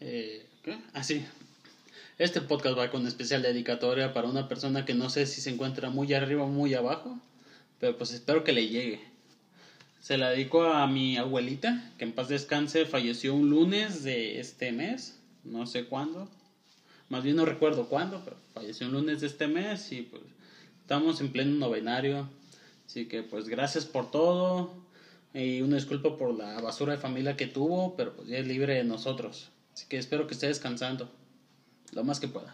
Eh, 0.00 0.46
¿Qué? 0.62 0.78
Ah. 0.94 1.02
Este 2.18 2.40
podcast 2.40 2.78
va 2.78 2.90
con 2.90 3.06
especial 3.06 3.42
dedicatoria 3.42 4.12
para 4.12 4.28
una 4.28 4.48
persona 4.48 4.84
que 4.84 4.94
no 4.94 5.10
sé 5.10 5.26
si 5.26 5.40
se 5.40 5.50
encuentra 5.50 5.90
muy 5.90 6.12
arriba 6.14 6.44
o 6.44 6.48
muy 6.48 6.74
abajo, 6.74 7.18
pero 7.80 7.96
pues 7.96 8.12
espero 8.12 8.44
que 8.44 8.52
le 8.52 8.68
llegue. 8.68 9.00
Se 10.00 10.16
la 10.16 10.30
dedico 10.30 10.62
a 10.64 10.86
mi 10.86 11.16
abuelita, 11.16 11.92
que 11.98 12.04
en 12.04 12.12
paz 12.12 12.28
descanse, 12.28 12.86
falleció 12.86 13.34
un 13.34 13.50
lunes 13.50 14.04
de 14.04 14.38
este 14.38 14.70
mes, 14.70 15.18
no 15.42 15.66
sé 15.66 15.86
cuándo, 15.86 16.28
más 17.08 17.24
bien 17.24 17.36
no 17.36 17.44
recuerdo 17.44 17.88
cuándo, 17.88 18.22
pero 18.24 18.36
falleció 18.54 18.86
un 18.86 18.92
lunes 18.92 19.20
de 19.20 19.26
este 19.26 19.48
mes 19.48 19.90
y 19.90 20.02
pues 20.02 20.22
estamos 20.80 21.20
en 21.20 21.32
pleno 21.32 21.56
novenario, 21.56 22.28
así 22.86 23.06
que 23.06 23.22
pues 23.24 23.48
gracias 23.48 23.84
por 23.84 24.10
todo 24.10 24.74
y 25.34 25.60
una 25.60 25.76
disculpa 25.76 26.16
por 26.16 26.36
la 26.36 26.60
basura 26.60 26.92
de 26.92 26.98
familia 26.98 27.36
que 27.36 27.46
tuvo, 27.46 27.96
pero 27.96 28.14
pues 28.14 28.28
ya 28.28 28.38
es 28.38 28.46
libre 28.46 28.74
de 28.74 28.84
nosotros, 28.84 29.50
así 29.78 29.86
que 29.88 29.96
espero 29.96 30.26
que 30.26 30.34
esté 30.34 30.48
descansando 30.48 31.08
lo 31.92 32.02
más 32.02 32.18
que 32.18 32.26
pueda. 32.26 32.52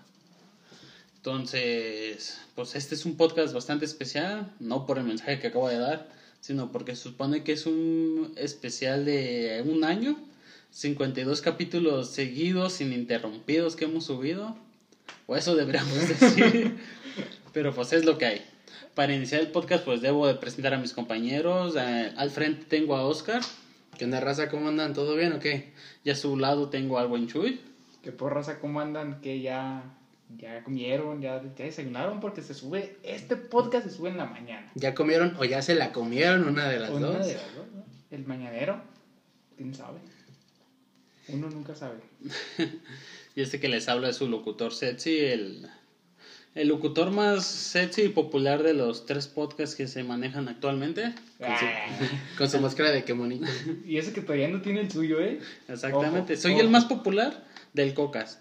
Entonces, 1.16 2.38
pues 2.55 2.74
este 2.74 2.95
es 2.95 3.06
un 3.06 3.16
podcast 3.16 3.55
bastante 3.55 3.87
especial, 3.87 4.52
no 4.60 4.84
por 4.84 4.98
el 4.98 5.05
mensaje 5.05 5.38
que 5.38 5.46
acabo 5.46 5.70
de 5.70 5.79
dar, 5.79 6.06
sino 6.42 6.70
porque 6.70 6.96
supone 6.96 7.42
que 7.42 7.52
es 7.52 7.65
un 7.65 8.34
especial 8.37 9.06
de 9.06 9.65
un 9.66 9.84
año, 9.84 10.18
52 10.70 11.41
capítulos 11.41 12.10
seguidos, 12.10 12.82
ininterrumpidos 12.82 13.74
que 13.74 13.87
hemos 13.87 14.04
subido, 14.04 14.54
o 15.27 15.34
eso 15.34 15.56
deberíamos 15.56 15.95
decir, 16.20 16.77
pero 17.54 17.74
pues 17.74 17.95
es 17.95 18.04
lo 18.04 18.18
que 18.18 18.27
hay. 18.27 18.46
Para 18.95 19.15
iniciar 19.15 19.41
el 19.41 19.48
podcast, 19.48 19.82
pues 19.82 20.02
debo 20.02 20.27
de 20.27 20.34
presentar 20.34 20.74
a 20.74 20.79
mis 20.79 20.93
compañeros. 20.93 21.74
Eh, 21.74 22.12
al 22.18 22.30
frente 22.30 22.66
tengo 22.66 22.96
a 22.96 23.06
Oscar. 23.06 23.41
¿Qué 23.98 24.04
onda, 24.04 24.20
raza? 24.20 24.48
¿Cómo 24.48 24.68
andan? 24.68 24.92
¿Todo 24.94 25.14
bien 25.14 25.32
o 25.32 25.38
qué? 25.38 25.72
Y 26.02 26.10
a 26.10 26.14
su 26.16 26.36
lado 26.36 26.68
tengo 26.68 26.98
al 26.98 27.08
buen 27.08 27.28
Chuy. 27.28 27.60
¿Qué 28.02 28.12
por 28.12 28.34
raza? 28.34 28.58
¿Cómo 28.58 28.80
andan? 28.80 29.20
Que 29.20 29.40
ya, 29.40 29.82
ya 30.36 30.62
comieron, 30.64 31.20
ya, 31.20 31.42
ya 31.56 31.64
desayunaron, 31.64 32.20
porque 32.20 32.42
se 32.42 32.54
sube, 32.54 32.98
este 33.02 33.36
podcast 33.36 33.86
se 33.86 33.92
sube 33.95 34.10
en 34.10 34.16
la 34.16 34.26
mañana. 34.26 34.70
¿Ya 34.74 34.95
comieron 34.95 35.36
o 35.38 35.45
ya 35.45 35.62
se 35.62 35.74
la 35.74 35.92
comieron 35.92 36.46
una 36.46 36.68
de 36.68 36.80
las 36.80 36.90
Una 36.90 37.06
dos? 37.06 37.26
de 37.26 37.34
las 37.34 37.54
dos, 37.54 37.66
¿no? 37.73 37.84
El 38.10 38.26
mañanero, 38.26 38.80
quién 39.56 39.74
sabe. 39.74 39.98
Uno 41.29 41.48
nunca 41.51 41.74
sabe. 41.74 41.98
Y 43.36 43.42
este 43.42 43.58
que 43.58 43.68
les 43.68 43.88
habla 43.88 44.10
es 44.10 44.16
su 44.16 44.29
locutor 44.29 44.73
sexy, 44.73 45.18
el, 45.18 45.68
el 46.55 46.69
locutor 46.69 47.10
más 47.10 47.45
sexy 47.45 48.02
y 48.02 48.09
popular 48.10 48.63
de 48.63 48.74
los 48.74 49.07
tres 49.07 49.27
podcasts 49.27 49.74
que 49.74 49.88
se 49.88 50.05
manejan 50.05 50.49
actualmente. 50.49 51.13
Ah, 51.41 51.59
Con 52.38 52.49
su 52.49 52.60
máscara 52.60 52.91
de 52.93 53.05
qué 53.05 53.13
bonito. 53.13 53.47
y 53.85 53.99
ese 53.99 54.13
que 54.13 54.21
todavía 54.21 54.49
no 54.49 54.63
tiene 54.63 54.80
el 54.80 54.91
suyo, 54.91 55.21
¿eh? 55.21 55.41
Exactamente. 55.69 56.35
Ojo, 56.35 56.43
Soy 56.43 56.52
ojo. 56.52 56.60
el 56.60 56.71
más 56.71 56.85
popular 56.85 57.45
del 57.73 57.93
Cocas, 57.95 58.38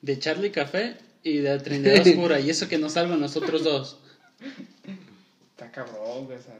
de 0.00 0.18
Charlie 0.18 0.50
Café 0.50 0.96
y 1.22 1.38
de 1.38 1.58
Trinidad 1.58 2.06
Oscura. 2.06 2.40
y 2.40 2.48
eso 2.48 2.66
que 2.66 2.78
no 2.78 2.88
salgo 2.88 3.14
en 3.14 3.20
los 3.20 3.36
otros 3.36 3.62
dos. 3.62 3.98
Está 5.50 5.70
cabrón, 5.70 6.24
güey. 6.24 6.38
O 6.38 6.42
sea, 6.42 6.58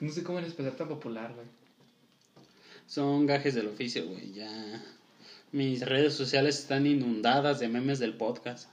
no 0.00 0.12
sé 0.12 0.24
cómo 0.24 0.40
eres 0.40 0.56
tan 0.56 0.88
popular, 0.88 1.32
güey. 1.32 1.46
Son 2.88 3.24
gajes 3.26 3.54
del 3.54 3.68
oficio, 3.68 4.04
güey. 4.06 4.32
Ya. 4.32 4.82
Mis 5.52 5.82
redes 5.82 6.14
sociales 6.14 6.58
están 6.58 6.86
inundadas 6.88 7.60
de 7.60 7.68
memes 7.68 8.00
del 8.00 8.14
podcast. 8.14 8.68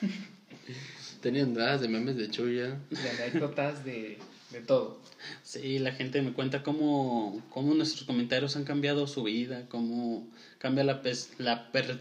Tenían 1.20 1.54
dadas 1.54 1.80
de 1.82 1.88
memes 1.88 2.16
de 2.16 2.30
chuya. 2.30 2.78
De 2.90 3.10
anécdotas 3.10 3.84
de, 3.84 4.18
de 4.50 4.60
todo. 4.60 4.98
Sí, 5.42 5.78
la 5.78 5.92
gente 5.92 6.22
me 6.22 6.32
cuenta 6.32 6.62
cómo, 6.62 7.42
cómo 7.50 7.74
nuestros 7.74 8.04
comentarios 8.04 8.56
han 8.56 8.64
cambiado 8.64 9.06
su 9.06 9.22
vida, 9.24 9.66
cómo 9.68 10.26
cambia 10.58 10.82
la, 10.84 11.02
pes- 11.02 11.30
la 11.38 11.70
per- 11.72 12.00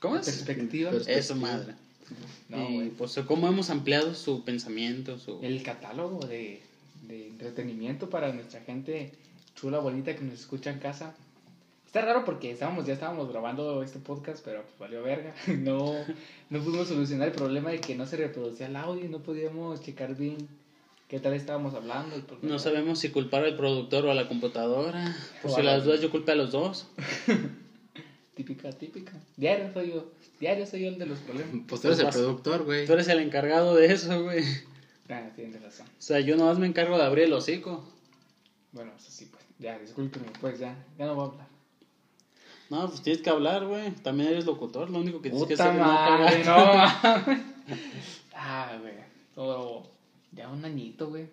¿cómo 0.00 0.14
La 0.14 0.20
es? 0.20 0.26
perspectiva. 0.26 0.92
Pers- 0.92 1.08
Eso, 1.08 1.34
madre. 1.34 1.74
No, 2.48 2.82
y 2.84 2.90
pues 2.90 3.18
cómo 3.26 3.48
hemos 3.48 3.70
ampliado 3.70 4.14
su 4.14 4.44
pensamiento, 4.44 5.18
su... 5.18 5.40
El 5.42 5.62
catálogo 5.62 6.24
de, 6.26 6.60
de 7.08 7.26
entretenimiento 7.28 8.08
para 8.10 8.32
nuestra 8.32 8.60
gente 8.60 9.10
chula, 9.56 9.78
bonita 9.78 10.14
que 10.14 10.22
nos 10.22 10.38
escucha 10.38 10.70
en 10.70 10.78
casa. 10.78 11.14
Está 11.94 12.06
raro 12.06 12.24
porque 12.24 12.50
estábamos, 12.50 12.86
ya 12.86 12.94
estábamos 12.94 13.28
grabando 13.30 13.80
este 13.84 14.00
podcast, 14.00 14.44
pero 14.44 14.62
pues 14.64 14.76
valió 14.80 15.00
verga. 15.04 15.32
No, 15.46 15.94
no 16.50 16.58
pudimos 16.64 16.88
solucionar 16.88 17.28
el 17.28 17.34
problema 17.34 17.70
de 17.70 17.80
que 17.80 17.94
no 17.94 18.04
se 18.04 18.16
reproducía 18.16 18.66
el 18.66 18.74
audio 18.74 19.04
y 19.04 19.08
no 19.08 19.20
podíamos 19.20 19.80
checar 19.80 20.16
bien 20.16 20.36
qué 21.06 21.20
tal 21.20 21.34
estábamos 21.34 21.72
hablando. 21.74 22.18
y 22.18 22.22
pues, 22.22 22.42
No 22.42 22.58
sabemos 22.58 22.98
si 22.98 23.10
culpar 23.10 23.44
al 23.44 23.56
productor 23.56 24.06
o 24.06 24.10
a 24.10 24.14
la 24.14 24.26
computadora. 24.26 25.14
Por 25.40 25.52
O 25.52 25.54
si 25.54 25.60
a 25.60 25.62
la- 25.64 25.76
las 25.76 25.84
dudas, 25.84 26.00
yo 26.00 26.10
culpé 26.10 26.32
a 26.32 26.34
los 26.34 26.50
dos. 26.50 26.88
Típica, 28.34 28.72
típica. 28.72 29.12
Diario 29.36 29.72
soy 29.72 29.90
yo. 29.92 30.10
Diario 30.40 30.66
soy 30.66 30.80
yo 30.82 30.88
el 30.88 30.98
de 30.98 31.06
los 31.06 31.20
problemas. 31.20 31.54
Pues 31.68 31.80
tú 31.80 31.86
eres 31.86 32.00
el 32.00 32.06
vas- 32.06 32.16
productor, 32.16 32.64
güey. 32.64 32.84
Tú 32.86 32.94
eres 32.94 33.06
el 33.06 33.20
encargado 33.20 33.76
de 33.76 33.86
eso, 33.92 34.20
güey. 34.24 34.42
Ah, 35.08 35.28
tienes 35.36 35.62
razón. 35.62 35.86
O 35.86 36.02
sea, 36.02 36.18
yo 36.18 36.36
nomás 36.36 36.58
me 36.58 36.66
encargo 36.66 36.98
de 36.98 37.04
abrir 37.04 37.26
el 37.26 37.32
hocico. 37.34 37.88
Bueno, 38.72 38.90
eso 38.98 39.12
sí, 39.12 39.28
pues. 39.30 39.44
Ya, 39.60 39.78
discúlpeme, 39.78 40.26
pues 40.40 40.58
ya. 40.58 40.74
Ya 40.98 41.06
no 41.06 41.14
voy 41.14 41.26
a 41.28 41.30
hablar. 41.30 41.53
No, 42.74 42.88
pues 42.88 43.02
tienes 43.02 43.22
que 43.22 43.30
hablar, 43.30 43.66
güey. 43.66 43.92
También 44.02 44.30
eres 44.30 44.46
locutor. 44.46 44.90
Lo 44.90 44.98
único 44.98 45.22
que 45.22 45.30
tienes 45.30 45.46
que 45.46 45.54
hacer 45.54 45.72
es 45.74 45.78
no 45.78 45.84
madre, 45.84 46.42
cagar. 46.42 47.28
no. 47.28 47.44
Ah, 48.36 48.76
güey. 48.80 48.94
Todo. 49.34 49.84
Ya 50.32 50.48
un 50.48 50.64
añito, 50.64 51.08
güey. 51.08 51.26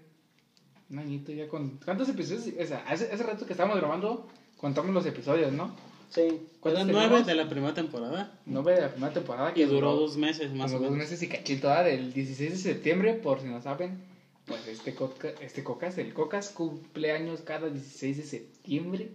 Un 0.89 0.99
añito 0.99 1.31
ya 1.31 1.47
con. 1.47 1.79
¿Cuántos 1.83 2.07
episodios? 2.09 2.45
O 2.59 2.65
sea, 2.67 2.85
hace, 2.87 3.11
hace 3.11 3.23
rato 3.23 3.45
que 3.45 3.53
estábamos 3.53 3.79
grabando, 3.79 4.27
contamos 4.57 4.93
los 4.93 5.05
episodios, 5.05 5.51
¿no? 5.51 5.71
Sí. 6.09 6.47
¿Cuántos 6.59 6.83
Eran 6.87 6.93
nueve 7.09 7.23
de 7.23 7.35
la 7.35 7.49
primera 7.49 7.73
temporada. 7.73 8.31
Nueve 8.45 8.75
de 8.75 8.81
la 8.81 8.89
primera 8.91 9.13
temporada 9.13 9.53
que 9.53 9.61
Y 9.61 9.65
duró 9.65 9.95
dos 9.95 10.17
meses 10.17 10.53
más 10.53 10.71
o 10.71 10.75
dos 10.75 10.83
menos. 10.83 10.97
meses 10.99 11.21
y 11.23 11.27
cachito, 11.27 11.67
¿verdad? 11.69 11.85
del 11.85 12.13
16 12.13 12.51
de 12.51 12.57
septiembre, 12.57 13.13
por 13.15 13.39
si 13.41 13.47
no 13.47 13.61
saben. 13.61 13.99
Pues 14.45 14.67
este, 14.67 14.93
coca, 14.93 15.29
este 15.41 15.63
Cocas, 15.63 15.97
el 15.97 16.13
Cocas 16.13 16.49
cumple 16.49 17.11
años 17.11 17.41
cada 17.41 17.69
16 17.69 18.17
de 18.17 18.23
septiembre. 18.23 19.09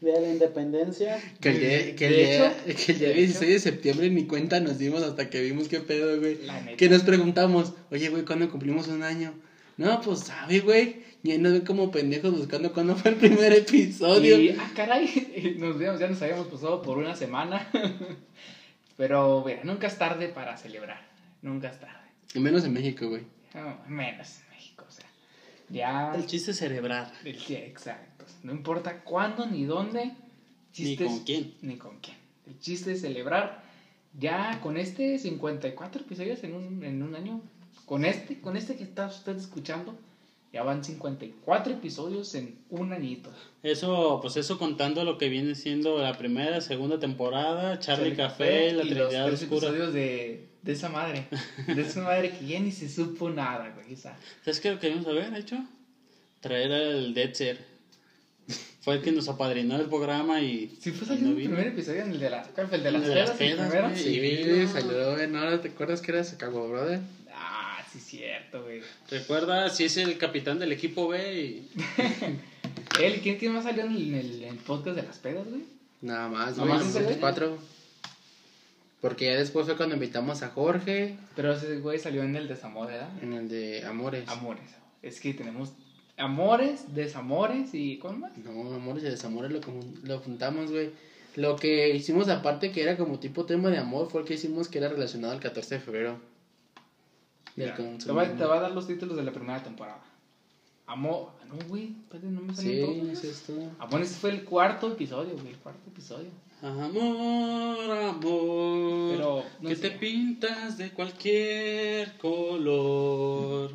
De 0.00 0.12
la 0.20 0.28
independencia. 0.28 1.18
Que 1.40 1.48
el 1.50 1.58
día, 1.60 1.96
que 1.96 2.06
el 2.06 2.12
De 2.12 2.18
día, 2.18 2.54
hecho- 2.66 2.84
que 2.86 2.92
el 2.92 2.98
día 2.98 3.08
de 3.08 3.14
16 3.14 3.52
de 3.52 3.58
septiembre 3.58 4.10
ni 4.10 4.26
cuenta 4.26 4.60
nos 4.60 4.78
dimos 4.78 5.02
hasta 5.02 5.30
que 5.30 5.40
vimos 5.42 5.68
qué 5.68 5.80
pedo, 5.80 6.18
güey. 6.20 6.38
Que 6.76 6.88
nos 6.90 7.02
preguntamos, 7.02 7.72
oye, 7.90 8.08
güey, 8.10 8.24
¿cuándo 8.24 8.50
cumplimos 8.50 8.88
un 8.88 9.02
año? 9.02 9.32
No, 9.78 10.00
pues 10.02 10.20
sabe, 10.20 10.60
güey. 10.60 11.04
Y 11.22 11.38
nos 11.38 11.52
ven 11.54 11.62
como 11.64 11.90
pendejos 11.90 12.36
buscando 12.36 12.72
cuándo 12.72 12.94
fue 12.94 13.12
el 13.12 13.16
primer 13.16 13.52
episodio. 13.52 14.38
Y, 14.38 14.50
ah, 14.50 14.70
caray, 14.76 15.56
nos 15.58 15.78
vemos, 15.78 15.98
ya 15.98 16.08
nos 16.08 16.20
habíamos 16.22 16.46
pasado 16.48 16.82
por 16.82 16.98
una 16.98 17.16
semana. 17.16 17.66
Pero, 18.96 19.42
bueno, 19.42 19.60
nunca 19.64 19.86
es 19.88 19.98
tarde 19.98 20.28
para 20.28 20.56
celebrar. 20.56 21.06
Nunca 21.42 21.68
es 21.68 21.78
tarde. 21.80 22.10
Y 22.34 22.40
menos 22.40 22.64
en 22.64 22.72
México, 22.72 23.08
güey. 23.08 23.22
No, 23.54 23.78
menos 23.88 24.40
en 24.42 24.50
México, 24.56 24.84
o 24.88 24.90
sea. 24.90 25.06
Ya. 25.68 26.12
El 26.14 26.26
chiste 26.26 26.52
es 26.52 26.58
celebrar. 26.58 27.12
el- 27.24 27.38
sí, 27.38 27.54
exacto. 27.56 28.15
No 28.46 28.52
importa 28.52 29.02
cuándo 29.02 29.44
ni 29.46 29.64
dónde. 29.64 30.04
Ni 30.06 30.12
chistes- 30.72 31.06
con 31.08 31.24
quién. 31.24 31.54
Ni 31.62 31.76
con 31.76 31.98
quién. 32.00 32.16
El 32.46 32.58
chiste 32.60 32.92
es 32.92 33.00
celebrar. 33.00 33.64
Ya 34.18 34.60
con 34.62 34.76
este 34.76 35.18
54 35.18 36.02
episodios 36.02 36.42
en 36.44 36.54
un, 36.54 36.84
en 36.84 37.02
un 37.02 37.16
año. 37.16 37.40
Con 37.84 38.04
este, 38.04 38.40
con 38.40 38.56
este 38.56 38.76
que 38.76 38.84
está 38.84 39.06
usted 39.06 39.36
escuchando. 39.36 39.96
Ya 40.52 40.62
van 40.62 40.84
54 40.84 41.72
episodios 41.74 42.34
en 42.36 42.56
un 42.70 42.92
añito. 42.92 43.30
Eso, 43.64 44.20
pues 44.22 44.36
eso 44.36 44.58
contando 44.58 45.04
lo 45.04 45.18
que 45.18 45.28
viene 45.28 45.54
siendo 45.56 45.98
la 46.00 46.16
primera, 46.16 46.60
segunda 46.60 46.98
temporada, 47.00 47.78
Charlie, 47.80 48.14
Café, 48.14 48.72
La 48.72 48.84
y 48.84 48.88
Trinidad 48.90 49.28
los 49.28 49.40
tres 49.40 49.42
Oscura. 49.42 49.68
episodios 49.68 49.92
de, 49.92 50.46
de 50.62 50.72
esa 50.72 50.88
madre. 50.88 51.26
De 51.66 51.82
esa 51.82 52.00
madre 52.02 52.30
que 52.30 52.46
ya 52.46 52.60
ni 52.60 52.70
se 52.70 52.88
supo 52.88 53.28
nada, 53.28 53.70
güey. 53.74 53.96
¿Sabes 53.96 54.60
qué 54.62 54.70
lo 54.70 54.78
queríamos 54.78 55.06
haber 55.08 55.34
hecho? 55.34 55.58
Traer 56.40 56.72
al 56.72 57.12
Detzer. 57.12 57.75
Fue 58.86 58.94
el 58.94 59.02
que 59.02 59.10
nos 59.10 59.28
apadrinó 59.28 59.74
el 59.80 59.86
programa 59.86 60.40
y. 60.40 60.76
si 60.80 60.92
fue 60.92 61.08
saliendo 61.08 61.32
no 61.32 61.38
el 61.40 61.44
primer 61.48 61.66
episodio, 61.66 62.02
en 62.02 62.12
el 62.12 62.20
de, 62.20 62.30
la, 62.30 62.42
¿cuál 62.54 62.68
fue? 62.68 62.76
el 62.78 62.84
de 62.84 62.90
las 62.92 63.02
El 63.02 63.08
de 63.08 63.14
las 63.16 63.30
pedas, 63.32 63.66
el 63.66 63.72
pedas. 63.72 63.98
Sí, 63.98 64.20
Sí, 64.20 64.44
no. 64.62 64.68
salió, 64.72 65.12
güey. 65.14 65.26
¿No 65.28 65.58
te 65.60 65.68
acuerdas 65.70 66.00
que 66.00 66.12
era 66.12 66.24
Chicago, 66.24 66.68
brother? 66.68 67.00
Ah, 67.34 67.84
sí, 67.92 67.98
cierto, 67.98 68.62
güey. 68.62 68.82
Recuerda, 69.10 69.68
si 69.70 69.84
es 69.86 69.96
el 69.96 70.16
capitán 70.18 70.60
del 70.60 70.70
equipo 70.70 71.08
B 71.08 71.42
y. 71.42 71.68
Él, 73.02 73.20
¿quién, 73.22 73.36
quién 73.38 73.52
más 73.54 73.64
salió 73.64 73.84
en 73.84 73.90
el, 73.96 74.02
en 74.08 74.14
el- 74.14 74.42
en 74.44 74.48
el 74.50 74.58
podcast 74.58 74.96
de 74.96 75.02
las 75.02 75.18
pedas, 75.18 75.46
güey? 75.48 75.62
Nada 76.00 76.28
más, 76.28 76.56
Nada 76.56 76.68
güey. 76.70 76.84
más, 76.84 76.92
son 76.92 77.02
güey. 77.04 77.18
cuatro. 77.18 77.58
Porque 79.00 79.26
ya 79.26 79.36
después 79.36 79.66
fue 79.66 79.76
cuando 79.76 79.94
invitamos 79.96 80.42
a 80.42 80.48
Jorge 80.48 81.16
Pero 81.34 81.52
ese 81.52 81.78
güey 81.78 81.98
salió 81.98 82.22
en 82.22 82.34
el 82.36 82.48
desamor, 82.48 82.86
¿verdad? 82.86 83.10
en 83.22 83.32
el 83.34 83.48
de 83.48 83.84
Amores. 83.84 84.28
Amores. 84.28 84.62
Es 85.02 85.20
que 85.20 85.34
tenemos 85.34 85.72
amores, 86.16 86.94
desamores 86.94 87.74
y 87.74 87.98
¿cómo 87.98 88.18
más? 88.18 88.36
No, 88.38 88.74
Amores 88.74 89.04
y 89.04 89.06
Desamores 89.06 89.50
lo, 89.52 89.60
lo 90.04 90.18
juntamos, 90.20 90.70
güey. 90.70 90.90
Lo 91.34 91.56
que 91.56 91.94
hicimos 91.94 92.28
aparte 92.28 92.72
que 92.72 92.82
era 92.82 92.96
como 92.96 93.18
tipo 93.18 93.44
tema 93.44 93.68
de 93.68 93.78
amor 93.78 94.08
fue 94.10 94.22
el 94.22 94.26
que 94.26 94.34
hicimos 94.34 94.68
que 94.68 94.78
era 94.78 94.88
relacionado 94.88 95.34
al 95.34 95.40
14 95.40 95.74
de 95.74 95.80
febrero. 95.80 96.18
Mira, 97.56 97.74
te, 97.74 98.12
va, 98.12 98.24
te 98.36 98.44
va 98.44 98.56
a 98.58 98.60
dar 98.60 98.72
los 98.72 98.86
títulos 98.86 99.16
de 99.16 99.22
la 99.22 99.32
primera 99.32 99.62
temporada. 99.62 100.02
Amo. 100.86 101.32
ah, 101.40 101.44
No, 101.48 101.68
güey. 101.68 101.94
No 102.22 102.40
me 102.42 102.54
salió 102.54 102.86
Sí, 102.86 102.92
todo. 103.00 103.12
es 103.12 103.42
todo. 103.42 103.70
Amor, 103.78 104.02
ese 104.02 104.14
fue 104.14 104.30
el 104.30 104.44
cuarto 104.44 104.92
episodio, 104.92 105.34
güey. 105.34 105.48
El 105.48 105.56
cuarto 105.58 105.90
episodio. 105.90 106.28
Amor, 106.62 107.90
amor. 107.90 109.10
Pero, 109.16 109.44
no 109.60 109.68
que 109.68 109.76
sé. 109.76 109.90
te 109.90 109.98
pintas 109.98 110.78
de 110.78 110.90
cualquier 110.90 112.16
color. 112.18 113.72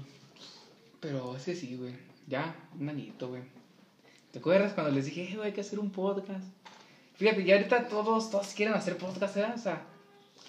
Pero 1.00 1.36
es 1.36 1.44
que 1.44 1.56
sí, 1.56 1.76
güey. 1.76 1.94
Ya, 2.32 2.56
un 2.80 2.88
añito, 2.90 3.28
güey. 3.28 3.44
¿Te 4.32 4.40
acuerdas 4.40 4.74
cuando 4.74 4.92
les 4.94 5.06
dije, 5.06 5.24
eh, 5.24 5.36
güey, 5.36 5.48
hay 5.50 5.54
que 5.54 5.62
hacer 5.62 5.80
un 5.80 5.92
podcast? 5.92 6.46
Fíjate, 7.16 7.44
ya 7.44 7.56
ahorita 7.56 7.90
todos, 7.90 8.32
todos 8.32 8.48
quieren 8.56 8.74
hacer 8.74 8.98
podcast, 8.98 9.36
¿eh? 9.38 9.46
O 9.54 9.58
sea, 9.58 9.84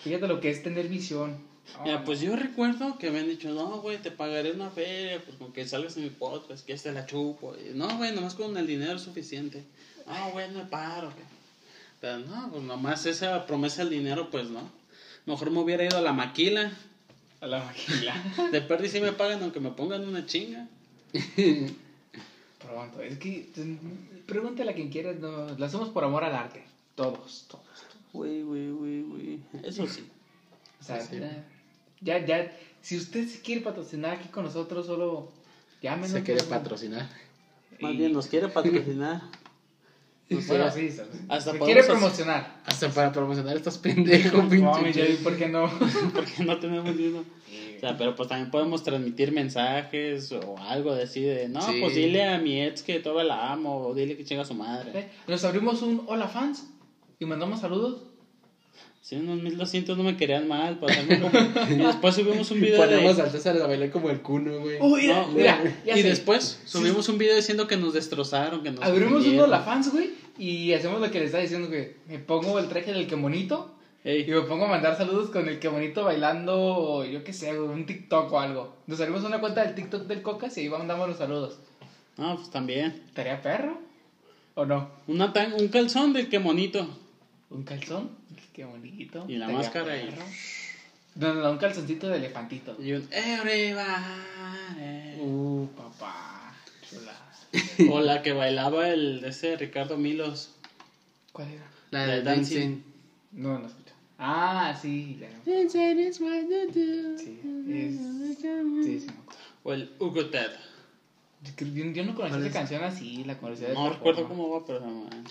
fíjate 0.03 0.29
lo 0.29 0.41
que 0.41 0.51
es 0.51 0.63
tener 0.63 0.89
visión. 0.89 1.37
Mira, 1.83 1.99
no. 2.01 2.05
pues 2.05 2.21
yo 2.21 2.35
recuerdo 2.37 2.99
que 2.99 3.11
me 3.11 3.19
han 3.21 3.29
dicho, 3.29 3.51
no, 3.51 3.81
güey, 3.81 3.99
te 3.99 4.11
pagaré 4.13 4.53
una 4.53 4.71
feria, 4.71 5.21
pues 5.25 5.37
con 5.37 5.53
que 5.53 5.67
salgas 5.67 5.97
en 5.97 6.05
mi 6.05 6.11
podcast, 6.11 6.65
que 6.65 6.73
este 6.73 6.93
la 6.93 7.05
chupo. 7.07 7.55
Y, 7.57 7.75
no, 7.75 7.89
güey, 7.99 8.15
nomás 8.15 8.35
con 8.35 8.57
el 8.57 8.67
dinero 8.67 8.95
es 8.95 9.03
suficiente. 9.03 9.65
No, 10.07 10.31
güey, 10.31 10.49
no 10.53 10.61
me 10.61 10.65
paro. 10.67 11.09
que- 11.11 11.23
Pero 12.01 12.19
no, 12.21 12.51
pues 12.51 12.63
nomás 12.63 13.05
esa 13.07 13.45
promesa 13.47 13.83
del 13.83 13.91
dinero, 13.91 14.31
pues 14.31 14.49
no. 14.49 14.71
Mejor 15.27 15.51
me 15.51 15.59
hubiera 15.61 15.85
ido 15.85 15.99
a 15.99 16.01
la 16.01 16.13
maquila. 16.13 16.73
A 17.41 17.47
la 17.47 17.65
maquila. 17.65 18.15
De 18.53 18.61
perdi 18.61 18.89
sí 18.89 19.01
me 19.01 19.13
pagan 19.13 19.43
aunque 19.43 19.59
me 19.61 19.71
pongan 19.71 20.07
una 20.07 20.25
chinga. 20.27 20.69
Pronto, 22.59 23.03
es 23.03 23.19
que 23.19 23.49
pregúntale 24.27 24.71
a 24.71 24.75
quien 24.75 24.89
quieras, 24.91 25.17
no, 25.19 25.49
lo 25.57 25.65
hacemos 25.67 25.89
por 25.91 26.05
amor 26.05 26.25
al 26.25 26.35
arte. 26.35 26.63
Todos, 26.95 27.47
todos. 27.49 27.65
todos. 27.65 27.97
Güey, 28.13 28.43
güey, 28.43 28.71
güey, 28.71 29.03
güey. 29.03 29.41
Eso 29.65 29.87
sí. 29.87 30.05
O 30.81 30.85
sea, 30.85 31.01
Sí. 31.01 31.19
ya, 32.01 32.25
ya, 32.25 32.53
si 32.83 32.97
usted 32.97 33.27
se 33.29 33.41
quiere 33.41 33.61
patrocinar 33.63 34.17
aquí 34.19 34.29
con 34.29 34.45
nosotros, 34.45 34.87
solo 34.87 35.31
llámenos. 35.83 36.11
Se 36.11 36.23
quiere 36.23 36.43
patrocinar. 36.45 37.09
Más 37.81 37.95
y- 37.95 37.97
bien 37.97 38.13
nos 38.13 38.27
quiere 38.27 38.49
patrocinar. 38.49 39.23
No 40.31 40.41
sé, 40.41 40.47
Bueno, 40.49 40.71
sí, 40.71 40.91
sí, 40.91 41.01
hasta 41.29 41.59
quiere 41.59 41.83
promocionar. 41.85 42.63
Hasta 42.65 42.89
para 42.91 43.13
promocionar 43.13 43.55
estos 43.57 43.77
pendejos, 43.77 44.45
No, 44.45 44.49
pinche. 44.49 44.93
ya 44.93 45.05
vi 45.05 45.17
por 45.17 45.37
qué 45.37 45.49
no. 45.49 45.69
porque 46.15 46.45
no 46.45 46.59
tenemos 46.59 46.95
ni 46.97 47.09
uno. 47.09 47.19
O 47.21 47.42
sea, 47.89 47.97
pero 47.99 48.15
pues 48.15 48.29
también 48.29 48.51
podemos 48.51 48.83
transmitir 48.85 49.33
mensajes 49.33 50.33
o 50.33 50.57
algo 50.59 50.95
de 50.95 51.03
así 51.05 51.21
de, 51.21 51.49
no, 51.49 51.61
Sí. 51.61 51.79
pues 51.81 51.95
dile 51.95 52.25
a 52.25 52.39
mi 52.39 52.63
ex 52.63 52.83
que 52.83 53.01
todavía 53.01 53.25
la 53.25 53.53
amo 53.53 53.79
o 53.89 53.95
dile 53.95 54.17
que 54.17 54.25
chinga 54.25 54.43
a 54.43 54.45
su 54.47 54.55
madre. 54.55 54.91
Eh, 54.99 55.09
Nos 55.29 55.45
abrimos 55.45 55.83
un 55.83 56.05
hola 56.07 56.29
fans 56.29 56.69
y 57.19 57.25
mandamos 57.25 57.61
saludos. 57.61 58.03
Si 59.01 59.17
unos 59.17 59.43
1200 59.43 59.99
no 59.99 60.05
me 60.05 60.17
querían 60.17 60.47
mal, 60.47 60.79
pues, 60.79 60.97
como- 60.97 61.31
y 61.71 61.75
después 61.75 62.15
subimos 62.15 62.49
un 62.53 62.61
video 62.61 62.77
Ponemos 62.81 63.17
de... 63.17 63.23
al 63.23 63.31
César 63.33 63.61
a 63.61 63.67
bailar 63.67 63.91
como 63.91 64.11
el 64.11 64.21
cuno, 64.23 64.61
güey. 64.61 64.77
Oh, 64.81 64.97
mira, 64.97 65.23
No, 65.23 65.33
mira, 65.33 65.61
ya 65.85 65.99
y 65.99 66.03
sé. 66.03 66.09
después 66.09 66.61
subimos 66.65 67.09
un 67.09 67.19
video 67.19 67.35
diciendo 67.35 67.67
que 67.67 67.77
nos 67.77 67.95
destrozaron, 67.95 68.63
que 68.63 68.71
nos 68.71 68.85
Abrimos 68.85 69.11
un 69.15 69.19
ofendieron. 69.19 69.49
hola 69.49 69.61
fans, 69.63 69.91
güey, 69.93 70.11
y 70.39 70.73
hacemos 70.73 71.01
lo 71.01 71.11
que 71.11 71.19
le 71.19 71.25
estaba 71.25 71.43
diciendo, 71.43 71.67
güey. 71.67 71.89
Me 72.09 72.21
pongo 72.21 72.61
el 72.61 72.69
traje 72.69 72.93
del 72.93 73.09
que 73.09 73.17
monito 73.17 73.75
Ey, 74.05 74.23
y 74.23 74.31
me 74.33 74.41
pongo 74.43 74.65
a 74.65 74.69
mandar 74.69 74.97
saludos 74.97 75.31
con 75.31 75.49
el 75.49 75.61
que 75.61 75.69
bonito 75.69 76.03
bailando, 76.05 77.05
yo 77.05 77.23
qué 77.23 77.33
sé, 77.33 77.59
un 77.59 77.87
TikTok 77.87 78.33
o 78.33 78.41
algo. 78.41 78.77
Nos 78.89 78.99
abrimos 79.01 79.23
una 79.25 79.39
cuenta 79.41 79.65
del 79.65 79.75
TikTok 79.77 80.07
del 80.09 80.23
Cocas 80.23 80.57
y 80.59 80.63
ahí 80.63 80.69
mandamos 80.69 81.09
los 81.09 81.19
saludos. 81.19 81.59
no, 82.17 82.37
pues 82.37 82.51
también. 82.51 83.03
¿Estaría 83.07 83.41
perro? 83.41 83.79
¿O 84.55 84.67
no? 84.67 84.91
Una 85.07 85.33
tan- 85.33 85.53
un 85.55 85.69
calzón 85.69 86.13
del 86.13 86.29
que 86.29 86.41
monito. 86.41 86.87
¿Un 87.51 87.63
calzón? 87.63 88.11
Qué 88.53 88.65
bonito. 88.65 89.25
Y 89.29 89.37
la 89.37 89.49
máscara 89.49 89.97
y- 89.97 90.07
perro. 90.07 90.23
No, 91.15 91.35
no, 91.35 91.43
no, 91.43 91.51
un 91.53 91.59
calzoncito 91.59 92.09
de 92.09 92.17
elefantito. 92.17 92.77
Y 92.83 92.93
un 92.93 93.07
everybody. 93.13 93.85
Uh, 95.21 95.67
papá. 95.77 96.55
Chula. 96.89 97.13
O 97.93 98.01
la 98.01 98.23
que 98.23 98.33
bailaba 98.33 98.89
el 98.89 99.23
ese 99.25 99.57
Ricardo 99.57 99.97
Milos. 99.99 100.51
¿Cuál 101.33 101.49
era? 101.53 101.65
La 101.91 102.07
La 102.07 102.15
de 102.15 102.23
dancing. 102.23 102.57
dancing. 102.57 102.83
No, 103.33 103.59
no. 103.59 103.69
Ah, 104.25 104.79
sí, 104.81 105.19
do. 105.19 105.27
Sí, 105.45 105.53
es- 107.69 108.85
Sí, 108.85 109.01
sí. 109.01 109.07
O 109.65 109.73
el 109.73 109.91
Hugo 109.99 110.27
Ted. 110.27 110.51
Yo, 111.59 112.05
no 112.05 112.15
conocía 112.15 112.15
¿Cuál 112.15 112.29
esa 112.41 112.47
es? 112.47 112.53
canción 112.53 112.85
así, 112.85 113.25
la 113.25 113.37
conocía 113.39 113.69
de 113.69 113.75
No 113.75 113.91
recuerdo 113.91 114.21
forma. 114.23 114.29
cómo 114.37 114.51
va, 114.51 114.65
pero 114.65 114.79
no, 114.81 115.05
man. 115.05 115.25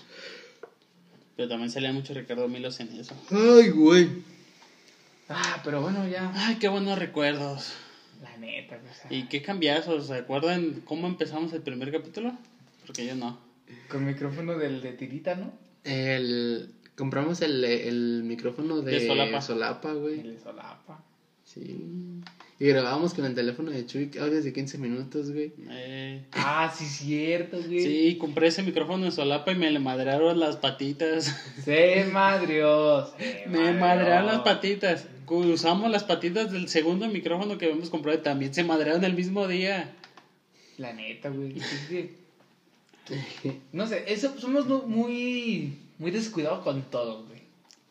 Pero 1.36 1.48
también 1.48 1.70
salía 1.70 1.90
mucho 1.92 2.12
Ricardo 2.12 2.46
Milos 2.48 2.78
en 2.80 2.88
eso. 2.98 3.14
Ay, 3.30 3.70
güey. 3.70 4.08
Ah, 5.30 5.62
pero 5.64 5.80
bueno, 5.80 6.06
ya. 6.06 6.30
Ay, 6.34 6.56
qué 6.56 6.68
buenos 6.68 6.98
recuerdos. 6.98 7.72
La 8.20 8.36
neta, 8.36 8.76
o 8.76 8.94
sea, 8.94 9.10
¿Y 9.10 9.22
qué 9.28 9.40
cambiazos? 9.40 10.08
¿Se 10.08 10.14
acuerdan 10.14 10.82
cómo 10.84 11.06
empezamos 11.06 11.52
el 11.54 11.62
primer 11.62 11.90
capítulo? 11.90 12.32
Porque 12.86 13.06
yo 13.06 13.14
no. 13.14 13.38
Con 13.88 14.04
micrófono 14.04 14.58
del 14.58 14.82
de 14.82 14.92
tirita, 14.92 15.34
¿no? 15.34 15.50
El... 15.84 16.74
Compramos 17.02 17.42
el, 17.42 17.64
el 17.64 18.22
micrófono 18.24 18.80
de, 18.80 18.92
De 18.92 19.06
solapa. 19.08 19.40
solapa, 19.42 19.92
güey. 19.92 20.20
El 20.20 20.34
de 20.36 20.40
solapa. 20.40 21.02
Sí. 21.44 22.20
Y 22.60 22.66
grabábamos 22.68 23.12
con 23.12 23.24
el 23.24 23.34
teléfono 23.34 23.72
de 23.72 23.84
Chuy 23.84 24.08
audios 24.20 24.44
de 24.44 24.52
15 24.52 24.78
minutos, 24.78 25.32
güey. 25.32 25.52
Eh, 25.68 26.22
Ah, 26.30 26.72
sí, 26.72 26.84
cierto, 26.84 27.56
güey. 27.60 27.80
sí, 27.82 28.16
compré 28.20 28.46
ese 28.46 28.62
micrófono 28.62 29.04
en 29.04 29.10
solapa 29.10 29.50
y 29.50 29.56
me 29.56 29.68
le 29.72 29.80
madrearon 29.80 30.38
las 30.38 30.58
patitas. 30.58 31.24
Se 31.64 32.04
madrió. 32.12 33.04
se 33.18 33.46
me 33.48 33.72
madrearon 33.72 34.26
las 34.26 34.42
patitas. 34.42 35.06
Usamos 35.28 35.90
las 35.90 36.04
patitas 36.04 36.52
del 36.52 36.68
segundo 36.68 37.08
micrófono 37.08 37.58
que 37.58 37.64
habíamos 37.64 37.90
comprado 37.90 38.16
y 38.16 38.22
también 38.22 38.54
se 38.54 38.62
madrearon 38.62 39.02
el 39.02 39.14
mismo 39.14 39.48
día. 39.48 39.92
La 40.78 40.92
neta, 40.92 41.30
güey. 41.30 41.56
No 43.72 43.86
sé, 43.88 44.04
eso 44.06 44.32
somos 44.38 44.66
muy, 44.86 45.76
muy 45.98 46.10
descuidados 46.10 46.60
con 46.64 46.82
todo, 46.90 47.24
güey. 47.26 47.42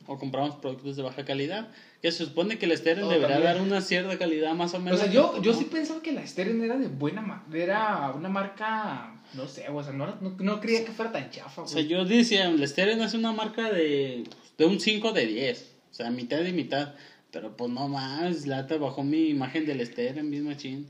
O 0.08 0.18
compramos 0.18 0.56
productos 0.56 0.96
de 0.96 1.04
baja 1.04 1.24
calidad. 1.26 1.70
Que 2.02 2.12
se 2.12 2.26
supone 2.26 2.58
que 2.58 2.66
el 2.66 2.72
estéreo 2.72 3.06
Oh, 3.06 3.10
deberá 3.10 3.36
también. 3.36 3.54
dar 3.54 3.62
una 3.62 3.82
cierta 3.82 4.18
calidad 4.18 4.54
más 4.56 4.74
o 4.74 4.78
O 4.78 4.80
menos. 4.80 5.00
sea, 5.00 5.12
yo, 5.12 5.40
yo 5.42 5.54
sí 5.54 5.66
pensaba 5.66 6.02
que 6.02 6.12
la 6.12 6.26
Steren 6.26 6.64
era 6.64 6.78
de 6.78 6.88
buena 6.88 7.22
marca. 7.22 7.46
Era 7.56 8.12
una 8.16 8.28
marca, 8.28 9.22
no 9.36 9.48
sé, 9.48 9.70
o 9.70 9.84
sea, 9.84 9.94
no, 9.94 10.08
no, 10.20 10.36
no 10.40 10.60
creía 10.60 10.84
que 10.84 10.92
fuera 10.92 11.12
tan 11.12 11.30
chafa, 11.30 11.62
O 11.62 11.66
güey. 11.66 11.74
sea, 11.76 11.84
yo 11.84 12.04
decía, 12.06 12.48
el 12.50 12.68
Steren 12.68 13.00
es 13.02 13.14
una 13.14 13.32
marca 13.32 13.72
de, 13.72 14.24
de 14.58 14.66
un 14.66 14.80
5 14.80 15.12
de 15.14 15.28
10. 15.28 15.76
O 15.92 15.94
sea, 15.94 16.10
mitad 16.10 16.44
y 16.44 16.52
mitad. 16.54 16.96
Pero 17.32 17.56
pues 17.56 17.70
no 17.72 17.88
más, 17.88 18.48
Lata 18.48 18.78
bajó 18.78 19.04
mi 19.04 19.30
imagen 19.30 19.66
del 19.68 19.86
Steren, 19.86 20.28
mismo 20.30 20.52
chin. 20.56 20.88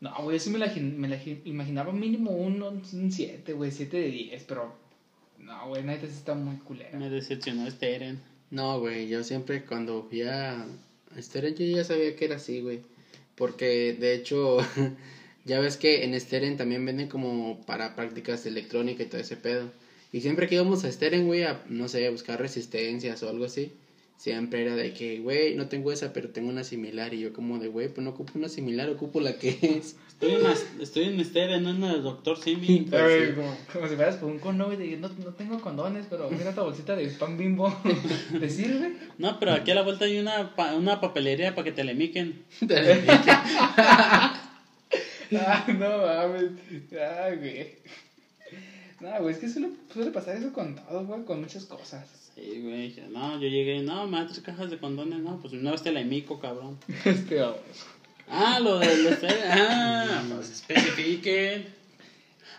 No, 0.00 0.14
güey, 0.22 0.38
yo 0.38 0.44
sí 0.44 0.50
me 0.50 0.58
la, 0.58 0.72
me 0.76 1.08
la 1.08 1.16
gi- 1.18 1.42
imaginaba 1.44 1.92
mínimo 1.92 2.30
un, 2.30 2.62
un 2.62 3.10
7, 3.12 3.52
güey, 3.54 3.70
7 3.72 3.96
de 3.96 4.08
10, 4.08 4.44
pero... 4.44 4.83
No, 5.44 5.68
güey, 5.68 5.82
neta 5.82 6.06
sí 6.06 6.14
está 6.16 6.34
muy 6.34 6.56
culera. 6.56 6.98
Me 6.98 7.10
decepcionó 7.10 7.70
Steren. 7.70 8.18
No, 8.50 8.80
güey, 8.80 9.08
yo 9.08 9.22
siempre 9.22 9.64
cuando 9.64 10.04
fui 10.04 10.22
a 10.22 10.66
Steren 11.18 11.54
yo 11.54 11.64
ya 11.66 11.84
sabía 11.84 12.16
que 12.16 12.24
era 12.24 12.36
así, 12.36 12.60
güey. 12.60 12.80
Porque 13.34 13.92
de 13.92 14.14
hecho, 14.14 14.58
ya 15.44 15.60
ves 15.60 15.76
que 15.76 16.04
en 16.04 16.18
Steren 16.18 16.56
también 16.56 16.84
venden 16.86 17.08
como 17.08 17.60
para 17.66 17.94
prácticas 17.94 18.44
de 18.44 18.50
electrónica 18.50 19.02
y 19.02 19.06
todo 19.06 19.20
ese 19.20 19.36
pedo. 19.36 19.70
Y 20.12 20.20
siempre 20.22 20.46
que 20.46 20.54
íbamos 20.54 20.84
a 20.84 20.92
Steren, 20.92 21.26
güey, 21.26 21.42
a, 21.42 21.62
no 21.68 21.88
sé, 21.88 22.06
a 22.06 22.10
buscar 22.10 22.40
resistencias 22.40 23.22
o 23.22 23.28
algo 23.28 23.44
así, 23.44 23.72
siempre 24.16 24.62
era 24.62 24.74
de 24.76 24.92
que, 24.94 25.18
güey, 25.20 25.54
no 25.54 25.68
tengo 25.68 25.92
esa, 25.92 26.12
pero 26.12 26.30
tengo 26.30 26.48
una 26.48 26.64
similar. 26.64 27.12
Y 27.14 27.20
yo 27.20 27.32
como 27.32 27.58
de, 27.58 27.68
güey, 27.68 27.88
pues 27.88 28.04
no 28.04 28.10
ocupo 28.10 28.32
una 28.36 28.48
similar, 28.48 28.88
ocupo 28.90 29.20
la 29.20 29.38
que 29.38 29.50
es. 29.60 29.96
Estoy 30.08 30.32
en, 30.34 30.46
estoy 30.80 31.04
en 31.04 31.24
Steren, 31.24 31.62
no 31.64 31.70
en 31.70 31.82
el 31.84 32.02
Doctor 32.02 32.38
Simi. 32.40 32.86
Pues 32.88 33.02
Ay, 33.02 33.26
sí. 33.28 33.32
como, 33.34 33.56
como 33.72 33.88
si 33.88 33.96
fueras 33.96 34.16
por 34.16 34.30
un 34.30 34.38
condón, 34.38 34.74
güey, 34.74 34.78
de, 34.90 34.96
no, 34.96 35.08
no 35.08 35.34
tengo 35.34 35.60
condones, 35.60 36.06
pero 36.08 36.30
mira 36.30 36.50
esta 36.50 36.62
bolsita 36.62 36.94
de 36.96 37.08
pan 37.08 37.36
bimbo. 37.36 37.68
¿Te 38.40 38.48
sirve? 38.48 38.96
No, 39.18 39.38
pero 39.40 39.52
aquí 39.52 39.72
a 39.72 39.74
la 39.74 39.82
vuelta 39.82 40.04
hay 40.04 40.18
una, 40.18 40.54
pa- 40.54 40.74
una 40.74 41.00
papelería 41.00 41.54
para 41.54 41.64
que 41.64 41.72
te 41.72 41.84
le 41.84 41.94
miquen. 41.94 42.42
Ah, 45.36 45.64
no 45.66 45.98
mames. 45.98 46.52
Ay, 46.92 47.36
güey. 47.38 47.66
No, 49.00 49.20
güey, 49.22 49.34
es 49.34 49.40
que 49.40 49.48
suele, 49.48 49.70
suele 49.92 50.10
pasar 50.12 50.36
eso 50.36 50.52
con 50.52 50.76
todo, 50.76 51.04
güey, 51.06 51.24
con 51.24 51.40
muchas 51.40 51.64
cosas. 51.64 52.23
Sí, 52.34 52.60
güey. 52.62 52.88
dije, 52.88 53.06
No, 53.10 53.34
yo 53.40 53.48
llegué, 53.48 53.82
no, 53.82 54.06
me 54.06 54.18
da 54.18 54.26
tres 54.26 54.40
cajas 54.40 54.70
de 54.70 54.78
condones. 54.78 55.20
No, 55.20 55.40
pues 55.40 55.52
una 55.52 55.70
vez 55.70 55.82
te 55.82 55.92
la 55.92 56.02
mico, 56.02 56.40
cabrón. 56.40 56.78
Este, 57.04 57.42
hombre. 57.42 57.62
Ah, 58.28 58.58
lo 58.60 58.78
del 58.78 59.14
Steren. 59.16 59.50
Ah, 59.50 60.24
pues 60.34 60.50
especifiquen. 60.50 61.66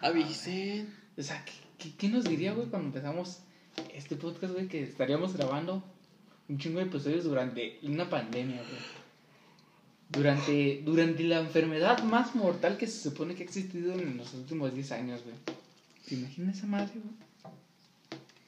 Avisen. 0.02 0.94
O 1.18 1.24
sea, 1.24 1.44
¿qué, 1.46 1.54
qué, 1.78 1.96
qué 1.98 2.10
nos 2.10 2.26
diría, 2.26 2.54
güey, 2.54 2.68
cuando 2.68 2.88
empezamos 2.88 3.40
este 3.94 4.16
podcast, 4.16 4.54
güey, 4.54 4.68
que 4.68 4.84
estaríamos 4.84 5.34
grabando 5.34 5.84
un 6.48 6.58
chingo 6.60 6.80
de 6.80 6.86
episodios 6.86 7.24
durante 7.24 7.80
una 7.84 8.10
pandemia, 8.10 8.58
güey? 8.58 9.06
Durante, 10.10 10.82
durante 10.86 11.24
la 11.24 11.40
enfermedad 11.40 12.04
más 12.04 12.36
mortal 12.36 12.78
que 12.78 12.88
se 12.88 13.10
supone 13.10 13.34
que 13.34 13.44
ha 13.44 13.46
existido 13.46 13.94
en 13.94 14.18
los 14.18 14.34
últimos 14.36 14.74
10 14.74 14.92
años, 14.92 15.24
güey. 15.24 15.36
¿Te 16.08 16.16
imaginas 16.16 16.58
esa 16.58 16.68
madre, 16.68 16.94
güey? 16.94 17.25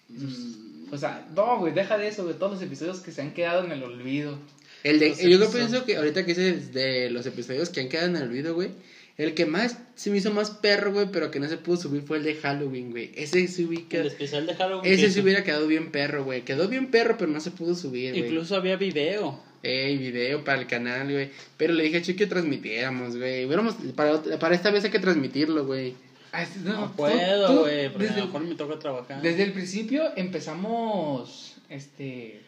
Mm, 0.10 0.94
O 0.94 0.98
sea, 0.98 1.28
no, 1.36 1.60
güey, 1.60 1.74
deja 1.74 1.98
de 1.98 2.08
eso, 2.08 2.24
güey. 2.24 2.36
Todos 2.38 2.54
los 2.54 2.62
episodios 2.62 3.00
que 3.02 3.12
se 3.12 3.22
han 3.22 3.34
quedado 3.34 3.64
en 3.66 3.72
el 3.72 3.84
olvido. 3.84 4.38
El 4.84 5.00
de, 5.00 5.10
yo 5.10 5.16
creo 5.16 5.32
episodios. 5.36 5.52
pienso 5.70 5.86
que 5.86 5.98
ahorita 5.98 6.26
que 6.26 6.34
dices 6.34 6.74
de 6.74 7.10
los 7.10 7.26
episodios 7.26 7.70
que 7.70 7.82
han 7.82 7.90
quedado 7.90 8.08
en 8.10 8.16
el 8.16 8.24
olvido, 8.24 8.54
güey, 8.56 8.70
El 9.18 9.34
que 9.34 9.46
más 9.48 9.78
se 9.96 10.12
me 10.12 10.18
hizo 10.18 10.32
más 10.32 10.52
perro, 10.52 10.94
güey, 10.94 11.08
pero 11.12 11.32
que 11.32 11.40
no 11.40 11.50
se 11.50 11.58
pudo 11.58 11.76
subir 11.78 12.04
fue 12.04 12.18
el 12.18 12.24
de 12.24 12.36
Halloween, 12.36 12.92
güey. 12.92 13.12
Ese 13.16 13.48
se 13.48 13.66
ubica. 13.66 13.98
El 13.98 14.08
especial 14.08 14.46
de 14.46 14.54
Halloween. 14.54 14.94
Ese 14.94 15.10
se 15.10 15.22
hubiera 15.22 15.44
quedado 15.44 15.66
bien 15.68 15.92
perro, 15.92 16.24
güey. 16.24 16.44
Quedó 16.44 16.68
bien 16.70 16.92
perro, 16.92 17.16
pero 17.18 17.32
no 17.32 17.40
se 17.42 17.50
pudo 17.52 17.74
subir, 17.76 18.12
güey. 18.12 18.26
Incluso 18.26 18.56
había 18.56 18.76
video. 18.78 19.42
Ey, 19.64 19.98
video 19.98 20.44
para 20.44 20.62
el 20.62 20.68
canal, 20.68 21.12
güey. 21.12 21.32
Pero 21.58 21.74
le 21.74 21.84
dije 21.84 21.98
a 21.98 22.02
Chuy 22.04 22.16
que 22.16 22.28
transmitiéramos, 22.28 23.18
güey. 23.18 23.44
Hubiéramos- 23.46 23.76
para, 23.96 24.22
para 24.40 24.54
esta 24.56 24.70
vez 24.70 24.84
hay 24.86 24.92
que 24.92 25.00
transmitirlo, 25.00 25.66
güey. 25.66 25.96
Ah, 26.32 26.46
No, 26.64 26.92
puedo, 26.94 27.62
güey, 27.62 27.90
porque 27.90 28.06
a 28.06 28.08
desde, 28.10 28.20
lo 28.22 28.26
mejor 28.28 28.42
me 28.42 28.56
toca 28.56 28.80
trabajar. 28.80 29.22
desde 29.22 29.44
el 29.44 29.54
principio 29.54 30.12
empezamos, 30.16 31.56
este, 31.70 32.42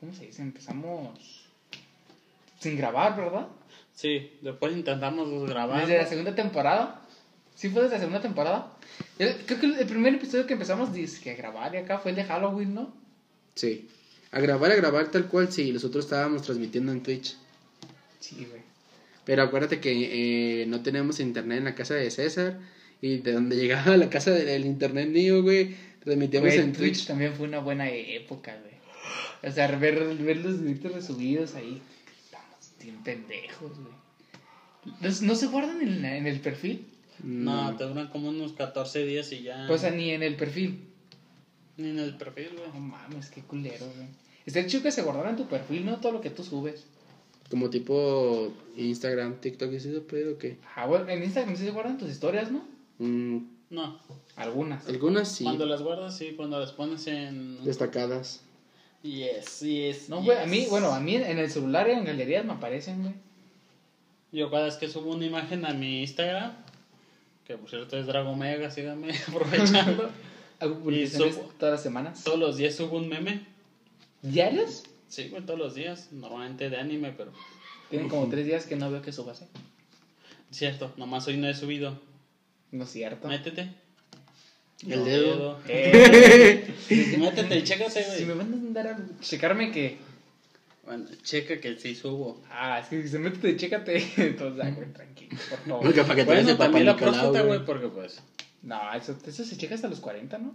¿cómo 0.00 0.14
se 0.14 0.26
dice? 0.26 0.42
Empezamos 0.42 1.44
sin 2.60 2.76
grabar, 2.76 3.16
¿verdad? 3.16 3.46
Sí, 3.94 4.32
después 4.42 4.72
intentamos 4.74 5.48
grabar. 5.48 5.80
Desde 5.82 5.98
la 5.98 6.06
segunda 6.06 6.34
temporada. 6.34 7.02
¿Sí 7.54 7.70
fue 7.70 7.82
desde 7.82 7.94
la 7.96 8.00
segunda 8.00 8.20
temporada? 8.20 8.72
El- 9.18 9.36
creo 9.46 9.58
que 9.60 9.66
el 9.66 9.86
primer 9.86 10.14
episodio 10.14 10.46
que 10.46 10.52
empezamos 10.54 10.90
que 11.22 11.30
a 11.30 11.34
grabar 11.34 11.74
y 11.74 11.78
acá 11.78 11.98
fue 11.98 12.10
el 12.10 12.16
de 12.16 12.24
Halloween, 12.24 12.74
¿no? 12.74 12.92
Sí. 13.54 13.88
A 14.32 14.40
grabar, 14.40 14.70
a 14.72 14.74
grabar 14.74 15.10
tal 15.10 15.26
cual, 15.26 15.50
sí. 15.50 15.72
Nosotros 15.72 16.04
estábamos 16.04 16.42
transmitiendo 16.42 16.92
en 16.92 17.02
Twitch. 17.02 17.36
Sí, 18.20 18.46
güey. 18.50 18.60
Pero 19.24 19.42
acuérdate 19.42 19.80
que 19.80 20.62
eh, 20.62 20.66
no 20.66 20.82
tenemos 20.82 21.18
internet 21.20 21.58
en 21.58 21.64
la 21.64 21.74
casa 21.74 21.94
de 21.94 22.10
César. 22.10 22.58
Y 23.02 23.18
de 23.18 23.32
donde 23.32 23.56
llegaba 23.60 23.94
a 23.94 23.96
la 23.96 24.10
casa 24.10 24.30
del 24.30 24.64
internet 24.64 25.08
mío, 25.08 25.42
güey, 25.42 25.74
transmitíamos 26.04 26.48
Güey, 26.50 26.60
en 26.60 26.72
Twitch 26.72 26.92
Twitch. 26.98 27.06
también 27.06 27.32
fue 27.34 27.46
una 27.46 27.58
buena 27.60 27.88
época, 27.90 28.56
güey. 28.62 28.74
O 29.50 29.54
sea, 29.54 29.66
ver, 29.76 29.98
ver 30.18 30.36
los 30.38 30.60
directos 30.60 30.92
resubidos 30.92 31.54
ahí. 31.54 31.80
Estamos 32.24 32.72
bien 32.82 32.96
pendejos, 33.04 33.72
güey. 33.78 34.96
¿Los- 35.00 35.22
¿No 35.22 35.34
se 35.34 35.46
guardan 35.46 35.80
en, 35.82 36.04
en 36.04 36.26
el 36.26 36.40
perfil? 36.40 36.86
No, 37.22 37.72
Mm. 37.72 37.76
te 37.76 37.84
duran 37.84 38.08
como 38.08 38.28
unos 38.28 38.52
14 38.52 39.04
días 39.04 39.30
y 39.32 39.42
ya. 39.42 39.66
O 39.70 39.78
sea, 39.78 39.90
ni 39.90 40.10
en 40.10 40.22
el 40.22 40.36
perfil. 40.36 40.80
Ni 41.76 41.90
en 41.90 41.98
el 41.98 42.16
perfil, 42.16 42.50
güey. 42.56 42.68
No 42.72 42.80
mames, 42.80 43.30
qué 43.30 43.40
culero, 43.42 43.86
güey. 43.94 44.08
Está 44.46 44.64
chido 44.66 44.82
que 44.84 44.92
se 44.92 45.02
guardara 45.02 45.30
en 45.30 45.36
tu 45.36 45.48
perfil, 45.48 45.84
no 45.84 45.96
todo 46.00 46.12
lo 46.12 46.20
que 46.20 46.30
tú 46.30 46.44
subes. 46.44 46.84
Como 47.50 47.68
tipo 47.70 48.52
Instagram, 48.76 49.40
TikTok 49.40 49.72
y 49.72 49.76
eso, 49.76 50.04
pero 50.08 50.38
que. 50.38 50.56
Ah, 50.74 50.86
bueno, 50.86 51.08
en 51.08 51.22
Instagram 51.22 51.56
sí 51.56 51.64
se 51.64 51.70
guardan 51.70 51.98
tus 51.98 52.10
historias, 52.10 52.50
¿no? 52.50 52.66
Mm, 52.98 53.38
No. 53.70 53.98
Algunas. 54.36 54.86
algunas 54.88 55.30
sí. 55.32 55.44
Cuando 55.44 55.66
las 55.66 55.82
guardas, 55.82 56.16
sí, 56.16 56.34
cuando 56.36 56.58
las 56.60 56.72
pones 56.72 57.06
en. 57.06 57.64
Destacadas. 57.64 58.42
Yes, 59.02 59.60
yes. 59.60 60.08
No, 60.08 60.22
güey, 60.22 60.38
a 60.38 60.46
mí, 60.46 60.66
bueno, 60.68 60.92
a 60.92 61.00
mí 61.00 61.14
en 61.14 61.38
el 61.38 61.50
celular 61.50 61.88
y 61.88 61.92
en 61.92 62.04
galerías 62.04 62.44
me 62.44 62.52
aparecen, 62.54 63.02
güey. 63.02 63.14
Yo 64.32 64.50
cada 64.50 64.64
vez 64.66 64.76
que 64.76 64.88
subo 64.88 65.12
una 65.14 65.24
imagen 65.24 65.64
a 65.64 65.72
mi 65.72 66.00
Instagram, 66.00 66.52
que 67.46 67.56
por 67.56 67.70
cierto 67.70 67.96
es 67.96 68.06
Dragomega, 68.06 68.70
síganme 68.70 69.14
aprovechando. 69.28 70.10
Hago 70.60 70.78
publicaciones 70.80 71.36
subo- 71.36 71.52
todas 71.58 71.72
las 71.74 71.82
semanas. 71.82 72.24
todos 72.24 72.38
los 72.38 72.56
días 72.56 72.74
subo 72.74 72.96
un 72.96 73.08
meme. 73.08 73.46
¿Diarios? 74.22 74.84
Sí, 75.08 75.28
güey, 75.28 75.42
todos 75.44 75.58
los 75.58 75.74
días. 75.74 76.08
Normalmente 76.12 76.68
de 76.70 76.76
anime, 76.78 77.12
pero. 77.16 77.30
Tienen 77.90 78.08
como 78.08 78.26
tres 78.30 78.44
días 78.46 78.66
que 78.66 78.74
no 78.76 78.90
veo 78.90 79.02
que 79.02 79.12
subas, 79.12 79.42
¿eh? 79.42 79.46
Cierto, 80.50 80.92
nomás 80.96 81.26
hoy 81.28 81.36
no 81.36 81.48
he 81.48 81.54
subido. 81.54 82.00
No 82.76 82.84
es 82.84 82.90
cierto. 82.90 83.28
Métete. 83.28 83.68
El 84.86 84.98
No, 84.98 85.04
dedo. 85.04 85.58
Eh, 85.68 86.74
Métete 87.18 87.56
y 87.58 87.62
chécate, 87.64 88.04
güey. 88.04 88.18
si 88.18 88.24
me 88.26 88.34
van 88.34 88.52
a 88.52 88.56
andar 88.56 88.86
a 88.88 88.98
checarme 89.20 89.70
que... 89.72 89.98
Bueno, 90.84 91.04
checa 91.24 91.58
que 91.60 91.76
sí 91.78 91.94
subo. 91.96 92.40
Ah, 92.50 92.78
es 92.80 92.86
que 92.88 93.02
si 93.02 93.08
se 93.08 93.18
métete, 93.18 93.56
chécate. 93.56 93.96
Entonces, 94.18 94.64
ah, 94.64 94.70
güey, 94.70 94.92
tranquilo, 94.92 95.36
por 95.50 95.58
favor. 95.58 95.82
Porque 95.82 96.02
para 96.02 96.14
que 96.14 96.20
te 96.22 96.26
Bueno, 96.26 96.56
también 96.56 96.86
la 96.86 96.92
Nicolau, 96.92 97.12
próstata, 97.14 97.42
güey. 97.44 97.64
porque 97.64 97.88
pues. 97.88 98.22
No, 98.62 98.78
eso, 98.94 99.16
eso 99.26 99.44
se 99.44 99.56
checa 99.56 99.74
hasta 99.74 99.88
los 99.88 99.98
40, 100.00 100.38
¿no? 100.38 100.54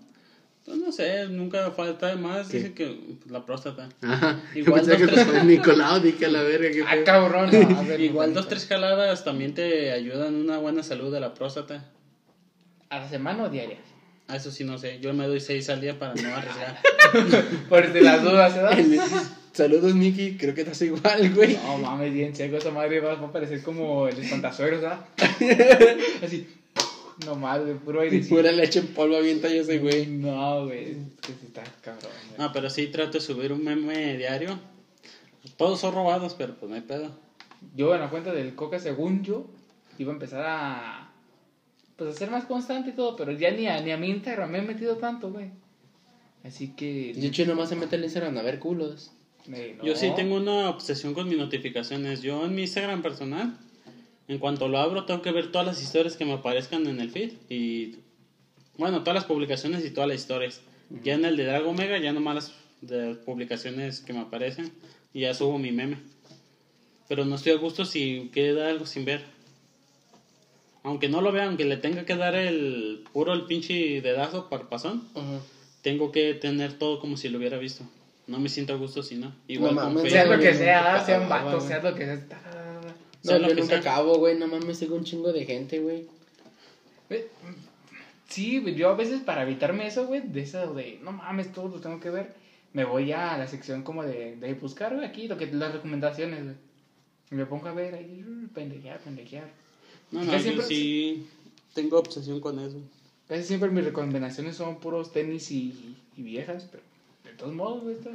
Pues 0.63 0.77
no 0.77 0.91
sé, 0.93 1.27
nunca 1.27 1.71
falta 1.71 2.07
de 2.07 2.15
más. 2.15 2.47
¿Qué? 2.47 2.57
Dice 2.59 2.73
que 2.73 2.85
pues, 3.19 3.29
la 3.31 3.45
próstata. 3.45 3.89
Ajá. 4.01 4.39
Igual 4.55 4.81
que 4.85 4.91
dos, 4.91 4.99
te 4.99 5.07
tres- 5.07 5.25
fue 5.27 5.43
Nicolau, 5.43 5.99
dije 5.99 6.25
a 6.27 6.29
la 6.29 6.43
verga. 6.43 6.69
que 6.71 6.81
Ah, 6.83 7.03
cabrón. 7.03 7.49
No, 7.51 7.79
a 7.79 7.81
ver, 7.83 7.99
Igual 7.99 8.29
no, 8.29 8.35
dos, 8.35 8.47
tres 8.47 8.67
jaladas 8.67 9.25
también 9.25 9.53
te 9.53 9.91
ayudan 9.91 10.35
una 10.35 10.59
buena 10.59 10.81
salud 10.83 11.11
de 11.11 11.19
la 11.19 11.33
próstata. 11.33 11.89
¿A 12.91 12.99
la 12.99 13.09
semana 13.09 13.43
o 13.45 13.49
diaria? 13.49 13.77
Ah, 14.27 14.35
Eso 14.35 14.51
sí, 14.51 14.65
no 14.65 14.77
sé. 14.77 14.99
Yo 14.99 15.13
me 15.13 15.25
doy 15.25 15.39
seis 15.39 15.69
al 15.69 15.79
día 15.79 15.97
para 15.97 16.13
no 16.13 16.35
arriesgar. 16.35 16.77
Por 17.69 17.93
de 17.93 18.01
las 18.01 18.21
dudas, 18.21 18.53
¿verdad? 18.53 18.77
Saludos, 19.53 19.95
Miki. 19.95 20.35
Creo 20.37 20.53
que 20.53 20.61
estás 20.61 20.81
igual, 20.81 21.33
güey. 21.33 21.55
No 21.55 21.77
mames, 21.77 22.13
bien 22.13 22.35
seco, 22.35 22.57
esa 22.57 22.69
madre 22.71 22.99
va, 22.99 23.13
a 23.13 23.31
parecer 23.31 23.63
como 23.63 24.09
el 24.09 24.19
espantazueros, 24.19 24.81
¿verdad? 24.81 25.05
Así, 26.21 26.49
no 27.25 27.35
mames, 27.35 27.77
puro 27.77 28.01
aire. 28.01 28.19
Pura 28.27 28.51
leche 28.51 28.79
en 28.79 28.87
polvo 28.87 29.15
avienta 29.15 29.47
yo 29.47 29.61
ese 29.61 29.77
güey. 29.79 30.07
No, 30.07 30.65
güey, 30.65 30.97
que 31.21 31.31
está 31.31 31.63
cabrón, 31.81 32.11
güey. 32.27 32.39
No, 32.39 32.51
pero 32.51 32.69
sí 32.69 32.87
trato 32.87 33.13
de 33.13 33.21
subir 33.21 33.53
un 33.53 33.63
meme 33.63 34.17
diario. 34.17 34.59
Todos 35.55 35.79
son 35.79 35.95
robados, 35.95 36.35
pero 36.37 36.55
pues 36.55 36.69
no 36.69 36.75
hay 36.75 36.81
pedo. 36.81 37.09
Yo 37.73 37.95
en 37.95 38.01
la 38.01 38.09
cuenta 38.09 38.33
del 38.33 38.53
Coca, 38.53 38.79
según 38.79 39.23
yo, 39.23 39.45
iba 39.97 40.11
a 40.11 40.13
empezar 40.13 40.43
a. 40.45 41.00
Pues 42.01 42.15
a 42.15 42.17
ser 42.17 42.31
más 42.31 42.45
constante 42.45 42.89
y 42.89 42.93
todo, 42.93 43.15
pero 43.15 43.31
ya 43.31 43.51
ni 43.51 43.67
a, 43.67 43.79
ni 43.79 43.91
a 43.91 43.97
mi 43.97 44.09
Instagram 44.09 44.49
me 44.49 44.57
he 44.57 44.61
metido 44.63 44.97
tanto, 44.97 45.31
güey. 45.31 45.51
Así 46.43 46.69
que. 46.69 47.13
De 47.15 47.27
hecho, 47.27 47.45
nomás 47.45 47.69
se 47.69 47.75
mete 47.75 47.95
el 47.95 48.03
Instagram 48.03 48.35
a 48.39 48.41
ver 48.41 48.57
culos. 48.57 49.11
eh, 49.53 49.75
no. 49.77 49.85
Yo 49.85 49.95
sí 49.95 50.11
tengo 50.15 50.37
una 50.37 50.71
obsesión 50.71 51.13
con 51.13 51.29
mis 51.29 51.37
notificaciones. 51.37 52.23
Yo 52.23 52.43
en 52.43 52.55
mi 52.55 52.63
Instagram 52.63 53.03
personal, 53.03 53.55
en 54.27 54.39
cuanto 54.39 54.67
lo 54.67 54.79
abro, 54.79 55.05
tengo 55.05 55.21
que 55.21 55.31
ver 55.31 55.51
todas 55.51 55.67
las 55.67 55.79
historias 55.79 56.17
que 56.17 56.25
me 56.25 56.33
aparezcan 56.33 56.87
en 56.87 56.99
el 56.99 57.11
feed. 57.11 57.33
Y 57.49 57.97
bueno, 58.79 59.01
todas 59.01 59.13
las 59.13 59.25
publicaciones 59.25 59.85
y 59.85 59.91
todas 59.91 60.09
las 60.09 60.17
historias. 60.17 60.61
Ya 61.03 61.13
en 61.13 61.23
el 61.23 61.37
de 61.37 61.45
Drago 61.45 61.71
Mega, 61.71 61.99
ya 61.99 62.13
nomás 62.13 62.33
las 62.33 62.53
de 62.81 63.13
publicaciones 63.13 63.99
que 63.99 64.13
me 64.13 64.21
aparecen. 64.21 64.71
Y 65.13 65.19
ya 65.19 65.35
subo 65.35 65.59
mi 65.59 65.71
meme. 65.71 65.97
Pero 67.07 67.25
no 67.25 67.35
estoy 67.35 67.51
a 67.51 67.57
gusto 67.57 67.85
si 67.85 68.31
queda 68.33 68.69
algo 68.71 68.87
sin 68.87 69.05
ver. 69.05 69.21
Aunque 70.83 71.09
no 71.09 71.21
lo 71.21 71.31
vea, 71.31 71.45
aunque 71.45 71.65
le 71.65 71.77
tenga 71.77 72.05
que 72.05 72.15
dar 72.15 72.35
el 72.35 73.03
puro 73.13 73.33
el 73.33 73.45
pinche 73.45 74.01
dedazo 74.01 74.49
parpazón, 74.49 75.07
tengo 75.81 76.11
que 76.11 76.33
tener 76.33 76.73
todo 76.73 76.99
como 76.99 77.17
si 77.17 77.29
lo 77.29 77.37
hubiera 77.37 77.57
visto. 77.57 77.83
No 78.27 78.39
me 78.39 78.49
siento 78.49 78.73
a 78.73 78.77
gusto 78.77 79.03
si 79.03 79.15
no. 79.15 79.33
Igual 79.47 79.75
No 79.75 79.81
mames, 79.81 80.11
Sea 80.11 80.25
lo 80.25 80.39
que 80.39 80.53
sea, 80.53 81.03
sea 81.05 81.21
un 81.21 81.29
vato, 81.29 81.59
sea 81.59 81.81
lo 81.81 81.93
que 81.93 82.05
sea. 82.05 82.81
No, 83.23 83.37
yo 83.37 83.47
que 83.49 83.55
nunca 83.55 83.81
sea. 83.81 83.93
acabo, 83.93 84.17
güey. 84.17 84.37
No 84.37 84.47
mames, 84.47 84.79
sigo 84.79 84.95
un 84.95 85.03
chingo 85.03 85.31
de 85.31 85.45
gente, 85.45 85.79
güey. 85.79 86.07
Sí, 88.31 88.59
güey, 88.59 88.75
yo 88.75 88.89
a 88.89 88.95
veces 88.95 89.21
para 89.21 89.43
evitarme 89.43 89.85
eso, 89.85 90.07
güey, 90.07 90.21
de 90.21 90.41
eso 90.41 90.73
de, 90.73 90.99
no 91.03 91.11
mames, 91.11 91.51
todo 91.51 91.67
lo 91.67 91.81
tengo 91.81 91.99
que 91.99 92.09
ver, 92.09 92.33
me 92.71 92.85
voy 92.85 93.11
a 93.11 93.37
la 93.37 93.45
sección 93.45 93.83
como 93.83 94.03
de, 94.03 94.37
de 94.37 94.53
buscar, 94.53 94.95
güey, 94.95 95.05
aquí, 95.05 95.27
lo 95.27 95.37
que, 95.37 95.47
las 95.47 95.73
recomendaciones, 95.73 96.43
güey. 96.43 96.55
Y 97.29 97.35
me 97.35 97.45
pongo 97.45 97.67
a 97.67 97.73
ver 97.73 97.93
ahí, 97.93 98.23
uh, 98.25 98.47
pendejear, 98.53 98.99
pendejear. 98.99 99.49
No, 100.11 100.23
no, 100.23 100.31
yo 100.33 100.39
siempre- 100.39 100.65
sí 100.65 101.25
tengo 101.73 101.97
obsesión 101.99 102.39
con 102.41 102.59
eso. 102.59 102.77
Casi 103.27 103.43
siempre 103.43 103.69
mis 103.69 103.85
recomendaciones 103.85 104.57
son 104.57 104.79
puros 104.79 105.11
tenis 105.13 105.49
y, 105.51 105.95
y 106.17 106.21
viejas, 106.21 106.65
pero 106.69 106.83
de 107.23 107.31
todos 107.37 107.53
modos, 107.53 107.83
güey, 107.83 107.95
está- 107.95 108.11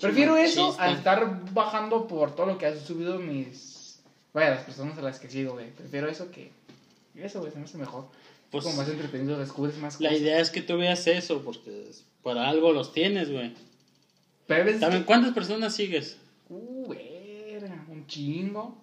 Prefiero 0.00 0.36
eso 0.36 0.76
a 0.78 0.92
estar 0.92 1.52
bajando 1.52 2.06
por 2.06 2.36
todo 2.36 2.46
lo 2.46 2.58
que 2.58 2.66
han 2.66 2.78
subido 2.78 3.18
mis... 3.18 3.98
Vaya, 4.32 4.50
las 4.50 4.64
personas 4.64 4.96
a 4.98 5.02
las 5.02 5.18
que 5.18 5.28
sigo, 5.28 5.54
güey. 5.54 5.70
Prefiero 5.70 6.08
eso 6.08 6.30
que... 6.30 6.52
Eso, 7.16 7.40
güey, 7.40 7.50
se 7.50 7.58
me 7.58 7.64
hace 7.64 7.78
mejor. 7.78 8.06
Pues, 8.52 8.62
como 8.64 8.76
más 8.76 8.88
entretenido, 8.88 9.38
descubres 9.38 9.76
más 9.78 10.00
la 10.00 10.10
cosas. 10.10 10.22
idea 10.22 10.38
es 10.40 10.50
que 10.50 10.60
tú 10.62 10.76
veas 10.76 11.06
eso, 11.08 11.42
porque 11.42 11.86
para 12.22 12.48
algo 12.48 12.72
los 12.72 12.92
tienes, 12.92 13.32
güey. 13.32 13.52
Pero 14.46 14.62
a 14.62 14.64
veces... 14.66 14.80
También, 14.80 15.04
¿cuántas 15.04 15.32
personas 15.32 15.74
sigues? 15.74 16.18
Uh, 16.48 16.86
verga, 16.88 17.84
un 17.88 18.06
chingo. 18.06 18.76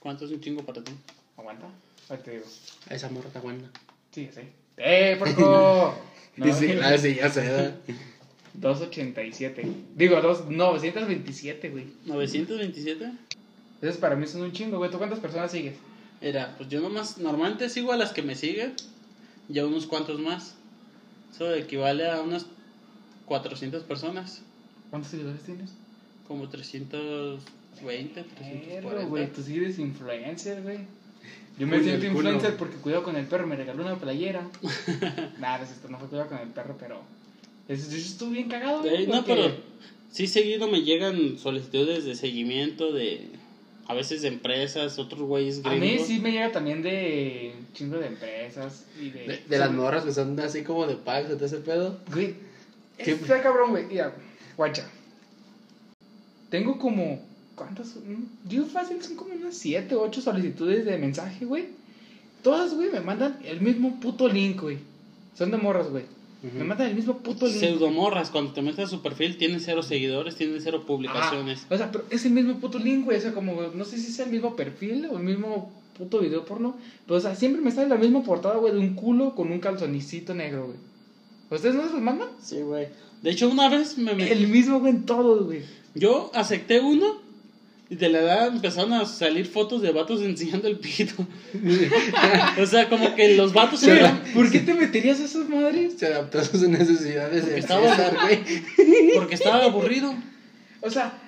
¿Cuánto 0.00 0.26
es 0.26 0.30
un 0.32 0.40
chingo 0.40 0.62
para 0.64 0.82
ti? 0.84 0.92
Aguanta, 1.38 1.66
ahora 2.10 2.22
te 2.22 2.30
digo. 2.32 2.44
A 2.90 2.94
esa 2.94 3.08
morra 3.08 3.28
está 3.28 3.40
buena. 3.40 3.70
Sí, 4.12 4.28
sí. 4.34 4.40
¡Eh, 4.76 5.16
porco! 5.18 5.94
No, 6.38 6.46
Dice, 6.46 6.78
ah, 6.84 6.96
sí, 6.96 7.16
ya 7.16 7.28
sé. 7.28 7.40
¿verdad? 7.40 7.74
287. 8.54 9.66
Digo, 9.96 10.20
dos, 10.20 10.46
927, 10.48 11.70
güey. 11.70 11.86
¿927? 12.06 13.12
Esos 13.82 13.96
para 13.96 14.14
mí 14.14 14.24
son 14.28 14.42
un 14.42 14.52
chingo, 14.52 14.78
güey. 14.78 14.88
¿Tú 14.88 14.98
cuántas 14.98 15.18
personas 15.18 15.50
sigues? 15.50 15.74
Era, 16.20 16.54
pues 16.56 16.68
yo 16.68 16.80
nomás, 16.80 17.18
normalmente 17.18 17.68
sigo 17.68 17.92
a 17.92 17.96
las 17.96 18.12
que 18.12 18.22
me 18.22 18.36
siguen 18.36 18.74
y 19.48 19.58
a 19.58 19.66
unos 19.66 19.86
cuantos 19.86 20.20
más. 20.20 20.54
Eso 21.34 21.52
equivale 21.54 22.08
a 22.08 22.20
unas 22.20 22.46
400 23.26 23.82
personas, 23.82 24.42
¿Cuántos 24.90 25.10
seguidores 25.10 25.42
tienes? 25.42 25.70
como 26.28 26.48
320, 26.48 28.14
Verga, 28.14 28.34
340. 28.36 29.04
güey. 29.08 29.26
Tú 29.32 29.42
sigues 29.42 29.78
influencer, 29.80 30.62
güey. 30.62 30.78
Yo 31.58 31.66
me 31.66 31.78
Uy, 31.78 31.84
siento 31.84 32.06
el 32.06 32.12
culo. 32.12 32.28
influencer 32.30 32.56
porque 32.56 32.76
cuidado 32.76 33.02
con 33.02 33.16
el 33.16 33.26
perro. 33.26 33.46
Me 33.46 33.56
regaló 33.56 33.82
una 33.84 33.96
playera. 33.96 34.46
Nada, 35.40 35.64
esto 35.64 35.88
no 35.88 35.98
fue 35.98 36.08
cuidado 36.08 36.28
con 36.28 36.38
el 36.38 36.48
perro, 36.48 36.76
pero. 36.78 37.00
Eso, 37.68 37.88
eso 37.88 37.96
estuvo 37.96 38.30
bien 38.30 38.48
cagado, 38.48 38.80
güey. 38.82 39.04
Eh, 39.04 39.06
no, 39.08 39.24
pero 39.24 39.50
sí 40.10 40.26
seguido 40.26 40.68
me 40.68 40.82
llegan 40.82 41.36
solicitudes 41.38 42.04
de 42.04 42.14
seguimiento 42.14 42.92
de 42.92 43.28
A 43.88 43.94
veces 43.94 44.22
de 44.22 44.28
empresas, 44.28 44.98
otros 44.98 45.20
güeyes 45.22 45.60
A 45.64 45.70
mí 45.70 45.78
gringos. 45.80 46.06
sí 46.06 46.18
me 46.20 46.30
llega 46.32 46.50
también 46.52 46.82
de 46.82 47.52
un 47.58 47.72
chingo 47.74 47.98
de 47.98 48.06
empresas 48.06 48.84
y 49.00 49.10
de... 49.10 49.26
De, 49.26 49.42
de 49.48 49.58
las 49.58 49.70
morras 49.72 50.04
que 50.04 50.12
son 50.12 50.38
así 50.40 50.62
como 50.62 50.86
de 50.86 50.94
packs, 50.96 51.28
de 51.28 51.34
todo 51.34 51.44
ese 51.46 51.58
pedo. 51.58 51.98
Güey, 52.12 52.34
¿Qué? 52.96 53.12
está 53.12 53.42
cabrón, 53.42 53.70
güey. 53.70 53.84
Mira, 53.86 54.14
guacha. 54.56 54.88
Tengo 56.50 56.78
como. 56.78 57.26
¿Cuántas? 57.58 57.96
Mm, 57.96 58.48
Yo 58.48 58.64
fácil 58.64 59.02
son 59.02 59.16
como 59.16 59.34
unas 59.34 59.54
7 59.56 59.94
o 59.96 60.02
8 60.02 60.20
solicitudes 60.22 60.84
de 60.86 60.96
mensaje, 60.96 61.44
güey. 61.44 61.66
Todas, 62.42 62.74
güey, 62.74 62.90
me 62.90 63.00
mandan 63.00 63.38
el 63.44 63.60
mismo 63.60 63.98
puto 64.00 64.28
link, 64.28 64.60
güey. 64.62 64.78
Son 65.36 65.50
de 65.50 65.56
morras, 65.58 65.90
güey. 65.90 66.04
Me 66.56 66.62
mandan 66.62 66.88
el 66.88 66.94
mismo 66.94 67.18
puto 67.18 67.46
link. 67.46 67.58
Pseudomorras, 67.58 68.30
cuando 68.30 68.52
te 68.52 68.62
metes 68.62 68.86
a 68.86 68.86
su 68.88 69.02
perfil, 69.02 69.36
tienen 69.36 69.58
cero 69.60 69.82
seguidores, 69.82 70.36
tienen 70.36 70.60
cero 70.62 70.78
Ah, 70.82 70.86
publicaciones. 70.86 71.66
o 71.68 71.76
sea, 71.76 71.90
pero 71.90 72.04
es 72.10 72.24
el 72.26 72.32
mismo 72.32 72.54
puto 72.60 72.78
link, 72.78 73.04
güey. 73.04 73.18
O 73.18 73.20
sea, 73.20 73.32
como, 73.34 73.60
no 73.74 73.84
sé 73.84 73.98
si 73.98 74.12
es 74.12 74.18
el 74.20 74.30
mismo 74.30 74.54
perfil 74.54 75.06
o 75.10 75.16
el 75.18 75.24
mismo 75.24 75.72
puto 75.98 76.20
video 76.20 76.44
porno. 76.44 76.76
Pero, 77.06 77.18
o 77.18 77.20
sea, 77.20 77.34
siempre 77.34 77.60
me 77.60 77.72
sale 77.72 77.88
la 77.88 77.96
misma 77.96 78.22
portada, 78.22 78.56
güey, 78.56 78.72
de 78.72 78.78
un 78.78 78.94
culo 78.94 79.34
con 79.34 79.50
un 79.50 79.58
calzonicito 79.58 80.32
negro, 80.32 80.66
güey. 80.66 80.78
¿Ustedes 81.50 81.74
no 81.74 81.86
se 81.88 81.94
los 81.94 82.02
mandan? 82.02 82.28
Sí, 82.40 82.60
güey. 82.60 82.86
De 83.22 83.30
hecho, 83.30 83.48
una 83.48 83.68
vez 83.68 83.98
me 83.98 84.14
metí. 84.14 84.30
El 84.30 84.46
mismo, 84.46 84.78
güey, 84.78 84.92
en 84.92 85.06
todos, 85.06 85.44
güey. 85.46 85.62
Yo 85.96 86.30
acepté 86.34 86.78
uno 86.80 87.20
y 87.90 87.94
de 87.96 88.08
la 88.10 88.18
edad 88.20 88.46
empezaron 88.48 88.92
a 88.92 89.06
salir 89.06 89.46
fotos 89.46 89.80
de 89.82 89.90
vatos 89.92 90.20
enseñando 90.22 90.68
el 90.68 90.78
pito. 90.78 91.26
o 92.62 92.66
sea, 92.66 92.88
como 92.88 93.14
que 93.14 93.34
los 93.36 93.52
vatos 93.52 93.82
Güey, 93.84 93.98
eran. 93.98 94.22
¿Por 94.34 94.50
qué 94.50 94.60
te 94.60 94.74
meterías 94.74 95.20
a 95.20 95.24
esas 95.24 95.48
madres? 95.48 95.94
Se 95.98 96.06
adaptó 96.06 96.38
a 96.38 96.44
sus 96.44 96.68
necesidades 96.68 97.46
de 97.46 97.58
estaba- 97.58 97.94
güey. 98.22 98.40
Porque 99.14 99.34
estaba 99.34 99.64
aburrido. 99.64 100.14
O 100.80 100.90
sea, 100.90 101.18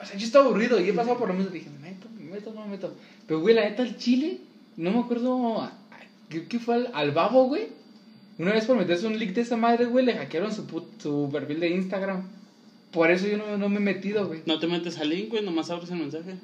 o 0.00 0.04
sea, 0.04 0.16
yo 0.16 0.24
estaba 0.26 0.44
aburrido 0.46 0.80
y 0.80 0.88
he 0.88 0.92
pasado 0.92 1.18
por 1.18 1.28
lo 1.28 1.34
mismo. 1.34 1.50
Dije, 1.50 1.68
me 1.70 1.90
meto, 1.90 2.06
me 2.18 2.24
meto, 2.30 2.52
no 2.52 2.62
me 2.64 2.72
meto. 2.72 2.94
Pero, 3.26 3.40
güey, 3.40 3.54
la 3.54 3.62
neta, 3.68 3.82
el 3.82 3.96
chile, 3.96 4.38
no 4.76 4.90
me 4.92 5.00
acuerdo. 5.00 5.70
¿Qué, 6.48 6.58
fue 6.60 6.76
al, 6.76 6.90
al 6.94 7.10
babo, 7.10 7.44
güey? 7.46 7.68
Una 8.38 8.52
vez 8.52 8.64
por 8.64 8.76
meterse 8.76 9.06
un 9.06 9.18
link 9.18 9.32
de 9.32 9.40
esa 9.40 9.56
madre, 9.56 9.86
güey, 9.86 10.04
le 10.04 10.14
hackearon 10.14 10.54
su, 10.54 10.66
put- 10.66 11.00
su 11.02 11.28
perfil 11.32 11.60
de 11.60 11.70
Instagram. 11.70 12.22
Por 12.92 13.10
eso 13.10 13.26
yo 13.26 13.36
no, 13.36 13.56
no 13.56 13.68
me 13.68 13.76
he 13.76 13.80
metido, 13.80 14.26
güey. 14.26 14.40
No 14.46 14.58
te 14.58 14.66
metes 14.66 14.98
al 14.98 15.10
link, 15.10 15.30
güey, 15.30 15.44
nomás 15.44 15.70
abres 15.70 15.90
el 15.90 15.98
mensaje. 15.98 16.34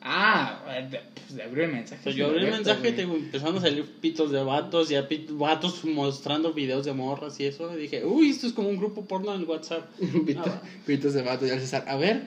Ah, 0.00 0.60
de, 0.90 1.00
pues 1.14 1.34
de 1.34 1.42
abrir 1.42 1.64
el 1.64 1.72
mensaje. 1.72 2.12
Sí 2.12 2.16
yo 2.16 2.26
abrí 2.26 2.38
el 2.38 2.46
abierto, 2.46 2.70
mensaje 2.70 2.92
te 2.92 3.02
empezaron 3.02 3.56
a 3.56 3.60
salir 3.60 3.84
pitos 4.00 4.30
de 4.30 4.42
vatos, 4.42 4.88
ya 4.88 5.08
pit- 5.08 5.28
vatos 5.32 5.84
mostrando 5.84 6.52
videos 6.52 6.84
de 6.86 6.92
morras 6.92 7.38
y 7.40 7.46
eso. 7.46 7.76
Y 7.76 7.82
dije, 7.82 8.04
uy, 8.04 8.30
esto 8.30 8.46
es 8.46 8.52
como 8.52 8.68
un 8.68 8.76
grupo 8.76 9.04
porno 9.04 9.34
en 9.34 9.46
WhatsApp. 9.48 9.88
Pitos, 10.26 10.46
Ah, 10.46 10.62
pitos 10.86 11.14
de 11.14 11.22
vato 11.22 11.46
y 11.46 11.50
al 11.50 11.60
César. 11.60 11.84
A 11.88 11.96
ver. 11.96 12.22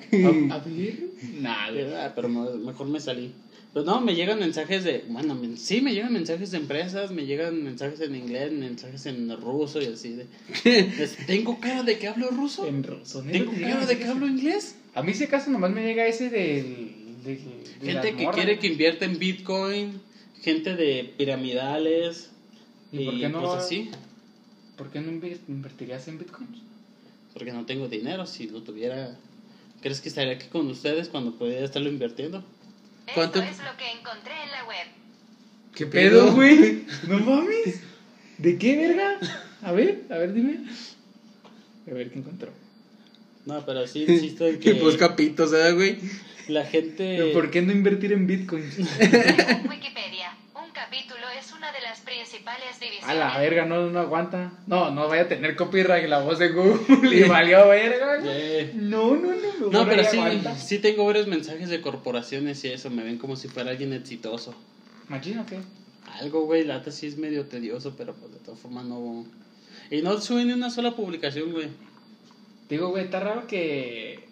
A, 0.51 0.55
a 0.55 0.59
ver. 0.59 0.95
Nada. 1.39 2.05
Ah, 2.05 2.11
pero 2.13 2.27
me- 2.29 2.57
mejor 2.57 2.87
me 2.87 2.99
salí. 2.99 3.31
Pero 3.73 3.85
no, 3.85 4.01
me 4.01 4.15
llegan 4.15 4.39
mensajes 4.39 4.83
de, 4.83 5.05
bueno, 5.07 5.33
me- 5.33 5.55
sí, 5.55 5.79
me 5.81 5.93
llegan 5.93 6.11
mensajes 6.11 6.51
de 6.51 6.57
empresas, 6.57 7.11
me 7.11 7.25
llegan 7.25 7.63
mensajes 7.63 8.01
en 8.01 8.15
inglés, 8.15 8.51
mensajes 8.51 9.05
en 9.05 9.29
ruso 9.39 9.81
y 9.81 9.85
así 9.85 10.09
de, 10.09 10.27
¿tengo 11.25 11.59
cara 11.59 11.83
de 11.83 11.97
que 11.97 12.07
hablo 12.09 12.29
ruso? 12.31 12.65
En 12.67 12.83
ruso, 12.83 13.23
¿neta 13.23 13.37
¿Tengo 13.39 13.51
te 13.53 13.61
cara 13.61 13.85
de 13.85 13.97
que 13.97 14.05
hablo 14.07 14.27
inglés? 14.27 14.75
A 14.93 15.01
mí, 15.03 15.13
si 15.13 15.23
acaso, 15.23 15.49
nomás 15.51 15.71
me 15.71 15.83
llega 15.83 16.05
ese 16.05 16.29
del. 16.29 16.89
De, 17.23 17.35
de 17.35 17.93
Gente 17.93 18.15
que 18.15 18.27
quiere 18.33 18.59
que 18.59 18.67
invierta 18.67 19.05
en 19.05 19.17
Bitcoin, 19.19 20.01
gente 20.41 20.75
de 20.75 21.13
piramidales 21.17 22.29
¿Y 22.91 22.99
y, 23.01 23.05
por 23.05 23.19
qué 23.19 23.29
no 23.29 23.39
pues 23.39 23.53
así, 23.55 23.89
¿Por 24.75 24.89
qué 24.89 24.99
no 24.99 25.11
inver- 25.11 25.37
invertirías 25.47 26.07
en 26.07 26.17
bitcoins? 26.17 26.57
porque 27.33 27.53
no 27.53 27.65
tengo 27.65 27.87
dinero, 27.87 28.25
si 28.25 28.47
lo 28.47 28.61
tuviera, 28.61 29.15
¿crees 29.81 30.01
que 30.01 30.09
estaría 30.09 30.33
aquí 30.33 30.47
con 30.47 30.67
ustedes 30.69 31.07
cuando 31.07 31.31
podría 31.35 31.63
estarlo 31.63 31.87
invirtiendo? 31.89 32.43
¿Cuánto? 33.13 33.39
Esto 33.39 33.63
es 33.63 33.69
lo 33.69 33.77
que 33.77 33.91
encontré 33.91 34.33
en 34.43 34.51
la 34.51 34.63
web. 34.65 34.87
¿Qué 35.75 35.85
pedo, 35.85 36.33
güey? 36.33 36.83
No 37.07 37.19
mames. 37.19 37.81
¿De 38.37 38.57
qué, 38.57 38.77
verga? 38.77 39.19
A 39.61 39.71
ver, 39.71 40.01
a 40.09 40.17
ver, 40.17 40.33
dime. 40.33 40.59
A 41.89 41.93
ver 41.93 42.11
qué 42.11 42.19
encontró. 42.19 42.51
No, 43.45 43.65
pero 43.65 43.87
sí 43.87 44.05
insisto 44.07 44.47
en 44.47 44.59
Que 44.59 44.73
que 44.73 44.81
busca 44.81 45.15
pitos, 45.15 45.53
¿eh, 45.53 45.71
güey? 45.73 45.97
la 46.47 46.65
gente... 46.65 47.15
Pero 47.17 47.33
¿Por 47.33 47.51
qué 47.51 47.61
no 47.61 47.71
invertir 47.71 48.13
en 48.13 48.27
bitcoins? 48.27 48.77
Wikipedia, 48.77 50.20
principales 52.43 52.79
divisiones. 52.79 53.09
A 53.09 53.13
la 53.13 53.37
verga, 53.37 53.65
no, 53.65 53.89
no 53.89 53.99
aguanta. 53.99 54.53
No, 54.67 54.91
no 54.91 55.07
vaya 55.07 55.23
a 55.23 55.27
tener 55.27 55.55
copyright 55.55 56.07
la 56.07 56.19
voz 56.19 56.39
de 56.39 56.49
Google 56.49 57.15
y 57.15 57.23
valió 57.23 57.67
verga. 57.67 58.17
güey. 58.17 58.29
Eh, 58.31 58.71
No, 58.75 59.15
no, 59.15 59.29
no. 59.29 59.37
No, 59.59 59.69
mejor 59.69 59.89
pero 59.89 60.03
sí, 60.03 60.17
aguanta. 60.17 60.55
sí 60.57 60.79
tengo 60.79 61.05
varios 61.05 61.27
mensajes 61.27 61.69
de 61.69 61.81
corporaciones 61.81 62.63
y 62.65 62.69
eso, 62.69 62.89
me 62.89 63.03
ven 63.03 63.17
como 63.17 63.35
si 63.35 63.47
fuera 63.47 63.71
alguien 63.71 63.93
exitoso. 63.93 64.55
Machino, 65.07 65.45
¿qué? 65.45 65.59
Algo, 66.19 66.45
güey, 66.45 66.63
la 66.63 66.77
neta 66.79 66.91
sí 66.91 67.07
es 67.07 67.17
medio 67.17 67.45
tedioso, 67.45 67.95
pero 67.97 68.13
pues 68.15 68.31
de 68.33 68.39
todas 68.39 68.59
formas 68.59 68.85
no... 68.85 69.25
Y 69.89 70.01
no 70.01 70.19
suben 70.19 70.47
ni 70.47 70.53
una 70.53 70.69
sola 70.69 70.95
publicación, 70.95 71.51
güey. 71.51 71.67
Digo, 72.69 72.89
güey, 72.89 73.03
está 73.05 73.19
raro 73.19 73.45
que. 73.47 74.29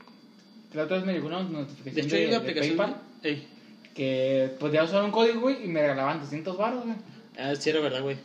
La 0.73 0.83
otra 0.83 0.97
vez 0.97 1.05
me 1.05 1.13
llegó 1.13 1.27
una 1.27 1.43
De 1.43 2.01
hecho 2.01 2.15
de, 2.15 2.21
hay 2.21 2.27
una 2.27 2.31
de 2.31 2.35
aplicación... 2.37 2.77
PayPal 2.77 3.01
Ey, 3.23 3.47
que 3.93 4.51
podía 4.59 4.83
usar 4.83 5.03
un 5.03 5.11
código, 5.11 5.41
güey, 5.41 5.65
y 5.65 5.67
me 5.67 5.81
regalaban 5.81 6.21
200 6.21 6.55
baros, 6.57 6.85
güey. 6.85 6.95
Ah, 7.39 7.55
sí 7.55 7.69
era 7.69 7.79
verdad, 7.79 8.01
güey. 8.01 8.17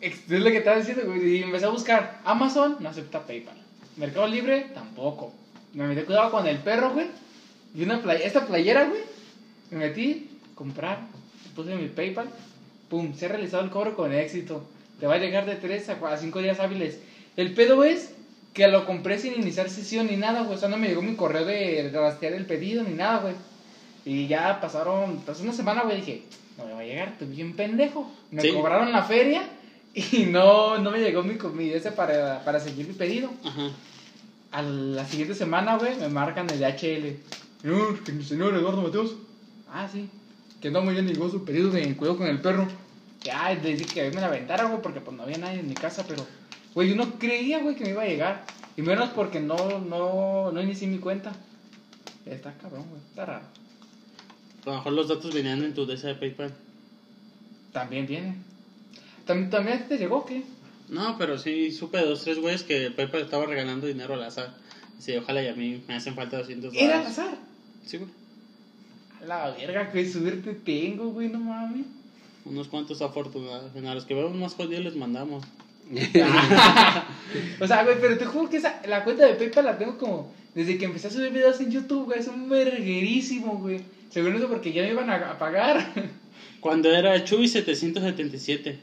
Es 0.00 0.28
lo 0.28 0.44
que 0.44 0.58
estaba 0.58 0.78
diciendo, 0.78 1.04
güey. 1.06 1.38
Y 1.38 1.42
empecé 1.42 1.66
a 1.66 1.70
buscar. 1.70 2.20
Amazon 2.24 2.76
no 2.80 2.88
acepta 2.88 3.26
PayPal. 3.26 3.56
Mercado 3.96 4.26
Libre 4.26 4.66
tampoco. 4.74 5.32
Me 5.72 5.86
metí 5.86 6.02
cuidado 6.02 6.30
con 6.30 6.46
el 6.46 6.58
perro, 6.58 6.92
güey. 6.92 7.06
Y 7.74 7.82
una 7.82 8.02
play 8.02 8.22
esta 8.22 8.46
playera, 8.46 8.84
güey. 8.84 9.00
Me 9.70 9.78
metí, 9.78 10.30
comprar. 10.54 11.00
Puse 11.54 11.74
mi 11.74 11.88
PayPal. 11.88 12.28
Pum, 12.88 13.14
se 13.14 13.26
ha 13.26 13.28
realizado 13.30 13.64
el 13.64 13.70
cobro 13.70 13.96
con 13.96 14.12
éxito. 14.12 14.64
Te 15.00 15.06
va 15.06 15.14
a 15.14 15.18
llegar 15.18 15.46
de 15.46 15.56
3 15.56 15.88
a 15.88 16.16
5 16.16 16.38
días 16.40 16.60
hábiles. 16.60 17.00
El 17.36 17.54
pedo 17.54 17.84
es 17.84 18.12
que 18.54 18.68
lo 18.68 18.86
compré 18.86 19.18
sin 19.18 19.34
iniciar 19.34 19.68
sesión 19.68 20.06
ni 20.06 20.16
nada, 20.16 20.42
güey. 20.42 20.56
O 20.56 20.58
sea, 20.58 20.68
no 20.68 20.76
me 20.76 20.88
llegó 20.88 21.02
mi 21.02 21.16
correo 21.16 21.44
de 21.44 21.90
rastrear 21.92 22.34
el 22.34 22.46
pedido 22.46 22.82
ni 22.82 22.94
nada, 22.94 23.18
güey. 23.18 23.34
Y 24.04 24.28
ya 24.28 24.60
pasaron, 24.60 25.18
pasó 25.22 25.42
una 25.42 25.52
semana, 25.52 25.82
güey. 25.82 25.96
Dije, 25.96 26.22
no 26.58 26.64
me 26.66 26.72
va 26.72 26.80
a 26.80 26.84
llegar, 26.84 27.08
estoy 27.08 27.28
bien 27.28 27.54
pendejo. 27.54 28.10
Me 28.30 28.42
Sí. 28.42 28.52
cobraron 28.52 28.92
la 28.92 29.02
feria 29.04 29.42
y 29.94 30.26
no, 30.26 30.78
no 30.78 30.90
me 30.90 30.98
llegó 31.00 31.22
mi, 31.22 31.36
co- 31.36 31.50
mi 31.50 31.70
ese 31.70 31.92
para, 31.92 32.44
para 32.44 32.60
seguir 32.60 32.86
mi 32.86 32.94
pedido. 32.94 33.30
Ajá. 33.44 33.70
A 34.52 34.62
la 34.62 35.04
siguiente 35.06 35.34
semana, 35.34 35.76
güey, 35.76 35.96
me 35.98 36.08
marcan 36.08 36.48
el 36.50 36.60
DHL. 36.60 37.16
Señor, 37.62 38.02
que 38.04 38.12
el 38.12 38.24
señor 38.24 38.54
Eduardo 38.54 38.82
Mateos. 38.82 39.16
Ah, 39.70 39.88
sí. 39.92 40.08
Que 40.60 40.70
no 40.70 40.82
muy 40.82 40.94
bien 40.94 41.06
llegó 41.08 41.28
su 41.28 41.44
pedido 41.44 41.70
de 41.70 41.94
cuidado 41.96 42.16
con 42.18 42.26
el 42.28 42.40
perro. 42.40 42.66
Que, 43.22 43.30
ay, 43.32 43.58
le 43.62 43.76
dije 43.76 43.86
que 43.92 44.10
me 44.10 44.20
la 44.20 44.28
aventara, 44.28 44.64
güey, 44.64 44.80
porque 44.80 45.00
pues 45.00 45.16
no 45.16 45.24
había 45.24 45.38
nadie 45.38 45.60
en 45.60 45.68
mi 45.68 45.74
casa, 45.74 46.04
pero, 46.06 46.24
güey, 46.74 46.88
yo 46.90 46.96
no 46.96 47.18
creía, 47.18 47.58
güey, 47.58 47.74
que 47.74 47.84
me 47.84 47.90
iba 47.90 48.02
a 48.02 48.06
llegar. 48.06 48.44
Y 48.76 48.82
menos 48.82 49.10
porque 49.10 49.40
no, 49.40 49.56
no, 49.80 50.52
no 50.52 50.62
inicié 50.62 50.86
mi 50.86 50.98
cuenta. 50.98 51.32
Está 52.24 52.52
cabrón, 52.54 52.84
güey, 52.88 53.00
está 53.08 53.24
raro. 53.26 53.44
A 54.66 54.70
lo 54.70 54.76
mejor 54.76 54.92
los 54.92 55.08
datos 55.08 55.32
venían 55.32 55.62
en 55.62 55.74
tu 55.74 55.86
DS 55.86 56.02
de 56.02 56.14
PayPal. 56.16 56.52
También 57.72 58.06
viene. 58.06 58.36
¿También, 59.24 59.50
también 59.50 59.88
te 59.88 59.96
llegó 59.96 60.24
qué? 60.24 60.42
No, 60.88 61.16
pero 61.18 61.38
sí 61.38 61.72
supe 61.72 61.98
de 61.98 62.06
dos, 62.06 62.22
tres 62.24 62.38
güeyes 62.38 62.62
que 62.62 62.90
PayPal 62.90 63.22
estaba 63.22 63.46
regalando 63.46 63.86
dinero 63.86 64.14
al 64.14 64.22
azar. 64.24 64.54
Sí, 64.98 65.14
ojalá 65.16 65.42
y 65.42 65.48
a 65.48 65.54
mí 65.54 65.82
me 65.86 65.94
hacen 65.94 66.14
falta 66.14 66.38
200 66.38 66.74
Era 66.74 66.98
al 66.98 67.04
dólares. 67.04 67.18
azar. 67.18 67.38
Sí, 67.84 67.98
güey. 67.98 68.10
La 69.26 69.50
verga, 69.50 69.90
qué 69.92 70.08
suerte 70.10 70.54
tengo, 70.54 71.10
güey, 71.10 71.28
no 71.28 71.38
mames. 71.40 71.86
Unos 72.44 72.68
cuantos 72.68 73.02
afortunados. 73.02 73.72
A 73.74 73.94
los 73.94 74.04
que 74.04 74.14
vemos 74.14 74.34
más 74.34 74.54
jodidos 74.54 74.84
les 74.84 74.96
mandamos. 74.96 75.44
O 77.60 77.66
sea, 77.66 77.84
güey, 77.84 77.96
pero 78.00 78.18
te 78.18 78.24
juro 78.24 78.48
que 78.48 78.56
esa, 78.56 78.80
la 78.86 79.04
cuenta 79.04 79.26
de 79.26 79.34
PayPal 79.34 79.64
la 79.64 79.78
tengo 79.78 79.98
como 79.98 80.32
desde 80.54 80.78
que 80.78 80.84
empecé 80.86 81.08
a 81.08 81.10
subir 81.10 81.30
videos 81.32 81.60
en 81.60 81.70
YouTube, 81.70 82.06
güey. 82.06 82.18
Es 82.20 82.28
un 82.28 82.48
verguerísimo, 82.48 83.58
güey. 83.58 83.80
Según 84.10 84.34
eso, 84.36 84.48
porque 84.48 84.72
ya 84.72 84.82
me 84.82 84.90
iban 84.90 85.10
a, 85.10 85.32
a 85.32 85.38
pagar. 85.38 85.92
Cuando 86.60 86.90
era 86.92 87.22
Chuy 87.24 87.48
777. 87.48 88.78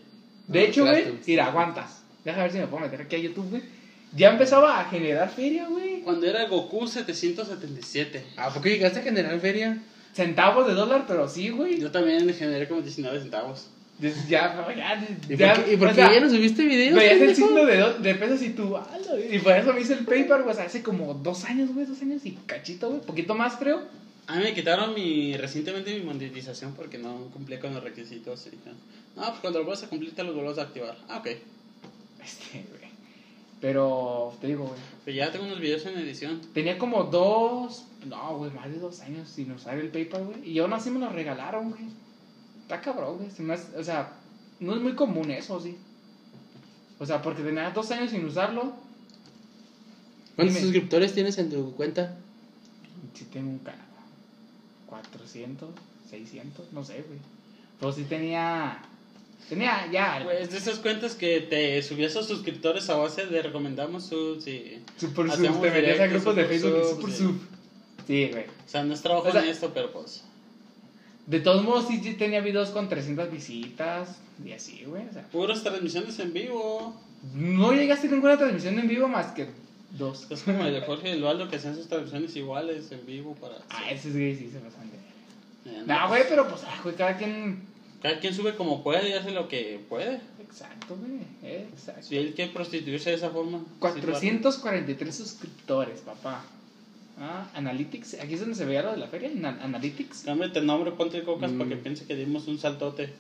De 0.48 0.60
Ah, 0.60 0.64
hecho, 0.64 0.86
güey, 0.86 1.06
mira, 1.26 1.48
aguantas. 1.48 2.04
Déjame 2.24 2.44
ver 2.44 2.52
si 2.52 2.58
me 2.60 2.68
puedo 2.68 2.84
meter 2.84 3.02
aquí 3.02 3.16
a 3.16 3.20
YouTube, 3.20 3.50
güey. 3.50 3.62
Ya 4.16 4.30
empezaba 4.32 4.80
a 4.80 4.86
generar 4.86 5.30
feria, 5.30 5.68
güey. 5.68 6.02
Cuando 6.02 6.28
era 6.28 6.46
Goku 6.48 6.88
777. 6.88 8.24
¿A 8.38 8.54
poco 8.54 8.68
llegaste 8.68 9.00
a 9.00 9.04
generar 9.04 9.40
feria? 9.40 9.80
Centavos 10.14 10.68
de 10.68 10.74
dólar, 10.74 11.06
pero 11.08 11.28
sí, 11.28 11.50
güey. 11.50 11.80
Yo 11.80 11.90
también 11.92 12.32
generé 12.34 12.68
como 12.68 12.82
19 12.82 13.20
centavos. 13.20 13.70
Ya, 14.00 14.10
ya, 14.28 15.08
¿Y 15.30 15.38
ya. 15.38 15.54
por 15.54 15.64
qué, 15.66 15.74
y 15.74 15.78
por 15.78 15.88
o 15.88 15.90
qué 15.92 15.96
sea, 15.96 16.14
ya 16.14 16.20
no 16.20 16.30
subiste 16.30 16.64
videos? 16.66 16.96
Veías 16.96 17.22
el 17.22 17.36
signo 17.36 17.66
de, 17.66 17.78
do- 17.78 17.94
de 18.00 18.16
pesos 18.16 18.42
y 18.42 18.50
tú, 18.50 18.76
Y 19.32 19.40
por 19.40 19.54
eso 19.54 19.72
me 19.74 19.82
hice 19.82 19.94
el 19.94 20.06
PayPal, 20.06 20.44
güey. 20.44 20.58
Hace 20.58 20.82
como 20.84 21.14
dos 21.14 21.46
años, 21.46 21.74
güey, 21.74 21.86
dos 21.86 22.02
años 22.02 22.22
y 22.26 22.32
cachito, 22.46 22.90
güey. 22.90 23.02
Poquito 23.02 23.34
más, 23.36 23.56
creo. 23.56 23.82
A 24.28 24.38
mí 24.38 24.44
me 24.44 24.54
quitaron 24.54 24.94
mi 24.94 25.36
recientemente 25.36 25.98
mi 25.98 26.06
monetización 26.06 26.74
porque 26.74 26.98
no 26.98 27.26
cumplía 27.34 27.60
con 27.60 27.74
los 27.74 27.84
requisitos. 27.84 28.48
Y, 28.48 28.56
no, 29.16 29.28
pues 29.28 29.40
cuando 29.42 29.60
lo 29.60 29.66
vuelvas 29.66 29.84
a 29.84 29.90
cumplir 29.90 30.16
te 30.16 30.24
los 30.24 30.34
vuelvas 30.34 30.58
a 30.58 30.64
activar. 30.64 30.98
Ah, 31.10 31.18
ok. 31.20 31.28
Este, 32.24 32.66
güey. 32.70 32.90
Pero, 33.60 34.34
te 34.40 34.48
digo, 34.48 34.66
güey. 34.66 34.80
Pero 35.06 35.18
ya 35.18 35.32
tengo 35.32 35.46
unos 35.46 35.60
videos 35.60 35.86
en 35.86 35.98
edición. 35.98 36.42
Tenía 36.54 36.78
como 36.78 37.04
dos, 37.06 37.86
no, 38.06 38.38
güey, 38.38 38.52
más 38.52 38.70
de 38.70 38.80
dos 38.80 39.02
años 39.02 39.28
sin 39.30 39.52
usar 39.52 39.78
el 39.78 39.90
PayPal, 39.90 40.26
güey. 40.26 40.50
Y 40.50 40.60
aún 40.60 40.72
así 40.74 40.90
me 40.90 41.00
lo 41.00 41.10
regalaron, 41.10 41.72
güey. 41.72 41.84
Está 42.62 42.80
cabrón, 42.82 43.18
güey. 43.18 43.30
Se 43.30 43.44
me 43.44 43.54
hace- 43.56 43.78
o 43.78 43.84
sea, 43.84 44.14
no 44.60 44.74
es 44.76 44.82
muy 44.82 44.96
común 44.96 45.32
eso, 45.32 45.60
sí. 45.60 45.78
O 47.00 47.06
sea, 47.06 47.22
porque 47.22 47.42
tenía 47.44 47.72
dos 47.72 47.92
años 47.92 48.12
sin 48.12 48.24
usarlo. 48.26 48.74
¿Cuántos 50.36 50.56
Dime. 50.56 50.62
suscriptores 50.62 51.14
tienes 51.14 51.38
en 51.38 51.50
tu 51.50 51.74
cuenta? 51.76 52.18
Sí 53.14 53.26
tengo 53.26 53.50
un 53.52 53.60
canal. 53.60 53.86
400, 55.02 55.70
600, 56.10 56.72
no 56.72 56.84
sé, 56.84 57.04
güey. 57.08 57.20
Pero 57.80 57.92
sí 57.92 58.04
tenía... 58.04 58.80
Tenía 59.50 59.90
ya... 59.92 60.22
Pues 60.24 60.52
de 60.52 60.58
esas 60.58 60.78
cuentas 60.80 61.16
que 61.16 61.42
te 61.42 61.82
subías 61.82 62.16
a 62.16 62.24
suscriptores 62.24 62.90
a 62.90 62.96
base 62.96 63.26
de 63.26 63.42
recomendamos 63.42 64.06
subs 64.06 64.48
y... 64.48 64.82
Super 64.98 65.32
sub, 65.32 65.62
te 65.62 65.72
metías 65.72 66.00
a 66.00 66.08
grupos 66.08 66.36
de 66.36 66.46
Facebook 66.46 66.84
super 66.90 67.12
sub. 67.12 67.42
Sí, 68.06 68.30
güey. 68.32 68.44
O 68.46 68.70
sea, 68.70 68.84
no 68.84 68.94
es 68.94 69.02
trabajo 69.02 69.28
O 69.28 69.32
sea- 69.32 69.44
en 69.44 69.50
esto, 69.50 69.72
pero 69.74 69.92
pues... 69.92 70.24
De 71.26 71.40
todos 71.40 71.64
modos, 71.64 71.88
sí, 71.88 72.00
sí 72.04 72.14
tenía 72.14 72.42
videos 72.42 72.70
con 72.70 72.88
300 72.90 73.32
visitas 73.32 74.18
y 74.46 74.52
así, 74.52 74.84
güey. 74.86 75.08
O 75.10 75.14
sea, 75.14 75.24
Puras 75.30 75.64
transmisiones 75.64 76.20
en 76.20 76.34
vivo. 76.34 76.94
no 77.34 77.72
llegaste 77.74 78.08
a 78.08 78.12
ninguna 78.12 78.38
transmisión 78.38 78.78
en 78.78 78.88
vivo 78.88 79.08
más 79.08 79.28
que 79.32 79.48
dos. 79.98 80.28
Es 80.30 80.44
como 80.44 80.64
el 80.66 80.74
de 80.74 80.82
Jorge 80.82 81.10
y 81.10 81.12
Eduardo 81.20 81.50
que 81.50 81.56
hacen 81.58 81.76
sus 81.76 81.88
transmisiones 81.88 82.36
iguales 82.36 82.92
en 82.92 83.06
vivo 83.06 83.36
para... 83.36 83.56
Ah, 83.70 83.90
esos 83.92 84.14
güey 84.14 84.36
sí 84.36 84.50
se 84.52 84.60
de... 84.60 85.78
Eh, 85.80 85.84
No, 85.86 86.08
güey, 86.10 86.24
pero 86.28 86.48
pues, 86.48 86.62
ah, 86.66 86.80
güey, 86.84 86.96
cada 86.96 87.18
quien... 87.18 87.62
Cada 88.02 88.20
quien 88.20 88.34
sube 88.34 88.56
como 88.56 88.84
puede 88.84 89.10
y 89.10 89.14
hace 89.14 89.32
lo 89.32 89.48
que 89.48 89.80
puede. 89.88 90.20
Exacto, 90.42 90.98
güey, 90.98 91.22
exacto. 91.74 92.02
Si 92.04 92.18
él 92.18 92.34
quiere 92.36 92.52
prostituirse 92.52 93.12
de 93.12 93.16
esa 93.16 93.30
forma... 93.30 93.60
sí, 93.60 93.66
443 93.80 95.16
suscriptores, 95.16 96.02
papá. 96.02 96.44
Ah, 97.18 97.48
Analytics, 97.54 98.16
aquí 98.16 98.34
es 98.34 98.40
donde 98.40 98.56
se 98.56 98.66
veía 98.66 98.82
lo 98.82 98.92
de 98.92 98.98
la 98.98 99.08
feria, 99.08 99.30
Analytics. 99.62 100.24
Cámbiate 100.26 100.60
el 100.60 100.66
nombre, 100.66 100.92
ponte 100.92 101.24
cocas 101.24 101.52
Mm. 101.52 101.58
para 101.60 101.70
que 101.70 101.76
piense 101.78 102.06
que 102.06 102.16
dimos 102.16 102.48
un 102.48 102.58
saltote. 102.60 103.14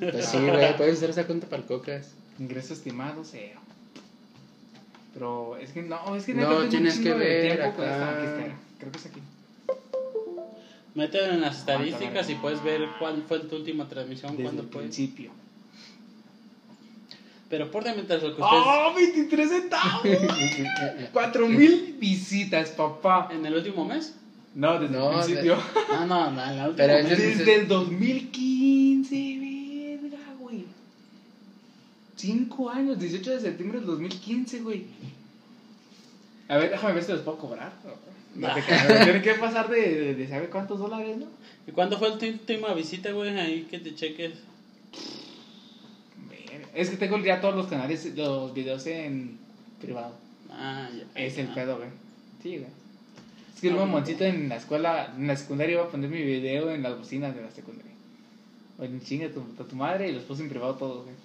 Pues 0.00 0.26
sí, 0.26 0.36
güey, 0.38 0.76
puedes 0.76 0.98
usar 0.98 1.10
esa 1.10 1.26
cuenta 1.26 1.48
para 1.48 1.62
el 1.62 1.68
cocas. 1.68 2.12
Ingreso 2.38 2.74
estimado, 2.74 3.22
cero. 3.24 3.58
Pero 5.14 5.56
es 5.58 5.72
que 5.72 5.82
no, 5.82 6.16
es 6.16 6.24
que 6.24 6.34
No, 6.34 6.68
tienes 6.68 6.98
que 6.98 7.10
de 7.10 7.14
ver 7.14 7.56
tiempo, 7.58 7.76
pues, 7.76 7.88
acá. 7.90 8.10
aquí 8.16 8.26
está, 8.26 8.56
creo 8.78 8.92
que 8.92 8.98
es 8.98 9.06
aquí. 9.06 9.20
Métete 10.94 11.24
en 11.30 11.40
las 11.40 11.58
estadísticas 11.58 12.28
y 12.30 12.34
puedes 12.36 12.62
ver 12.62 12.86
cuál 12.98 13.22
fue 13.26 13.40
tu 13.40 13.56
última 13.56 13.88
transmisión, 13.88 14.32
Desde 14.32 14.42
cuándo 14.44 14.62
el 14.62 14.68
fue. 14.68 14.80
principio. 14.82 15.30
Pero 17.48 17.70
por 17.70 17.84
de 17.84 17.92
mientras 17.94 18.22
lo 18.22 18.34
que 18.34 18.40
ustedes... 18.42 18.62
¡Oh, 18.66 18.94
23 18.94 19.48
centavos! 19.50 20.02
4000 21.12 21.96
visitas, 21.98 22.70
papá. 22.70 23.28
¿En 23.30 23.44
el 23.44 23.54
último 23.54 23.84
mes? 23.84 24.14
No, 24.54 24.78
desde 24.78 24.96
No, 24.96 25.12
el 25.12 25.24
principio. 25.24 25.56
No, 25.90 26.06
no, 26.06 26.30
no, 26.30 26.42
en 26.44 26.50
el 26.50 26.68
último 26.68 26.74
Pero 26.76 26.94
mes. 27.08 27.18
Desde 27.18 27.54
el 27.56 27.68
2015, 27.68 29.14
verga, 29.14 29.38
güey. 29.38 29.51
Cinco 32.22 32.70
años, 32.70 33.00
18 33.00 33.30
de 33.32 33.40
septiembre 33.40 33.78
del 33.78 33.86
2015, 33.88 34.60
güey. 34.60 34.84
A 36.46 36.56
ver, 36.56 36.70
déjame 36.70 36.94
ver 36.94 37.02
si 37.02 37.10
los 37.10 37.22
puedo 37.22 37.36
cobrar. 37.36 37.72
No, 38.36 38.48
te 38.54 39.22
que 39.22 39.34
pasar 39.34 39.68
de, 39.68 39.80
de, 39.80 40.14
de 40.14 40.28
saber 40.28 40.48
cuántos 40.48 40.78
dólares, 40.78 41.16
¿no? 41.16 41.26
¿Y 41.66 41.72
cuándo 41.72 41.98
fue 41.98 42.12
tu 42.12 42.24
última 42.26 42.74
visita, 42.74 43.10
güey? 43.10 43.36
Ahí 43.36 43.66
que 43.68 43.80
te 43.80 43.92
cheques. 43.96 44.34
Es 46.74 46.90
que 46.90 46.96
tengo 46.96 47.18
ya 47.18 47.40
todos 47.40 47.56
los 47.56 47.66
canales, 47.66 48.14
los 48.16 48.54
videos 48.54 48.86
en 48.86 49.38
privado. 49.80 50.14
Ah, 50.48 50.88
ya. 50.96 51.20
Es 51.20 51.36
el 51.38 51.48
Ah. 51.48 51.54
pedo, 51.56 51.76
güey. 51.78 51.88
Sí, 52.40 52.50
güey. 52.58 52.70
Es 53.52 53.60
que 53.60 53.66
el 53.68 53.74
No, 53.74 53.80
mamoncito 53.80 54.22
en 54.24 54.48
la 54.48 54.56
escuela, 54.58 55.12
en 55.16 55.26
la 55.26 55.36
secundaria 55.36 55.72
iba 55.74 55.82
a 55.84 55.90
poner 55.90 56.08
mi 56.08 56.22
video 56.22 56.70
en 56.70 56.84
las 56.84 56.96
bocinas 56.96 57.34
de 57.34 57.42
la 57.42 57.50
secundaria. 57.50 57.90
Oye, 58.78 59.00
chinga 59.04 59.28
tu, 59.28 59.40
a 59.60 59.66
tu 59.66 59.74
madre 59.74 60.08
y 60.08 60.12
los 60.12 60.22
puse 60.22 60.42
en 60.42 60.48
privado 60.50 60.76
todos, 60.76 61.02
güey. 61.04 61.16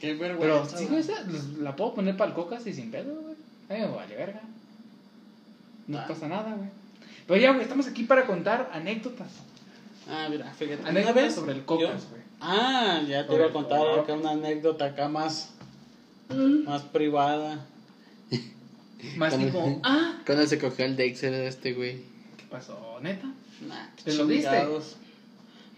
Pero, 0.00 0.66
sí, 0.68 0.86
güey. 0.86 1.00
esa 1.00 1.20
los- 1.22 1.58
la 1.58 1.74
puedo 1.76 1.94
poner 1.94 2.16
para 2.16 2.30
el 2.30 2.34
cocas 2.36 2.66
y 2.66 2.72
sin 2.72 2.90
pedo, 2.90 3.14
güey. 3.20 3.34
Me 3.68 3.86
vale 3.86 4.14
verga. 4.16 4.40
No 5.86 5.98
Ah. 5.98 6.06
pasa 6.08 6.28
nada, 6.28 6.54
güey. 6.54 6.68
Pero 7.26 7.40
ya, 7.40 7.50
güey, 7.50 7.62
estamos 7.62 7.86
aquí 7.86 8.04
para 8.04 8.26
contar 8.26 8.70
anécdotas. 8.72 9.28
Ah, 10.08 10.28
mira, 10.30 10.52
fíjate. 10.52 10.80
Una 10.82 10.90
Anécdotas 10.90 11.14
vez 11.22 11.34
sobre 11.34 11.52
el 11.52 11.64
cocas, 11.64 12.08
güey. 12.10 12.22
Ah, 12.40 13.02
ya 13.08 13.26
te 13.26 13.34
iba 13.34 13.46
a 13.46 13.52
contar 13.52 13.80
acá 14.00 14.12
una 14.14 14.30
anécdota 14.32 14.84
acá 14.86 15.08
más, 15.08 15.50
Mm. 16.28 16.64
más 16.64 16.82
privada. 16.82 17.64
Más 19.16 19.36
tipo, 19.38 19.80
ah, 19.84 20.18
Cuando 20.24 20.46
se 20.46 20.58
cogió 20.58 20.84
el 20.84 20.96
Dexter 20.96 21.30
de 21.30 21.46
este 21.48 21.72
güey. 21.74 21.96
¿qué 22.36 22.44
pasó, 22.50 22.98
neta? 23.02 23.26
Nah, 23.66 23.86
¿Te 24.04 24.12
lo 24.14 24.26
diste? 24.26 24.66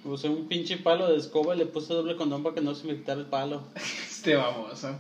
Usé 0.05 0.29
un 0.29 0.47
pinche 0.49 0.77
palo 0.79 1.11
de 1.11 1.19
escoba 1.19 1.55
y 1.55 1.59
le 1.59 1.67
puse 1.67 1.93
doble 1.93 2.17
condón 2.17 2.43
para 2.43 2.55
que 2.55 2.61
no 2.61 2.75
se 2.75 2.87
me 2.87 2.95
quitara 2.97 3.21
el 3.21 3.27
palo. 3.27 3.63
Este 4.09 4.35
baboso. 4.35 4.99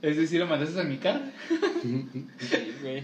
Es 0.00 0.16
decir, 0.16 0.38
lo 0.38 0.46
mandaste 0.46 0.80
a 0.80 0.84
mi 0.84 0.96
cara. 0.98 1.32
Sí, 1.80 2.72
güey. 2.82 3.02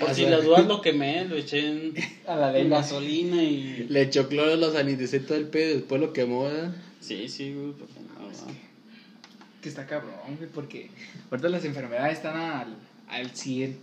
Por 0.00 0.10
O 0.10 0.14
si 0.14 0.22
sea- 0.22 0.30
las 0.30 0.44
dudas 0.44 0.66
lo 0.66 0.80
quemé, 0.82 1.24
lo 1.26 1.36
eché 1.36 1.68
en, 1.68 1.94
A 2.26 2.34
la 2.34 2.50
de 2.52 2.68
gasolina 2.68 3.40
y... 3.40 3.86
Le 3.88 4.02
echó 4.02 4.28
cloro 4.28 4.52
a 4.52 4.56
los 4.56 4.72
todo 4.72 5.38
el 5.38 5.46
pedo 5.46 5.70
y 5.70 5.74
después 5.74 6.00
lo 6.00 6.12
quemó, 6.12 6.44
¿verdad? 6.44 6.74
Sí, 7.00 7.28
sí, 7.28 7.54
güey. 7.54 7.72
porque 7.72 7.94
no, 8.00 8.30
Es 8.30 8.42
no. 8.42 8.48
Que 9.62 9.68
está 9.68 9.86
cabrón, 9.86 10.36
güey, 10.38 10.50
porque 10.50 10.90
ahorita 11.30 11.48
las 11.48 11.64
enfermedades 11.64 12.16
están 12.16 12.36
al, 12.36 12.76
al 13.08 13.30
100. 13.30 13.78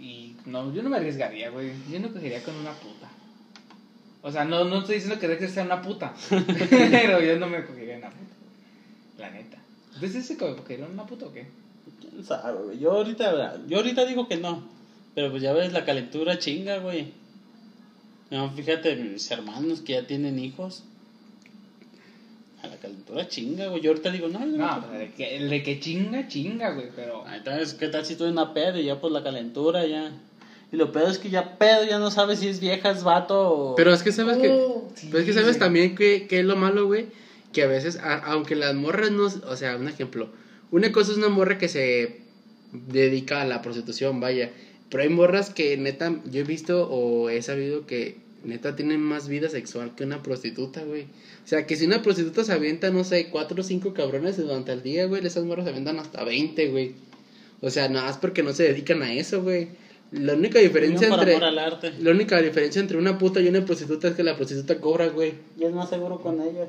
Y 0.00 0.34
no, 0.46 0.74
yo 0.74 0.82
no 0.82 0.90
me 0.90 0.96
arriesgaría, 0.96 1.50
güey. 1.50 1.70
Yo 1.92 2.00
no 2.00 2.12
cogería 2.12 2.42
con 2.42 2.56
una 2.56 2.72
puta. 2.72 3.08
O 4.22 4.30
sea, 4.30 4.44
no, 4.44 4.64
no 4.64 4.80
estoy 4.80 4.96
diciendo 4.96 5.18
que 5.18 5.28
Dexter 5.28 5.50
sea 5.50 5.64
una 5.64 5.80
puta. 5.82 6.14
pero 6.90 7.20
yo 7.22 7.38
no 7.38 7.46
me 7.48 7.64
cogería 7.64 7.96
una 7.96 8.10
puta. 8.10 8.34
La 9.18 9.30
neta. 9.30 9.58
¿Entonces 9.94 10.26
se 10.26 10.36
cogería 10.36 10.86
una 10.86 11.06
puta 11.06 11.26
o 11.26 11.32
qué? 11.32 11.46
¿Quién 12.00 12.24
sabe, 12.24 12.62
güey? 12.62 12.78
Yo 12.78 12.92
ahorita, 12.92 13.66
yo 13.66 13.78
ahorita 13.78 14.04
digo 14.06 14.28
que 14.28 14.36
no. 14.36 14.62
Pero 15.14 15.30
pues 15.30 15.42
ya 15.42 15.52
ves, 15.52 15.72
la 15.72 15.84
calentura 15.84 16.38
chinga, 16.38 16.78
güey. 16.78 17.12
No, 18.30 18.50
fíjate, 18.50 18.94
mis 18.96 19.30
hermanos 19.30 19.80
que 19.80 19.94
ya 19.94 20.06
tienen 20.06 20.38
hijos. 20.38 20.84
A 22.62 22.66
la 22.66 22.76
calentura 22.76 23.26
chinga, 23.26 23.68
güey. 23.68 23.80
Yo 23.82 23.90
ahorita 23.90 24.10
digo, 24.10 24.28
no, 24.28 24.40
yo 24.40 24.56
No, 24.56 24.80
no. 24.82 24.88
de 24.90 25.10
que, 25.12 25.36
el 25.36 25.48
de 25.48 25.62
que 25.62 25.80
chinga, 25.80 26.28
chinga, 26.28 26.70
güey. 26.72 26.90
Pero. 26.94 27.24
Ay, 27.26 27.38
Entonces, 27.38 27.74
¿qué 27.74 27.88
tal 27.88 28.04
si 28.04 28.12
estoy 28.12 28.28
en 28.28 28.34
una 28.34 28.52
pedo 28.54 28.78
y 28.78 28.84
ya 28.84 29.00
pues 29.00 29.12
la 29.12 29.22
calentura 29.22 29.86
ya? 29.86 30.12
Y 30.72 30.76
lo 30.76 30.92
pedo 30.92 31.08
es 31.08 31.18
que 31.18 31.30
ya 31.30 31.58
pedo 31.58 31.84
ya 31.84 31.98
no 31.98 32.10
sabes 32.10 32.38
si 32.38 32.48
es 32.48 32.60
vieja, 32.60 32.90
es 32.90 33.02
vato 33.02 33.50
o... 33.50 33.74
Pero 33.76 33.92
es 33.92 34.02
que 34.02 34.12
sabes 34.12 34.38
que. 34.38 34.48
Oh, 34.50 34.88
sí, 34.94 35.08
Pero 35.10 35.18
es 35.20 35.24
que 35.26 35.32
sabes 35.32 35.58
también 35.58 35.96
que, 35.96 36.26
que 36.28 36.40
es 36.40 36.44
lo 36.44 36.54
malo, 36.56 36.86
güey. 36.86 37.06
Que 37.52 37.64
a 37.64 37.66
veces, 37.66 37.96
a- 37.96 38.18
aunque 38.18 38.54
las 38.54 38.74
morras 38.74 39.10
no. 39.10 39.24
O 39.26 39.56
sea, 39.56 39.76
un 39.76 39.88
ejemplo. 39.88 40.28
Una 40.70 40.92
cosa 40.92 41.10
es 41.12 41.18
una 41.18 41.28
morra 41.28 41.58
que 41.58 41.68
se 41.68 42.20
dedica 42.72 43.42
a 43.42 43.44
la 43.46 43.62
prostitución, 43.62 44.20
vaya. 44.20 44.52
Pero 44.90 45.02
hay 45.02 45.08
morras 45.08 45.50
que 45.50 45.76
neta, 45.76 46.14
yo 46.30 46.40
he 46.40 46.44
visto 46.44 46.88
o 46.88 47.28
he 47.30 47.42
sabido 47.42 47.86
que 47.86 48.16
neta 48.44 48.74
tienen 48.76 49.00
más 49.00 49.28
vida 49.28 49.48
sexual 49.48 49.94
que 49.94 50.04
una 50.04 50.22
prostituta, 50.22 50.82
güey. 50.84 51.02
O 51.44 51.46
sea, 51.48 51.66
que 51.66 51.76
si 51.76 51.86
una 51.86 52.02
prostituta 52.02 52.44
se 52.44 52.52
avienta, 52.52 52.90
no 52.90 53.04
sé, 53.04 53.28
cuatro 53.30 53.60
o 53.60 53.64
cinco 53.64 53.92
cabrones 53.92 54.36
durante 54.36 54.72
el 54.72 54.82
día, 54.82 55.06
güey, 55.06 55.24
esas 55.26 55.44
morras 55.44 55.64
se 55.64 55.70
avientan 55.70 55.98
hasta 55.98 56.22
20, 56.24 56.68
güey. 56.68 56.92
O 57.60 57.70
sea, 57.70 57.88
nada 57.88 58.06
más 58.06 58.18
porque 58.18 58.42
no 58.42 58.52
se 58.52 58.62
dedican 58.64 59.02
a 59.02 59.12
eso, 59.12 59.42
güey. 59.42 59.68
La 60.12 60.34
única 60.34 60.58
diferencia 60.58 61.06
entre. 61.08 61.34
amor 61.36 61.44
al 61.44 61.58
arte. 61.58 61.92
La 62.00 62.10
única 62.10 62.40
diferencia 62.40 62.80
entre 62.80 62.98
una 62.98 63.16
puta 63.18 63.40
y 63.40 63.48
una 63.48 63.64
prostituta 63.64 64.08
es 64.08 64.14
que 64.14 64.24
la 64.24 64.36
prostituta 64.36 64.80
cobra, 64.80 65.06
güey. 65.08 65.34
Y 65.58 65.64
es 65.64 65.72
más 65.72 65.88
seguro 65.88 66.18
con 66.20 66.40
ella. 66.40 66.66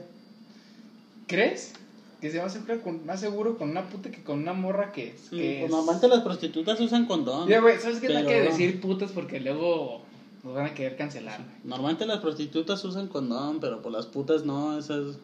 ¿Crees? 1.28 1.74
Que 2.20 2.30
se 2.30 2.38
va 2.38 2.46
a 2.46 2.50
sentir 2.50 2.82
con- 2.82 3.04
más 3.06 3.20
seguro 3.20 3.58
con 3.58 3.72
una 3.72 3.90
puta 3.90 4.12
que 4.12 4.24
con 4.24 4.40
una 4.40 4.54
morra 4.54 4.92
que 4.92 5.08
es. 5.10 5.22
Que 5.30 5.36
Pues 5.60 5.64
es- 5.66 5.70
normalmente 5.72 6.08
las 6.08 6.22
prostitutas 6.22 6.80
usan 6.80 7.06
condón. 7.08 7.48
Ya, 7.50 7.62
güey, 7.62 7.80
¿sabes 7.80 8.00
qué? 8.00 8.10
No 8.10 8.20
hay 8.20 8.26
que 8.26 8.30
Pero- 8.32 8.46
decir 8.52 8.80
putas 8.82 9.12
porque 9.12 9.40
luego 9.40 10.02
nos 10.44 10.54
van 10.54 10.68
a 10.68 10.74
querer 10.76 10.96
cancelar, 10.98 11.40
güey. 11.40 11.56
Normalmente 11.64 12.06
las 12.06 12.20
prostitutas 12.20 12.84
usan 12.86 13.08
condón, 13.08 13.60
pero 13.60 13.82
por 13.82 13.92
las 13.92 14.06
putas 14.06 14.46
no, 14.46 14.78
esas, 14.78 15.18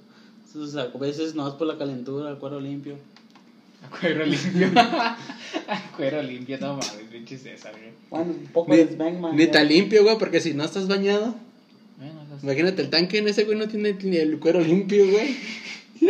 esas 0.49 0.75
a 0.75 0.97
veces 0.97 1.35
no 1.35 1.47
es 1.47 1.53
por 1.53 1.67
la 1.67 1.77
calentura, 1.77 2.31
el 2.31 2.37
cuero 2.37 2.59
limpio. 2.59 2.95
A 3.87 3.99
cuero 3.99 4.25
limpio. 4.25 4.71
a 4.79 5.17
cuero 5.97 6.21
limpio, 6.21 6.57
no 6.59 6.67
mames, 6.73 6.91
pinche 7.11 7.37
César, 7.37 7.71
güey. 7.73 7.91
Bueno, 8.09 8.25
un 8.33 8.47
poco 8.47 8.71
Ni, 8.71 8.77
de 8.79 8.93
Smackman. 8.93 9.35
ni 9.35 9.47
tan 9.47 9.67
limpio, 9.67 10.03
güey, 10.03 10.17
porque 10.17 10.39
si 10.41 10.53
no 10.53 10.63
estás 10.65 10.87
bañado. 10.87 11.35
Bueno, 11.97 12.21
Imagínate 12.43 12.81
el 12.83 12.89
tanque 12.89 13.17
en 13.17 13.27
ese, 13.27 13.45
güey, 13.45 13.57
no 13.57 13.67
tiene 13.67 13.93
ni 14.03 14.17
el 14.17 14.39
cuero 14.39 14.59
limpio, 14.61 15.09
güey. 15.09 15.35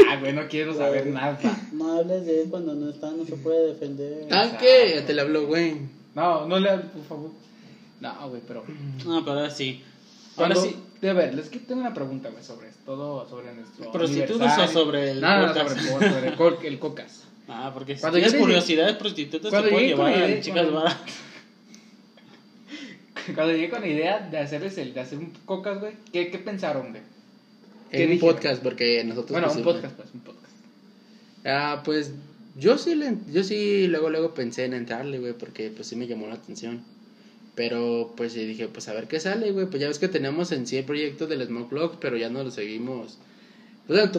Ah, 0.09 0.17
güey, 0.19 0.33
no 0.33 0.47
quiero 0.49 0.75
saber 0.75 1.03
Güey. 1.03 1.13
nada. 1.13 1.39
No 1.71 1.97
hables 1.97 2.25
de 2.25 2.41
él 2.41 2.47
cuando 2.49 2.75
no 2.75 2.89
está, 2.89 3.09
no 3.11 3.25
se 3.25 3.37
puede 3.37 3.67
defender. 3.73 4.27
Tanque, 4.27 4.93
ya 4.95 5.05
te 5.05 5.13
le 5.13 5.21
habló, 5.21 5.47
güey. 5.47 5.75
No, 6.13 6.45
no 6.45 6.59
le 6.59 6.69
hables, 6.69 6.87
por 6.91 7.03
favor. 7.05 7.31
No, 8.01 8.29
güey, 8.29 8.41
pero. 8.45 8.65
No, 9.05 9.23
pero 9.23 9.37
ahora 9.39 9.49
sí. 9.49 9.81
Ahora 10.35 10.55
sí, 10.55 10.75
De 11.01 11.13
ver, 11.13 11.33
les 11.33 11.47
que 11.49 11.59
tengo 11.59 11.81
una 11.81 11.93
pregunta, 11.93 12.29
güey, 12.29 12.43
sobre 12.43 12.67
todo 12.85 13.27
sobre 13.29 13.53
nuestro. 13.53 13.91
¿Prostitutas 13.91 14.51
aniversario. 14.51 14.81
o 14.81 14.83
sobre 14.85 15.11
el 15.11 15.21
No, 15.21 15.47
no, 15.47 15.53
sobre, 15.53 16.67
el 16.67 16.79
cocas. 16.79 17.23
Ah, 17.47 17.71
porque 17.73 17.95
si 17.95 18.01
Cuando 18.01 18.17
tienes 18.17 18.33
le- 18.33 18.39
curiosidad 18.39 18.87
de 18.87 18.93
prostitutas, 18.95 19.51
te 19.51 19.69
con 19.69 19.79
llevar 19.81 20.13
a 20.13 20.27
idea- 20.27 20.41
chicas 20.41 20.63
cuando- 20.63 20.79
baratas. 20.83 21.13
Cuando 23.35 23.53
llegué 23.53 23.69
con 23.69 23.81
la 23.81 23.87
idea 23.87 24.19
de 24.19 24.37
hacerles 24.37 24.77
el, 24.77 24.93
de 24.93 24.99
hacer 25.01 25.17
un 25.17 25.31
cocas, 25.45 25.79
güey, 25.79 25.93
¿qué, 26.13 26.29
qué 26.31 26.37
pensaron, 26.37 26.91
güey? 26.91 27.01
¿Qué 27.91 28.03
En 28.03 28.09
un 28.09 28.13
dijeron? 28.15 28.35
podcast, 28.35 28.63
porque 28.63 29.03
nosotros... 29.03 29.31
Bueno, 29.31 29.51
un 29.51 29.63
podcast, 29.63 29.95
pues, 29.95 30.09
un 30.13 30.21
podcast. 30.21 30.53
Ah, 31.45 31.81
pues 31.83 32.11
yo 32.55 32.77
sí, 32.77 32.95
le, 32.95 33.15
yo 33.31 33.43
sí 33.43 33.87
luego 33.87 34.09
luego 34.09 34.33
pensé 34.33 34.65
en 34.65 34.73
entrarle, 34.73 35.19
güey, 35.19 35.33
porque 35.33 35.69
pues 35.69 35.87
sí 35.87 35.95
me 35.95 36.07
llamó 36.07 36.27
la 36.27 36.35
atención. 36.35 36.83
Pero 37.55 38.13
pues 38.15 38.33
sí 38.33 38.45
dije, 38.45 38.67
pues 38.67 38.87
a 38.87 38.93
ver 38.93 39.07
qué 39.07 39.19
sale, 39.19 39.51
güey. 39.51 39.65
Pues 39.65 39.81
ya 39.81 39.87
ves 39.87 39.99
que 39.99 40.07
tenemos 40.07 40.51
en 40.51 40.67
sí 40.67 40.77
el 40.77 40.85
proyecto 40.85 41.27
del 41.27 41.45
Smoke 41.45 41.71
Vlog, 41.71 41.99
pero 41.99 42.15
ya 42.17 42.29
no 42.29 42.43
lo 42.43 42.51
seguimos. 42.51 43.17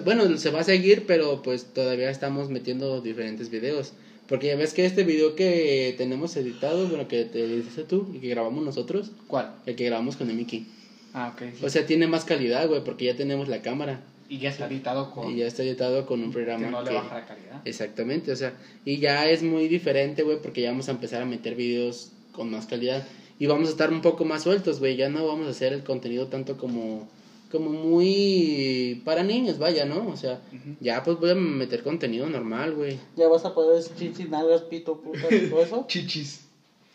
Bueno, 0.04 0.36
se 0.38 0.50
va 0.50 0.60
a 0.60 0.64
seguir, 0.64 1.04
pero 1.06 1.42
pues 1.42 1.64
todavía 1.74 2.10
estamos 2.10 2.48
metiendo 2.50 3.00
diferentes 3.00 3.50
videos. 3.50 3.92
Porque 4.28 4.48
ya 4.48 4.56
ves 4.56 4.74
que 4.74 4.84
este 4.84 5.04
video 5.04 5.34
que 5.36 5.94
tenemos 5.96 6.36
editado, 6.36 6.86
bueno, 6.88 7.08
que 7.08 7.24
te 7.24 7.46
dices 7.46 7.86
tú 7.88 8.10
y 8.14 8.18
que 8.18 8.28
grabamos 8.28 8.62
nosotros, 8.64 9.10
¿Cuál? 9.26 9.54
el 9.66 9.74
que 9.74 9.84
grabamos 9.86 10.16
con 10.16 10.28
el 10.28 10.36
Mickey. 10.36 10.66
Ah, 11.14 11.32
ok. 11.34 11.42
sí. 11.58 11.64
O 11.64 11.70
sea, 11.70 11.86
tiene 11.86 12.06
más 12.06 12.24
calidad, 12.26 12.68
güey, 12.68 12.84
porque 12.84 13.06
ya 13.06 13.16
tenemos 13.16 13.48
la 13.48 13.62
cámara. 13.62 14.00
y 14.28 14.38
ya 14.38 14.50
está 14.50 14.66
editado 14.66 15.10
con... 15.12 15.30
Y 15.32 15.36
ya 15.38 15.46
está 15.46 15.62
editado 15.62 16.04
con 16.04 16.22
un 16.22 16.30
programa 16.32 16.66
que 16.66 16.70
no 16.70 16.82
le 16.82 16.88
que- 16.90 16.94
baja 16.96 17.14
la 17.20 17.26
calidad. 17.26 17.62
Exactamente, 17.64 18.30
o 18.30 18.36
sea, 18.36 18.52
y 18.84 18.98
ya 18.98 19.26
es 19.30 19.42
muy 19.42 19.68
diferente, 19.68 20.22
güey, 20.22 20.36
porque 20.42 20.60
ya 20.60 20.70
vamos 20.70 20.88
a 20.88 20.90
empezar 20.90 21.22
a 21.22 21.24
meter 21.24 21.54
videos 21.54 22.10
con 22.32 22.50
más 22.50 22.66
calidad 22.66 23.06
y 23.38 23.46
vamos 23.46 23.68
a 23.68 23.70
estar 23.70 23.90
un 23.90 24.02
poco 24.02 24.26
más 24.26 24.42
sueltos, 24.42 24.80
güey, 24.80 24.96
ya 24.96 25.08
no 25.08 25.26
vamos 25.26 25.46
a 25.46 25.50
hacer 25.50 25.72
el 25.72 25.82
contenido 25.82 26.26
tanto 26.26 26.58
como 26.58 27.08
como 27.50 27.70
muy 27.70 29.00
para 29.04 29.22
niños, 29.22 29.58
vaya, 29.58 29.84
¿no? 29.84 30.08
O 30.08 30.16
sea, 30.16 30.40
ya 30.80 31.02
pues 31.02 31.18
voy 31.18 31.30
a 31.30 31.34
meter 31.34 31.82
contenido 31.82 32.28
normal, 32.28 32.74
güey. 32.74 32.98
Ya 33.16 33.28
vas 33.28 33.44
a 33.44 33.54
poder 33.54 33.76
decir 33.82 33.96
chichis, 33.96 34.28
nalgas, 34.28 34.62
pito, 34.62 35.00
puta 35.00 35.34
y 35.34 35.48
todo 35.48 35.62
eso. 35.62 35.84
Chichis. 35.88 36.44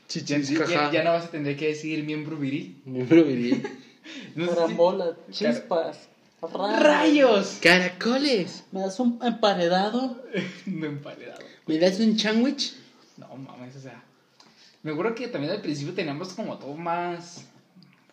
Chichis, 0.07 0.49
ya, 0.69 0.91
ya- 0.91 1.03
no 1.03 1.11
vas 1.11 1.25
a 1.25 1.31
tener 1.31 1.57
que 1.57 1.67
decir 1.69 2.03
miembro 2.03 2.37
viril. 2.37 2.81
Miembro 2.85 3.23
viril. 3.23 3.65
No 4.35 4.47
si- 4.67 4.75
chispas, 5.31 5.97
rayos. 6.41 6.83
¡Rayos! 6.83 7.57
Caracoles. 7.61 8.65
¿Me 8.73 8.81
das 8.81 8.99
un 8.99 9.17
emparedado? 9.23 10.21
No 10.65 10.85
emparedado. 10.87 11.39
¿Me 11.67 11.77
das 11.79 11.99
un 12.01 12.19
sándwich? 12.19 12.73
No 13.15 13.27
mames, 13.37 13.77
o 13.77 13.79
sea. 13.79 14.03
Me 14.83 14.91
acuerdo 14.91 15.15
que 15.15 15.29
también 15.29 15.53
al 15.53 15.61
principio 15.61 15.93
teníamos 15.93 16.33
como 16.33 16.57
todo 16.57 16.73
más. 16.73 17.45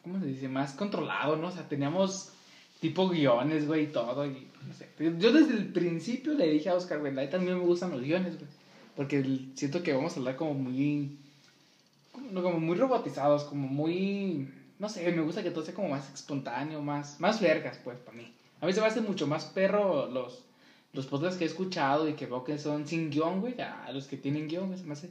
¿Cómo 0.02 0.18
se 0.18 0.26
dice? 0.26 0.48
Más 0.48 0.72
controlado, 0.72 1.36
¿no? 1.36 1.48
O 1.48 1.50
sea, 1.50 1.68
teníamos 1.68 2.32
tipo 2.80 3.08
guiones, 3.08 3.66
güey, 3.66 3.84
y 3.84 3.86
todo. 3.88 4.26
Y, 4.26 4.48
no 4.66 4.74
sé. 4.74 4.88
Yo 5.18 5.32
desde 5.32 5.54
el 5.54 5.72
principio 5.72 6.34
le 6.34 6.48
dije 6.48 6.70
a 6.70 6.74
Oscar, 6.74 7.00
güey, 7.00 7.18
a 7.18 7.30
también 7.30 7.58
me 7.58 7.64
gustan 7.64 7.90
los 7.90 8.00
guiones, 8.00 8.36
güey. 8.36 8.50
Porque 8.96 9.40
siento 9.54 9.82
que 9.82 9.92
vamos 9.92 10.14
a 10.14 10.20
hablar 10.20 10.36
como 10.36 10.54
muy. 10.54 11.18
Como, 12.12 12.42
como 12.42 12.60
muy 12.60 12.76
robotizados, 12.76 13.44
como 13.44 13.68
muy. 13.68 14.48
No 14.78 14.88
sé, 14.88 15.10
me 15.12 15.22
gusta 15.22 15.42
que 15.42 15.50
todo 15.50 15.64
sea 15.64 15.74
como 15.74 15.90
más 15.90 16.12
espontáneo, 16.12 16.80
más, 16.80 17.20
más 17.20 17.40
vergas, 17.40 17.78
pues, 17.84 17.98
para 17.98 18.16
mí. 18.16 18.32
A 18.60 18.66
mí 18.66 18.72
se 18.72 18.80
me 18.80 18.86
hace 18.86 19.00
mucho 19.00 19.26
más 19.26 19.44
perro 19.46 20.06
los, 20.06 20.44
los 20.92 21.06
podcasts 21.06 21.38
que 21.38 21.44
he 21.44 21.46
escuchado 21.46 22.08
y 22.08 22.14
que 22.14 22.26
veo 22.26 22.44
que 22.44 22.58
son 22.58 22.86
sin 22.86 23.10
guion, 23.10 23.40
güey, 23.40 23.60
a 23.60 23.90
los 23.92 24.06
que 24.06 24.16
tienen 24.16 24.48
guion, 24.48 24.68
güey, 24.68 24.78
se 24.78 24.84
me 24.84 24.94
hace. 24.94 25.10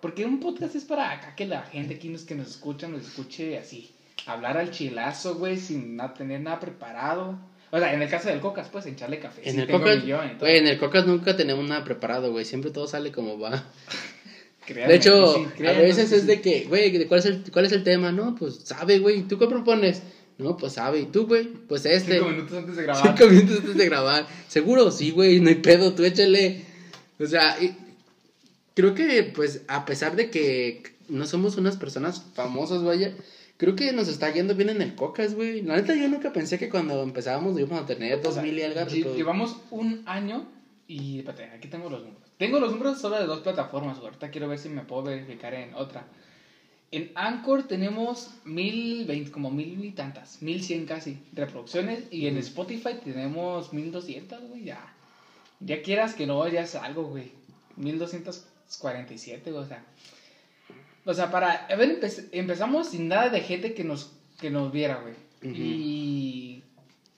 Porque 0.00 0.26
un 0.26 0.40
podcast 0.40 0.74
es 0.74 0.84
para 0.84 1.12
acá 1.12 1.34
que 1.34 1.46
la 1.46 1.62
gente 1.62 1.94
aquí 1.94 2.08
nos, 2.08 2.24
que 2.24 2.34
nos 2.34 2.48
escucha 2.48 2.88
nos 2.88 3.06
escuche 3.06 3.58
así. 3.58 3.93
Hablar 4.26 4.56
al 4.56 4.70
chilazo, 4.70 5.36
güey, 5.36 5.58
sin 5.58 5.98
tener 6.16 6.40
nada 6.40 6.60
preparado. 6.60 7.38
O 7.70 7.78
sea, 7.78 7.92
en 7.92 8.00
el 8.00 8.08
caso 8.08 8.28
del 8.28 8.40
Cocas, 8.40 8.68
pues, 8.70 8.86
echarle 8.86 9.18
café. 9.18 9.42
En 9.44 9.56
sí 9.56 9.60
el 9.60 9.68
Cocas, 9.68 10.04
en 10.04 10.66
el 10.66 11.06
nunca 11.06 11.36
tenemos 11.36 11.68
nada 11.68 11.84
preparado, 11.84 12.30
güey, 12.30 12.44
siempre 12.44 12.70
todo 12.70 12.86
sale 12.86 13.10
como 13.12 13.38
va. 13.38 13.64
Créanme 14.66 14.92
De 14.92 14.98
hecho, 14.98 15.36
a 15.36 15.72
veces 15.72 16.12
es 16.12 16.26
de 16.26 16.40
que, 16.40 16.64
güey, 16.64 16.90
¿de 16.90 17.06
¿cuál 17.06 17.20
es, 17.20 17.26
el, 17.26 17.44
¿cuál 17.52 17.66
es 17.66 17.72
el 17.72 17.84
tema? 17.84 18.12
No, 18.12 18.34
pues 18.34 18.60
sabe, 18.64 18.98
güey. 18.98 19.22
¿Tú 19.24 19.38
qué 19.38 19.46
propones? 19.46 20.02
No, 20.38 20.56
pues 20.56 20.74
sabe. 20.74 21.00
¿Y 21.00 21.06
tú, 21.06 21.26
güey? 21.26 21.46
Pues 21.46 21.84
este. 21.84 22.14
Cinco 22.14 22.28
minutos 22.28 22.58
antes 22.58 22.76
de 22.76 22.82
grabar. 22.84 23.18
Cinco 23.18 23.30
minutos 23.30 23.58
antes 23.58 23.76
de 23.76 23.84
grabar. 23.84 24.26
Seguro, 24.48 24.90
sí, 24.90 25.10
güey, 25.10 25.40
no 25.40 25.48
hay 25.48 25.56
pedo, 25.56 25.94
tú 25.94 26.04
échale. 26.04 26.64
O 27.20 27.26
sea, 27.26 27.62
y 27.62 27.76
creo 28.74 28.94
que, 28.94 29.22
pues, 29.34 29.62
a 29.68 29.84
pesar 29.84 30.16
de 30.16 30.30
que 30.30 30.82
no 31.08 31.26
somos 31.26 31.56
unas 31.56 31.76
personas 31.76 32.22
famosas, 32.34 32.82
vaya, 32.82 33.14
creo 33.56 33.76
que 33.76 33.92
nos 33.92 34.08
está 34.08 34.30
yendo 34.32 34.54
bien 34.54 34.70
en 34.70 34.82
el 34.82 34.94
Cocas, 34.94 35.34
güey. 35.34 35.62
La 35.62 35.76
neta, 35.76 35.94
yo 35.94 36.08
nunca 36.08 36.32
pensé 36.32 36.58
que 36.58 36.68
cuando 36.68 37.02
empezábamos 37.02 37.58
íbamos 37.58 37.82
a 37.82 37.86
tener 37.86 38.18
dos 38.20 38.32
O 38.32 38.34
sea, 38.34 38.42
mil 38.42 38.58
y 38.58 38.62
algo. 38.62 38.80
lle- 38.80 39.14
Llevamos 39.16 39.56
un 39.70 40.02
año 40.06 40.46
y, 40.86 41.18
espérate, 41.20 41.44
aquí 41.56 41.68
tengo 41.68 41.88
los 41.90 42.00
números. 42.02 42.22
Tengo 42.38 42.58
los 42.60 42.72
números 42.72 43.00
solo 43.00 43.18
de 43.18 43.26
dos 43.26 43.40
plataformas, 43.40 43.96
güey. 43.98 44.08
ahorita 44.08 44.30
quiero 44.30 44.48
ver 44.48 44.58
si 44.58 44.68
me 44.68 44.82
puedo 44.82 45.04
verificar 45.04 45.54
en 45.54 45.72
otra. 45.74 46.04
En 46.90 47.10
Anchor 47.14 47.64
tenemos 47.66 48.30
mil 48.44 49.04
veinte, 49.04 49.30
como 49.32 49.50
mil 49.50 49.84
y 49.84 49.90
tantas, 49.92 50.42
mil 50.42 50.62
cien 50.62 50.84
casi 50.86 51.18
reproducciones. 51.32 52.04
Y 52.10 52.26
en 52.28 52.36
Spotify 52.38 52.90
tenemos 53.02 53.72
mil 53.72 53.90
doscientas, 53.90 54.40
güey, 54.48 54.64
ya. 54.64 54.92
Ya 55.60 55.82
quieras 55.82 56.14
que 56.14 56.26
no, 56.26 56.46
ya 56.48 56.62
es 56.62 56.74
algo, 56.76 57.04
güey. 57.04 57.32
Mil 57.76 57.98
doscientos 57.98 58.44
cuarenta 58.80 59.12
y 59.14 59.18
siete, 59.18 59.50
o 59.52 59.64
sea. 59.66 59.84
O 61.04 61.12
sea, 61.14 61.30
para. 61.30 61.66
A 61.66 61.76
ver, 61.76 62.00
empe- 62.00 62.28
empezamos 62.32 62.88
sin 62.90 63.08
nada 63.08 63.28
de 63.28 63.40
gente 63.40 63.74
que 63.74 63.84
nos, 63.84 64.12
que 64.40 64.50
nos 64.50 64.72
viera, 64.72 65.00
güey. 65.02 65.14
Y. 65.54 66.62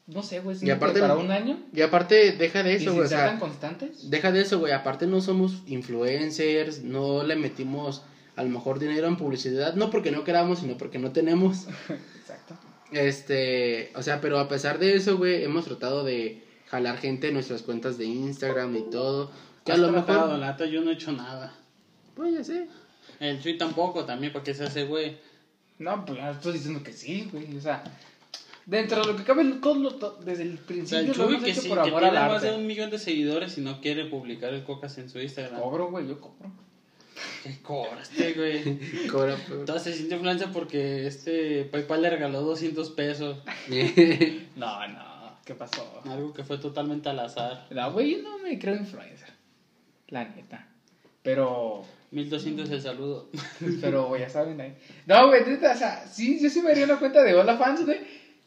No 0.06 0.22
sé, 0.22 0.40
güey. 0.40 0.56
Y 0.62 0.70
aparte- 0.70 1.00
para 1.00 1.16
un 1.16 1.30
año. 1.30 1.58
Y 1.72 1.82
aparte, 1.82 2.32
deja 2.32 2.62
de 2.62 2.74
eso, 2.74 2.92
güey. 2.92 3.06
O 3.06 3.08
ser 3.08 3.18
sea, 3.18 3.26
tan 3.28 3.38
constantes. 3.40 4.08
Deja 4.10 4.30
de 4.32 4.40
eso, 4.42 4.58
güey. 4.58 4.72
Aparte 4.72 5.06
no 5.06 5.20
somos 5.20 5.62
influencers, 5.66 6.82
no 6.82 7.24
le 7.24 7.36
metimos 7.36 8.02
a 8.36 8.42
lo 8.42 8.50
mejor 8.50 8.78
dinero 8.78 9.06
en 9.08 9.16
publicidad, 9.16 9.74
no 9.74 9.90
porque 9.90 10.10
no 10.10 10.22
queramos, 10.22 10.60
sino 10.60 10.76
porque 10.76 10.98
no 10.98 11.10
tenemos. 11.12 11.66
Exacto. 12.20 12.54
Este, 12.92 13.90
o 13.96 14.02
sea, 14.02 14.20
pero 14.20 14.38
a 14.38 14.48
pesar 14.48 14.78
de 14.78 14.94
eso, 14.94 15.16
güey, 15.16 15.42
hemos 15.42 15.64
tratado 15.64 16.04
de 16.04 16.44
jalar 16.66 16.98
gente 16.98 17.28
en 17.28 17.34
nuestras 17.34 17.62
cuentas 17.62 17.98
de 17.98 18.04
Instagram 18.04 18.76
y 18.76 18.90
todo. 18.90 19.30
Que 19.64 19.72
a 19.72 19.76
lo 19.76 19.90
mejor, 19.90 20.68
yo 20.70 20.80
no 20.82 20.90
he 20.90 20.94
hecho 20.94 21.12
nada. 21.12 21.52
pues 22.14 22.32
ya 22.34 22.44
sé. 22.44 22.68
El 23.20 23.42
Chuy 23.42 23.56
tampoco, 23.58 24.04
también, 24.04 24.32
porque 24.32 24.54
se 24.54 24.64
hace, 24.64 24.84
güey. 24.84 25.16
No, 25.78 26.04
pues 26.04 26.18
ya 26.18 26.30
estoy 26.30 26.54
diciendo 26.54 26.82
que 26.82 26.92
sí, 26.92 27.28
güey. 27.32 27.56
O 27.56 27.60
sea, 27.60 27.82
dentro 28.64 29.00
de 29.04 29.12
lo 29.12 29.16
que 29.16 29.24
cabe, 29.24 29.44
todo 29.62 29.74
lo- 29.74 29.94
to- 29.94 30.18
desde 30.24 30.42
el 30.44 30.54
O 30.54 30.56
sea, 30.56 30.66
principio 30.66 30.98
el 31.00 31.06
lo 31.08 31.14
Chuy 31.14 31.26
hemos 31.34 31.44
que 31.44 31.50
hecho 31.50 31.60
sí, 31.62 31.68
por 31.68 31.82
que 31.82 31.88
amor 31.88 32.00
tiene 32.02 32.18
al 32.18 32.30
más 32.32 32.42
de 32.42 32.54
un 32.54 32.66
millón 32.66 32.90
de 32.90 32.98
seguidores 32.98 33.56
y 33.58 33.60
no 33.60 33.80
quiere 33.80 34.06
publicar 34.06 34.52
el 34.54 34.64
Cocas 34.64 34.96
en 34.98 35.08
su 35.10 35.20
Instagram. 35.20 35.60
Cobro, 35.60 35.90
güey, 35.90 36.06
yo 36.08 36.20
cobro. 36.20 36.50
¿Qué 37.42 37.58
cobraste, 37.62 38.32
güey? 38.34 39.06
Cobra, 39.10 39.36
pues. 39.36 39.60
Entonces 39.60 39.82
se 39.84 39.94
siente 39.96 40.16
influencia 40.16 40.52
porque 40.52 41.06
este 41.06 41.64
PayPal 41.64 42.02
le 42.02 42.10
regaló 42.10 42.42
200 42.42 42.90
pesos. 42.90 43.38
No, 44.56 44.88
no, 44.88 45.38
¿qué 45.44 45.54
pasó? 45.54 46.02
Algo 46.08 46.32
que 46.34 46.44
fue 46.44 46.58
totalmente 46.58 47.08
al 47.08 47.18
azar. 47.20 47.66
No, 47.70 47.92
güey, 47.92 48.16
yo 48.16 48.22
no 48.22 48.38
me 48.38 48.58
creo 48.58 48.74
influencer. 48.76 49.28
La 50.08 50.24
neta. 50.24 50.66
Pero, 51.22 51.84
1200 52.16 52.70
el 52.70 52.80
saludo. 52.82 53.28
pero 53.80 54.16
ya 54.16 54.28
saben 54.28 54.60
ahí. 54.60 54.74
No, 55.06 55.28
güey, 55.28 55.42
o 55.42 55.58
sea, 55.76 56.06
sí, 56.10 56.40
yo 56.40 56.48
sí 56.48 56.62
me 56.62 56.70
haría 56.70 56.84
una 56.86 56.98
cuenta 56.98 57.22
de 57.22 57.34
Hola 57.34 57.56
Fans, 57.56 57.84
güey. 57.84 57.98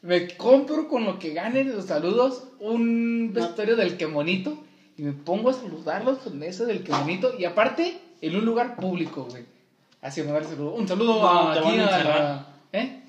Me 0.01 0.35
compro 0.35 0.87
con 0.87 1.05
lo 1.05 1.19
que 1.19 1.33
ganen 1.33 1.71
los 1.75 1.85
saludos 1.85 2.45
un 2.59 3.31
vestuario 3.33 3.75
del 3.75 3.97
que 3.97 4.07
monito 4.07 4.57
y 4.97 5.03
me 5.03 5.11
pongo 5.11 5.49
a 5.49 5.53
saludarlos 5.53 6.19
con 6.19 6.41
eso 6.41 6.65
del 6.65 6.83
que 6.83 6.91
monito 6.91 7.33
y 7.37 7.45
aparte 7.45 7.99
en 8.21 8.35
un 8.35 8.45
lugar 8.45 8.75
público, 8.77 9.27
güey. 9.29 9.43
Así 10.01 10.23
me 10.23 10.31
saludo. 10.43 10.73
Un 10.73 10.87
saludo 10.87 11.21
No, 11.21 11.49
a, 11.49 11.53
te 11.53 11.59
van 11.59 11.79
a 11.79 11.83
a 11.87 11.97
encerrar. 11.97 12.45
¿Eh? 12.73 12.99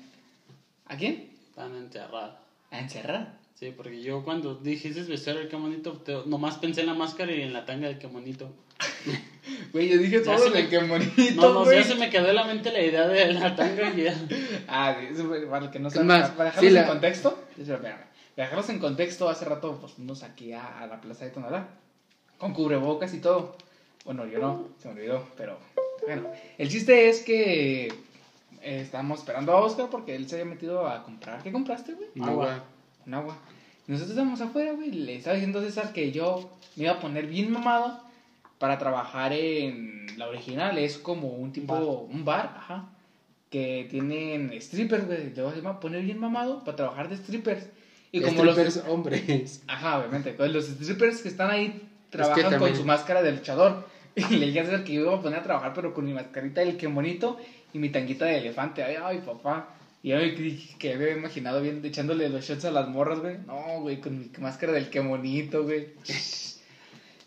¿A 0.85 0.97
quién? 0.97 1.29
Tan 1.55 1.75
enterrado. 1.75 2.35
A 2.69 2.79
encerrar. 2.79 3.39
Sí, 3.55 3.73
porque 3.75 4.01
yo 4.01 4.23
cuando 4.23 4.55
dijiste 4.55 5.01
vestuario 5.03 5.41
del 5.41 5.49
que 5.49 5.55
bonito, 5.55 5.93
te- 5.93 6.25
nomás 6.25 6.57
pensé 6.57 6.81
en 6.81 6.87
la 6.87 6.93
máscara 6.93 7.31
y 7.31 7.41
en 7.41 7.53
la 7.53 7.65
tanga 7.65 7.87
del 7.87 7.97
que 7.97 8.07
bonito. 8.07 8.51
Güey, 9.73 9.89
yo 9.89 9.97
dije 9.97 10.17
Ya 10.17 10.23
todo 10.23 10.37
se 10.37 10.49
del 10.51 10.63
me- 10.63 10.69
que 10.69 10.79
monito, 10.81 11.13
No, 11.35 11.65
no, 11.65 11.83
se 11.83 11.95
me 11.95 12.09
quedó 12.09 12.27
en 12.29 12.35
la 12.35 12.43
mente 12.45 12.71
la 12.71 12.81
idea 12.81 13.07
de 13.07 13.33
la 13.33 13.55
tanga 13.55 13.89
y 13.95 14.03
ya. 14.03 14.15
Ah, 14.67 14.95
sí, 14.99 15.07
eso 15.13 15.25
fue 15.27 15.41
para 15.47 15.65
el 15.65 15.71
que 15.71 15.79
no 15.79 15.87
Es 15.87 15.93
sabe. 15.93 16.05
más, 16.05 16.29
para 16.31 16.45
dejarlos 16.51 16.59
sí, 16.59 16.67
en 16.77 16.81
la- 16.81 16.87
contexto. 16.87 17.43
espérame. 17.57 17.81
Para 17.81 18.47
dejarlos 18.47 18.69
en 18.69 18.79
contexto, 18.79 19.29
hace 19.29 19.45
rato 19.45 19.77
pues 19.79 19.93
fuimos 19.93 20.23
aquí 20.23 20.53
a, 20.53 20.79
a 20.79 20.87
la 20.87 20.99
plaza 21.01 21.25
de 21.25 21.31
Tonalá. 21.31 21.67
Con 22.37 22.53
cubrebocas 22.53 23.13
y 23.13 23.19
todo. 23.19 23.55
Bueno, 24.05 24.25
yo 24.25 24.39
no, 24.39 24.67
se 24.79 24.87
me 24.87 24.95
olvidó, 24.95 25.27
pero 25.37 25.57
bueno. 26.05 26.23
El 26.57 26.69
chiste 26.69 27.07
es 27.09 27.21
que 27.21 27.85
eh, 27.87 28.81
estábamos 28.81 29.19
esperando 29.19 29.51
a 29.53 29.61
Oscar 29.61 29.89
porque 29.91 30.15
él 30.15 30.27
se 30.27 30.35
había 30.35 30.45
metido 30.45 30.87
a 30.87 31.03
comprar. 31.03 31.43
¿Qué 31.43 31.51
compraste, 31.51 31.93
güey? 31.93 32.09
Agua. 32.27 32.63
Un 33.05 33.13
agua. 33.13 33.37
Nosotros 33.87 34.11
estábamos 34.11 34.41
afuera, 34.41 34.71
güey. 34.73 34.91
Le 34.91 35.15
estaba 35.17 35.35
diciendo 35.35 35.59
a 35.59 35.63
César 35.63 35.93
que 35.93 36.11
yo 36.11 36.49
me 36.75 36.83
iba 36.85 36.93
a 36.93 36.99
poner 36.99 37.27
bien 37.27 37.51
mamado 37.51 37.99
para 38.61 38.77
trabajar 38.77 39.33
en 39.33 40.05
la 40.17 40.27
original. 40.29 40.77
Es 40.77 40.99
como 40.99 41.29
un 41.29 41.51
tipo, 41.51 41.73
Bar. 41.73 41.83
un 41.83 42.23
bar, 42.23 42.53
ajá. 42.57 42.89
Que 43.49 43.87
tienen 43.89 44.53
strippers, 44.61 45.07
güey. 45.07 45.31
Me 45.35 45.57
iba 45.59 45.71
a 45.71 45.79
poner 45.79 46.03
bien 46.03 46.19
mamado 46.19 46.63
para 46.63 46.77
trabajar 46.77 47.09
de 47.09 47.17
strippers. 47.17 47.67
Y 48.11 48.21
como 48.21 48.43
Strippers 48.43 48.75
los. 48.77 48.85
hombres. 48.87 49.63
Ajá, 49.67 49.97
obviamente. 49.97 50.35
con 50.35 50.53
Los 50.53 50.65
strippers 50.67 51.23
que 51.23 51.29
están 51.29 51.49
ahí 51.49 51.81
trabajan 52.11 52.43
con 52.43 52.51
también- 52.51 52.75
su 52.75 52.85
máscara 52.85 53.23
de 53.23 53.31
luchador. 53.31 53.89
Y 54.15 54.35
le 54.35 54.45
dije 54.47 54.59
a 54.59 54.65
César 54.65 54.83
que 54.83 54.93
yo 54.93 55.01
iba 55.03 55.15
a 55.15 55.21
poner 55.21 55.39
a 55.39 55.43
trabajar, 55.43 55.71
pero 55.73 55.93
con 55.93 56.05
mi 56.05 56.13
mascarita 56.13 56.59
del 56.61 56.75
que 56.77 56.85
bonito 56.87 57.37
y 57.73 57.79
mi 57.79 57.89
tanguita 57.89 58.25
de 58.25 58.37
elefante. 58.39 58.83
Ay, 58.83 58.97
ay, 59.01 59.23
papá. 59.25 59.69
Y 60.03 60.09
yo 60.09 60.17
me 60.17 60.35
que 60.77 60.93
había 60.93 61.11
imaginado 61.11 61.61
bien 61.61 61.79
echándole 61.83 62.27
los 62.29 62.45
shots 62.45 62.65
a 62.65 62.71
las 62.71 62.89
morras, 62.89 63.19
güey. 63.21 63.37
No, 63.47 63.79
güey, 63.81 64.01
con 64.01 64.19
mi 64.19 64.29
máscara 64.39 64.73
del 64.73 64.89
que 64.89 64.99
bonito, 64.99 65.63
güey. 65.63 65.87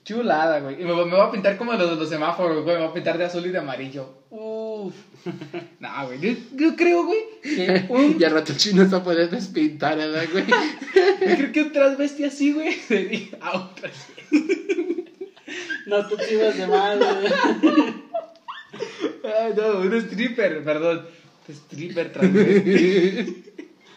Chulada, 0.04 0.60
güey. 0.60 0.82
Y 0.82 0.84
me, 0.84 0.94
me 0.94 1.04
voy 1.04 1.20
a 1.20 1.30
pintar 1.30 1.56
como 1.56 1.72
los 1.72 1.98
los 1.98 2.08
semáforos, 2.08 2.62
güey. 2.62 2.76
Me 2.76 2.82
voy 2.82 2.90
a 2.90 2.94
pintar 2.94 3.16
de 3.16 3.24
azul 3.24 3.46
y 3.46 3.50
de 3.50 3.58
amarillo. 3.58 4.24
Uff. 4.30 4.94
No, 5.80 6.06
güey. 6.06 6.20
Yo, 6.20 6.32
yo 6.52 6.76
creo, 6.76 7.04
güey, 7.04 7.20
que 7.42 7.86
un, 7.88 8.16
Y 8.18 8.24
al 8.24 8.32
rato 8.32 8.52
el 8.52 8.58
chino 8.58 8.88
se 8.88 9.00
puede 9.00 9.28
despintar, 9.28 9.96
¿verdad, 9.96 10.24
güey? 10.30 10.44
yo 11.28 11.36
creo 11.36 11.52
que 11.52 11.62
un 11.62 11.72
transvesti 11.72 12.24
así, 12.24 12.52
güey, 12.52 12.74
sería 12.74 13.28
a 13.40 13.56
otra. 13.56 13.90
No 15.86 16.06
te 16.06 16.26
chivas 16.26 16.56
de 16.56 16.66
mal, 16.66 16.98
güey. 16.98 17.94
Ay, 19.24 19.52
no, 19.56 19.80
un 19.80 19.94
stripper, 19.94 20.64
perdón. 20.64 21.06
Stripper 21.48 22.12
transvesti. 22.12 23.52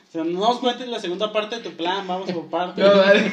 O 0.08 0.12
sea, 0.12 0.24
no 0.24 0.40
nos 0.40 0.60
cuentes 0.60 0.88
la 0.88 1.00
segunda 1.00 1.34
parte 1.34 1.58
de 1.58 1.64
tu 1.64 1.72
plan, 1.72 2.08
vamos 2.08 2.32
por 2.32 2.50
partes. 2.50 2.86
No, 2.86 2.98
vale. 2.98 3.32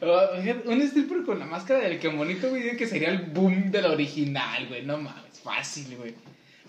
Un 0.00 0.82
stripper 0.82 1.22
con 1.24 1.38
la 1.38 1.46
máscara 1.46 1.80
del 1.80 1.98
que 1.98 2.08
bonito, 2.08 2.48
güey, 2.50 2.76
que 2.76 2.86
sería 2.86 3.08
el 3.10 3.18
boom 3.18 3.70
del 3.70 3.86
original, 3.86 4.66
güey. 4.68 4.84
No 4.84 4.98
mames, 4.98 5.40
fácil, 5.42 5.96
güey. 5.96 6.14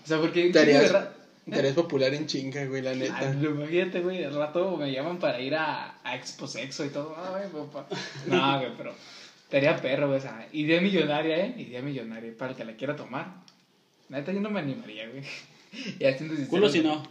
O 0.02 0.06
sea, 0.06 0.18
porque. 0.18 0.50
De 0.50 1.56
harías 1.58 1.74
popular 1.74 2.12
en 2.12 2.26
chinga, 2.26 2.66
güey, 2.66 2.82
la 2.82 2.94
neta. 2.94 3.32
lo- 3.34 3.50
Imagínate, 3.52 4.00
güey, 4.00 4.22
al 4.22 4.34
rato 4.34 4.76
me 4.76 4.92
llaman 4.92 5.18
para 5.18 5.40
ir 5.40 5.54
a, 5.54 5.98
a 6.04 6.14
Expo 6.16 6.46
Sexo 6.46 6.84
y 6.84 6.90
todo. 6.90 7.16
Ay, 7.34 7.48
papá. 7.50 7.86
No, 8.26 8.58
güey, 8.60 8.72
pero 8.76 8.94
estaría 9.44 9.74
perro, 9.76 10.08
güey. 10.08 10.18
O 10.18 10.22
sea, 10.22 10.46
idea 10.52 10.80
millonaria, 10.82 11.46
¿eh? 11.46 11.54
Idea 11.56 11.80
millonaria 11.80 12.32
para 12.36 12.50
el 12.50 12.56
que 12.56 12.64
la 12.66 12.74
quiera 12.76 12.96
tomar. 12.96 13.28
Neta, 14.10 14.30
yo 14.32 14.40
no 14.40 14.50
me 14.50 14.60
animaría, 14.60 15.08
güey. 15.08 15.22
Siendo 15.98 16.34
sincero, 16.34 16.48
Culo 16.50 16.68
si 16.68 16.80
no. 16.82 17.02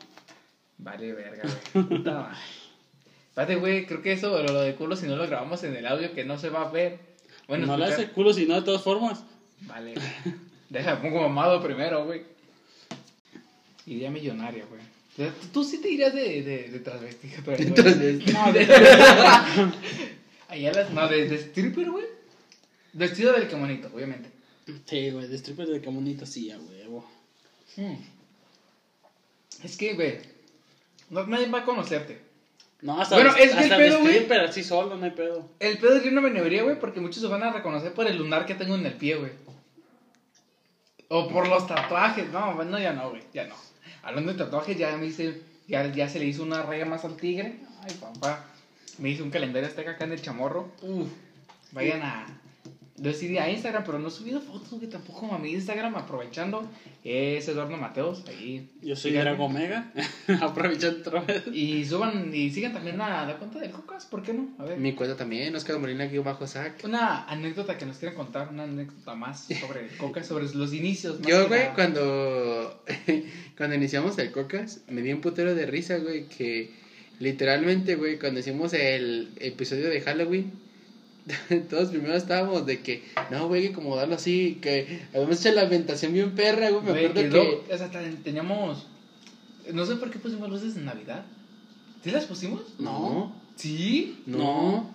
Vale, 0.78 1.14
verga, 1.14 1.44
güey. 1.74 1.86
Puta 1.86 2.12
madre. 2.14 2.38
Espérate, 3.38 3.58
güey, 3.58 3.86
creo 3.86 4.02
que 4.02 4.14
eso, 4.14 4.42
lo, 4.42 4.52
lo 4.52 4.62
de 4.64 4.74
culo, 4.74 4.96
si 4.96 5.06
no 5.06 5.16
lo 5.16 5.28
grabamos 5.28 5.64
en 5.64 5.76
el 5.76 5.86
audio, 5.86 6.12
que 6.12 6.26
no 6.26 6.40
se 6.40 6.50
va 6.50 6.64
a 6.64 6.72
ver. 6.72 6.98
Bueno, 7.48 7.68
no 7.68 7.78
le 7.78 7.86
escuchar- 7.86 8.06
hace 8.06 8.12
culo 8.12 8.34
si 8.34 8.48
no, 8.48 8.56
de 8.56 8.64
todas 8.64 8.82
formas. 8.82 9.24
Vale, 9.62 9.94
güey. 9.94 10.36
Deja, 10.70 11.00
pongo 11.00 11.22
mamado 11.22 11.62
primero, 11.62 12.04
güey. 12.06 12.24
Idea 13.86 14.10
millonaria, 14.10 14.66
güey. 14.66 14.82
Tú, 15.16 15.32
tú 15.54 15.64
sí 15.64 15.78
te 15.80 15.88
irías 15.88 16.16
de, 16.16 16.42
de, 16.42 16.70
de 16.70 16.80
transvesti, 16.80 17.30
pero, 17.46 17.64
güey. 17.64 18.26
No, 18.34 18.54
de... 18.54 18.66
Allá 20.48 20.74
las... 20.74 20.90
No, 20.90 21.08
de, 21.08 21.30
de 21.30 21.36
stripper, 21.36 21.92
güey. 21.92 22.06
Vestido 22.94 23.34
del 23.34 23.48
que 23.48 23.56
bonito, 23.56 23.92
obviamente. 23.94 24.32
Sí, 24.88 25.12
güey, 25.12 25.28
de 25.28 25.36
stripper 25.38 25.68
de 25.68 25.80
camonita 25.82 26.26
sí, 26.26 26.50
a 26.50 26.58
huevo. 26.58 27.08
Hmm. 27.76 27.98
Es 29.64 29.78
que, 29.78 29.94
güey, 29.94 30.22
no, 31.12 31.28
nadie 31.28 31.48
va 31.52 31.60
a 31.60 31.66
conocerte. 31.66 32.26
No, 32.82 33.02
hasta, 33.02 33.16
Bueno, 33.16 33.32
es 33.32 33.36
que 33.38 33.44
el 33.44 33.58
hasta 33.58 33.78
de 33.78 33.86
pedo, 33.86 34.00
güey- 34.02 34.10
stripper 34.12 34.42
así 34.42 34.64
solo, 34.64 34.96
no 34.96 35.06
hay 35.06 35.12
pedo. 35.12 35.50
El 35.60 35.78
pedo 35.80 35.96
es 35.96 36.04
que 36.04 36.10
yo 36.10 36.16
no 36.16 36.22
me 36.22 36.30
güey, 36.62 36.80
porque 36.80 37.00
muchos 37.00 37.22
se 37.22 37.28
van 37.28 37.44
a 37.44 37.52
reconocer 37.52 37.94
por 37.94 38.08
el 38.08 38.18
lunar 38.18 38.46
que 38.46 38.56
tengo 38.56 38.76
en 38.76 38.86
el 38.86 38.94
pie, 38.94 39.16
güey. 39.16 39.32
O 41.10 41.28
por 41.30 41.48
los 41.48 41.66
tatuajes. 41.66 42.30
No, 42.32 42.54
bueno, 42.56 42.78
ya 42.80 42.94
no, 42.94 43.10
güey, 43.10 43.24
ya 43.34 43.46
no. 43.46 43.56
Hablando 44.04 44.32
de 44.32 44.38
tatuajes, 44.38 44.78
ya 44.78 44.96
me 44.98 45.08
hice, 45.08 45.42
ya, 45.68 45.92
ya 45.92 46.08
se 46.08 46.20
le 46.20 46.26
hizo 46.26 46.44
una 46.44 46.62
raya 46.62 46.86
más 46.86 47.04
al 47.06 47.18
tigre. 47.18 47.60
Ay, 47.84 47.96
papá. 48.00 48.46
Me 49.00 49.10
hice 49.10 49.24
un 49.24 49.32
calendario 49.32 49.68
azteca 49.68 49.92
acá 49.92 50.06
en 50.06 50.12
el 50.14 50.22
chamorro. 50.22 50.72
Uf, 50.82 51.08
vayan 51.72 52.02
a... 52.04 52.26
Sí 53.14 53.38
a 53.38 53.48
Instagram, 53.48 53.84
pero 53.86 54.00
no 54.00 54.08
he 54.08 54.12
subido 54.12 54.42
fotos, 54.42 54.72
güey, 54.72 54.90
tampoco 54.90 55.32
a 55.32 55.38
mi 55.38 55.52
Instagram, 55.52 55.96
aprovechando. 55.96 56.68
Es 57.04 57.48
Eduardo 57.48 57.78
Mateos, 57.78 58.24
ahí. 58.28 58.72
Yo 58.82 58.96
soy. 58.96 59.12
Drago 59.12 59.46
Omega, 59.46 59.92
aprovechando 60.42 61.00
otra 61.02 61.22
vez. 61.22 61.44
Y 61.54 61.86
suban, 61.86 62.34
y 62.34 62.50
sigan 62.50 62.74
también 62.74 63.00
a 63.00 63.26
la 63.28 63.38
cuenta 63.38 63.60
del 63.60 63.70
Cocas, 63.70 64.08
¿por 64.08 64.24
qué 64.24 64.34
no? 64.34 64.50
A 64.58 64.66
ver. 64.66 64.80
Mi 64.80 64.94
cuenta 64.94 65.16
también, 65.16 65.56
Oscar 65.56 65.78
Molina 65.78 66.06
aquí 66.06 66.18
bajo 66.18 66.48
sac. 66.48 66.84
Una 66.86 67.26
anécdota 67.26 67.78
que 67.78 67.86
nos 67.86 67.98
quieran 67.98 68.16
contar, 68.16 68.50
una 68.50 68.64
anécdota 68.64 69.14
más 69.14 69.46
sobre 69.46 69.82
el 69.82 69.98
Coca, 69.98 70.24
sobre 70.24 70.52
los 70.52 70.74
inicios. 70.74 71.20
más 71.20 71.30
Yo, 71.30 71.44
que 71.44 71.48
güey, 71.50 71.74
cuando, 71.76 72.84
cuando 73.58 73.76
iniciamos 73.76 74.18
el 74.18 74.32
Cocas, 74.32 74.82
me 74.90 75.04
di 75.04 75.14
un 75.14 75.22
putero 75.22 75.54
de 75.54 75.68
risa, 75.68 75.98
güey, 75.98 76.28
que 76.28 76.72
literalmente, 77.20 77.96
güey, 77.96 78.18
cuando 78.18 78.40
hicimos 78.40 78.74
el 78.74 79.30
episodio 79.40 79.88
de 79.88 80.02
Halloween, 80.02 80.67
todos 81.70 81.90
primero 81.90 82.16
estábamos 82.16 82.66
de 82.66 82.82
que, 82.82 83.04
no, 83.32 83.48
güey, 83.48 83.62
hay 83.64 83.68
que 83.70 83.74
acomodarlo 83.74 84.16
así, 84.16 84.60
que 84.62 85.02
habíamos 85.14 85.40
hecho 85.40 85.54
la 85.56 85.64
ambientación 85.64 86.14
bien 86.14 86.32
perra, 86.36 86.70
güey, 86.70 86.84
me 86.84 86.92
Güey, 86.92 87.06
acuerdo 87.08 87.32
que... 87.32 87.74
o 87.74 87.78
sea, 87.78 87.90
ten- 87.92 88.24
teníamos. 88.24 88.88
No 89.74 89.86
sé 89.86 89.96
por 89.98 90.10
qué 90.10 90.20
pusimos 90.20 90.50
luces 90.50 90.78
en 90.78 90.86
Navidad. 90.86 91.26
¿Sí 92.04 92.12
las 92.12 92.26
pusimos? 92.26 92.62
No, 92.80 93.36
¿Sí? 93.56 94.20
no, 94.26 94.90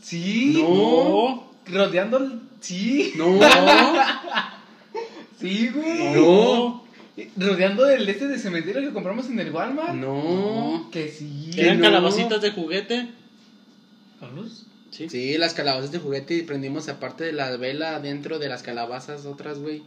¿Sí? 0.00 0.52
No. 0.62 1.50
Rodeando 1.66 2.16
el. 2.18 2.40
¿Sí? 2.60 3.12
no, 3.16 3.38
¿Sí, 5.40 5.68
güey? 5.68 6.14
no, 6.14 6.84
Rodeando 7.36 7.88
el 7.88 8.08
este 8.08 8.28
de 8.28 8.38
cementerio 8.38 8.80
que 8.80 8.92
compramos 8.92 9.26
en 9.26 9.38
el 9.40 9.50
Walmart. 9.52 9.94
no. 9.94 10.88
Que 10.92 11.08
sí. 11.08 11.50
Eran 11.56 11.78
no. 11.78 11.84
calabacitas 11.84 12.40
de 12.40 12.52
juguete. 12.52 13.08
¿Con 14.20 14.34
luz? 14.36 14.64
Sí. 14.90 15.08
Sí, 15.08 15.36
las 15.38 15.54
calabazas 15.54 15.92
de 15.92 15.98
juguete 15.98 16.34
y 16.34 16.42
prendimos 16.42 16.88
aparte 16.88 17.24
de 17.24 17.32
la 17.32 17.56
vela 17.56 18.00
dentro 18.00 18.38
de 18.38 18.48
las 18.48 18.62
calabazas 18.62 19.26
otras, 19.26 19.58
güey. 19.58 19.82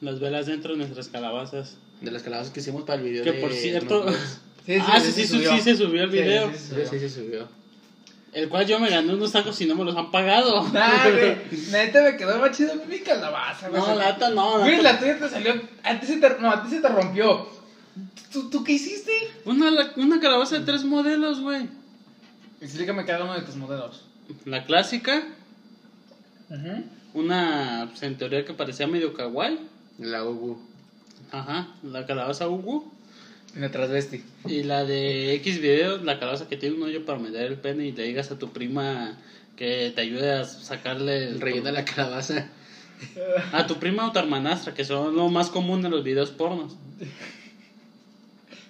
Las 0.00 0.20
velas 0.20 0.46
dentro 0.46 0.72
de 0.72 0.78
nuestras 0.78 1.08
calabazas. 1.08 1.76
De 2.00 2.10
las 2.10 2.22
calabazas 2.22 2.52
que 2.52 2.60
hicimos 2.60 2.84
para 2.84 3.00
el 3.02 3.08
video 3.08 3.24
Que 3.24 3.32
de... 3.32 3.40
por 3.40 3.52
cierto. 3.52 4.06
no, 4.06 4.12
ah, 4.86 5.00
sí, 5.00 5.12
sí, 5.12 5.26
sí, 5.26 5.44
sí, 5.44 5.60
se 5.60 5.76
subió 5.76 6.04
el 6.04 6.10
video. 6.10 6.50
sí, 6.52 6.58
sí, 6.58 6.64
Sí, 6.64 6.70
subió. 6.70 6.88
sí, 6.90 6.98
se 6.98 7.08
subió. 7.10 7.48
El 8.32 8.48
cual 8.48 8.64
yo 8.64 8.78
me 8.78 8.88
gané 8.88 9.12
unos 9.12 9.32
tacos 9.32 9.60
y 9.60 9.66
no 9.66 9.74
me 9.74 9.84
los 9.84 9.96
han 9.96 10.10
pagado. 10.10 10.62
Nah, 10.72 11.10
güey. 11.10 11.36
Neta 11.70 12.02
me 12.02 12.16
quedó 12.16 12.38
más 12.38 12.56
chido 12.56 12.74
mi 12.88 13.00
calabaza, 13.00 13.68
güey. 13.68 13.82
No, 13.82 13.94
la 13.96 14.12
neta 14.12 14.30
no. 14.30 14.60
Güey, 14.60 14.76
la 14.76 14.92
la 14.94 14.98
tuya 15.00 15.18
te 15.18 15.28
salió. 15.28 15.60
Antes 15.82 16.08
se 16.08 16.16
te, 16.16 16.28
no, 16.40 16.50
antes 16.50 16.70
se 16.70 16.80
te 16.80 16.88
rompió. 16.88 17.46
¿Tú, 18.32 18.48
¿Tú 18.48 18.62
qué 18.64 18.72
hiciste? 18.72 19.12
Una, 19.44 19.70
una 19.96 20.20
calabaza 20.20 20.58
de 20.58 20.64
tres 20.64 20.84
modelos, 20.84 21.40
güey. 21.40 21.68
Explícame 22.60 23.04
cada 23.04 23.24
uno 23.24 23.34
de 23.34 23.42
tus 23.42 23.56
modelos. 23.56 24.04
La 24.44 24.64
clásica, 24.64 25.26
una 27.14 27.88
pues, 27.90 28.02
en 28.02 28.16
teoría 28.16 28.44
que 28.44 28.54
parecía 28.54 28.86
medio 28.86 29.14
kawaii. 29.14 29.58
La 29.98 30.24
Ugu. 30.24 30.58
Ajá, 31.32 31.68
la 31.82 32.06
calabaza 32.06 32.48
Ugu. 32.48 32.92
En 33.56 33.64
el 33.64 33.70
transvesti. 33.70 34.22
Y 34.46 34.62
la 34.62 34.84
de 34.84 35.34
X 35.34 35.60
videos, 35.60 36.04
la 36.04 36.20
calabaza 36.20 36.48
que 36.48 36.56
tiene 36.56 36.76
un 36.76 36.82
hoyo 36.84 37.04
para 37.04 37.18
meter 37.18 37.46
el 37.46 37.58
pene 37.58 37.86
y 37.86 37.92
le 37.92 38.04
digas 38.04 38.30
a 38.30 38.38
tu 38.38 38.52
prima 38.52 39.18
que 39.56 39.92
te 39.94 40.02
ayude 40.02 40.32
a 40.32 40.44
sacarle 40.44 41.24
El 41.24 41.40
relleno 41.40 41.66
de 41.66 41.72
la 41.72 41.84
calabaza. 41.84 42.46
A 43.52 43.66
tu 43.66 43.78
prima 43.78 44.06
o 44.06 44.12
tu 44.12 44.18
hermanastra, 44.18 44.74
que 44.74 44.84
son 44.84 45.16
lo 45.16 45.28
más 45.28 45.50
común 45.50 45.84
en 45.84 45.90
los 45.90 46.04
videos 46.04 46.30
pornos. 46.30 46.76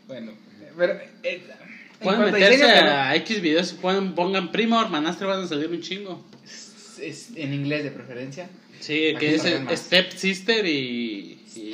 Bueno, 0.07 0.33
pero. 0.77 0.95
eh, 1.23 1.43
Pueden 2.03 2.21
meterse 2.33 2.65
a 2.65 3.15
X 3.17 3.41
videos 3.43 3.73
y 3.73 3.75
pueden, 3.77 4.15
pongan 4.15 4.51
prima 4.53 4.81
o 4.81 4.85
hermanastra, 4.85 5.27
van 5.27 5.43
a 5.43 5.47
salir 5.47 5.69
un 5.69 5.81
chingo. 5.81 6.25
es, 6.45 6.99
es 7.01 7.31
en 7.37 7.53
inglés 7.55 7.85
de 7.85 7.91
preferencia. 7.91 8.49
Sí, 8.81 9.15
que 9.19 9.35
es. 9.35 9.43
Step 9.79 10.11
Sister 10.13 10.67
y. 10.67 11.39
y-. 11.55 11.73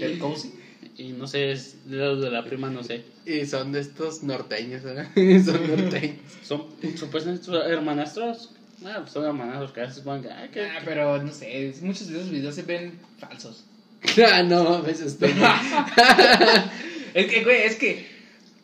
Y 0.98 1.08
no 1.12 1.26
sé, 1.26 1.52
es 1.52 1.88
de 1.88 1.96
los 1.98 2.22
de 2.22 2.30
la 2.30 2.42
prima, 2.44 2.70
no 2.70 2.82
sé. 2.82 3.04
Y 3.26 3.44
son 3.44 3.70
de 3.70 3.80
estos 3.80 4.22
norteños, 4.22 4.82
¿verdad? 4.82 5.08
son 5.14 5.68
norteños. 5.68 6.16
Son 6.42 6.64
supuestamente 6.96 7.50
hermanastros. 7.70 8.50
Ah, 8.84 8.98
pues 9.00 9.12
son 9.12 9.24
hermanastros 9.24 9.72
que 9.72 9.80
a 9.80 9.86
veces 9.86 10.02
que. 10.02 10.10
"Ay, 10.30 10.48
que- 10.52 10.62
Ah, 10.62 10.80
pero 10.84 11.22
no 11.22 11.30
sé, 11.32 11.74
muchos 11.82 12.08
de 12.08 12.16
esos 12.18 12.30
videos 12.30 12.54
se 12.54 12.62
ven 12.62 12.98
falsos. 13.18 13.64
ah, 14.32 14.42
no, 14.42 14.68
a 14.76 14.80
veces. 14.80 15.18
Es 17.14 17.26
que, 17.30 17.44
güey, 17.44 17.62
es 17.62 17.76
que 17.76 18.06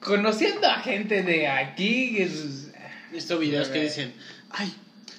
conociendo 0.04 0.66
a 0.68 0.80
gente 0.80 1.22
de 1.22 1.48
aquí, 1.48 2.18
es- 2.18 2.68
He 3.10 3.14
visto 3.16 3.38
videos 3.38 3.68
que 3.68 3.82
dicen, 3.82 4.12
ay, 4.50 4.72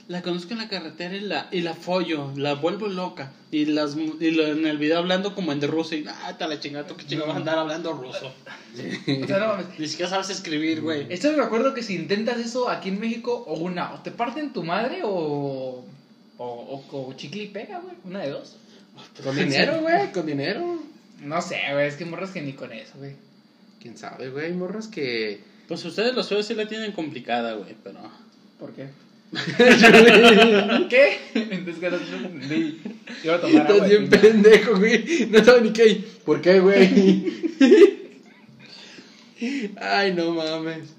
la 0.07 0.21
conozco 0.21 0.51
en 0.53 0.57
la 0.59 0.67
carretera 0.67 1.15
y 1.15 1.19
la, 1.21 1.47
y 1.51 1.61
la 1.61 1.73
follo, 1.75 2.31
la 2.35 2.55
vuelvo 2.55 2.87
loca. 2.87 3.31
Y, 3.51 3.65
las, 3.65 3.95
y 3.95 4.31
lo- 4.31 4.47
en 4.47 4.65
el 4.65 4.77
video 4.79 4.97
hablando 4.97 5.35
como 5.35 5.51
en 5.51 5.59
de 5.59 5.67
ruso. 5.67 5.93
Y, 5.95 6.03
ah, 6.07 6.35
te 6.37 6.47
la 6.47 6.59
chingada, 6.59 6.87
tú 6.87 6.97
qué 6.97 7.05
chingada 7.05 7.27
vas 7.27 7.35
a 7.35 7.39
andar 7.39 7.57
hablando 7.59 7.93
ruso. 7.93 8.33
o 9.23 9.27
sea, 9.27 9.37
no. 9.37 9.57
Ni 9.77 9.87
siquiera 9.87 10.09
sabes 10.09 10.29
escribir, 10.31 10.81
güey. 10.81 11.05
Esto 11.09 11.31
me 11.31 11.43
acuerdo 11.43 11.73
que 11.75 11.83
si 11.83 11.95
intentas 11.95 12.37
eso 12.39 12.67
aquí 12.69 12.89
en 12.89 12.99
México, 12.99 13.43
o 13.47 13.53
una, 13.59 13.93
o 13.93 13.99
te 13.99 14.11
parten 14.11 14.51
tu 14.53 14.63
madre 14.63 15.01
o. 15.03 15.85
O, 16.39 16.45
o, 16.45 17.07
o 17.09 17.13
chicle 17.13 17.43
y 17.43 17.47
pega, 17.49 17.79
güey. 17.79 17.95
Una 18.03 18.19
de 18.21 18.31
dos. 18.31 18.57
Con 19.23 19.35
dinero, 19.35 19.81
güey, 19.81 20.11
con 20.11 20.25
dinero. 20.25 20.79
No 21.21 21.41
sé, 21.43 21.61
güey, 21.71 21.87
es 21.87 21.95
que 21.95 22.05
morras 22.05 22.31
que 22.31 22.41
ni 22.41 22.53
con 22.53 22.73
eso, 22.73 22.93
güey. 22.97 23.13
Quién 23.83 23.97
sabe, 23.97 24.29
güey, 24.29 24.45
hay 24.45 24.53
morros 24.53 24.87
que... 24.87 25.41
Pues 25.67 25.83
ustedes 25.83 26.15
los 26.15 26.29
feos 26.29 26.45
sí 26.45 26.53
la 26.55 26.69
tienen 26.69 26.93
complicada, 26.93 27.55
güey, 27.55 27.75
pero... 27.83 27.99
¿Por 28.57 28.71
qué? 28.71 28.87
¿Qué? 30.89 31.17
Entonces 31.33 31.79
que 31.81 31.89
no 31.89 31.97
entendí. 31.97 32.81
Iba 33.25 33.35
a 33.35 33.41
tomar 33.41 33.69
Estás 33.69 33.89
bien 33.89 34.09
pendejo, 34.09 34.77
güey. 34.77 35.27
No 35.29 35.43
sabes 35.43 35.63
ni 35.63 35.73
qué. 35.73 36.01
¿Por 36.23 36.39
qué, 36.41 36.61
güey? 36.61 37.33
Ay, 39.81 40.13
no 40.13 40.31
mames. 40.31 40.93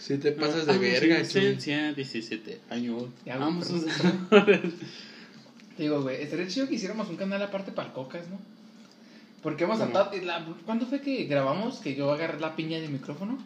Si 0.00 0.18
te 0.18 0.32
pasas 0.32 0.66
de 0.66 0.72
Amo 0.72 0.80
verga, 0.80 1.14
inocencia, 1.20 1.92
17 1.92 2.60
años. 2.70 3.04
Ya, 3.24 3.36
Vamos 3.36 3.70
a 3.70 4.46
Digo, 5.78 6.02
güey, 6.02 6.22
estaría 6.22 6.48
chido 6.48 6.66
que 6.66 6.74
hiciéramos 6.74 7.08
un 7.08 7.16
canal 7.16 7.40
aparte 7.40 7.70
para 7.70 7.86
el 7.86 7.94
cocas, 7.94 8.26
¿no? 8.28 8.59
Porque 9.42 9.64
hemos 9.64 9.78
tratado. 9.78 10.10
la- 10.22 10.46
¿Cuándo 10.66 10.86
fue 10.86 11.00
que 11.00 11.24
grabamos 11.24 11.78
que 11.78 11.94
yo 11.94 12.12
agarré 12.12 12.38
la 12.40 12.56
piña 12.56 12.78
de 12.80 12.88
micrófono? 12.88 13.38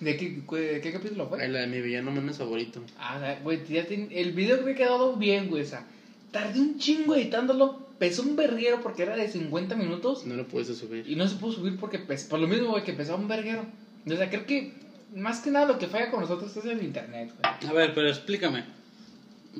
¿De 0.00 0.16
qué, 0.16 0.42
de 0.56 0.80
qué 0.80 0.92
capítulo 0.92 1.28
fue? 1.28 1.46
La 1.48 1.60
de 1.60 1.66
mi 1.66 1.80
villano 1.80 2.10
menos 2.10 2.38
favorito. 2.38 2.80
Ah, 2.98 3.36
güey, 3.42 3.60
ya 3.68 3.86
ten- 3.86 4.08
el 4.10 4.32
video 4.32 4.62
me 4.62 4.72
ha 4.72 4.74
quedado 4.74 5.16
bien, 5.16 5.48
güey. 5.48 5.62
O 5.62 5.66
sea, 5.66 5.84
tardé 6.32 6.58
un 6.60 6.78
chingo 6.78 7.14
editándolo. 7.14 7.88
Pesó 7.98 8.22
un 8.22 8.34
verguero 8.34 8.80
porque 8.82 9.02
era 9.02 9.14
de 9.14 9.28
50 9.28 9.76
minutos. 9.76 10.24
No 10.24 10.34
lo 10.34 10.48
puedes 10.48 10.74
subir. 10.76 11.06
Y 11.06 11.16
no 11.16 11.28
se 11.28 11.36
pudo 11.36 11.52
subir 11.52 11.76
porque 11.78 11.98
pes- 11.98 12.24
por 12.24 12.40
lo 12.40 12.48
mismo, 12.48 12.70
güey, 12.70 12.82
que 12.82 12.94
pesaba 12.94 13.18
un 13.18 13.28
verguero. 13.28 13.66
O 14.06 14.16
sea, 14.16 14.30
creo 14.30 14.46
que 14.46 14.72
más 15.14 15.40
que 15.40 15.50
nada 15.50 15.66
lo 15.66 15.78
que 15.78 15.86
falla 15.86 16.10
con 16.10 16.20
nosotros 16.20 16.56
es 16.56 16.64
el 16.64 16.82
internet, 16.82 17.30
güey. 17.38 17.70
A 17.70 17.72
ver, 17.74 17.92
pero 17.94 18.08
explícame. 18.08 18.64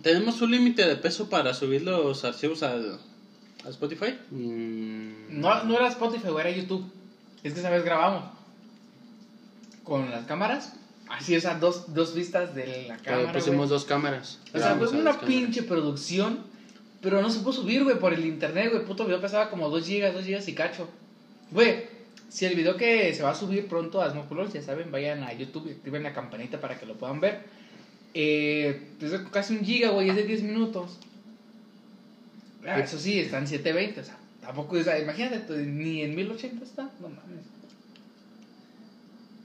¿Tenemos 0.03 0.41
un 0.41 0.53
límite 0.53 0.87
de 0.87 0.97
peso 0.97 1.29
para 1.29 1.53
subir 1.53 1.83
los 1.83 2.25
archivos 2.25 2.63
al, 2.63 2.99
a 3.65 3.69
Spotify? 3.71 4.19
Mm, 4.31 5.41
No, 5.41 5.65
no 5.65 5.77
era 5.77 5.89
Spotify, 5.89 6.29
era 6.39 6.51
YouTube. 6.51 6.85
Es 7.43 7.55
que 7.55 7.61
esa 7.61 7.71
vez 7.71 7.85
grabamos 7.85 8.25
con 9.85 10.11
las 10.11 10.27
cámaras. 10.27 10.75
Así, 11.09 11.35
o 11.37 11.41
sea, 11.41 11.55
dos, 11.59 11.93
dos 11.93 12.15
vistas 12.15 12.55
de 12.55 12.87
la 12.89 12.97
Pero 12.99 13.17
cámara. 13.19 13.33
pusimos 13.33 13.57
güey. 13.59 13.69
dos 13.71 13.85
cámaras. 13.85 14.39
O 14.55 14.59
sea, 14.59 14.77
fue 14.77 14.89
una 14.89 15.11
cámaras. 15.13 15.25
pinche 15.29 15.63
producción. 15.63 16.49
Pero 17.03 17.23
no 17.23 17.31
se 17.31 17.41
pudo 17.41 17.55
subir, 17.55 17.83
güey, 17.83 17.99
por 17.99 18.13
el 18.13 18.25
internet, 18.27 18.71
güey. 18.73 18.85
Puto 18.85 19.05
video 19.07 19.21
pesaba 19.21 19.49
como 19.51 19.71
2 19.71 19.87
gigas, 19.87 20.13
2 20.15 20.23
gigas 20.25 20.47
y 20.49 20.55
cacho. 20.55 20.87
Güey, 21.51 21.87
si 22.29 22.45
el 22.45 22.55
video 22.55 22.77
que 22.77 23.13
se 23.15 23.23
va 23.23 23.31
a 23.31 23.35
subir 23.35 23.67
pronto 23.69 24.03
a 24.03 24.11
Smokulors, 24.11 24.53
ya 24.53 24.61
saben, 24.63 24.91
vayan 24.93 25.25
a 25.25 25.33
YouTube 25.33 25.67
y 25.69 25.73
activen 25.73 26.03
la 26.03 26.13
campanita 26.13 26.61
para 26.61 26.79
que 26.79 26.85
lo 26.87 26.95
puedan 26.99 27.19
ver. 27.21 27.41
Eh, 28.13 28.91
es 29.01 29.11
de 29.13 29.25
casi 29.31 29.57
un 29.57 29.65
giga, 29.65 29.89
güey, 29.91 30.11
es 30.11 30.17
de 30.17 30.25
10 30.25 30.43
minutos. 30.43 30.99
Ah, 32.67 32.81
eso 32.81 32.99
sí, 32.99 33.19
están 33.21 33.47
720, 33.47 34.01
o 34.01 34.05
sea, 34.05 34.19
tampoco, 34.41 34.77
o 34.77 34.83
sea, 34.83 34.99
imagínate, 34.99 35.57
ni 35.57 36.03
en 36.03 36.15
1080 36.15 36.65
está, 36.65 36.91
no 37.01 37.09
mames. 37.09 37.45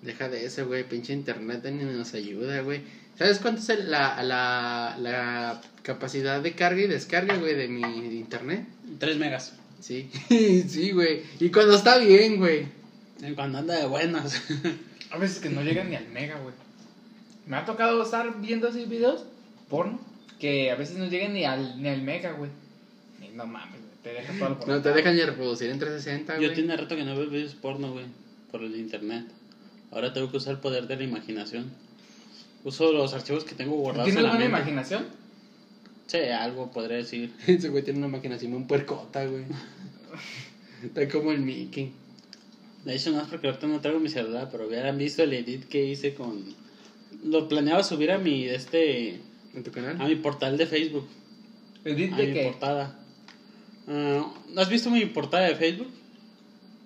Deja 0.01 0.29
de 0.29 0.45
eso, 0.45 0.67
güey. 0.67 0.87
Pinche 0.87 1.13
internet 1.13 1.65
ni 1.65 1.83
nos 1.83 2.13
ayuda, 2.13 2.61
güey. 2.61 2.81
¿Sabes 3.17 3.39
cuánto 3.39 3.61
es 3.61 3.85
la, 3.85 4.21
la, 4.21 4.97
la 4.99 5.61
capacidad 5.81 6.41
de 6.41 6.53
carga 6.53 6.81
y 6.81 6.87
descarga, 6.87 7.37
güey, 7.37 7.55
de 7.55 7.67
mi 7.67 7.81
internet? 7.81 8.67
3 8.99 9.17
megas. 9.17 9.53
Sí, 9.79 10.09
sí, 10.29 10.91
güey. 10.91 11.23
Y 11.39 11.49
cuando 11.49 11.75
está 11.75 11.97
bien, 11.97 12.37
güey. 12.37 12.67
Cuando 13.35 13.57
anda 13.57 13.75
de 13.75 13.87
buenas. 13.87 14.43
A 15.11 15.17
veces 15.17 15.39
que 15.39 15.49
no 15.49 15.61
llegan 15.61 15.89
ni 15.89 15.95
al 15.95 16.07
mega, 16.09 16.37
güey. 16.39 16.53
Me 17.45 17.57
ha 17.57 17.65
tocado 17.65 18.03
estar 18.03 18.41
viendo 18.41 18.67
así 18.67 18.85
videos, 18.85 19.23
porno, 19.69 19.99
que 20.39 20.71
a 20.71 20.75
veces 20.75 20.97
no 20.97 21.05
llegan 21.05 21.33
ni 21.33 21.45
al, 21.45 21.81
ni 21.81 21.87
al 21.87 22.01
mega, 22.01 22.31
güey. 22.31 22.49
No 23.33 23.45
mames, 23.45 23.79
te 24.01 24.13
deja 24.13 24.33
todo 24.39 24.57
el 24.63 24.67
No 24.67 24.81
te 24.81 24.93
dejan 24.93 25.15
ni 25.15 25.21
reproducir 25.23 25.69
en 25.69 25.79
360, 25.79 26.35
Yo 26.35 26.39
güey. 26.41 26.53
tiene 26.53 26.77
rato 26.77 26.95
que 26.95 27.03
no 27.03 27.15
veo 27.17 27.29
videos 27.29 27.53
porno, 27.55 27.91
güey, 27.91 28.05
por 28.51 28.63
el 28.63 28.75
internet. 28.77 29.25
Ahora 29.91 30.13
tengo 30.13 30.31
que 30.31 30.37
usar 30.37 30.53
el 30.53 30.59
poder 30.59 30.87
de 30.87 30.95
la 30.95 31.03
imaginación. 31.03 31.69
Uso 32.63 32.91
los 32.93 33.13
archivos 33.13 33.43
que 33.43 33.55
tengo 33.55 33.75
guardados 33.75 34.05
¿Tienes 34.05 34.19
en 34.19 34.23
la 34.23 34.29
buena 34.29 34.45
mente. 34.45 34.57
imaginación? 34.61 35.05
Sí, 36.07 36.17
algo 36.17 36.71
podría 36.71 36.97
decir. 36.97 37.33
Ese 37.47 37.69
güey 37.69 37.83
tiene 37.83 37.99
una 37.99 38.07
imaginación 38.07 38.51
muy 38.53 38.63
puercota, 38.63 39.25
güey. 39.25 39.43
Está 40.83 41.07
como 41.09 41.31
el 41.31 41.41
Mickey. 41.41 41.91
De 42.85 42.95
hecho, 42.95 43.11
no 43.11 43.21
es 43.21 43.27
porque 43.27 43.47
ahorita 43.47 43.67
no 43.67 43.81
traigo 43.81 43.99
mi 43.99 44.09
celular, 44.09 44.47
pero 44.51 44.67
hubieran 44.67 44.97
visto 44.97 45.23
el 45.23 45.33
edit 45.33 45.65
que 45.67 45.83
hice 45.85 46.13
con... 46.13 46.43
Lo 47.23 47.47
planeaba 47.49 47.81
subir 47.83 48.11
a 48.11 48.17
mi, 48.19 48.45
este, 48.45 49.19
¿En 49.55 49.63
tu 49.63 49.71
canal? 49.71 49.99
a 49.99 50.07
mi 50.07 50.15
portal 50.15 50.57
de 50.57 50.67
Facebook. 50.67 51.07
¿Edit 51.83 52.13
A 52.13 52.17
de 52.17 52.27
mi 52.27 52.33
qué? 52.33 52.43
portada. 52.43 52.99
Ah, 53.87 54.33
¿Has 54.57 54.69
visto 54.69 54.89
mi 54.89 55.05
portada 55.05 55.47
de 55.47 55.55
Facebook? 55.55 55.91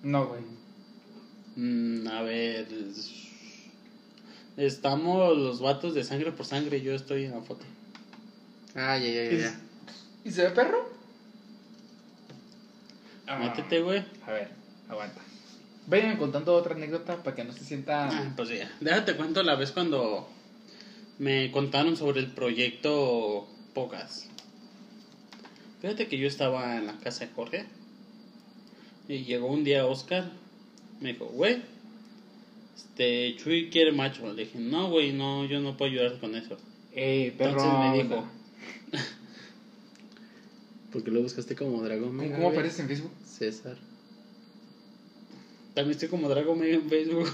No, 0.02 0.26
güey. 0.26 0.42
Mm, 1.56 2.08
a 2.08 2.22
ver... 2.22 2.66
Estamos 4.56 5.36
los 5.38 5.60
vatos 5.60 5.94
de 5.94 6.04
sangre 6.04 6.32
por 6.32 6.44
sangre 6.44 6.78
y 6.78 6.82
yo 6.82 6.94
estoy 6.94 7.24
en 7.24 7.32
la 7.32 7.40
foto. 7.40 7.64
Ah, 8.74 8.98
ya, 8.98 9.08
ya, 9.08 9.24
ya. 9.24 9.38
ya. 9.38 9.60
¿Y 10.24 10.30
se 10.30 10.42
ve 10.42 10.50
perro? 10.50 10.90
Ah, 13.26 13.38
Métete, 13.38 13.80
güey. 13.80 14.04
A 14.26 14.32
ver, 14.32 14.50
aguanta. 14.88 15.20
Vayan 15.86 16.18
contando 16.18 16.54
otra 16.54 16.74
anécdota 16.74 17.22
para 17.22 17.34
que 17.34 17.44
no 17.44 17.52
se 17.52 17.64
sienta... 17.64 18.08
Ah, 18.08 18.32
pues 18.36 18.50
ya. 18.50 18.70
Déjate 18.80 19.16
cuento 19.16 19.42
la 19.42 19.54
vez 19.54 19.72
cuando 19.72 20.28
me 21.18 21.50
contaron 21.52 21.96
sobre 21.96 22.20
el 22.20 22.32
proyecto 22.32 23.48
Pocas. 23.72 24.26
Fíjate 25.80 26.08
que 26.08 26.18
yo 26.18 26.26
estaba 26.28 26.76
en 26.76 26.86
la 26.86 26.98
casa 26.98 27.26
de 27.26 27.32
Jorge 27.32 27.64
y 29.08 29.24
llegó 29.24 29.46
un 29.48 29.64
día 29.64 29.86
Oscar. 29.86 30.30
Me 31.00 31.14
dijo, 31.14 31.26
güey, 31.26 31.62
este 32.76 33.34
Chuy 33.36 33.70
quiere 33.70 33.92
macho. 33.92 34.32
Le 34.32 34.44
dije, 34.44 34.58
no, 34.58 34.90
güey, 34.90 35.12
no, 35.12 35.44
yo 35.46 35.60
no 35.60 35.76
puedo 35.76 35.90
ayudar 35.90 36.18
con 36.20 36.34
eso. 36.34 36.58
Eh, 36.92 37.34
perro. 37.38 37.52
Entonces 37.62 37.80
me 37.80 38.02
dijo, 38.02 38.28
¿Por 40.92 41.04
qué 41.04 41.10
lo 41.10 41.22
buscaste 41.22 41.54
como 41.54 41.82
Dragón? 41.82 42.08
¿Cómo, 42.08 42.22
Mega, 42.22 42.36
cómo 42.36 42.48
apareces 42.50 42.80
en 42.80 42.88
Facebook? 42.88 43.12
César. 43.24 43.76
también 45.74 45.92
estoy 45.92 46.08
como 46.08 46.28
Drago 46.28 46.54
medio 46.56 46.74
en 46.74 46.88
Facebook. 46.90 47.30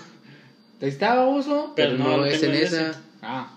¿Ahí 0.80 0.88
está, 0.88 1.14
baboso? 1.14 1.72
Pero 1.74 1.92
Pero, 1.92 2.05
no 2.05 2.16
no, 2.18 2.26
es 2.26 2.42
en 2.42 2.51
en 2.51 2.57
ese. 2.57 2.64
esa. 2.88 3.03
Ah. 3.22 3.55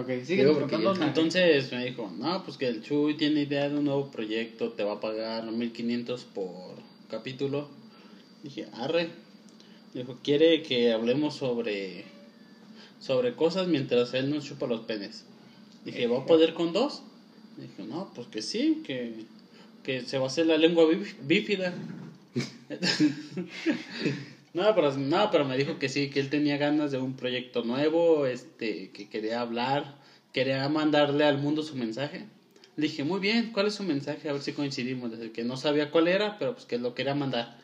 Ok, 0.00 0.08
sigue 0.24 0.42
Entonces 1.06 1.72
me 1.72 1.84
dijo, 1.84 2.10
no, 2.16 2.44
pues 2.44 2.56
que 2.56 2.68
el 2.68 2.82
Chuy 2.82 3.14
tiene 3.16 3.42
idea 3.42 3.68
de 3.68 3.76
un 3.78 3.84
nuevo 3.84 4.10
proyecto, 4.10 4.70
te 4.70 4.84
va 4.84 4.94
a 4.94 5.00
pagar 5.00 5.50
1500 5.50 6.24
por 6.24 6.76
capítulo. 7.10 7.68
Dije, 8.42 8.66
arre. 8.72 9.08
Dijo, 9.94 10.18
quiere 10.22 10.62
que 10.62 10.92
hablemos 10.92 11.34
sobre 11.34 12.04
sobre 13.00 13.34
cosas 13.34 13.66
mientras 13.68 14.12
él 14.14 14.30
nos 14.30 14.44
chupa 14.44 14.66
los 14.66 14.80
penes. 14.82 15.24
Dije, 15.84 16.06
¿va 16.06 16.18
a 16.18 16.26
poder 16.26 16.52
con 16.54 16.72
dos? 16.72 17.02
Dije, 17.56 17.84
no, 17.88 18.10
pues 18.14 18.26
que 18.28 18.42
sí, 18.42 18.82
que, 18.84 19.24
que 19.82 20.02
se 20.02 20.18
va 20.18 20.24
a 20.24 20.26
hacer 20.28 20.46
la 20.46 20.58
lengua 20.58 20.84
bíf- 20.84 21.16
bífida. 21.22 21.72
no, 24.54 24.74
pero, 24.74 24.92
no, 24.96 25.30
pero 25.30 25.44
me 25.44 25.56
dijo 25.56 25.78
que 25.78 25.88
sí, 25.88 26.10
que 26.10 26.20
él 26.20 26.30
tenía 26.30 26.56
ganas 26.56 26.90
de 26.90 26.98
un 26.98 27.14
proyecto 27.14 27.62
nuevo, 27.62 28.26
este, 28.26 28.90
que 28.90 29.08
quería 29.08 29.40
hablar, 29.40 29.96
quería 30.32 30.68
mandarle 30.68 31.24
al 31.24 31.38
mundo 31.38 31.62
su 31.62 31.76
mensaje. 31.76 32.26
Le 32.76 32.86
dije, 32.86 33.04
muy 33.04 33.20
bien, 33.20 33.50
¿cuál 33.52 33.66
es 33.66 33.74
su 33.74 33.82
mensaje? 33.82 34.28
A 34.28 34.32
ver 34.32 34.40
si 34.40 34.52
coincidimos. 34.52 35.10
Desde 35.10 35.32
que 35.32 35.42
no 35.44 35.56
sabía 35.56 35.90
cuál 35.90 36.06
era, 36.08 36.38
pero 36.38 36.54
pues 36.54 36.64
que 36.64 36.78
lo 36.78 36.94
quería 36.94 37.14
mandar. 37.14 37.58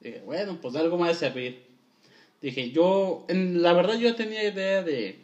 Dije, 0.00 0.20
bueno, 0.24 0.58
pues 0.60 0.74
algo 0.74 0.98
más 0.98 1.08
de 1.10 1.14
servir. 1.14 1.62
Dije, 2.42 2.70
yo, 2.70 3.24
en, 3.28 3.62
la 3.62 3.72
verdad 3.72 3.94
yo 3.98 4.14
tenía 4.14 4.44
idea 4.48 4.82
de, 4.82 5.20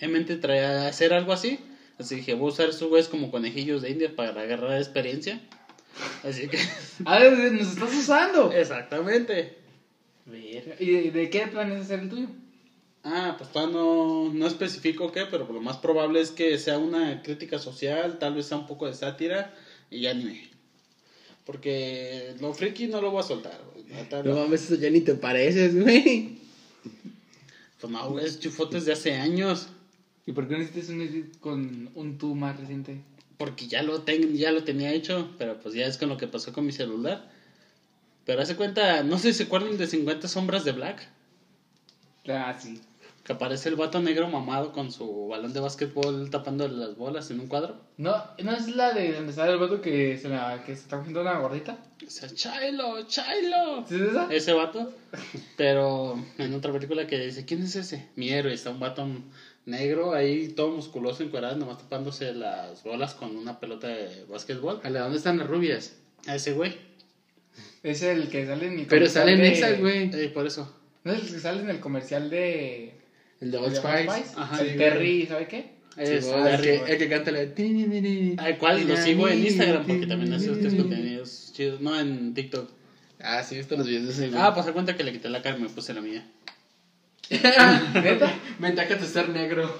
en 0.00 0.12
mente 0.12 0.36
traía 0.36 0.86
hacer 0.86 1.12
algo 1.12 1.32
así. 1.32 1.58
Así 1.98 2.16
dije, 2.16 2.34
voy 2.34 2.50
a 2.50 2.52
usar 2.52 2.68
estos 2.68 2.88
güeyes 2.88 3.08
como 3.08 3.30
conejillos 3.30 3.82
de 3.82 3.90
India 3.90 4.14
para 4.14 4.42
agarrar 4.42 4.76
experiencia. 4.78 5.40
Así 6.22 6.48
que, 6.48 6.58
A 7.04 7.18
ver, 7.18 7.52
nos 7.52 7.68
estás 7.68 7.94
usando. 7.94 8.52
exactamente. 8.52 9.63
Verga. 10.26 10.76
¿Y 10.78 10.90
de, 10.90 11.10
de 11.10 11.30
qué 11.30 11.46
planes 11.46 11.82
hacer 11.82 12.00
el 12.00 12.08
tuyo? 12.08 12.28
Ah, 13.04 13.34
pues 13.36 13.52
todavía 13.52 13.76
no, 13.76 14.32
no 14.32 14.46
especifico 14.46 15.12
qué, 15.12 15.26
pero 15.30 15.46
lo 15.52 15.60
más 15.60 15.76
probable 15.76 16.20
es 16.20 16.30
que 16.30 16.56
sea 16.58 16.78
una 16.78 17.22
crítica 17.22 17.58
social, 17.58 18.18
tal 18.18 18.34
vez 18.34 18.46
sea 18.46 18.56
un 18.56 18.66
poco 18.66 18.86
de 18.86 18.94
sátira 18.94 19.54
y 19.90 20.06
anime. 20.06 20.48
Porque 21.44 22.34
lo 22.40 22.54
friki 22.54 22.86
no 22.86 23.02
lo 23.02 23.10
voy 23.10 23.20
a 23.20 23.24
soltar, 23.24 23.60
güey. 23.72 23.84
No 23.84 24.22
no. 24.22 24.34
mames, 24.40 24.64
eso 24.64 24.76
ya 24.76 24.88
ni 24.88 25.02
te 25.02 25.14
pareces, 25.14 25.78
güey. 25.78 26.38
Pues 27.78 27.92
no, 27.92 28.10
güey, 28.10 28.24
es 28.24 28.38
fotos 28.48 28.86
de 28.86 28.92
hace 28.92 29.12
años. 29.12 29.68
¿Y 30.24 30.32
por 30.32 30.48
qué 30.48 30.56
no 30.56 30.62
hiciste 30.62 30.90
un 30.90 31.02
edit 31.02 31.38
con 31.40 31.90
un 31.94 32.16
tú 32.16 32.34
más 32.34 32.58
reciente? 32.58 33.02
Porque 33.36 33.66
ya 33.66 33.82
lo, 33.82 34.00
ten, 34.00 34.34
ya 34.34 34.52
lo 34.52 34.64
tenía 34.64 34.94
hecho, 34.94 35.34
pero 35.36 35.60
pues 35.60 35.74
ya 35.74 35.84
es 35.86 35.98
con 35.98 36.08
lo 36.08 36.16
que 36.16 36.26
pasó 36.26 36.54
con 36.54 36.64
mi 36.64 36.72
celular. 36.72 37.30
Pero 38.24 38.42
hace 38.42 38.56
cuenta, 38.56 39.02
no 39.02 39.18
sé 39.18 39.32
si 39.32 39.38
se 39.38 39.44
acuerdan 39.44 39.76
de 39.76 39.86
50 39.86 40.28
sombras 40.28 40.64
de 40.64 40.72
Black. 40.72 41.06
Ah, 42.28 42.56
sí. 42.58 42.80
Que 43.22 43.32
aparece 43.32 43.70
el 43.70 43.76
vato 43.76 44.00
negro 44.00 44.28
mamado 44.28 44.72
con 44.72 44.92
su 44.92 45.28
balón 45.28 45.54
de 45.54 45.60
básquetbol 45.60 46.28
tapando 46.28 46.68
las 46.68 46.96
bolas 46.96 47.30
en 47.30 47.40
un 47.40 47.46
cuadro. 47.46 47.80
¿No, 47.96 48.14
¿No 48.42 48.52
es 48.52 48.68
la 48.76 48.92
de 48.92 49.14
donde 49.14 49.32
sale 49.32 49.52
el 49.52 49.58
vato 49.58 49.80
que 49.80 50.18
se, 50.18 50.28
la, 50.28 50.62
que 50.64 50.74
se 50.74 50.82
está 50.82 50.98
cogiendo 50.98 51.22
una 51.22 51.38
gordita? 51.38 51.78
O 52.06 52.10
sea, 52.10 52.28
Chilo, 52.28 53.06
Chilo. 53.06 53.84
¿Sí 53.88 53.94
es 53.94 54.00
esa? 54.02 54.28
Ese 54.30 54.52
vato. 54.52 54.92
Pero 55.56 56.22
en 56.36 56.54
otra 56.54 56.72
película 56.72 57.06
que 57.06 57.18
dice, 57.18 57.46
¿quién 57.46 57.62
es 57.62 57.76
ese? 57.76 58.10
Mi 58.16 58.28
héroe, 58.28 58.52
está 58.52 58.70
un 58.70 58.80
vato 58.80 59.06
negro, 59.64 60.12
ahí 60.12 60.48
todo 60.48 60.70
musculoso, 60.70 61.22
encuadrado, 61.22 61.56
nomás 61.56 61.78
tapándose 61.78 62.34
las 62.34 62.82
bolas 62.82 63.14
con 63.14 63.36
una 63.36 63.58
pelota 63.58 63.88
de 63.88 64.26
básquetbol. 64.28 64.80
Ale, 64.82 64.98
¿dónde 64.98 65.16
están 65.16 65.38
las 65.38 65.46
rubias? 65.46 65.96
A 66.26 66.34
ese 66.34 66.52
güey. 66.52 66.93
Es 67.84 68.02
el 68.02 68.28
que 68.28 68.46
sale 68.46 68.66
en 68.66 68.76
mi 68.76 68.84
Pero 68.86 69.02
comercial 69.06 69.24
salen 69.26 69.40
de- 69.40 69.52
esas, 69.52 69.78
güey. 69.78 70.10
Eh, 70.12 70.28
por 70.34 70.46
eso. 70.46 70.74
¿No 71.04 71.12
es 71.12 71.22
el 71.22 71.32
que 71.34 71.38
sale 71.38 71.60
en 71.60 71.70
el 71.70 71.78
comercial 71.80 72.28
de... 72.30 72.94
El 73.40 73.50
de 73.52 73.58
Old 73.58 73.72
de 73.72 73.76
Spice. 73.76 74.32
Ajá, 74.36 74.60
el 74.62 74.70
sí, 74.70 74.76
Terry, 74.78 75.26
¿sabe 75.26 75.46
qué? 75.48 75.74
Es 75.96 76.24
Sí, 76.24 76.30
el, 76.34 76.60
que, 76.60 76.74
el 76.92 76.98
que 76.98 77.08
canta 77.08 77.30
la. 77.30 77.40
Al 78.44 78.58
cual 78.58 78.88
lo 78.88 78.96
sigo 78.96 79.28
en 79.28 79.44
Instagram 79.46 79.86
porque 79.86 80.06
también 80.08 80.32
hace 80.32 80.50
ustedes 80.50 80.74
contenidos 80.74 81.52
chidos. 81.54 81.80
No, 81.80 81.98
en 82.00 82.34
TikTok. 82.34 82.68
Ah, 83.20 83.42
sí, 83.44 83.56
visto 83.56 83.76
los 83.76 83.86
videos 83.86 84.06
de 84.06 84.12
ese 84.12 84.28
güey. 84.28 84.40
Ah, 84.42 84.52
pues 84.52 84.66
se 84.66 84.72
cuenta 84.72 84.96
que 84.96 85.04
le 85.04 85.12
quité 85.12 85.28
la 85.28 85.40
cara 85.40 85.56
y 85.56 85.60
me 85.62 85.68
puse 85.68 85.94
la 85.94 86.00
mía. 86.00 86.26
¿Neta? 87.30 88.34
Ventaja 88.58 88.94
de 88.96 89.06
ser 89.06 89.28
negro. 89.28 89.78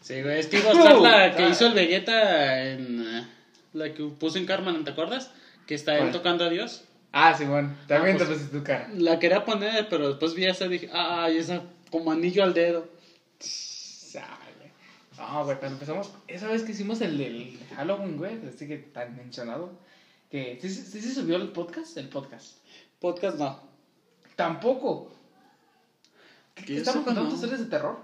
Sí, 0.00 0.22
güey. 0.22 0.38
Es 0.40 0.46
que 0.46 0.58
iba 0.58 0.70
a 0.70 0.72
estar 0.72 0.98
la 1.00 1.36
que 1.36 1.42
Ah. 1.44 1.48
hizo 1.50 1.66
el 1.66 1.74
Vegeta 1.74 2.68
en. 2.70 3.04
eh, 3.06 3.26
La 3.74 3.92
que 3.92 4.02
puso 4.04 4.38
en 4.38 4.46
Carmen, 4.46 4.84
¿te 4.84 4.90
acuerdas? 4.92 5.30
Que 5.66 5.74
está 5.74 5.98
él 5.98 6.10
tocando 6.12 6.44
a 6.44 6.50
Dios. 6.50 6.84
Ah, 7.12 7.34
Simón, 7.36 7.76
también 7.86 8.16
Ah, 8.16 8.18
te 8.20 8.24
pues- 8.24 8.38
pusiste 8.38 8.58
tu 8.58 8.64
cara. 8.64 8.88
La 8.96 9.18
quería 9.18 9.44
poner, 9.44 9.88
pero 9.88 10.08
después 10.08 10.34
vi 10.34 10.46
esa 10.46 10.64
y 10.66 10.70
dije, 10.70 10.90
ay, 10.92 11.36
esa 11.38 11.62
como 11.90 12.10
anillo 12.10 12.42
al 12.42 12.54
dedo. 12.54 12.88
Sale. 13.38 14.72
No, 15.18 15.44
güey, 15.44 15.58
cuando 15.58 15.74
empezamos, 15.76 16.10
esa 16.26 16.48
vez 16.48 16.62
que 16.62 16.72
hicimos 16.72 17.00
el 17.02 17.18
del 17.18 17.58
Halloween, 17.76 18.16
güey, 18.16 18.40
así 18.48 18.66
que 18.66 18.78
tan 18.78 19.14
mencionado, 19.16 19.72
que 20.30 20.58
¿sí, 20.60 20.70
sí, 20.70 20.82
sí 20.82 21.00
se 21.00 21.14
subió 21.14 21.36
el 21.36 21.48
podcast? 21.48 21.96
El 21.98 22.08
podcast. 22.08 22.56
Podcast 22.98 23.38
no. 23.38 23.60
Tampoco. 24.34 25.12
¿Qué, 26.54 26.64
qué 26.64 26.76
estamos 26.78 27.04
contando 27.04 27.28
no. 27.28 27.34
historias 27.34 27.60
de 27.60 27.66
terror? 27.66 27.98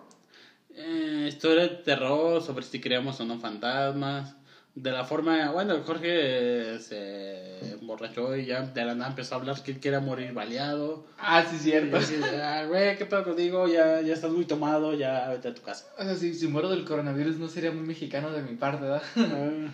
Eh, 0.75 1.27
historia 1.29 1.63
de 1.65 1.69
terror 1.77 2.43
sobre 2.43 2.65
si 2.65 2.81
creíamos 2.81 3.19
o 3.21 3.25
no 3.25 3.39
fantasmas. 3.39 4.35
De 4.81 4.93
la 4.93 5.05
forma, 5.05 5.51
bueno, 5.51 5.83
Jorge 5.85 6.79
se 6.79 7.73
emborrachó 7.73 8.37
y 8.37 8.47
ya 8.47 8.63
de 8.63 8.85
la 8.85 8.95
nada 8.95 9.11
empezó 9.11 9.35
a 9.35 9.39
hablar 9.39 9.61
que 9.63 9.73
él 9.73 9.81
quiera 9.81 9.99
morir 9.99 10.33
baleado. 10.33 11.05
Ah, 11.19 11.45
sí, 11.49 11.57
Y 11.57 11.59
cierto. 11.59 11.99
de, 11.99 12.43
"Ah, 12.43 12.65
güey, 12.67 12.97
¿qué 12.97 13.05
pedo 13.05 13.25
contigo? 13.25 13.67
Ya, 13.67 14.01
ya 14.03 14.15
estás 14.15 14.31
muy 14.31 14.45
tomado, 14.45 14.95
ya 14.95 15.31
vete 15.31 15.49
a 15.49 15.55
tu 15.55 15.63
casa. 15.63 15.85
O 15.99 16.03
sea, 16.05 16.15
si, 16.15 16.33
si 16.35 16.47
muero 16.47 16.69
del 16.71 16.85
coronavirus 16.85 17.37
no 17.39 17.49
sería 17.49 17.73
muy 17.73 17.83
mexicano 17.87 18.31
de 18.31 18.43
mi 18.43 18.55
parte, 18.55 18.83
¿verdad? 18.85 19.03
Ah, 19.17 19.71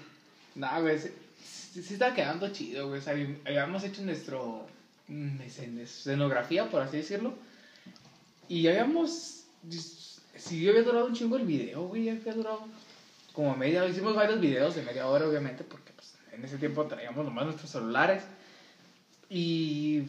Nah, 0.55 0.81
güey, 0.81 0.99
sí, 0.99 1.09
sí, 1.45 1.83
sí 1.83 1.95
está 1.95 2.15
quedando 2.15 2.49
chido, 2.51 2.89
güey. 2.89 3.01
O 3.01 3.03
sea, 3.03 3.13
habíamos 3.13 3.83
hecho 3.85 4.01
nuestro 4.03 4.65
mm, 5.09 5.41
escen- 5.41 5.81
escenografía, 5.81 6.71
por 6.71 6.81
así 6.81 6.97
decirlo. 6.99 7.35
Y 8.49 8.67
habíamos. 8.69 9.43
Sí, 10.37 10.63
yo 10.63 10.71
había 10.71 10.83
durado 10.85 11.07
un 11.07 11.15
chingo 11.15 11.37
el 11.37 11.45
video, 11.45 11.89
güey. 11.89 12.05
Ya 12.05 12.13
había 12.13 12.33
durado 12.35 12.61
como 13.35 13.55
media 13.57 13.83
hora. 13.83 13.91
Hicimos 13.91 14.15
varios 14.15 14.41
videos 14.41 14.75
de 14.75 14.83
media 14.83 15.07
hora, 15.07 15.29
obviamente, 15.29 15.63
porque 15.65 15.93
pues, 15.93 16.15
en 16.33 16.43
ese 16.43 16.57
tiempo 16.57 16.85
traíamos 16.87 17.23
nomás 17.25 17.45
nuestros 17.45 17.71
celulares. 17.71 18.23
Y 19.29 20.03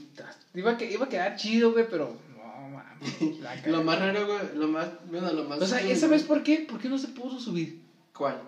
iba 0.53 0.71
a, 0.71 0.77
que- 0.77 0.91
iba 0.91 1.05
a 1.05 1.09
quedar 1.09 1.35
chido, 1.35 1.71
güey, 1.73 1.87
pero 1.89 2.15
no, 2.37 2.69
mames. 2.69 3.65
Lo 3.67 3.83
más 3.83 3.99
raro, 3.99 4.25
güey, 4.27 4.55
lo 4.55 4.67
más, 4.67 4.87
bueno, 5.09 5.31
lo 5.33 5.43
más... 5.45 5.61
O 5.61 5.65
sea, 5.67 5.81
¿esa 5.81 6.07
vez 6.07 6.23
por 6.23 6.43
qué? 6.43 6.65
¿Por 6.69 6.79
qué 6.79 6.87
no 6.89 6.97
se 6.97 7.07
pudo 7.09 7.39
subir? 7.39 7.81
¿Cuál? 8.15 8.41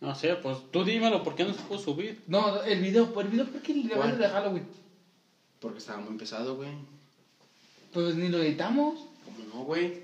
no 0.00 0.14
sé, 0.14 0.34
pues 0.36 0.58
tú 0.70 0.84
dímelo, 0.84 1.22
¿por 1.22 1.34
qué 1.34 1.44
no 1.44 1.54
se 1.54 1.62
pudo 1.62 1.78
subir? 1.78 2.20
No, 2.26 2.62
el 2.62 2.80
video, 2.82 3.18
el 3.20 3.28
video, 3.28 3.46
¿por 3.46 3.62
qué 3.62 3.72
el 3.72 3.82
video 3.84 3.96
¿Cuál? 3.96 4.18
de 4.18 4.28
Halloween? 4.28 4.66
Porque 5.60 5.78
estaba 5.78 6.00
muy 6.00 6.18
pesado, 6.18 6.56
güey. 6.56 6.68
Pues 7.92 8.14
ni 8.14 8.28
lo 8.28 8.42
editamos. 8.42 9.00
¿Cómo 9.24 9.54
no, 9.54 9.64
güey? 9.64 10.02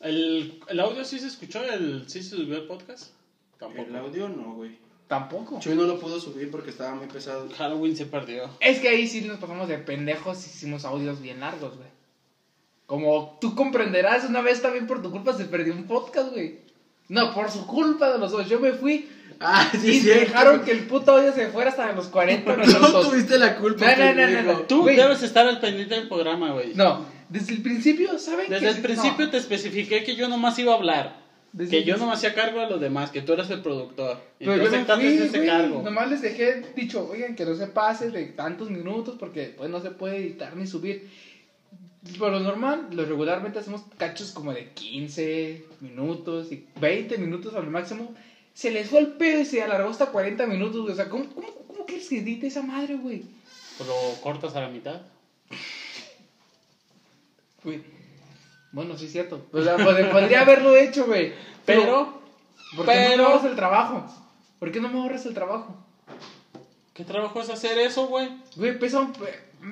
¿El, 0.00 0.60
el 0.68 0.80
audio 0.80 1.04
sí 1.04 1.18
se 1.18 1.26
escuchó? 1.26 1.62
¿El, 1.62 2.04
¿Sí 2.08 2.22
se 2.22 2.36
subió 2.36 2.56
el 2.56 2.66
podcast? 2.66 3.10
Tampoco. 3.58 3.88
El 3.88 3.96
audio 3.96 4.28
no, 4.28 4.54
güey. 4.54 4.78
Tampoco. 5.08 5.58
Chuy 5.60 5.74
no 5.74 5.82
lo 5.82 5.98
pudo 5.98 6.20
subir 6.20 6.50
porque 6.50 6.70
estaba 6.70 6.94
muy 6.94 7.06
pesado. 7.08 7.48
Halloween 7.58 7.96
se 7.96 8.06
perdió. 8.06 8.48
Es 8.60 8.78
que 8.78 8.88
ahí 8.88 9.06
sí 9.08 9.22
nos 9.22 9.38
pasamos 9.38 9.68
de 9.68 9.78
pendejos 9.78 10.38
y 10.46 10.50
hicimos 10.50 10.84
audios 10.84 11.20
bien 11.20 11.40
largos, 11.40 11.76
güey. 11.76 11.88
Como 12.86 13.38
tú 13.40 13.54
comprenderás, 13.54 14.24
una 14.24 14.40
vez 14.40 14.62
también 14.62 14.86
por 14.86 15.02
tu 15.02 15.10
culpa 15.10 15.32
se 15.34 15.44
perdió 15.44 15.74
un 15.74 15.84
podcast, 15.84 16.32
güey. 16.32 16.60
No, 17.08 17.34
por 17.34 17.50
su 17.50 17.66
culpa 17.66 18.12
de 18.12 18.18
los 18.18 18.32
dos. 18.32 18.48
Yo 18.48 18.60
me 18.60 18.72
fui 18.72 19.08
Ah, 19.42 19.70
y 19.82 20.00
dejaron 20.00 20.62
que 20.64 20.70
el 20.72 20.86
puto 20.86 21.16
audio 21.16 21.32
se 21.32 21.46
fuera 21.48 21.70
hasta 21.70 21.90
los 21.92 22.08
40 22.08 22.56
No 22.56 22.66
minutos. 22.66 23.08
tuviste 23.10 23.38
la 23.38 23.56
culpa, 23.56 23.86
No, 23.96 24.14
no, 24.14 24.14
no, 24.14 24.42
no, 24.42 24.52
no. 24.52 24.58
Tú 24.60 24.84
debes 24.84 25.22
estar 25.22 25.46
al 25.46 25.60
pendiente 25.60 25.94
del 25.94 26.08
programa, 26.08 26.52
güey. 26.52 26.74
No, 26.74 27.06
desde 27.30 27.54
el 27.54 27.62
principio, 27.62 28.18
¿saben? 28.18 28.50
Desde 28.50 28.66
que 28.66 28.72
el 28.72 28.82
principio 28.82 29.24
No. 29.26 29.30
te 29.30 29.36
especifiqué 29.38 30.04
que 30.04 30.16
yo 30.16 30.28
nomás 30.28 30.58
iba 30.58 30.72
a 30.72 30.76
hablar. 30.76 31.20
Desde 31.52 31.70
que 31.70 31.76
yo 31.78 31.94
principio. 31.94 32.04
nomás 32.06 32.18
hacía 32.18 32.34
cargo 32.34 32.60
de 32.60 32.70
los 32.70 32.80
demás, 32.80 33.10
que 33.10 33.22
tú 33.22 33.32
eres 33.32 33.50
el 33.50 33.60
productor. 33.60 34.20
Pero 34.38 34.56
yo 34.56 34.62
me 34.62 34.68
aceptaste 34.68 35.04
fui, 35.04 35.26
ese 35.26 35.38
güey. 35.38 35.48
cargo. 35.48 35.82
Nomás 35.82 36.10
les 36.10 36.22
dejé 36.22 36.62
dicho, 36.76 37.08
oigan, 37.10 37.34
que 37.34 37.44
no 37.44 37.54
se 37.56 37.66
pase 37.66 38.10
de 38.10 38.26
tantos 38.26 38.70
minutos 38.70 39.16
porque 39.18 39.54
pues 39.56 39.68
no 39.70 39.80
se 39.80 39.90
puede 39.90 40.18
editar 40.18 40.56
ni 40.56 40.66
subir. 40.66 41.08
Por 42.18 42.30
lo 42.32 42.40
normal, 42.40 42.88
lo 42.92 43.04
regularmente 43.04 43.58
hacemos 43.58 43.82
cachos 43.98 44.30
como 44.32 44.52
de 44.54 44.70
15 44.70 45.64
minutos 45.80 46.50
y 46.50 46.66
20 46.80 47.18
minutos 47.18 47.54
al 47.54 47.68
máximo. 47.68 48.14
Se 48.54 48.70
les 48.70 48.88
fue 48.88 49.00
el 49.00 49.08
pedo 49.08 49.40
y 49.40 49.44
se 49.44 49.62
alargó 49.62 49.90
hasta 49.90 50.06
40 50.06 50.46
minutos. 50.46 50.88
O 50.88 50.94
sea, 50.94 51.08
¿cómo, 51.08 51.26
cómo, 51.34 51.48
cómo 51.66 51.84
quieres 51.86 52.08
que 52.08 52.18
edite 52.18 52.46
esa 52.46 52.62
madre, 52.62 52.94
güey? 52.96 53.22
Lo 53.80 54.20
cortas 54.22 54.54
a 54.56 54.60
la 54.60 54.68
mitad. 54.68 55.00
Güey. 57.64 57.82
Bueno, 58.72 58.96
sí 58.96 59.06
es 59.06 59.12
cierto. 59.12 59.46
O 59.52 59.62
sea, 59.62 59.76
pod- 59.76 60.10
podría 60.10 60.42
haberlo 60.42 60.76
hecho, 60.76 61.06
güey. 61.06 61.32
Pero, 61.66 62.20
¿por 62.76 62.86
qué 62.86 63.16
no 63.16 63.16
me 63.16 63.24
ahorras 63.24 63.44
el 63.44 63.56
trabajo? 63.56 64.06
¿Por 64.58 64.70
qué 64.72 64.80
no 64.80 64.88
me 64.88 65.00
ahorras 65.00 65.26
el 65.26 65.34
trabajo? 65.34 65.76
¿qué 66.94 67.04
trabajo 67.04 67.40
es 67.40 67.48
hacer 67.48 67.78
eso, 67.78 68.08
güey? 68.08 68.28
Güey, 68.56 68.78
pesa 68.78 69.00
un... 69.00 69.12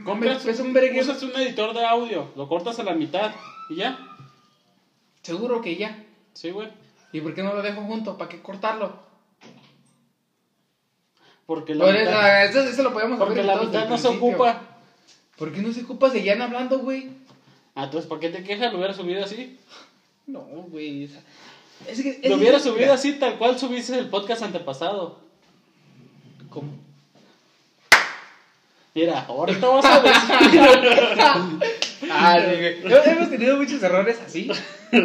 Compras, 0.04 0.42
Pesa 0.42 0.62
un 0.62 0.72
verguero. 0.72 1.02
usas 1.02 1.22
un 1.22 1.30
editor 1.36 1.74
de 1.74 1.84
audio, 1.84 2.30
lo 2.36 2.48
cortas 2.48 2.78
a 2.78 2.82
la 2.82 2.94
mitad 2.94 3.32
y 3.70 3.76
ya. 3.76 3.98
Seguro 5.22 5.60
que 5.60 5.76
ya. 5.76 6.04
Sí, 6.32 6.50
güey. 6.50 6.68
¿Y 7.12 7.20
por 7.20 7.34
qué 7.34 7.42
no 7.42 7.52
lo 7.54 7.60
dejo 7.62 7.82
junto? 7.82 8.16
¿Para 8.16 8.28
qué 8.30 8.40
cortarlo? 8.40 8.98
Porque 11.46 11.74
la 11.74 11.86
mitad, 11.86 12.44
eso, 12.46 12.60
eso, 12.62 12.82
lo 12.82 12.92
podemos 12.92 13.18
porque 13.18 13.42
la 13.42 13.56
mitad 13.56 13.88
no 13.88 13.96
se 13.96 14.08
principio. 14.08 14.34
ocupa. 14.34 14.60
¿Por 15.38 15.52
qué 15.52 15.60
no 15.62 15.72
se 15.72 15.82
ocupa? 15.84 16.10
Seguían 16.10 16.42
hablando, 16.42 16.78
güey. 16.80 17.10
Ah, 17.78 17.84
entonces, 17.84 18.08
¿para 18.08 18.20
qué 18.20 18.30
te 18.30 18.42
quejas? 18.42 18.72
Lo 18.72 18.78
hubiera 18.78 18.92
subido 18.92 19.24
así. 19.24 19.56
No, 20.26 20.40
güey. 20.40 21.04
es 21.86 22.02
que, 22.02 22.18
es 22.20 22.28
Lo 22.28 22.34
hubiera 22.34 22.58
subido 22.58 22.78
mira, 22.78 22.94
así, 22.94 23.12
tal 23.12 23.38
cual 23.38 23.56
subiste 23.56 23.96
el 23.96 24.08
podcast 24.08 24.42
antepasado. 24.42 25.20
¿Cómo? 26.50 26.72
Mira, 28.96 29.20
ahorita 29.20 29.64
vas 29.68 29.84
a 29.84 30.00
decir. 30.00 30.60
Ah, 32.10 32.40
sí. 32.40 32.88
Hemos 33.10 33.30
tenido 33.30 33.56
muchos 33.58 33.80
errores 33.80 34.18
así. 34.26 34.50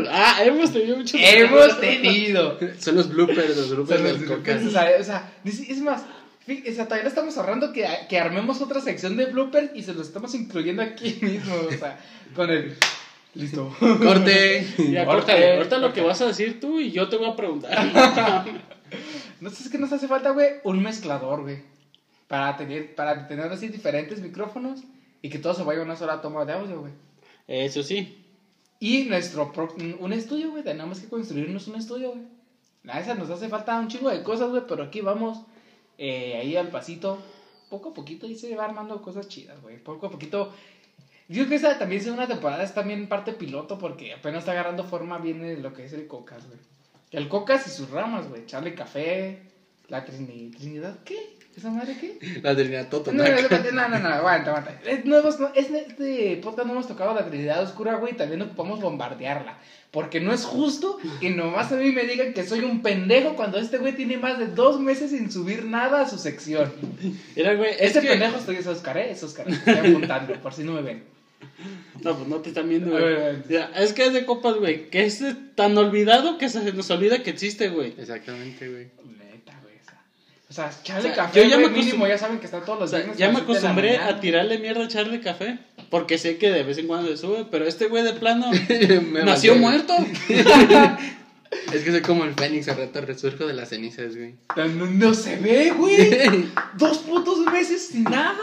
ah, 0.09 0.39
hemos 0.43 0.73
tenido 0.73 0.97
muchos. 0.97 1.21
Hemos 1.23 1.79
tenido. 1.79 2.57
Son 2.79 2.95
los 2.95 3.07
bloopers, 3.09 3.55
los 3.55 3.69
bloopers 3.69 3.99
Son 3.99 4.09
los 4.09 4.19
del 4.19 4.27
bloopers, 4.29 4.65
o 4.65 4.71
sea, 5.03 5.31
es 5.43 5.79
más, 5.81 6.05
o 6.47 6.73
sea, 6.73 6.85
todavía 6.85 7.03
le 7.03 7.09
estamos 7.09 7.37
ahorrando 7.37 7.71
que, 7.73 7.87
que 8.09 8.19
armemos 8.19 8.61
otra 8.61 8.81
sección 8.81 9.15
de 9.17 9.25
bloopers 9.25 9.71
y 9.75 9.83
se 9.83 9.93
lo 9.93 10.01
estamos 10.01 10.33
incluyendo 10.35 10.81
aquí 10.81 11.17
mismo, 11.21 11.55
o 11.67 11.71
sea, 11.71 11.99
con 12.35 12.49
el... 12.49 12.75
Listo. 13.35 13.75
Corte. 13.79 14.63
Ya, 14.77 15.03
Ahorita- 15.03 15.05
córtale. 15.05 15.53
Ahorita 15.57 15.77
lo 15.79 15.91
que 15.93 16.01
vas 16.01 16.21
a 16.21 16.27
decir 16.27 16.59
tú 16.59 16.79
y 16.79 16.91
yo 16.91 17.09
te 17.09 17.17
voy 17.17 17.29
a 17.29 17.35
preguntar. 17.35 18.45
No 19.41 19.49
sé, 19.49 19.63
es 19.63 19.69
que 19.69 19.77
nos 19.79 19.91
hace 19.91 20.07
falta, 20.07 20.29
güey, 20.29 20.47
un 20.63 20.81
mezclador, 20.81 21.41
güey. 21.41 21.57
Para 22.27 22.55
tener, 22.55 22.95
para 22.95 23.27
tener 23.27 23.51
así 23.51 23.67
diferentes 23.67 24.19
micrófonos 24.21 24.81
y 25.21 25.29
que 25.29 25.39
todo 25.39 25.53
se 25.53 25.63
vaya 25.63 25.81
a 25.81 25.83
una 25.83 25.95
sola 25.97 26.21
toma 26.21 26.45
de 26.45 26.53
audio, 26.53 26.79
güey. 26.79 26.93
Eso 27.47 27.83
sí. 27.83 28.23
Y 28.79 29.05
nuestro 29.05 29.51
pro- 29.51 29.75
un 29.99 30.13
estudio, 30.13 30.51
güey. 30.51 30.63
Tenemos 30.63 30.99
que 30.99 31.09
construirnos 31.09 31.67
un 31.67 31.75
estudio, 31.75 32.11
güey. 32.11 32.21
A 32.87 32.99
esa 32.99 33.15
nos 33.15 33.29
hace 33.31 33.49
falta 33.49 33.79
un 33.79 33.87
chingo 33.87 34.09
de 34.09 34.23
cosas, 34.23 34.49
güey. 34.51 34.63
Pero 34.67 34.83
aquí 34.83 35.01
vamos 35.01 35.39
eh, 35.97 36.37
ahí 36.37 36.55
al 36.55 36.69
pasito. 36.69 37.21
Poco 37.69 37.89
a 37.89 37.93
poquito 37.93 38.27
y 38.27 38.35
se 38.35 38.55
va 38.55 38.65
armando 38.65 39.01
cosas 39.01 39.27
chidas, 39.27 39.61
güey. 39.61 39.77
Poco 39.77 40.07
a 40.07 40.11
poquito. 40.11 40.53
Yo 41.27 41.47
que 41.47 41.55
esa 41.55 41.79
también 41.79 42.01
es 42.01 42.07
una 42.07 42.27
temporada, 42.27 42.63
es 42.63 42.73
también 42.73 43.07
parte 43.07 43.33
piloto 43.33 43.77
porque 43.79 44.13
apenas 44.13 44.39
está 44.39 44.51
agarrando 44.51 44.83
forma 44.83 45.17
bien 45.17 45.61
lo 45.63 45.73
que 45.73 45.85
es 45.85 45.93
el 45.93 46.05
Cocas, 46.07 46.45
güey. 46.47 46.59
El 47.11 47.29
Cocas 47.29 47.65
y 47.67 47.69
sus 47.71 47.89
ramas, 47.89 48.27
güey. 48.29 48.41
Echarle 48.43 48.75
café, 48.75 49.41
la 49.87 50.05
Trini- 50.05 50.55
Trinidad, 50.55 50.99
¿qué? 51.03 51.37
¿Esa 51.55 51.69
madre 51.69 51.95
qué? 51.99 52.17
La 52.41 52.55
Trinidad 52.55 52.83
No, 52.83 52.89
Totonac. 52.89 53.51
no, 53.51 53.71
no, 53.71 53.87
no, 53.89 53.99
no, 53.99 54.07
aguanta, 54.09 54.49
aguanta. 54.49 54.79
Es- 54.89 55.05
no 55.05 55.17
hemos- 55.17 55.39
no, 55.39 55.51
es- 55.53 55.69
este 55.69 56.37
podcast 56.43 56.65
no 56.67 56.73
hemos 56.73 56.87
tocado 56.87 57.13
la 57.13 57.25
Trinidad 57.29 57.61
Oscura, 57.61 57.95
güey, 57.95 58.17
también 58.17 58.41
ocupamos 58.41 58.81
bombardearla. 58.81 59.57
Porque 59.91 60.19
no 60.19 60.33
es 60.33 60.43
justo 60.45 60.97
que 61.21 61.29
nomás 61.29 61.71
a 61.71 61.75
mí 61.75 61.91
me 61.91 62.05
digan 62.05 62.33
que 62.33 62.43
soy 62.43 62.61
un 62.61 62.81
pendejo 62.81 63.35
cuando 63.35 63.59
este 63.59 63.77
güey 63.77 63.93
tiene 63.95 64.17
más 64.17 64.39
de 64.39 64.47
dos 64.47 64.79
meses 64.79 65.11
sin 65.11 65.31
subir 65.31 65.65
nada 65.65 66.01
a 66.01 66.09
su 66.09 66.17
sección. 66.17 66.71
Mira, 67.35 67.53
güey, 67.53 67.69
es 67.73 67.81
Este 67.81 68.01
que 68.01 68.07
pendejo 68.07 68.37
estoy 68.37 68.55
es 68.55 68.65
Oscar, 68.65 68.97
¿eh? 68.97 69.11
Es 69.11 69.21
Oscar, 69.21 69.47
estoy 69.47 69.75
apuntando, 69.75 70.33
por 70.41 70.51
si 70.53 70.63
no 70.63 70.71
me 70.73 70.81
ven. 70.81 71.03
No, 72.01 72.15
pues 72.17 72.27
no 72.27 72.37
te 72.37 72.49
están 72.49 72.67
viendo, 72.69 72.89
güey. 72.89 73.03
Es 73.75 73.93
que 73.93 74.05
es 74.07 74.13
de 74.13 74.25
copas, 74.25 74.55
güey. 74.55 74.89
Que 74.89 75.05
es 75.05 75.23
tan 75.53 75.77
olvidado 75.77 76.39
que 76.39 76.49
se 76.49 76.73
nos 76.73 76.89
olvida 76.89 77.21
que 77.21 77.29
existe, 77.29 77.69
güey. 77.69 77.93
Exactamente, 77.99 78.67
güey. 78.69 78.87
O 80.53 80.55
sea, 80.55 80.69
O 80.69 81.01
sea, 81.01 81.13
café, 81.15 81.41
yo 81.41 81.49
ya 81.49 81.57
me 81.57 81.67
mínimo, 81.69 82.05
ya 82.05 82.15
saben 82.15 82.37
que 82.37 82.45
está 82.45 82.61
todos 82.61 82.77
O 82.77 82.81
los 82.81 82.89
sea, 82.91 82.99
viernes 82.99 83.17
ya 83.17 83.25
a 83.25 83.29
me 83.29 83.33
las 83.33 83.43
acostumbré 83.43 83.97
a 83.97 84.19
tirarle 84.19 84.59
mierda 84.59 84.81
a 84.81 84.85
echarle 84.85 85.19
café. 85.19 85.57
Porque 85.89 86.19
sé 86.19 86.37
que 86.37 86.51
de 86.51 86.61
vez 86.61 86.77
en 86.77 86.85
cuando 86.85 87.09
le 87.09 87.17
sube. 87.17 87.45
Pero 87.49 87.65
este 87.65 87.87
güey 87.87 88.03
de 88.03 88.13
plano 88.13 88.51
nació 89.25 89.55
muerto. 89.55 89.95
Es 91.71 91.83
que 91.83 91.91
soy 91.91 92.01
como 92.01 92.23
el 92.23 92.33
Fénix, 92.33 92.67
al 92.67 92.77
rato 92.77 93.01
resurjo 93.01 93.45
de 93.45 93.53
las 93.53 93.69
cenizas, 93.69 94.15
güey. 94.15 94.33
No, 94.55 94.67
no 94.87 95.13
se 95.13 95.37
ve, 95.37 95.71
güey. 95.71 96.49
Dos 96.77 96.97
putos 96.99 97.39
meses 97.51 97.89
sin 97.89 98.05
nada. 98.05 98.37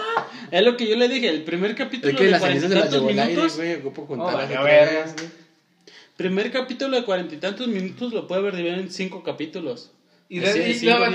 Es 0.51 0.63
lo 0.65 0.77
que 0.77 0.87
yo 0.89 0.95
le 0.97 1.09
dije. 1.09 1.29
El 1.29 1.43
primer 1.43 1.75
capítulo 1.75 2.13
Es 2.13 2.17
que 2.19 2.25
de 2.27 2.31
las 2.31 2.43
cenizas 2.43 2.69
se 2.69 2.75
las 2.77 2.91
llevó 2.93 3.11
el 3.11 3.19
aire, 3.19 3.35
minutos. 3.35 3.57
güey. 3.57 3.75
Ocupo 3.75 4.07
otra 4.15 4.47
vergas, 4.47 5.15
vez. 5.15 5.15
güey. 5.17 5.29
Primer 6.17 6.53
capítulo 6.53 6.97
de 6.97 7.05
cuarenta 7.05 7.35
y 7.35 7.39
tantos 7.39 7.67
minutos 7.67 8.13
lo 8.13 8.29
puede 8.29 8.43
ver 8.43 8.55
dividido 8.55 8.81
en 8.81 8.91
cinco 8.93 9.25
capítulos. 9.25 9.91
Y, 10.29 10.39
de, 10.39 10.71
y 10.71 10.81
luego. 10.85 11.07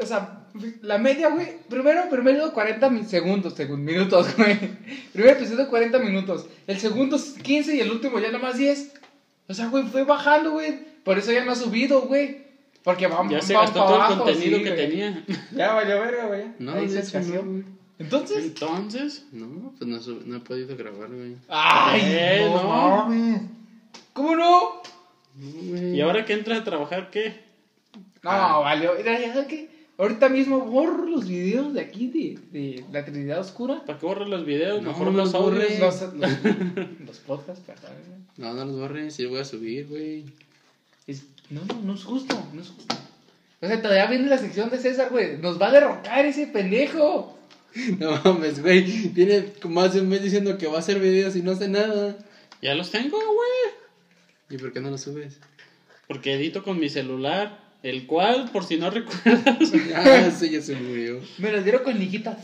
O 0.00 0.06
sea, 0.06 0.44
la 0.82 0.98
media, 0.98 1.28
güey. 1.30 1.48
Primero, 1.68 2.08
primero 2.10 2.52
40 2.52 2.90
mi- 2.90 3.04
segundos, 3.04 3.54
según 3.54 3.84
minutos, 3.84 4.34
güey. 4.36 4.58
Primer 5.12 5.36
episodio 5.36 5.68
40 5.68 5.98
minutos. 5.98 6.46
El 6.66 6.78
segundo 6.78 7.18
15 7.42 7.76
y 7.76 7.80
el 7.80 7.90
último 7.90 8.18
ya 8.18 8.30
nomás 8.30 8.56
10. 8.58 8.92
O 9.48 9.54
sea, 9.54 9.68
güey, 9.68 9.84
fue 9.84 10.04
bajando, 10.04 10.52
güey. 10.52 10.78
Por 11.04 11.18
eso 11.18 11.32
ya 11.32 11.44
no 11.44 11.52
ha 11.52 11.56
subido, 11.56 12.02
güey. 12.02 12.48
Porque 12.82 13.06
vamos 13.06 13.32
Ya 13.32 13.42
se 13.42 13.52
gastó 13.54 13.80
todo 13.84 13.96
el 13.96 14.00
abajo, 14.02 14.24
contenido 14.24 14.58
sí, 14.58 14.64
que 14.64 14.70
güey. 14.70 14.88
tenía. 14.88 15.24
Ya 15.52 15.72
valió 15.74 16.00
verga, 16.00 16.26
güey. 16.26 16.44
No, 16.58 16.72
Ahí 16.74 16.88
se 16.88 17.00
escaseó. 17.00 17.42
no, 17.42 17.50
güey. 17.50 17.64
Entonces. 17.98 18.44
Entonces, 18.44 19.26
No, 19.32 19.72
pues 19.76 19.88
no, 19.90 20.00
sub- 20.00 20.22
no 20.26 20.36
he 20.36 20.40
podido 20.40 20.74
grabar, 20.76 21.08
güey. 21.08 21.36
¡Ay! 21.48 22.00
Eh, 22.04 22.48
no, 22.50 22.62
no. 22.62 22.68
mames. 23.06 23.42
¿Cómo 24.14 24.34
no? 24.36 24.60
No, 25.36 25.46
güey. 25.70 25.96
¿y 25.96 26.00
ahora 26.00 26.24
que 26.24 26.32
entras 26.32 26.60
a 26.60 26.64
trabajar 26.64 27.10
qué? 27.10 27.49
No, 28.22 28.30
Ah. 28.30 28.58
valió. 28.60 28.94
Mira, 28.96 29.18
ya 29.20 29.32
sabes 29.32 29.48
qué. 29.48 29.68
Ahorita 29.98 30.28
mismo 30.30 30.60
borro 30.60 31.04
los 31.04 31.28
videos 31.28 31.74
de 31.74 31.80
aquí 31.82 32.06
de, 32.08 32.38
de 32.58 32.84
la 32.90 33.04
Trinidad 33.04 33.40
Oscura. 33.40 33.84
¿Para 33.84 33.98
qué 33.98 34.06
borras 34.06 34.28
los 34.28 34.46
videos? 34.46 34.80
No, 34.82 34.90
Mejor 34.92 35.06
no 35.12 35.18
los 35.18 35.32
los 35.32 35.42
borres. 35.42 35.80
audios. 35.82 36.00
Los, 36.00 36.14
los, 36.14 36.88
los 37.06 37.18
podcasts, 37.18 37.62
perdón. 37.66 37.92
No, 38.38 38.54
no 38.54 38.64
los 38.64 38.78
borres, 38.78 39.14
sí 39.14 39.22
los 39.24 39.32
voy 39.32 39.40
a 39.40 39.44
subir, 39.44 39.86
güey. 39.88 40.24
No, 41.50 41.60
no, 41.66 41.80
no 41.82 41.94
es 41.94 42.04
justo, 42.04 42.34
no 42.54 42.62
es 42.62 42.68
justo. 42.68 42.94
O 43.60 43.66
sea, 43.66 43.82
todavía 43.82 44.06
viene 44.06 44.28
la 44.28 44.38
sección 44.38 44.70
de 44.70 44.78
César, 44.78 45.10
güey. 45.10 45.36
Nos 45.36 45.60
va 45.60 45.68
a 45.68 45.72
derrocar 45.72 46.24
ese 46.24 46.46
pendejo. 46.46 47.36
No 48.00 48.20
mames, 48.24 48.60
güey. 48.62 48.82
Viene 49.10 49.52
como 49.62 49.80
hace 49.80 50.00
un 50.00 50.08
mes 50.08 50.22
diciendo 50.22 50.58
que 50.58 50.66
va 50.66 50.76
a 50.76 50.80
hacer 50.80 50.98
videos 50.98 51.36
y 51.36 51.42
no 51.42 51.52
hace 51.52 51.68
nada. 51.68 52.16
Ya 52.62 52.74
los 52.74 52.90
tengo, 52.90 53.16
güey. 53.16 53.74
¿Y 54.50 54.58
por 54.58 54.72
qué 54.72 54.80
no 54.80 54.90
los 54.90 55.02
subes? 55.02 55.38
Porque 56.08 56.34
edito 56.34 56.64
con 56.64 56.80
mi 56.80 56.88
celular. 56.88 57.58
El 57.82 58.06
cual, 58.06 58.50
por 58.52 58.64
si 58.64 58.76
no 58.76 58.90
recuerdas, 58.90 59.42
Ah, 59.94 60.26
ese 60.26 60.50
ya 60.50 60.60
se 60.60 60.74
murió. 60.76 61.18
Me 61.38 61.50
los 61.50 61.64
dieron 61.64 61.82
con 61.82 61.98
liguitas. 61.98 62.36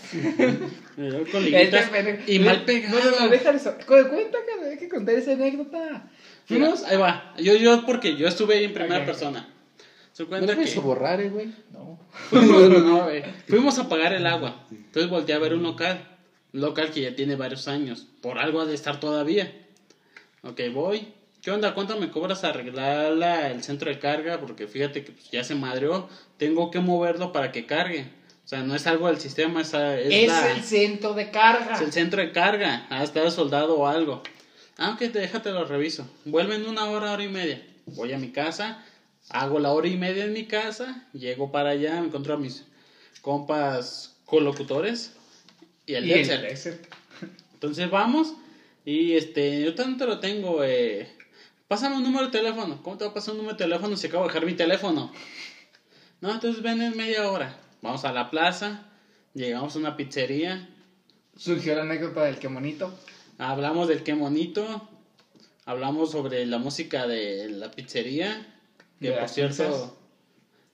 me 0.97 1.11
dio 1.11 1.19
con 1.31 1.45
Este 1.45 1.51
liguitas 1.51 1.91
y 2.27 2.39
No, 2.39 2.47
mal 2.47 2.65
pegado. 2.65 2.99
No, 2.99 3.11
no, 3.11 3.21
no, 3.21 3.29
déjale 3.29 3.59
eso. 3.59 3.75
Cu- 3.87 4.09
Cuenta 4.09 4.39
que 4.47 4.69
hay 4.71 4.79
que 4.79 4.89
contar 4.89 5.15
esa 5.15 5.33
anécdota. 5.33 6.09
Fuimos, 6.47 6.85
ahí 6.85 6.97
va. 6.97 7.35
Yo, 7.39 7.55
yo, 7.55 7.85
porque 7.85 8.17
yo 8.17 8.27
estuve 8.29 8.55
ahí 8.57 8.65
en 8.65 8.73
primera 8.73 9.01
Ok. 9.01 9.07
persona. 9.07 9.53
Se 10.13 10.23
¿No 10.23 10.29
cuenta 10.31 10.55
lo 10.55 10.63
que 10.63 10.73
a 10.79 10.81
borrar, 10.81 11.21
eh, 11.21 11.29
güey? 11.29 11.49
No. 11.73 11.99
fuimos, 12.31 12.71
no, 12.85 13.05
güey. 13.05 13.23
fuimos 13.47 13.79
a 13.79 13.89
pagar 13.91 14.15
el 14.15 14.27
agua. 14.27 14.65
Entonces 14.71 15.11
volteé 15.11 15.35
a 15.35 15.39
ver 15.39 15.53
un 15.53 15.63
local. 15.63 16.17
Un 16.55 16.63
local 16.63 16.91
que 16.93 17.03
ya 17.03 17.15
tiene 17.15 17.37
varios 17.37 17.69
años. 17.69 18.07
Por 18.23 18.39
algo 18.39 18.63
ha 18.63 18.65
de 18.65 18.75
estar 18.75 18.99
todavía. 19.01 19.53
Ok, 20.43 20.61
voy. 20.73 21.09
¿Qué 21.47 21.53
onda? 21.53 21.75
¿Cuánto 21.75 21.97
me 21.97 22.11
cobras 22.11 22.43
arreglar 22.43 23.13
la- 23.13 23.53
el 23.53 23.63
centro 23.63 23.89
de 23.89 24.01
carga? 24.01 24.41
Porque 24.41 24.67
fíjate 24.67 25.05
que 25.05 25.13
pues, 25.13 25.31
ya 25.31 25.45
se 25.45 25.55
madreó. 25.55 26.09
Tengo 26.39 26.73
que 26.73 26.81
moverlo 26.81 27.31
para 27.33 27.53
que 27.53 27.67
cargue. 27.67 28.09
O 28.45 28.49
sea, 28.49 28.65
no 28.65 28.75
es 28.75 28.85
algo 28.89 29.07
del 29.07 29.21
sistema, 29.21 29.61
es, 29.61 29.69
es 29.73 30.13
Es 30.13 30.27
la- 30.27 30.51
el 30.51 30.65
centro 30.65 31.15
de 31.15 31.31
carga. 31.31 31.77
es 31.77 31.83
el 31.83 31.93
centro 31.93 32.21
de 32.21 32.33
carga. 32.33 32.89
Ha 32.91 33.05
estado 33.05 33.31
soldado 33.31 33.79
o 33.79 33.87
algo. 33.87 34.25
Ah, 34.77 34.91
ok, 34.95 35.03
déjate 35.13 35.53
lo 35.53 35.65
reviso. 35.65 36.11
Vuelve 36.25 36.57
en 36.57 36.67
una 36.67 36.87
hora, 36.87 37.13
hora 37.13 37.23
y 37.23 37.29
media. 37.29 37.65
Voy 37.85 38.13
a 38.13 38.19
mi 38.19 38.33
casa, 38.33 38.83
hago 39.29 39.61
la 39.61 39.71
hora 39.71 39.87
y 39.87 39.97
media 39.97 40.25
en 40.25 40.33
mi 40.33 40.47
casa, 40.47 41.07
llego 41.13 41.53
para 41.53 41.71
allá, 41.71 42.01
me 42.01 42.09
encuentro 42.09 42.35
a 42.35 42.39
mis 42.39 42.65
compas 43.23 44.17
colocutores 44.25 45.13
y 45.87 45.95
el 45.95 46.09
Y 46.09 46.13
el. 46.13 46.59
Entonces 47.55 47.89
vamos 47.89 48.35
y 48.85 49.13
este, 49.13 49.63
yo 49.63 49.77
tanto 49.77 50.07
lo 50.07 50.19
tengo, 50.19 50.65
eh, 50.65 51.09
pásame 51.69 51.97
un 51.97 52.03
número 52.03 52.27
de 52.27 52.33
teléfono. 52.33 52.83
¿Cómo 52.83 52.97
te 52.99 53.05
va 53.05 53.11
a 53.11 53.15
pasar 53.15 53.33
un 53.33 53.39
número 53.39 53.57
de 53.57 53.65
teléfono 53.65 53.97
si 53.97 54.07
acabo 54.07 54.25
de 54.25 54.29
dejar 54.29 54.47
mi 54.47 54.55
teléfono? 54.55 55.13
No, 56.21 56.33
entonces 56.33 56.63
ven 56.63 56.81
en 56.83 56.97
media 56.97 57.31
hora. 57.31 57.57
Vamos 57.83 58.05
a 58.05 58.13
la 58.13 58.31
plaza, 58.31 58.85
llegamos 59.35 59.77
a 59.77 59.79
una 59.79 59.97
pizzería, 59.97 60.69
Surgió 61.37 61.75
la 61.75 61.83
anécdota 61.83 62.25
del 62.25 62.39
que 62.39 62.49
monito. 62.49 62.99
Hablamos 63.37 63.89
del 63.89 64.03
qué 64.03 64.15
bonito. 64.15 64.89
Hablamos 65.67 66.13
sobre 66.13 66.47
la 66.47 66.57
música 66.57 67.07
de 67.07 67.51
la 67.51 67.71
pizzería. 67.71 68.55
Que 69.01 69.11
por 69.13 69.29
cierto. 69.29 69.95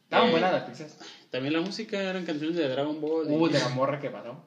Estaban 0.05 0.29
Eh, 0.29 0.31
buenas 0.31 0.53
las 0.53 0.63
pizzas. 0.71 0.99
también 1.33 1.55
la 1.55 1.61
música 1.63 2.01
eran 2.01 2.25
canciones 2.25 2.57
de 2.57 2.69
Dragon 2.69 3.01
Ball. 3.01 3.27
y- 3.29 3.35
Uh, 3.35 3.49
de 3.49 3.59
la 3.59 3.71
morra 3.71 3.99
que 3.99 4.09
paró. 4.11 4.45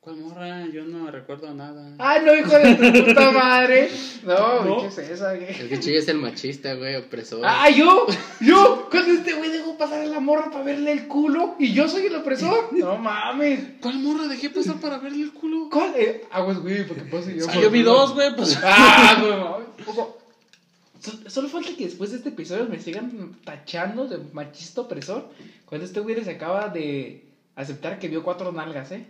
¿Cuál 0.00 0.16
morra? 0.16 0.64
Yo 0.72 0.84
no 0.84 1.10
recuerdo 1.10 1.52
nada. 1.52 1.92
¡Ay, 1.98 2.22
no, 2.24 2.32
hijo 2.34 2.50
de 2.56 2.74
tu 2.76 3.04
puta 3.06 3.30
madre! 3.32 3.90
No, 4.22 4.64
No. 4.64 4.80
¿qué 4.82 4.86
es 4.86 4.98
esa, 4.98 5.34
güey? 5.34 5.50
Es 5.50 5.84
que 5.84 5.98
es 5.98 6.08
el 6.08 6.18
machista, 6.18 6.74
güey, 6.74 6.94
opresor. 6.96 7.40
¡Ah, 7.44 7.68
yo! 7.68 8.06
¡Yo! 8.40 8.86
Cuando 8.90 9.10
este 9.12 9.32
güey 9.34 9.50
dejó 9.50 9.76
pasar 9.76 10.02
a 10.02 10.06
la 10.06 10.20
morra 10.20 10.50
para 10.52 10.62
verle 10.64 10.92
el 10.92 11.08
culo 11.08 11.56
y 11.58 11.72
yo 11.72 11.88
soy 11.88 12.06
el 12.06 12.14
opresor. 12.14 12.68
No 12.78 12.96
mames. 12.96 13.60
¿Cuál 13.80 13.98
morra 13.98 14.28
dejé 14.28 14.50
pasar 14.50 14.76
para 14.80 14.98
verle 14.98 15.24
el 15.24 15.32
culo? 15.32 15.68
¿Cuál? 15.70 15.92
Eh, 15.96 16.24
aguas, 16.30 16.58
güey, 16.60 16.86
porque 16.86 17.02
puedo 17.02 17.28
yo. 17.30 17.46
Ah, 17.50 17.60
yo 17.60 17.68
vi 17.70 17.82
dos, 17.82 18.14
güey, 18.14 18.34
pues. 18.36 18.56
¡Ah, 18.62 19.16
güey! 19.20 19.36
mames. 19.36 21.26
Solo 21.32 21.48
falta 21.48 21.70
que 21.76 21.84
después 21.86 22.10
de 22.12 22.18
este 22.18 22.28
episodio 22.28 22.66
me 22.66 22.78
sigan 22.80 23.36
tachando 23.44 24.06
de 24.06 24.18
machista 24.32 24.82
opresor. 24.82 25.28
Cuando 25.64 25.86
este 25.86 26.00
güey 26.00 26.14
les 26.14 26.28
acaba 26.28 26.68
de 26.68 27.24
aceptar 27.56 27.98
que 27.98 28.08
vio 28.08 28.22
cuatro 28.22 28.52
nalgas, 28.52 28.92
¿eh? 28.92 29.06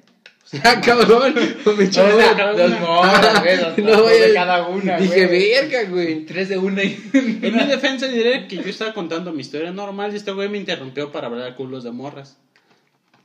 Ah, 0.64 0.80
cabrón. 0.80 1.34
Me 1.76 1.90
cada 1.90 2.52
Dos 2.54 2.70
morras, 2.80 3.42
güey, 3.42 3.56
dos- 3.58 3.78
No, 3.78 3.96
dos 3.98 4.10
de 4.10 4.32
cada 4.34 4.66
una, 4.68 4.96
Dije, 4.96 5.26
verga, 5.26 5.90
güey. 5.90 6.24
Tres 6.24 6.48
de 6.48 6.56
una 6.58 6.82
y... 6.84 6.98
En 7.12 7.40
mi 7.54 7.64
defensa 7.66 8.06
diré 8.08 8.46
que 8.46 8.56
yo 8.56 8.62
estaba 8.70 8.94
contando 8.94 9.30
mi 9.32 9.42
historia 9.42 9.70
normal 9.72 10.12
y 10.12 10.16
este 10.16 10.32
güey 10.32 10.48
me 10.48 10.56
interrumpió 10.58 11.12
para 11.12 11.26
hablar 11.26 11.44
de 11.50 11.54
culos 11.54 11.84
de 11.84 11.90
morras. 11.90 12.38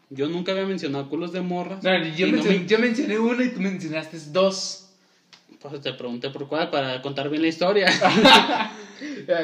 Yo 0.10 0.28
nunca 0.28 0.52
había 0.52 0.66
mencionado 0.66 1.10
culos 1.10 1.32
de 1.32 1.42
morras. 1.42 1.82
No, 1.82 1.92
yo, 2.16 2.28
no 2.28 2.34
mencioné, 2.34 2.60
me- 2.60 2.66
yo 2.68 2.80
mencioné 2.80 3.20
una 3.20 3.44
y 3.46 3.50
tú 3.50 3.62
mencionaste 3.62 4.18
dos. 4.32 4.80
Pues 5.62 5.80
te 5.82 5.94
pregunté 5.94 6.30
por 6.30 6.50
cuál 6.50 6.70
para 6.72 7.02
contar 7.02 7.30
bien 7.30 7.42
la 7.42 7.48
historia. 7.48 7.88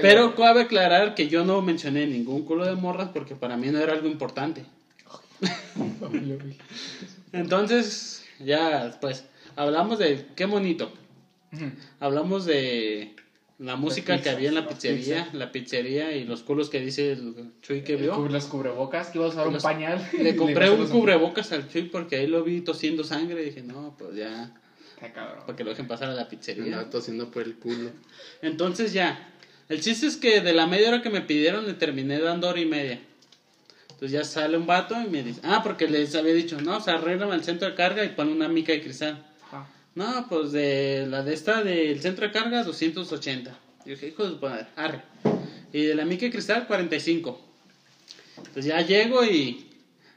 Pero 0.01 0.35
cabe 0.35 0.63
aclarar 0.63 1.15
que 1.15 1.29
yo 1.29 1.45
no 1.45 1.61
mencioné 1.61 2.05
ningún 2.07 2.43
culo 2.43 2.65
de 2.65 2.75
morras 2.75 3.09
porque 3.13 3.35
para 3.35 3.55
mí 3.55 3.67
no 3.69 3.79
era 3.79 3.93
algo 3.93 4.07
importante. 4.09 4.63
Entonces, 7.33 8.25
ya, 8.39 8.97
pues, 9.01 9.25
hablamos 9.55 9.99
de 9.99 10.25
qué 10.35 10.45
bonito. 10.45 10.91
Hablamos 11.99 12.45
de 12.45 13.15
la 13.57 13.75
música 13.75 14.21
que 14.21 14.29
había 14.29 14.49
en 14.49 14.55
la 14.55 14.61
las 14.61 14.73
pizzería, 14.73 15.29
la 15.33 15.51
pizzería 15.51 16.15
y 16.15 16.23
los 16.23 16.43
culos 16.43 16.69
que 16.69 16.79
dice 16.79 17.11
el 17.13 17.51
Chuy 17.61 17.81
que 17.83 17.95
vio. 17.95 18.27
Los 18.29 18.45
cubrebocas, 18.45 19.07
que 19.09 19.17
iba 19.17 19.25
a 19.25 19.29
usar 19.29 19.47
un 19.47 19.53
Los- 19.55 19.63
pañal. 19.63 20.07
Le 20.19 20.35
compré 20.35 20.69
un 20.71 20.87
cubrebocas 20.87 21.51
al 21.51 21.67
Chuy 21.67 21.83
porque 21.83 22.17
ahí 22.17 22.27
lo 22.27 22.43
vi 22.43 22.61
tosiendo 22.61 23.03
sangre 23.03 23.41
y 23.41 23.45
dije, 23.45 23.63
no, 23.63 23.95
pues 23.97 24.15
ya, 24.15 24.53
Está 24.95 25.11
cabrón. 25.11 25.43
para 25.45 25.57
que 25.57 25.63
lo 25.63 25.71
dejen 25.71 25.87
pasar 25.87 26.09
a 26.09 26.13
la 26.13 26.29
pizzería. 26.29 26.63
Andaba 26.65 26.89
tosiendo 26.89 27.29
por 27.31 27.43
el 27.43 27.55
culo. 27.55 27.89
Entonces 28.41 28.93
ya. 28.93 29.33
El 29.67 29.81
chiste 29.81 30.07
es 30.07 30.17
que 30.17 30.41
de 30.41 30.53
la 30.53 30.65
media 30.67 30.87
hora 30.89 31.01
que 31.01 31.09
me 31.09 31.21
pidieron 31.21 31.67
le 31.67 31.73
terminé 31.73 32.19
dando 32.19 32.47
hora 32.49 32.59
y 32.59 32.65
media. 32.65 32.99
Entonces 33.99 34.17
ya 34.17 34.23
sale 34.23 34.55
un 34.55 34.65
vato 34.65 34.95
y 35.01 35.09
me 35.09 35.21
dice, 35.23 35.41
ah, 35.43 35.59
porque 35.61 35.85
les 35.85 36.15
había 36.15 36.33
dicho, 36.33 36.61
no, 36.61 36.77
o 36.77 36.79
sea, 36.79 36.93
arréglame 36.93 37.35
el 37.35 37.43
centro 37.43 37.67
de 37.67 37.75
carga 37.75 38.05
y 38.05 38.07
pon 38.07 38.29
una 38.29 38.47
mica 38.47 38.71
de 38.71 38.81
cristal. 38.81 39.27
Ah. 39.51 39.67
No, 39.93 40.25
pues 40.29 40.53
de 40.53 41.05
la 41.05 41.21
de 41.21 41.33
esta 41.33 41.61
del 41.65 41.99
centro 41.99 42.25
de 42.25 42.31
carga 42.31 42.63
280. 42.63 43.53
Y 43.85 43.89
dije, 43.89 44.07
hijo 44.07 44.23
de 44.25 44.39
su 44.39 44.47
arre. 44.77 45.01
Y 45.73 45.83
de 45.83 45.95
la 45.95 46.05
mica 46.05 46.21
de 46.25 46.31
cristal 46.31 46.65
45. 46.65 47.41
Entonces 48.37 48.63
ya 48.63 48.79
llego 48.79 49.25
y 49.25 49.68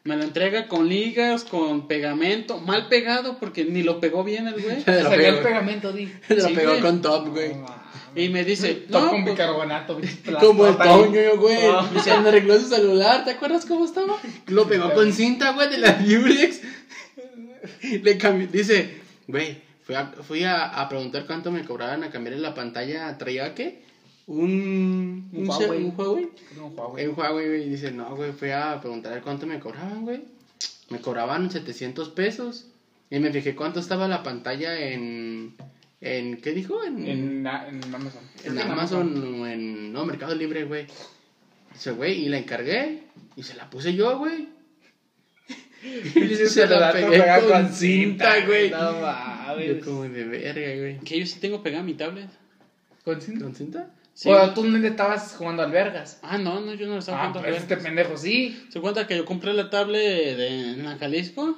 me 0.05 0.17
lo 0.17 0.25
entrega 0.25 0.69
con 0.69 0.89
ligas, 0.89 1.45
con 1.45 1.87
pegamento, 1.87 2.59
mal 2.59 2.89
pegado 2.89 3.39
porque 3.39 3.65
ni 3.65 3.83
lo 3.83 4.01
pegó 4.01 4.25
bien 4.25 4.49
el 4.49 4.61
güey. 4.61 4.81
Se 4.85 5.03
lo 5.03 5.13
el 5.13 5.21
pegó, 5.21 5.43
pegamento, 5.43 5.93
di. 5.93 6.13
se 6.29 6.37
lo 6.37 6.49
Sí, 6.49 6.55
pegó 6.55 6.71
güey. 6.71 6.81
con 6.83 7.03
top, 7.03 7.29
güey. 7.29 7.53
Y 8.15 8.29
me 8.29 8.45
dice, 8.45 8.75
Top 8.75 9.05
no, 9.05 9.11
con 9.11 9.23
pues, 9.25 9.35
bicarbonato, 9.35 9.99
güey. 9.99 10.09
Como 10.41 10.67
el. 10.67 10.77
Toño, 10.77 11.37
güey. 11.39 11.57
Ah. 11.67 11.91
Me 12.21 12.29
arregló 12.29 12.59
su 12.59 12.69
celular, 12.69 13.25
¿te 13.25 13.31
acuerdas 13.31 13.65
cómo 13.65 13.85
estaba? 13.85 14.19
Lo 14.49 14.67
pegó 14.67 14.93
con 14.93 15.13
cinta, 15.13 15.53
güey, 15.53 15.71
de 15.71 15.79
la 15.79 15.93
Durex. 15.95 16.61
Le 18.03 18.19
cambió, 18.19 18.49
dice, 18.49 19.01
güey, 19.27 19.63
Fui 19.85 19.97
a, 19.97 20.07
fui 20.07 20.45
a, 20.45 20.65
a 20.65 20.89
preguntar 20.89 21.27
cuánto 21.27 21.51
me 21.51 21.65
cobraban 21.65 22.05
a 22.05 22.11
cambiarle 22.11 22.41
la 22.41 22.55
pantalla. 22.55 23.19
¿Traía 23.19 23.55
qué? 23.55 23.83
Un, 24.27 25.29
Un 25.33 25.49
Huawei. 25.49 25.83
un 25.85 25.95
Huawei. 25.97 26.29
No, 26.57 26.67
Huawei. 26.69 27.05
En 27.05 27.11
Huawei, 27.15 27.47
güey. 27.49 27.63
Y 27.65 27.69
dice, 27.71 27.91
no, 27.91 28.15
güey, 28.17 28.33
fui 28.33 28.51
a 28.51 28.81
preguntar 28.81 29.21
cuánto 29.23 29.47
me 29.47 29.59
cobraban, 29.59 30.03
güey. 30.05 30.23
Me 30.91 31.01
cobraban 31.01 31.51
700 31.51 32.11
pesos. 32.11 32.67
Y 33.11 33.19
me 33.19 33.31
fijé 33.33 33.55
cuánto 33.55 33.81
estaba 33.81 34.09
la 34.09 34.23
pantalla 34.23 34.79
en... 34.81 35.55
¿En 36.01 36.41
qué 36.41 36.53
dijo? 36.53 36.83
En, 36.83 37.07
En, 37.07 37.43
na- 37.43 37.69
en 37.69 37.83
Amazon. 37.95 38.23
en 38.45 38.59
Amazon 38.59 39.41
o 39.41 39.47
en... 39.47 39.93
No, 39.93 40.05
Mercado 40.05 40.35
Libre, 40.35 40.65
güey. 40.65 40.87
Dice, 41.73 41.93
güey, 41.93 42.25
y 42.25 42.29
la 42.29 42.39
encargué. 42.39 43.03
Y 43.37 43.43
se 43.43 43.55
la 43.55 43.69
puse 43.71 43.95
yo, 43.95 44.19
güey. 44.19 44.49
Y 45.85 46.35
se 46.47 46.67
la 46.67 46.79
da 46.81 46.93
pegué 46.93 47.11
pegada 47.11 47.41
con 47.49 47.73
cinta, 47.73 48.47
güey. 48.47 48.71
No 48.71 48.93
Yo 48.95 49.01
mames. 49.01 49.85
como 49.85 50.03
de 50.05 50.25
verga, 50.25 50.81
güey. 50.81 50.99
Que 51.01 51.19
yo 51.21 51.27
sí 51.27 51.39
tengo 51.41 51.63
pegada 51.63 51.83
mi 51.83 51.95
tablet. 51.95 52.29
¿Con 53.05 53.21
cinta? 53.21 53.45
¿Con 53.45 53.55
cinta? 53.55 53.91
Sí. 54.15 54.29
Bueno, 54.29 54.53
tú 54.53 54.65
no 54.65 54.87
estabas 54.87 55.35
jugando 55.37 55.63
albergas. 55.63 56.19
Ah, 56.23 56.37
no, 56.39 56.61
no, 56.61 56.75
yo 56.75 56.87
no 56.87 56.99
estaba 56.99 57.19
Ah, 57.19 57.21
jugando. 57.29 57.39
a 57.39 57.43
pues 57.43 57.53
ver. 57.55 57.63
este 57.63 57.77
pendejo 57.79 58.17
sí. 58.17 58.67
Se 58.71 58.81
cuenta 58.81 59.07
que 59.07 59.17
yo 59.17 59.25
compré 59.25 59.55
la 59.55 59.71
tablet 59.71 60.37
de, 60.37 60.49
en 60.75 60.85
la 60.85 60.99
Jalisco, 60.99 61.57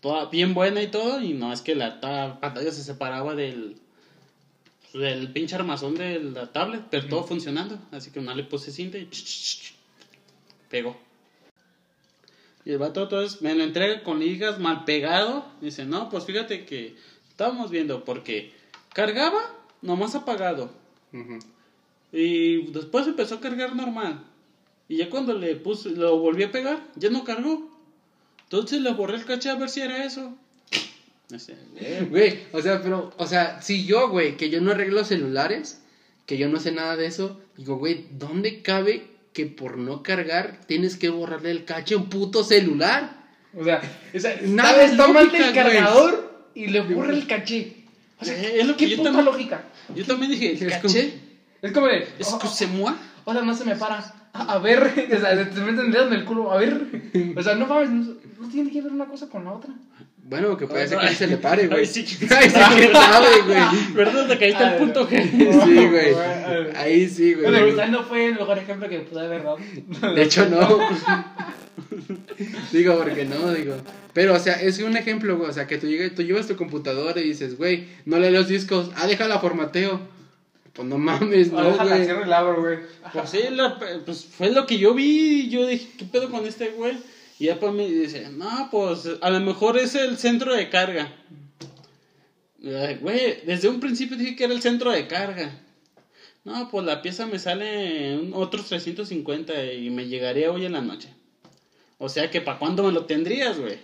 toda 0.00 0.26
bien 0.30 0.54
buena 0.54 0.80
y 0.82 0.88
todo, 0.88 1.20
y 1.20 1.34
no 1.34 1.52
es 1.52 1.60
que 1.60 1.74
la 1.74 2.00
ta- 2.00 2.40
pantalla 2.40 2.72
se 2.72 2.82
separaba 2.82 3.34
del 3.34 3.76
del 4.94 5.32
pinche 5.32 5.54
armazón 5.54 5.94
de 5.94 6.20
la 6.22 6.52
tablet, 6.52 6.82
pero 6.90 7.08
todo 7.08 7.24
funcionando, 7.24 7.78
así 7.92 8.10
que 8.10 8.20
no 8.20 8.34
le 8.34 8.44
puse 8.44 8.70
cinta 8.70 8.98
y 8.98 9.06
ch, 9.06 9.24
ch, 9.24 9.62
ch, 9.62 9.74
pegó. 10.68 10.98
Y 12.66 12.72
el 12.72 12.78
vato 12.78 13.04
entonces 13.04 13.40
me 13.40 13.54
lo 13.54 13.64
entrega 13.64 14.02
con 14.02 14.20
ligas 14.20 14.58
mal 14.58 14.84
pegado, 14.84 15.46
dice, 15.62 15.86
no, 15.86 16.10
pues 16.10 16.24
fíjate 16.24 16.66
que 16.66 16.94
estábamos 17.30 17.70
viendo 17.70 18.04
porque 18.04 18.52
cargaba 18.92 19.40
nomás 19.80 20.14
apagado, 20.14 20.70
Ujú. 21.14 21.38
Y 22.12 22.70
después 22.72 23.06
empezó 23.06 23.36
a 23.36 23.40
cargar 23.40 23.74
normal. 23.74 24.24
Y 24.88 24.96
ya 24.98 25.08
cuando 25.08 25.34
le 25.34 25.56
puse, 25.56 25.90
lo 25.90 26.18
volví 26.18 26.42
a 26.42 26.52
pegar, 26.52 26.86
ya 26.96 27.08
no 27.10 27.24
cargó. 27.24 27.70
Entonces 28.44 28.80
le 28.82 28.92
borré 28.92 29.16
el 29.16 29.24
caché 29.24 29.48
a 29.48 29.54
ver 29.54 29.70
si 29.70 29.80
era 29.80 30.04
eso. 30.04 30.34
Dice, 31.28 31.56
"Eh, 31.76 32.06
Güey, 32.10 32.40
o 32.52 32.60
sea, 32.60 32.82
pero, 32.82 33.10
o 33.16 33.26
sea, 33.26 33.62
si 33.62 33.86
yo, 33.86 34.10
güey, 34.10 34.36
que 34.36 34.50
yo 34.50 34.60
no 34.60 34.72
arreglo 34.72 35.02
celulares, 35.04 35.80
que 36.26 36.36
yo 36.36 36.48
no 36.50 36.60
sé 36.60 36.72
nada 36.72 36.96
de 36.96 37.06
eso, 37.06 37.40
digo, 37.56 37.76
güey, 37.78 38.04
¿dónde 38.18 38.60
cabe 38.60 39.06
que 39.32 39.46
por 39.46 39.78
no 39.78 40.02
cargar 40.02 40.60
tienes 40.66 40.96
que 40.96 41.08
borrarle 41.08 41.50
el 41.50 41.64
cache 41.64 41.94
a 41.94 41.98
un 41.98 42.10
puto 42.10 42.44
celular? 42.44 43.22
O 43.58 43.64
sea, 43.64 43.80
o 44.14 44.18
sea 44.20 44.38
Nada 44.42 44.84
está, 44.84 45.08
mal 45.08 45.34
el 45.34 45.54
cargador 45.54 46.48
y 46.54 46.66
le 46.66 46.80
borra 46.82 47.14
el 47.14 47.26
caché. 47.26 47.76
O 48.20 48.24
sea, 48.26 48.34
es 48.40 48.66
lo 48.66 48.76
que 48.76 48.84
¿qué 48.84 48.90
yo 48.90 48.96
puta 48.98 49.08
también- 49.08 49.24
lógica? 49.24 49.64
Yo 49.96 50.04
también 50.04 50.32
dije, 50.32 50.52
¿el 50.52 50.70
Es 50.72 50.78
caché? 50.82 51.14
Es 51.62 51.72
como 51.72 51.86
de. 51.86 52.08
¿Es 52.18 52.28
que 52.34 52.48
se 52.48 52.66
mua? 52.66 52.96
Ahora 53.24 53.42
no 53.42 53.54
se 53.54 53.64
me 53.64 53.76
para. 53.76 53.98
A, 54.32 54.54
a 54.54 54.58
ver, 54.58 54.82
o 55.16 55.20
sea, 55.20 55.36
se 55.36 55.44
te 55.46 55.60
meten 55.60 55.86
el 55.86 55.92
dedo 55.92 56.08
en 56.08 56.14
el 56.14 56.24
culo. 56.24 56.52
A 56.52 56.58
ver. 56.58 56.80
O 57.36 57.42
sea, 57.42 57.54
no 57.54 57.66
mames, 57.66 57.90
no, 57.90 58.14
no 58.40 58.48
tiene 58.48 58.70
que 58.70 58.82
ver 58.82 58.92
una 58.92 59.06
cosa 59.06 59.28
con 59.28 59.44
la 59.44 59.52
otra. 59.52 59.72
Bueno, 60.24 60.56
que 60.56 60.66
puede 60.66 60.88
ser 60.88 60.98
que 60.98 61.14
se 61.14 61.26
le 61.26 61.36
pare, 61.36 61.66
güey. 61.66 61.80
ay, 61.80 61.86
sí. 61.86 62.04
Que 62.04 62.26
sabe, 62.50 63.42
güey. 63.46 63.60
Perdón, 63.94 64.28
te 64.28 64.38
caíste 64.38 64.64
al 64.64 64.78
punto 64.78 65.08
G. 65.08 65.20
Sí, 65.30 65.86
güey. 65.88 66.14
Ahí 66.76 67.08
sí, 67.08 67.34
güey. 67.34 67.70
quizás 67.70 67.90
no 67.90 68.02
fue 68.04 68.26
el 68.28 68.34
mejor 68.34 68.58
ejemplo 68.58 68.88
que 68.88 69.00
pude 69.00 69.20
haber 69.20 69.42
dado. 69.42 69.58
De 70.14 70.22
hecho, 70.22 70.48
no. 70.48 70.78
digo, 72.72 72.96
porque 72.98 73.24
no, 73.24 73.52
digo. 73.52 73.76
Pero, 74.14 74.34
o 74.34 74.38
sea, 74.38 74.54
es 74.54 74.78
un 74.78 74.96
ejemplo, 74.96 75.36
güey. 75.36 75.50
O 75.50 75.52
sea, 75.52 75.66
que 75.66 75.76
tú, 75.76 75.86
llegas, 75.86 76.14
tú 76.14 76.22
llevas 76.22 76.46
tu 76.46 76.56
computadora 76.56 77.20
y 77.20 77.24
dices, 77.24 77.58
güey, 77.58 77.88
no 78.06 78.18
lee 78.18 78.30
los 78.30 78.48
discos. 78.48 78.90
Ah, 78.96 79.06
déjala 79.06 79.38
formateo. 79.38 80.00
Pues 80.72 80.88
no 80.88 80.96
mames, 80.98 81.52
no, 81.52 81.62
Déjala, 81.62 81.94
güey. 81.96 82.04
cierro 82.04 82.24
el 82.24 82.32
abro, 82.32 82.60
güey. 82.62 82.78
Pues 83.12 83.30
sí, 83.30 83.40
la- 83.50 83.78
pues 84.04 84.24
fue 84.24 84.50
lo 84.50 84.66
que 84.66 84.78
yo 84.78 84.94
vi. 84.94 85.48
Yo 85.50 85.66
dije, 85.66 85.86
¿qué 85.98 86.04
pedo 86.06 86.30
con 86.30 86.46
este 86.46 86.68
güey? 86.70 86.96
Y 87.38 87.46
ya 87.46 87.58
pues 87.60 87.72
me 87.74 87.86
dice, 87.88 88.28
no, 88.30 88.68
pues 88.70 89.08
a 89.20 89.30
lo 89.30 89.40
mejor 89.40 89.76
es 89.76 89.94
el 89.94 90.16
centro 90.16 90.54
de 90.54 90.68
carga. 90.70 91.12
Ay, 92.64 92.98
Güey, 93.00 93.40
desde 93.44 93.68
un 93.68 93.80
principio 93.80 94.16
dije 94.16 94.36
que 94.36 94.44
era 94.44 94.54
el 94.54 94.62
centro 94.62 94.90
de 94.92 95.06
carga. 95.08 95.58
No, 96.44 96.68
pues 96.70 96.84
la 96.86 97.02
pieza 97.02 97.26
me 97.26 97.38
sale 97.38 98.14
en 98.14 98.32
otros 98.34 98.66
350 98.68 99.72
y 99.72 99.90
me 99.90 100.06
llegaría 100.08 100.50
hoy 100.50 100.64
en 100.64 100.72
la 100.72 100.80
noche. 100.80 101.08
O 101.98 102.08
sea 102.08 102.30
que 102.30 102.40
¿para 102.40 102.58
cuándo 102.58 102.82
me 102.84 102.92
lo 102.92 103.04
tendrías, 103.06 103.58
güey? 103.60 103.78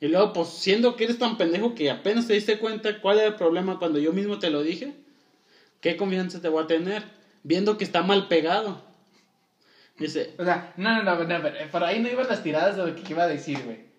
Y 0.00 0.08
luego, 0.08 0.32
pues 0.32 0.48
siendo 0.48 0.96
que 0.96 1.04
eres 1.04 1.18
tan 1.18 1.38
pendejo 1.38 1.74
que 1.74 1.90
apenas 1.90 2.26
te 2.26 2.34
diste 2.34 2.58
cuenta 2.58 3.00
cuál 3.00 3.18
era 3.18 3.28
el 3.28 3.34
problema 3.36 3.78
cuando 3.78 3.98
yo 4.00 4.12
mismo 4.12 4.38
te 4.40 4.50
lo 4.50 4.62
dije, 4.62 4.92
¿qué 5.82 5.98
confianza 5.98 6.40
te 6.40 6.48
voy 6.48 6.64
a 6.64 6.66
tener? 6.66 7.02
Viendo 7.42 7.76
que 7.76 7.84
está 7.84 8.02
mal 8.02 8.28
pegado. 8.28 8.80
Dice, 9.98 10.34
O 10.38 10.44
sea, 10.44 10.72
no, 10.78 11.02
no, 11.02 11.14
no, 11.16 11.24
no, 11.24 11.42
pero 11.42 11.70
por 11.70 11.84
ahí 11.84 12.00
no 12.00 12.08
iban 12.08 12.26
las 12.26 12.42
tiradas 12.42 12.76
de 12.76 12.86
lo 12.86 12.94
que 12.94 13.02
iba 13.10 13.24
a 13.24 13.28
decir, 13.28 13.62
güey. 13.62 13.92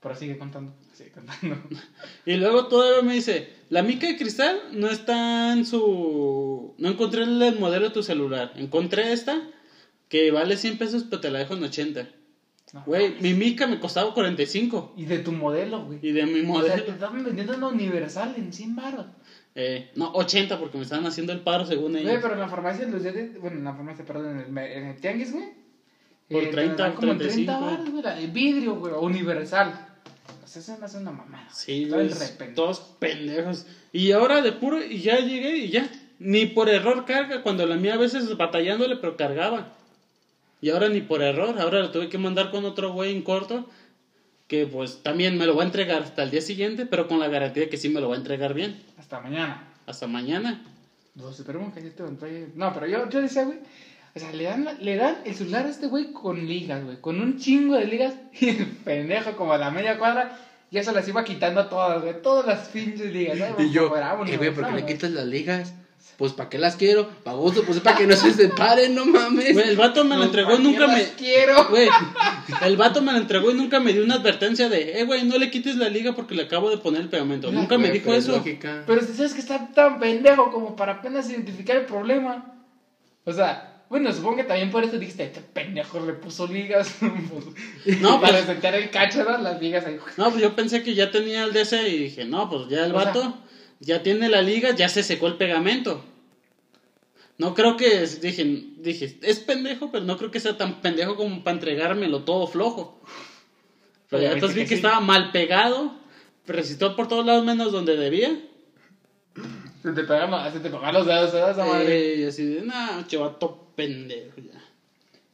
Pero 0.00 0.14
sigue 0.14 0.36
contando, 0.38 0.74
sigue 0.92 1.10
contando. 1.10 1.56
Y 2.26 2.34
luego 2.36 2.66
todavía 2.66 3.02
me 3.02 3.14
dice, 3.14 3.52
la 3.70 3.82
mica 3.82 4.06
de 4.06 4.16
cristal 4.16 4.60
no 4.72 4.88
está 4.88 5.52
en 5.52 5.64
su... 5.64 6.74
No 6.78 6.88
encontré 6.88 7.22
el 7.22 7.58
modelo 7.58 7.86
de 7.88 7.94
tu 7.94 8.02
celular. 8.02 8.52
Encontré 8.56 9.12
esta 9.12 9.40
que 10.08 10.30
vale 10.30 10.56
100 10.56 10.78
pesos 10.78 11.04
pero 11.08 11.20
te 11.20 11.30
la 11.30 11.40
dejo 11.40 11.54
en 11.54 11.64
80. 11.64 12.08
No. 12.74 12.84
Güey, 12.84 13.16
mi 13.20 13.32
mica 13.32 13.66
me 13.66 13.80
costaba 13.80 14.12
45. 14.12 14.94
Y 14.96 15.06
de 15.06 15.18
tu 15.20 15.32
modelo, 15.32 15.86
güey. 15.86 15.98
Y 16.02 16.12
de 16.12 16.26
mi 16.26 16.40
O 16.40 16.42
sea, 16.42 16.46
modelo... 16.46 16.84
te 16.84 16.90
estaban 16.90 17.24
vendiendo 17.24 17.56
una 17.56 17.68
universal 17.68 18.34
en 18.36 18.52
100 18.52 18.76
baros. 18.76 19.06
Eh, 19.60 19.90
no, 19.96 20.12
80 20.12 20.56
porque 20.60 20.76
me 20.78 20.84
estaban 20.84 21.04
haciendo 21.06 21.32
el 21.32 21.40
paro 21.40 21.66
según 21.66 21.90
Güey, 21.92 22.04
ellos. 22.06 22.20
pero 22.22 22.34
en 22.34 22.40
la 22.40 22.48
farmacia, 22.48 22.86
los 22.86 23.02
días 23.02 23.14
de- 23.14 23.38
bueno, 23.40 23.56
en 23.58 23.64
la 23.64 23.74
farmacia, 23.74 24.04
perdón, 24.04 24.40
en 24.40 24.56
el, 24.56 24.64
en 24.64 24.86
el 24.86 25.00
tianguis, 25.00 25.32
güey. 25.32 25.46
Por 26.30 26.44
la 26.44 26.50
30, 26.50 26.82
dan 26.82 26.92
como 26.92 27.12
en 27.12 27.18
35. 27.18 27.52
30 27.52 27.58
baros, 27.58 27.90
güey, 27.90 28.20
de 28.20 28.26
vidrio, 28.28 28.74
güey, 28.76 28.92
universal. 28.94 29.86
O 30.44 30.46
sea, 30.46 30.62
eso 30.62 30.76
me 30.78 30.84
hace 30.86 30.98
una 30.98 31.10
mamada. 31.10 31.48
Sí, 31.52 31.90
el 31.92 32.54
todos 32.54 32.80
pendejos. 33.00 33.66
Y 33.92 34.12
ahora 34.12 34.42
de 34.42 34.52
puro, 34.52 34.80
y 34.84 35.00
ya 35.00 35.18
llegué 35.18 35.56
y 35.56 35.70
ya. 35.70 35.90
Ni 36.20 36.46
por 36.46 36.68
error 36.68 37.04
carga, 37.04 37.42
cuando 37.42 37.66
la 37.66 37.76
mía 37.76 37.94
a 37.94 37.98
veces 37.98 38.36
batallándole, 38.36 38.96
pero 38.96 39.16
cargaba. 39.16 39.72
Y 40.60 40.70
ahora 40.70 40.88
ni 40.88 41.00
por 41.00 41.22
error, 41.22 41.58
ahora 41.60 41.80
lo 41.80 41.90
tuve 41.90 42.08
que 42.08 42.18
mandar 42.18 42.50
con 42.50 42.64
otro 42.64 42.92
güey 42.92 43.14
en 43.14 43.22
corto, 43.22 43.68
que 44.48 44.66
pues 44.66 45.02
también 45.02 45.38
me 45.38 45.46
lo 45.46 45.54
va 45.54 45.62
a 45.62 45.66
entregar 45.66 46.02
hasta 46.02 46.22
el 46.24 46.30
día 46.30 46.40
siguiente, 46.40 46.86
pero 46.86 47.06
con 47.06 47.20
la 47.20 47.28
garantía 47.28 47.64
de 47.64 47.68
que 47.68 47.76
sí 47.76 47.88
me 47.90 48.00
lo 48.00 48.08
va 48.08 48.16
a 48.16 48.18
entregar 48.18 48.54
bien. 48.54 48.82
Hasta 48.98 49.20
mañana. 49.20 49.68
Hasta 49.86 50.06
mañana. 50.06 50.64
Esperemos 51.30 51.72
que 51.74 51.80
este 51.80 52.02
No, 52.54 52.72
pero 52.72 52.86
yo, 52.86 53.08
yo 53.10 53.20
decía, 53.20 53.44
güey. 53.44 53.58
O 54.14 54.18
sea, 54.18 54.32
le 54.32 54.44
dan, 54.44 54.64
la- 54.64 54.72
le 54.74 54.96
dan 54.96 55.18
el 55.24 55.34
celular 55.34 55.66
a 55.66 55.68
este 55.68 55.86
güey 55.86 56.12
con 56.12 56.46
ligas, 56.46 56.82
güey. 56.84 56.96
Con 57.00 57.20
un 57.20 57.38
chingo 57.38 57.76
de 57.76 57.86
ligas. 57.86 58.14
Y 58.40 58.48
el 58.50 58.66
pendejo, 58.66 59.36
como 59.36 59.52
a 59.52 59.58
la 59.58 59.70
media 59.70 59.98
cuadra, 59.98 60.38
ya 60.70 60.82
se 60.82 60.92
las 60.92 61.06
iba 61.08 61.24
quitando 61.24 61.60
a 61.60 61.68
todas, 61.68 62.02
güey. 62.02 62.20
Todas 62.22 62.46
las 62.46 62.68
pinches 62.68 63.12
ligas. 63.12 63.38
¿no? 63.38 63.62
Y 63.64 63.70
yo, 63.70 63.88
Fuera, 63.88 64.12
vámonos, 64.12 64.32
eh, 64.32 64.36
güey, 64.38 64.54
¿por 64.54 64.66
qué 64.66 64.72
le 64.72 64.86
quitas 64.86 65.10
las 65.10 65.26
ligas? 65.26 65.74
Pues, 66.16 66.32
¿para 66.32 66.48
qué 66.48 66.58
las 66.58 66.74
quiero? 66.74 67.08
Baboso, 67.24 67.62
pues, 67.64 67.78
para 67.78 67.96
que 67.96 68.06
no 68.06 68.16
se 68.16 68.32
separen, 68.32 68.92
no 68.94 69.04
mames. 69.06 69.52
Güey, 69.52 69.68
el 69.68 69.76
vato 69.76 70.02
me 70.04 70.16
lo 70.16 70.22
Pues, 70.22 70.26
entregó 70.26 70.48
¿para 70.50 70.60
y 70.60 70.62
qué 70.64 70.68
nunca 70.70 70.86
las 70.88 70.96
me... 70.96 71.12
quiero. 71.14 71.68
Güey, 71.68 71.88
el 72.62 72.76
vato 72.76 73.02
me 73.02 73.12
lo 73.12 73.18
entregó 73.18 73.50
y 73.52 73.54
nunca 73.54 73.78
me 73.78 73.92
dio 73.92 74.02
una 74.02 74.14
advertencia 74.16 74.68
de, 74.68 75.00
eh, 75.00 75.04
güey, 75.04 75.24
no 75.24 75.38
le 75.38 75.48
quites 75.50 75.76
la 75.76 75.88
liga 75.88 76.16
porque 76.16 76.34
le 76.34 76.42
acabo 76.42 76.70
de 76.70 76.78
poner 76.78 77.02
el 77.02 77.08
pegamento. 77.08 77.48
Mira, 77.50 77.60
Nunca 77.60 77.78
me 77.78 77.90
dijo 77.92 78.12
eso. 78.12 78.32
lógica. 78.32 78.82
Pero 78.84 79.00
si 79.02 79.12
sabes 79.14 79.32
que 79.34 79.40
está 79.40 79.68
tan 79.72 80.00
pendejo 80.00 80.50
como 80.50 80.74
para 80.74 80.94
apenas 80.94 81.30
identificar 81.30 81.76
el 81.76 81.86
problema. 81.86 82.52
O 83.24 83.32
sea, 83.32 83.84
bueno, 83.88 84.12
supongo 84.12 84.38
que 84.38 84.44
también 84.44 84.72
por 84.72 84.82
eso 84.82 84.98
dijiste, 84.98 85.22
este 85.22 85.40
pendejo 85.40 86.00
le 86.04 86.14
puso 86.14 86.48
ligas. 86.48 86.96
Pues, 87.84 88.00
No, 88.00 88.20
para 88.20 88.32
pues- 88.38 88.46
sentar 88.46 88.74
el 88.74 88.90
cacho, 88.90 89.22
¿no? 89.22 89.38
Las 89.38 89.60
ligas 89.62 89.86
ahí. 89.86 89.98
No, 90.16 90.30
pues 90.30 90.42
yo 90.42 90.56
pensé 90.56 90.82
que 90.82 90.94
ya 90.94 91.12
tenía 91.12 91.44
el 91.44 91.52
DC 91.52 91.88
y 91.88 91.98
dije, 91.98 92.24
no, 92.24 92.50
pues 92.50 92.68
ya 92.68 92.84
el 92.84 92.92
O 92.92 93.00
sea- 93.00 93.12
vato 93.12 93.38
ya 93.80 94.02
tiene 94.02 94.28
la 94.28 94.42
liga, 94.42 94.74
ya 94.74 94.88
se 94.88 95.02
secó 95.02 95.26
el 95.26 95.36
pegamento. 95.36 96.04
No 97.38 97.54
creo 97.54 97.76
que, 97.76 98.04
dije, 98.20 98.44
dije, 98.78 99.18
es 99.22 99.38
pendejo, 99.38 99.92
pero 99.92 100.04
no 100.04 100.18
creo 100.18 100.32
que 100.32 100.40
sea 100.40 100.56
tan 100.56 100.80
pendejo 100.80 101.14
como 101.14 101.44
para 101.44 101.54
entregármelo 101.54 102.24
todo 102.24 102.48
flojo. 102.48 103.00
Pero 104.10 104.22
ya 104.22 104.32
entonces 104.32 104.56
vi 104.56 104.62
que 104.62 104.68
sí. 104.68 104.74
estaba 104.74 105.00
mal 105.00 105.30
pegado, 105.30 105.92
resistió 106.46 106.96
por 106.96 107.06
todos 107.06 107.24
lados 107.24 107.44
menos 107.44 107.70
donde 107.70 107.96
debía. 107.96 108.40
Se 109.82 109.92
te 109.92 110.02
pegan, 110.02 110.52
se 110.52 110.58
te 110.58 110.70
pegan 110.70 110.94
los 110.94 111.06
dedos, 111.06 111.30
¿sabes? 111.30 111.56
Esa 111.56 111.64
madre. 111.64 112.16
Y 112.16 112.24
así 112.24 112.44
de, 112.44 112.62
nah, 112.62 113.06
chivato 113.06 113.68
pendejo 113.76 114.40
ya. 114.40 114.60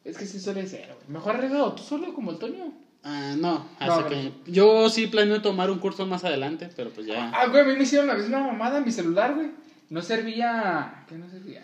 Es 0.04 0.18
que 0.18 0.26
sí 0.26 0.38
suele 0.38 0.66
ser, 0.66 0.86
güey. 0.86 1.08
Mejor 1.08 1.36
arreglado 1.36 1.72
tú 1.72 1.82
solo 1.82 2.12
como 2.12 2.32
el 2.32 2.38
Toño. 2.38 2.83
Ah, 3.06 3.34
no, 3.36 3.68
hasta 3.78 4.00
No, 4.00 4.08
que 4.08 4.32
yo 4.46 4.88
sí 4.88 5.06
planeo 5.08 5.42
tomar 5.42 5.70
un 5.70 5.78
curso 5.78 6.06
más 6.06 6.24
adelante, 6.24 6.70
pero 6.74 6.90
pues 6.90 7.06
ya. 7.06 7.30
Ah, 7.34 7.46
güey, 7.48 7.60
a 7.60 7.64
mí 7.64 7.74
me 7.76 7.82
hicieron 7.82 8.06
la 8.08 8.14
misma 8.14 8.40
mamada 8.40 8.80
mi 8.80 8.90
celular, 8.90 9.34
güey. 9.34 9.50
No 9.90 10.00
servía. 10.00 11.04
¿Qué 11.06 11.16
no 11.16 11.28
servía? 11.28 11.62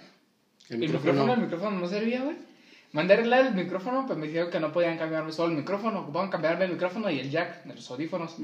El 0.68 0.74
El 0.74 0.78
micrófono, 0.80 1.12
micrófono. 1.12 1.32
el 1.34 1.40
micrófono 1.40 1.80
no 1.80 1.88
servía, 1.88 2.22
güey. 2.22 2.36
Mandé 2.92 3.14
arreglar 3.14 3.46
el 3.46 3.54
micrófono, 3.54 4.04
pues 4.06 4.18
me 4.18 4.26
dijeron 4.26 4.50
que 4.50 4.60
no 4.60 4.72
podían 4.72 4.98
cambiarme 4.98 5.32
solo 5.32 5.52
el 5.52 5.58
micrófono, 5.58 6.00
ocupaban 6.00 6.28
cambiarme 6.28 6.64
el 6.66 6.72
micrófono 6.72 7.08
y 7.08 7.20
el 7.20 7.30
jack 7.30 7.64
de 7.64 7.74
los 7.74 7.90
audífonos. 7.90 8.36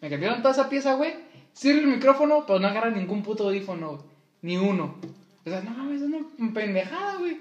Me 0.00 0.08
cambiaron 0.10 0.42
toda 0.42 0.52
esa 0.52 0.68
pieza, 0.68 0.94
güey. 0.94 1.14
Sirve 1.52 1.80
el 1.80 1.86
micrófono, 1.88 2.44
pero 2.46 2.60
no 2.60 2.68
agarra 2.68 2.90
ningún 2.90 3.22
puto 3.22 3.44
audífono, 3.48 3.88
güey. 3.96 4.02
Ni 4.42 4.56
uno. 4.56 4.96
O 5.44 5.50
sea, 5.50 5.62
no 5.62 5.70
mames, 5.70 6.02
es 6.02 6.08
una 6.08 6.52
pendejada, 6.54 7.16
güey. 7.16 7.40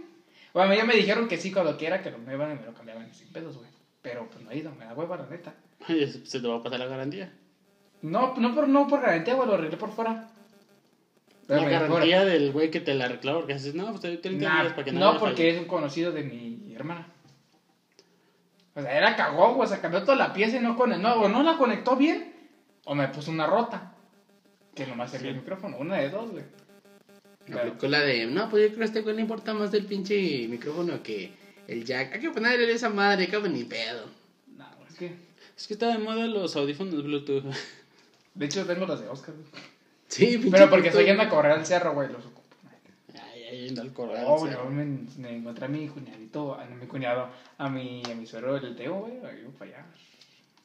Bueno, 0.53 0.73
ya 0.73 0.85
me 0.85 0.95
dijeron 0.95 1.27
que 1.27 1.37
sí, 1.37 1.51
cuando 1.51 1.77
quiera, 1.77 2.01
que 2.01 2.09
lo 2.09 2.17
me 2.19 2.33
iban 2.33 2.51
y 2.53 2.55
me 2.59 2.65
lo 2.65 2.73
cambiaban 2.73 3.13
sin 3.13 3.27
pedos, 3.27 3.57
güey. 3.57 3.69
Pero 4.05 4.29
pues 4.29 4.43
no 4.45 4.51
he 4.51 4.57
ido, 4.59 4.71
me 4.75 4.85
da 4.85 4.93
hueva, 4.93 5.17
la 5.17 5.25
neta. 5.25 5.55
Se 6.25 6.39
te 6.39 6.47
va 6.47 6.57
a 6.57 6.63
pasar 6.63 6.79
la 6.79 6.85
garantía. 6.85 7.33
No, 8.03 8.35
no 8.37 8.53
por, 8.53 8.67
no 8.69 8.87
por 8.87 9.01
garantía, 9.01 9.33
güey, 9.33 9.47
lo 9.47 9.55
arreglé 9.55 9.77
por 9.77 9.91
fuera. 9.91 10.29
Pero 11.47 11.61
La 11.63 11.69
garantía 11.69 12.23
del 12.23 12.51
güey 12.51 12.69
que 12.69 12.81
te 12.81 12.93
la 12.93 13.07
reclama 13.07 13.39
porque 13.39 13.55
dices, 13.55 13.73
no, 13.73 13.87
pues 13.89 14.01
te 14.01 14.15
30 14.17 14.47
Nah, 14.47 14.69
para 14.69 14.83
que 14.85 14.91
no, 14.91 15.13
le 15.13 15.19
porque 15.19 15.35
falle". 15.37 15.49
es 15.55 15.59
un 15.59 15.65
conocido 15.65 16.11
de 16.11 16.23
mi 16.23 16.71
hermana. 16.75 17.07
O 18.75 18.81
sea, 18.81 18.95
era 18.95 19.15
cagón, 19.15 19.55
güey. 19.55 19.65
O 19.65 19.69
sea, 19.69 19.81
cambió 19.81 20.01
toda 20.03 20.17
la 20.17 20.33
pieza 20.33 20.57
y 20.57 20.59
no 20.59 20.75
conectó. 20.77 21.01
No, 21.01 21.15
o 21.15 21.29
no 21.29 21.41
la 21.41 21.57
conectó 21.57 21.95
bien, 21.95 22.31
o 22.85 22.93
me 22.93 23.07
puso 23.07 23.31
una 23.31 23.47
rota. 23.47 23.93
Que 24.75 24.85
nomás 24.85 25.09
servía 25.09 25.31
el 25.31 25.37
micrófono. 25.37 25.77
Una 25.77 25.97
de 25.97 26.09
dos, 26.11 26.29
güey. 26.29 26.43
Aplicó 27.57 27.87
la 27.87 28.01
de, 28.01 28.27
no, 28.27 28.49
pues 28.49 28.63
yo 28.63 28.67
creo 28.69 28.79
que 28.79 28.85
este 28.85 29.01
güey 29.01 29.15
le 29.15 29.21
importa 29.21 29.53
más 29.53 29.73
el 29.73 29.85
pinche 29.85 30.47
micrófono 30.47 31.01
que 31.01 31.31
el 31.67 31.85
jack. 31.85 32.13
Hay 32.13 32.19
que 32.19 32.31
ponerle 32.31 32.71
esa 32.71 32.89
madre, 32.89 33.27
cabrón, 33.27 33.53
ni 33.53 33.63
pedo. 33.63 34.09
No, 34.57 34.65
es 34.89 34.95
que. 34.95 35.15
Es 35.57 35.67
que 35.67 35.73
está 35.73 35.87
de 35.87 35.97
moda 35.99 36.27
los 36.27 36.55
audífonos 36.55 37.03
Bluetooth. 37.03 37.45
De 38.33 38.45
hecho, 38.45 38.65
tengo 38.65 38.85
las 38.85 38.99
de 38.99 39.07
Oscar, 39.07 39.33
güey. 39.35 39.63
Sí, 40.07 40.49
Pero 40.51 40.69
porque 40.69 40.89
estoy 40.89 41.05
yendo 41.05 41.23
a 41.23 41.29
correr 41.29 41.53
al 41.53 41.65
cerro, 41.65 41.93
güey. 41.93 42.11
Los 42.11 42.25
ocupo. 42.25 42.41
Ay, 43.13 43.43
ay, 43.49 43.69
anda 43.69 43.81
al 43.81 43.93
corral. 43.93 44.25
Oh, 44.27 44.35
o 44.35 44.47
sea. 44.47 44.57
yo 44.57 44.69
me, 44.69 44.85
me 45.17 45.37
encontré 45.37 45.65
a 45.65 45.67
mi 45.69 45.87
cuñadito, 45.87 46.55
a 46.55 46.65
mi 46.65 46.85
cuñado, 46.85 47.29
a 47.57 47.69
mi, 47.69 48.03
a 48.05 48.13
mi 48.13 48.25
suegro 48.25 48.59
del 48.59 48.75
Teo, 48.75 48.95
güey, 48.95 49.13
ahí 49.25 49.43
voy 49.43 49.53
para 49.57 49.71
allá. 49.71 49.85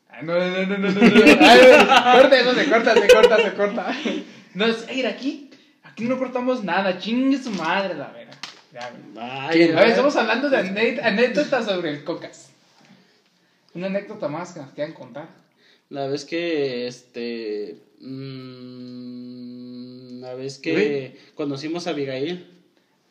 Ay, 0.09 0.27
no, 0.27 0.35
no, 0.35 0.51
no, 0.51 0.67
no, 0.67 0.79
no, 0.79 0.91
no, 0.91 1.01
no. 1.01 1.01
Ay, 1.41 2.21
corta, 2.21 2.41
eso 2.41 2.55
se 2.55 2.69
corta, 2.69 2.95
se 2.95 3.09
corta, 3.09 3.37
se 3.37 3.55
corta. 3.55 3.97
No, 4.55 4.67
es, 4.67 4.91
ir 4.93 5.07
aquí, 5.07 5.51
aquí 5.85 6.05
no 6.05 6.19
cortamos 6.19 6.65
nada, 6.65 6.99
chingue 6.99 7.39
su 7.39 7.51
madre, 7.53 7.95
la 7.95 8.11
vera. 8.11 8.20
A 9.19 9.49
ver, 9.51 9.89
estamos 9.89 10.15
hablando 10.17 10.49
de 10.49 10.57
ané- 10.59 11.01
anécdotas 11.03 11.65
sobre 11.67 11.91
el 11.91 12.05
cocas. 12.05 12.51
Una 13.75 13.87
anécdota 13.87 14.29
más 14.29 14.53
que 14.53 14.61
nos 14.61 14.71
quieran 14.71 14.95
contar. 14.95 15.29
La 15.89 16.07
vez 16.07 16.25
que, 16.25 16.87
este... 16.87 17.79
mm, 18.01 20.21
la 20.21 20.35
vez 20.35 20.59
que 20.59 21.19
conocimos 21.35 21.87
a 21.87 21.91
Abigail. 21.91 22.47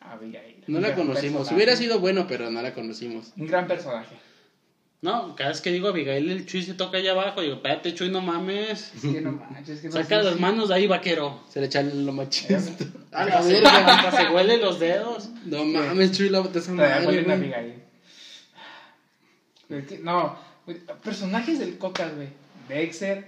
Abigail. 0.00 0.56
No 0.66 0.80
la 0.80 0.94
conocimos. 0.94 1.38
personaje. 1.40 1.54
Hubiera 1.54 1.76
sido 1.76 2.00
bueno, 2.00 2.26
pero 2.26 2.50
no 2.50 2.62
la 2.62 2.74
conocimos. 2.74 3.32
Un 3.36 3.46
gran 3.46 3.66
personaje. 3.66 4.14
No, 5.02 5.34
cada 5.34 5.48
vez 5.50 5.62
que 5.62 5.72
digo 5.72 5.88
Abigail, 5.88 6.30
el 6.30 6.44
Chuy 6.44 6.62
se 6.62 6.74
toca 6.74 6.98
allá 6.98 7.12
abajo. 7.12 7.40
Digo, 7.40 7.54
espérate, 7.54 7.94
Chuy, 7.94 8.10
no 8.10 8.20
mames. 8.20 8.92
Es 8.94 9.00
que 9.00 9.20
no 9.22 9.32
manches, 9.32 9.76
es 9.76 9.80
que 9.80 9.88
no 9.88 9.94
Saca 9.94 10.22
las 10.22 10.38
manos 10.38 10.68
de 10.68 10.74
ahí, 10.74 10.86
vaquero. 10.86 11.40
Se 11.48 11.60
le 11.60 11.66
echan 11.66 12.04
lo 12.04 12.12
machista. 12.12 12.60
A 13.12 13.24
la 13.24 13.40
verga, 13.40 14.10
se 14.10 14.28
huele 14.28 14.58
los 14.58 14.78
dedos. 14.78 15.30
No 15.46 15.64
mames, 15.64 16.12
Chuy, 16.12 16.28
la 16.28 16.40
esa 16.40 16.50
Todavía 16.50 16.96
madre, 16.96 17.06
huelen 17.06 17.30
a 17.30 17.36
güey. 17.36 17.54
Abigail. 17.54 17.82
No, 20.02 20.36
güey, 20.66 20.78
personajes 21.02 21.58
del 21.58 21.78
Cocas, 21.78 22.14
güey. 22.14 22.28
Dexter. 22.68 23.24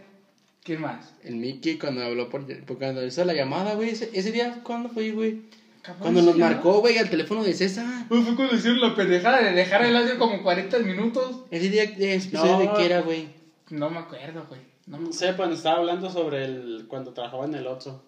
¿Quién 0.65 0.81
más? 0.81 1.13
El 1.25 1.37
Mickey 1.37 1.79
cuando 1.79 2.05
habló 2.05 2.29
por, 2.29 2.47
por 2.65 2.79
cuando 2.79 3.05
hizo 3.05 3.25
la 3.25 3.33
llamada, 3.33 3.75
güey. 3.75 3.91
Ese, 3.91 4.11
ese 4.13 4.31
día, 4.31 4.61
¿cuándo 4.63 4.91
fue, 4.91 5.11
güey? 5.11 5.41
Cabrón, 5.83 6.03
Cuando 6.03 6.21
¿sí, 6.21 6.27
nos 6.27 6.37
no? 6.37 6.45
marcó, 6.47 6.81
güey, 6.81 6.97
al 6.99 7.11
teléfono 7.11 7.43
de 7.43 7.55
César. 7.55 7.85
Pues 8.09 8.25
fue 8.25 8.37
cuando 8.37 8.55
hicieron 8.55 8.81
la 8.81 8.95
pendejada 8.95 9.43
de 9.43 9.53
dejar 9.53 9.85
el 9.85 9.97
audio 9.97 10.17
como 10.19 10.43
40 10.43 10.79
minutos. 10.81 11.41
Ese 11.51 11.69
día 11.71 11.87
de 11.87 12.15
especial 12.15 12.53
No. 12.53 12.59
de 12.61 12.71
qué 12.77 12.87
era, 12.87 13.01
güey. 13.01 13.29
No 13.71 13.91
me 13.91 13.99
acuerdo, 13.99 14.47
güey. 14.49 14.61
No 14.87 14.99
me 14.99 15.07
No 15.07 15.13
sé, 15.13 15.35
cuando 15.35 15.57
estaba 15.57 15.79
hablando 15.79 16.09
sobre 16.11 16.45
el... 16.45 16.85
Cuando 16.89 17.13
trabajaba 17.13 17.47
en 17.47 17.55
el 17.55 17.67
Oxxo. 17.67 18.01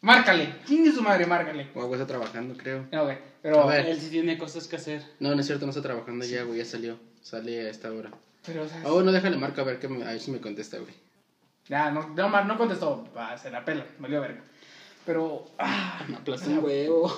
Márcale. 0.00 0.54
¿Quién 0.66 0.86
es 0.86 0.94
su 0.94 1.02
madre? 1.02 1.26
Márcale. 1.26 1.68
O 1.74 1.92
está 1.94 2.06
trabajando, 2.06 2.56
creo. 2.56 2.86
No, 2.92 3.04
güey. 3.04 3.18
Pero, 3.42 3.60
A 3.62 3.66
ver. 3.66 3.86
Él 3.86 4.00
sí 4.00 4.10
tiene 4.10 4.38
cosas 4.38 4.66
que 4.68 4.76
hacer. 4.76 5.02
No, 5.20 5.34
no 5.34 5.40
es 5.40 5.46
cierto, 5.46 5.64
no 5.66 5.70
está 5.70 5.82
trabajando 5.82 6.24
ya, 6.24 6.42
güey, 6.44 6.58
ya 6.58 6.64
salió. 6.64 6.98
Sale 7.22 7.60
a 7.66 7.70
esta 7.70 7.90
hora. 7.92 8.10
pero, 8.44 8.62
o 8.62 8.68
sea, 8.68 8.82
Ah, 8.84 8.90
bueno, 8.90 9.10
déjale 9.12 9.36
marco 9.36 9.60
a 9.60 9.64
ver, 9.64 9.78
que 9.78 9.88
me, 9.88 10.04
a 10.04 10.08
ver 10.08 10.20
si 10.20 10.30
me 10.30 10.40
contesta, 10.40 10.78
güey. 10.78 10.92
ya, 11.68 11.90
no, 11.90 12.08
no, 12.08 12.44
no 12.44 12.58
contestó. 12.58 13.08
Va, 13.16 13.36
se 13.38 13.50
la 13.50 13.64
pela. 13.64 13.84
Valió 13.98 14.20
verga. 14.20 14.42
Pero, 15.06 15.44
ah, 15.58 16.02
Me 16.08 16.16
aplastó 16.16 16.50
un 16.50 16.64
huevo. 16.64 17.12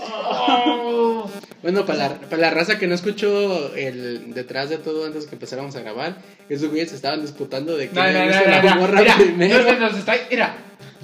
oh, 0.00 1.30
Bueno, 1.62 1.86
para 1.86 2.08
la, 2.08 2.14
para 2.20 2.36
la 2.42 2.50
raza 2.50 2.78
que 2.78 2.86
no 2.86 2.94
escuchó 2.94 3.74
el 3.76 4.32
detrás 4.34 4.70
de 4.70 4.78
todo 4.78 5.04
antes 5.04 5.26
que 5.26 5.34
empezáramos 5.34 5.76
a 5.76 5.80
grabar, 5.80 6.16
esos 6.48 6.70
güeyes 6.70 6.90
se 6.90 6.96
estaban 6.96 7.20
disputando 7.22 7.76
de 7.76 7.88
que 7.88 7.94
No, 7.94 8.02
no, 8.04 8.12
no, 8.12 8.24
no, 8.24 8.30
la 8.46 8.62
no, 8.62 8.80
morra 8.80 9.00
mira, 9.00 9.16
primero. 9.16 9.62
no, 9.62 9.72
no, 9.72 9.80
nos 9.90 9.98
está, 9.98 10.14
mira, 10.30 10.56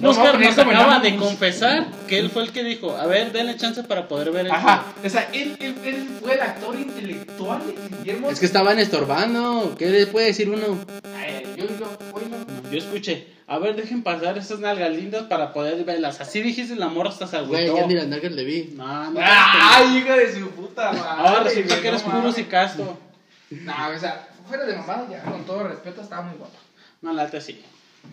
Oscar 0.03 0.39
nos 0.39 0.57
acaba 0.57 0.95
en 0.97 1.01
de 1.03 1.15
confesar 1.17 1.87
que 2.07 2.19
él 2.19 2.29
fue 2.29 2.43
el 2.43 2.51
que 2.51 2.63
dijo, 2.63 2.95
a 2.95 3.05
ver, 3.05 3.31
denle 3.31 3.55
chance 3.57 3.83
para 3.83 4.07
poder 4.07 4.31
ver 4.31 4.45
el 4.47 4.51
Ajá, 4.51 4.85
o 5.03 5.09
sea, 5.09 5.29
él, 5.33 5.55
él, 5.59 5.75
él 5.85 6.09
fue 6.21 6.33
el 6.33 6.41
actor 6.41 6.75
intelectual 6.77 7.61
de 7.67 7.75
Guillermo. 7.97 8.29
Es 8.29 8.39
que 8.39 8.45
estaban 8.45 8.79
estorbando. 8.79 9.75
¿Qué 9.77 9.87
le 9.87 10.07
puede 10.07 10.27
decir 10.27 10.49
uno? 10.49 10.77
Ay, 11.15 11.45
yo, 11.57 11.65
yo, 11.65 11.97
oye, 12.13 12.25
Yo 12.71 12.77
escuché, 12.77 13.27
a 13.49 13.57
ver, 13.59 13.75
dejen 13.75 14.03
pasar 14.03 14.37
esas 14.37 14.59
nalgas 14.59 14.91
lindas 14.91 15.23
para 15.23 15.51
poder 15.53 15.83
verlas. 15.83 16.21
Así 16.21 16.41
dijiste 16.41 16.75
la 16.75 16.87
morra 16.87 17.09
hasta 17.09 17.27
se 17.27 17.41
Güey, 17.41 17.65
agüitó. 17.67 17.77
ya 17.81 17.87
ni 17.87 17.93
las 17.95 18.07
nalgas 18.07 18.31
le 18.31 18.43
vi. 18.43 18.73
No, 18.75 19.11
no. 19.11 19.19
¡Ay, 19.21 19.97
hija 19.97 20.15
de 20.15 20.33
su 20.33 20.49
puta 20.51 20.91
madre! 20.91 21.01
Ahora 21.07 21.43
resulta 21.43 21.69
güey, 21.73 21.81
que 21.81 21.87
eres 21.87 22.01
puro 22.03 22.33
y 22.37 22.43
casto. 22.43 22.97
No, 23.49 23.73
o 23.89 23.99
sea, 23.99 24.27
fuera 24.47 24.65
de 24.65 24.75
mamada, 24.75 25.07
ya, 25.09 25.23
con 25.23 25.43
todo 25.45 25.63
respeto, 25.67 26.01
estaba 26.01 26.21
muy 26.21 26.37
guapa. 26.37 26.53
No, 27.01 27.13
la 27.13 27.23
neta 27.25 27.41
sí. 27.41 27.63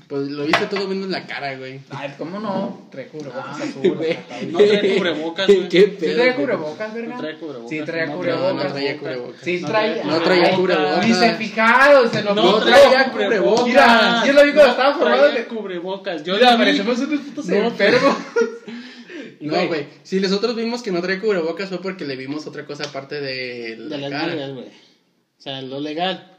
Pues 0.09 0.29
lo 0.29 0.45
viste 0.45 0.67
todo 0.67 0.87
menos 0.87 1.09
la 1.11 1.27
cara, 1.27 1.57
güey. 1.59 1.81
Ay, 1.91 2.15
¿cómo 2.17 2.39
no? 2.39 2.87
Trae 2.93 3.09
cubrebocas 3.09 3.61
azul. 3.61 3.97
güey. 3.97 4.17
No 4.53 4.59
trae 4.59 4.95
cubrebocas, 4.97 5.47
güey. 5.49 5.69
¿Qué 5.69 5.81
¿Sí 5.81 5.87
pedo? 5.99 6.15
trae 6.15 6.27
güey? 6.33 6.37
cubrebocas, 6.47 6.95
verga? 6.95 7.15
No 7.15 7.21
trae 7.21 7.37
cubrebocas. 7.39 7.71
Sí, 7.71 7.81
traía 7.85 8.07
No, 8.07 8.17
cubrebocas. 8.17 8.55
no 8.65 8.71
traía 8.73 8.99
cubrebocas. 8.99 9.41
Sí, 9.43 9.61
No 9.61 9.69
traía. 9.69 10.05
No 10.05 10.21
traía 10.23 10.55
cubrebocas. 10.57 11.07
Ni 11.09 11.13
se 11.15 11.35
fijaron, 11.35 12.11
se 12.13 12.23
lo 12.23 12.35
No, 12.35 12.43
No 12.45 12.59
traía 12.59 12.89
traía 12.91 13.11
cubrebocas. 13.13 13.67
Mira, 13.67 14.23
yo 14.27 14.33
lo 14.33 14.45
vi 14.45 14.53
cuando 14.53 14.71
estaba 14.71 14.95
formado 14.95 15.23
traía 15.25 15.39
de- 15.41 15.47
cubrebocas. 15.47 16.23
Yo 16.25 16.35
Mira, 16.37 16.57
parecemos 16.57 16.99
unos 17.01 17.21
putos 17.21 17.47
No, 17.47 17.57
enfermos. 17.57 18.17
No, 19.41 19.67
güey. 19.69 19.87
Si 20.03 20.19
nosotros 20.21 20.57
vimos 20.57 20.83
que 20.83 20.91
no 20.93 21.03
trae 21.03 21.19
cubrebocas 21.21 21.69
fue 21.69 21.81
porque 21.83 22.05
le 22.07 22.17
vimos 22.17 22.47
otra 22.47 22.65
cosa 22.65 22.85
aparte 22.85 23.21
de 23.21 23.77
la 23.77 23.97
De 23.97 24.09
las 24.09 24.11
cara. 24.11 24.49
güey. 24.49 24.67
O 24.67 25.41
sea, 25.41 25.61
lo 25.63 25.79
legal. 25.81 26.36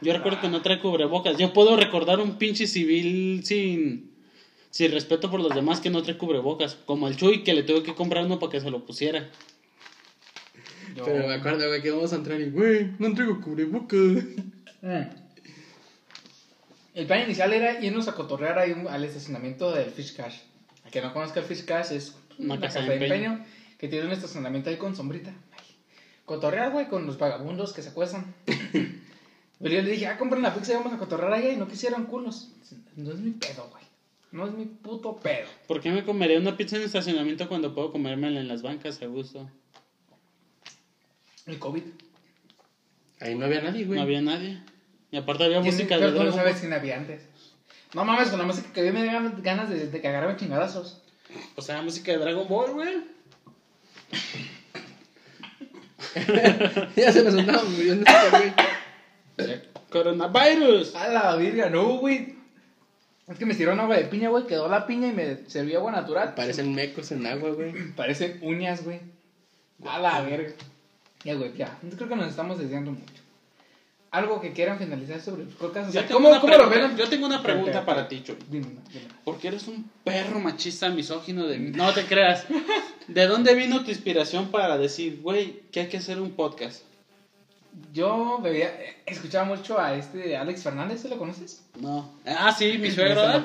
Yo 0.00 0.12
recuerdo 0.12 0.40
que 0.40 0.48
no 0.48 0.62
trae 0.62 0.80
cubrebocas. 0.80 1.36
Yo 1.36 1.52
puedo 1.52 1.76
recordar 1.76 2.20
un 2.20 2.38
pinche 2.38 2.66
civil 2.66 3.44
sin, 3.44 4.12
sin 4.70 4.92
respeto 4.92 5.30
por 5.30 5.40
los 5.40 5.54
demás 5.54 5.80
que 5.80 5.90
no 5.90 6.02
trae 6.02 6.16
cubrebocas. 6.16 6.74
Como 6.74 7.08
el 7.08 7.16
Chuy 7.16 7.42
que 7.42 7.54
le 7.54 7.62
tuve 7.62 7.82
que 7.82 7.94
comprar 7.94 8.24
uno 8.24 8.38
para 8.38 8.52
que 8.52 8.60
se 8.60 8.70
lo 8.70 8.84
pusiera. 8.84 9.28
Pero 10.94 11.26
me 11.26 11.34
acuerdo, 11.34 11.68
güey, 11.68 11.82
que 11.82 11.90
vamos 11.90 12.12
a 12.12 12.16
entrar 12.16 12.40
y, 12.40 12.50
güey, 12.50 12.92
no 12.98 13.14
traigo 13.14 13.40
cubrebocas. 13.40 14.24
Mm. 14.82 15.02
El 16.94 17.06
plan 17.06 17.22
inicial 17.22 17.52
era 17.52 17.80
irnos 17.84 18.08
a 18.08 18.14
cotorrear 18.14 18.58
ahí 18.58 18.74
al 18.88 19.04
estacionamiento 19.04 19.72
del 19.72 19.90
Fish 19.90 20.16
Cash. 20.16 20.38
A 20.84 20.90
que 20.90 21.00
no 21.00 21.12
conozca 21.12 21.40
el 21.40 21.46
Fish 21.46 21.64
Cash, 21.64 21.92
es 21.92 22.16
una, 22.38 22.58
casa, 22.58 22.80
de 22.80 22.94
empeño. 22.94 23.44
que 23.78 23.88
tiene 23.88 24.06
un 24.06 24.12
estacionamiento 24.12 24.70
ahí 24.70 24.76
con 24.76 24.96
sombrita. 24.96 25.32
Ay. 25.52 25.76
Cotorrear, 26.24 26.72
güey, 26.72 26.88
con 26.88 27.06
los 27.06 27.18
vagabundos 27.18 27.72
que 27.72 27.82
se 27.82 27.90
acuestan. 27.90 28.34
Pero 29.60 29.74
yo 29.74 29.82
le 29.82 29.90
dije, 29.90 30.06
ah, 30.06 30.16
compren 30.18 30.42
la 30.42 30.54
pizza 30.54 30.72
y 30.72 30.76
vamos 30.76 30.92
a 30.92 30.98
cotorrear 30.98 31.32
allá 31.32 31.52
y 31.52 31.56
no 31.56 31.66
quisieron 31.68 32.04
culos. 32.06 32.48
No 32.96 33.10
es 33.12 33.18
mi 33.18 33.32
pedo, 33.32 33.68
güey. 33.70 33.82
No 34.30 34.46
es 34.46 34.52
mi 34.52 34.66
puto 34.66 35.16
pedo. 35.16 35.48
¿Por 35.66 35.80
qué 35.80 35.90
me 35.90 36.04
comería 36.04 36.38
una 36.38 36.56
pizza 36.56 36.76
en 36.76 36.82
estacionamiento 36.82 37.48
cuando 37.48 37.74
puedo 37.74 37.90
comérmela 37.90 38.38
en 38.40 38.46
las 38.48 38.62
bancas 38.62 39.00
a 39.02 39.06
gusto? 39.06 39.50
El 41.46 41.58
COVID. 41.58 41.82
Ahí 43.20 43.34
no 43.34 43.46
había 43.46 43.62
nadie, 43.62 43.84
güey. 43.84 43.96
No 43.98 44.02
había 44.02 44.20
nadie. 44.20 44.60
Y 45.10 45.16
aparte 45.16 45.44
había 45.44 45.60
¿Quién- 45.62 45.74
música 45.74 45.94
de 45.96 46.00
pero 46.02 46.12
tú 46.12 46.18
no 46.18 46.24
Dragon 46.24 46.38
sabes 46.38 46.52
Ball. 46.54 46.60
quién 46.60 46.72
había 46.74 46.96
antes. 46.98 47.22
No 47.94 48.04
mames, 48.04 48.28
con 48.28 48.38
la 48.38 48.44
música 48.44 48.70
que 48.72 48.80
había 48.80 48.92
me 48.92 49.04
daban 49.04 49.42
ganas 49.42 49.70
de, 49.70 49.86
de 49.88 50.00
cagarme 50.02 50.36
chingadazos. 50.36 51.02
O 51.56 51.62
sea, 51.62 51.80
música 51.82 52.12
de 52.12 52.18
Dragon 52.18 52.46
Ball, 52.46 52.72
güey. 52.72 52.96
ya 56.96 57.12
se 57.12 57.22
me 57.22 57.30
sonaba 57.30 57.62
muriendo 57.64 58.04
güey. 58.30 58.52
Coronavirus. 59.90 60.94
A 60.94 61.08
la 61.08 61.36
virga, 61.36 61.70
no, 61.70 61.98
güey. 61.98 62.36
Es 63.26 63.38
que 63.38 63.44
me 63.46 63.54
tiraron 63.54 63.80
agua 63.80 63.96
de 63.96 64.04
piña, 64.04 64.30
güey. 64.30 64.46
Quedó 64.46 64.68
la 64.68 64.86
piña 64.86 65.08
y 65.08 65.12
me 65.12 65.48
serví 65.48 65.74
agua 65.74 65.92
natural. 65.92 66.34
Parecen 66.34 66.74
mecos 66.74 67.12
en 67.12 67.26
agua, 67.26 67.50
güey. 67.50 67.92
Parecen 67.96 68.38
uñas, 68.42 68.84
güey. 68.84 69.00
A 69.86 69.98
la 69.98 70.22
verga. 70.22 70.52
Ya, 71.24 71.34
güey, 71.34 71.52
ya. 71.56 71.78
Creo 71.96 72.08
que 72.08 72.16
nos 72.16 72.30
estamos 72.30 72.58
desviando 72.58 72.92
mucho. 72.92 73.22
Algo 74.10 74.40
que 74.40 74.52
quieran 74.52 74.78
finalizar 74.78 75.20
sobre 75.20 75.44
los 75.44 75.54
cocas. 75.54 75.88
O 75.88 75.92
sea, 75.92 76.06
¿cómo, 76.06 76.40
cómo 76.40 76.56
lo 76.56 76.70
ven? 76.70 76.96
yo 76.96 77.06
tengo 77.08 77.26
una 77.26 77.42
pregunta 77.42 77.84
para 77.84 78.08
ti, 78.08 78.22
Chuy. 78.22 78.36
Dime, 78.48 78.66
dime. 78.90 79.04
Porque 79.22 79.48
eres 79.48 79.68
un 79.68 79.90
perro 80.02 80.40
machista 80.40 80.88
misógino 80.88 81.46
de... 81.46 81.58
No 81.58 81.92
te 81.92 82.04
creas. 82.06 82.46
¿De 83.06 83.26
dónde 83.26 83.54
vino 83.54 83.84
tu 83.84 83.90
inspiración 83.90 84.50
para 84.50 84.78
decir, 84.78 85.20
güey, 85.20 85.60
que 85.70 85.80
hay 85.80 85.88
que 85.88 85.98
hacer 85.98 86.20
un 86.20 86.30
podcast? 86.30 86.82
Yo 87.92 88.38
veía, 88.42 88.72
escuchaba 89.06 89.44
mucho 89.44 89.78
a 89.80 89.94
este 89.94 90.36
Alex 90.36 90.62
Fernández, 90.62 91.00
¿se 91.02 91.08
lo 91.08 91.18
conoces? 91.18 91.62
No. 91.80 92.10
Ah, 92.26 92.54
sí, 92.56 92.78
mi 92.78 92.90
suegro, 92.90 93.16
¿verdad? 93.22 93.44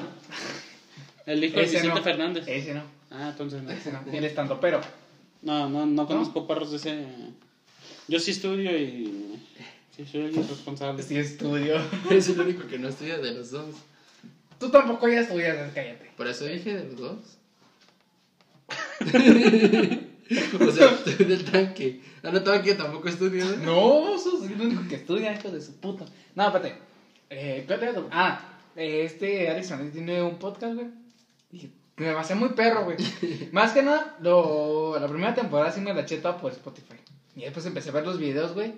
El 1.25 1.43
hijo 1.43 1.55
de 1.57 1.63
Vicente 1.63 1.87
no. 1.87 2.01
Fernández. 2.03 2.45
Ese 2.47 2.73
no, 2.73 2.83
Ah, 3.11 3.29
entonces 3.31 3.61
no. 3.63 3.71
ese 3.71 3.91
no, 3.91 3.99
el 4.11 4.23
estando, 4.25 4.59
pero 4.59 4.81
No, 5.41 5.69
no, 5.69 5.85
no 5.85 6.07
conozco 6.07 6.45
perros 6.47 6.71
de 6.71 6.77
ese. 6.77 7.05
Yo 8.07 8.19
sí 8.19 8.31
estudio 8.31 8.77
y. 8.77 9.39
Sí, 9.95 10.05
soy 10.11 10.21
el 10.25 10.35
irresponsable. 10.37 11.01
sí 11.03 11.17
estudio. 11.17 11.75
Es 12.09 12.27
el 12.29 12.39
único 12.41 12.67
que 12.67 12.79
no 12.79 12.89
estudia 12.89 13.17
de 13.19 13.31
los 13.33 13.51
dos. 13.51 13.75
Tú 14.59 14.69
tampoco 14.71 15.07
ya 15.07 15.21
estudias, 15.21 15.55
cállate. 15.73 16.11
Por 16.17 16.27
eso 16.27 16.45
dije 16.45 16.75
de 16.75 16.83
los 16.85 16.97
dos. 16.97 17.37
o 20.67 20.71
sea, 20.71 20.89
tú 21.03 21.23
del 21.23 21.43
tanque. 21.45 22.01
Ah, 22.23 22.31
no, 22.31 22.41
tanque 22.43 22.75
tampoco 22.75 23.07
estudio. 23.09 23.45
¿no? 23.63 24.17
Sos 24.17 24.43
el 24.45 24.59
único 24.61 24.87
que 24.87 24.95
estudia, 24.95 25.33
hijo 25.33 25.49
de 25.49 25.61
su 25.61 25.75
puta. 25.75 26.05
No, 26.35 26.45
espérate. 26.47 26.75
Eh, 27.29 27.63
¿cuál 27.67 27.83
era 27.83 27.93
tu- 27.93 28.07
Ah, 28.11 28.41
eh, 28.75 29.03
este 29.05 29.49
Alex 29.49 29.67
Fernández 29.69 29.93
tiene 29.93 30.21
un 30.21 30.37
podcast, 30.37 30.75
güey. 30.75 30.87
Y 31.51 31.69
me 31.97 32.13
pasé 32.13 32.35
muy 32.35 32.49
perro, 32.49 32.85
güey. 32.85 32.97
Más 33.51 33.71
que 33.71 33.83
nada, 33.83 34.15
lo, 34.21 34.97
la 34.99 35.07
primera 35.07 35.33
temporada 35.35 35.71
sí 35.71 35.81
me 35.81 35.93
la 35.93 36.01
eché 36.01 36.17
toda 36.17 36.37
por 36.37 36.51
Spotify. 36.51 36.95
Y 37.35 37.41
después 37.41 37.65
empecé 37.65 37.89
a 37.89 37.93
ver 37.93 38.05
los 38.05 38.17
videos, 38.19 38.53
güey. 38.53 38.73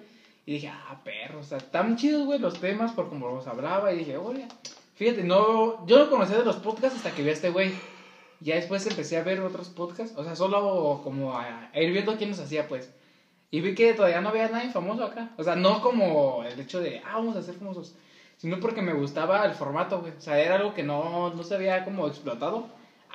Y 0.45 0.53
dije, 0.53 0.67
ah, 0.69 1.01
perro, 1.03 1.39
o 1.39 1.43
sea, 1.43 1.57
tan 1.57 1.95
chidos, 1.97 2.25
güey, 2.25 2.39
los 2.39 2.59
temas 2.59 2.91
por 2.91 3.09
como 3.09 3.29
los 3.29 3.47
hablaba. 3.47 3.91
Y 3.93 3.99
dije, 3.99 4.17
oye, 4.17 4.47
fíjate, 4.95 5.23
no, 5.23 5.85
yo 5.87 5.97
no 5.99 6.09
conocía 6.09 6.37
de 6.37 6.45
los 6.45 6.57
podcasts 6.57 6.97
hasta 6.97 7.11
que 7.11 7.23
vi 7.23 7.29
a 7.29 7.33
este 7.33 7.49
güey. 7.49 7.71
Ya 8.41 8.55
después 8.55 8.85
empecé 8.85 9.17
a 9.17 9.23
ver 9.23 9.39
otros 9.41 9.69
podcasts, 9.69 10.17
o 10.17 10.23
sea, 10.23 10.35
solo 10.35 11.01
como 11.03 11.33
a, 11.33 11.69
a 11.73 11.81
ir 11.81 11.91
viendo 11.91 12.17
quién 12.17 12.31
los 12.31 12.39
hacía, 12.39 12.67
pues. 12.67 12.91
Y 13.51 13.61
vi 13.61 13.73
que 13.75 13.93
todavía 13.93 14.21
no 14.21 14.29
había 14.29 14.49
nadie 14.49 14.69
famoso 14.69 15.05
acá. 15.05 15.31
O 15.37 15.43
sea, 15.43 15.55
no 15.55 15.81
como 15.81 16.43
el 16.43 16.59
hecho 16.59 16.81
de, 16.81 16.99
ah, 17.05 17.15
vamos 17.15 17.37
a 17.37 17.41
ser 17.41 17.55
famosos. 17.55 17.95
Sino 18.37 18.59
porque 18.59 18.81
me 18.81 18.93
gustaba 18.93 19.45
el 19.45 19.53
formato, 19.53 20.01
güey. 20.01 20.11
O 20.11 20.21
sea, 20.21 20.39
era 20.39 20.55
algo 20.55 20.73
que 20.73 20.83
no, 20.83 21.33
no 21.33 21.43
se 21.43 21.55
había 21.55 21.85
como 21.85 22.07
explotado. 22.07 22.67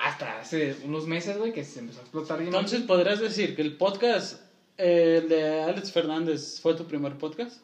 Hasta 0.03 0.41
hace 0.41 0.77
unos 0.85 1.07
meses, 1.07 1.37
güey, 1.37 1.53
que 1.53 1.63
se 1.63 1.81
empezó 1.81 2.01
a 2.01 2.03
explotar. 2.05 2.39
bien 2.39 2.49
Entonces, 2.49 2.81
¿podrías 2.83 3.21
decir 3.21 3.55
que 3.55 3.61
el 3.61 3.77
podcast, 3.77 4.41
eh, 4.79 5.21
el 5.23 5.29
de 5.29 5.63
Alex 5.63 5.93
Fernández, 5.93 6.59
fue 6.63 6.75
tu 6.75 6.87
primer 6.87 7.19
podcast? 7.19 7.61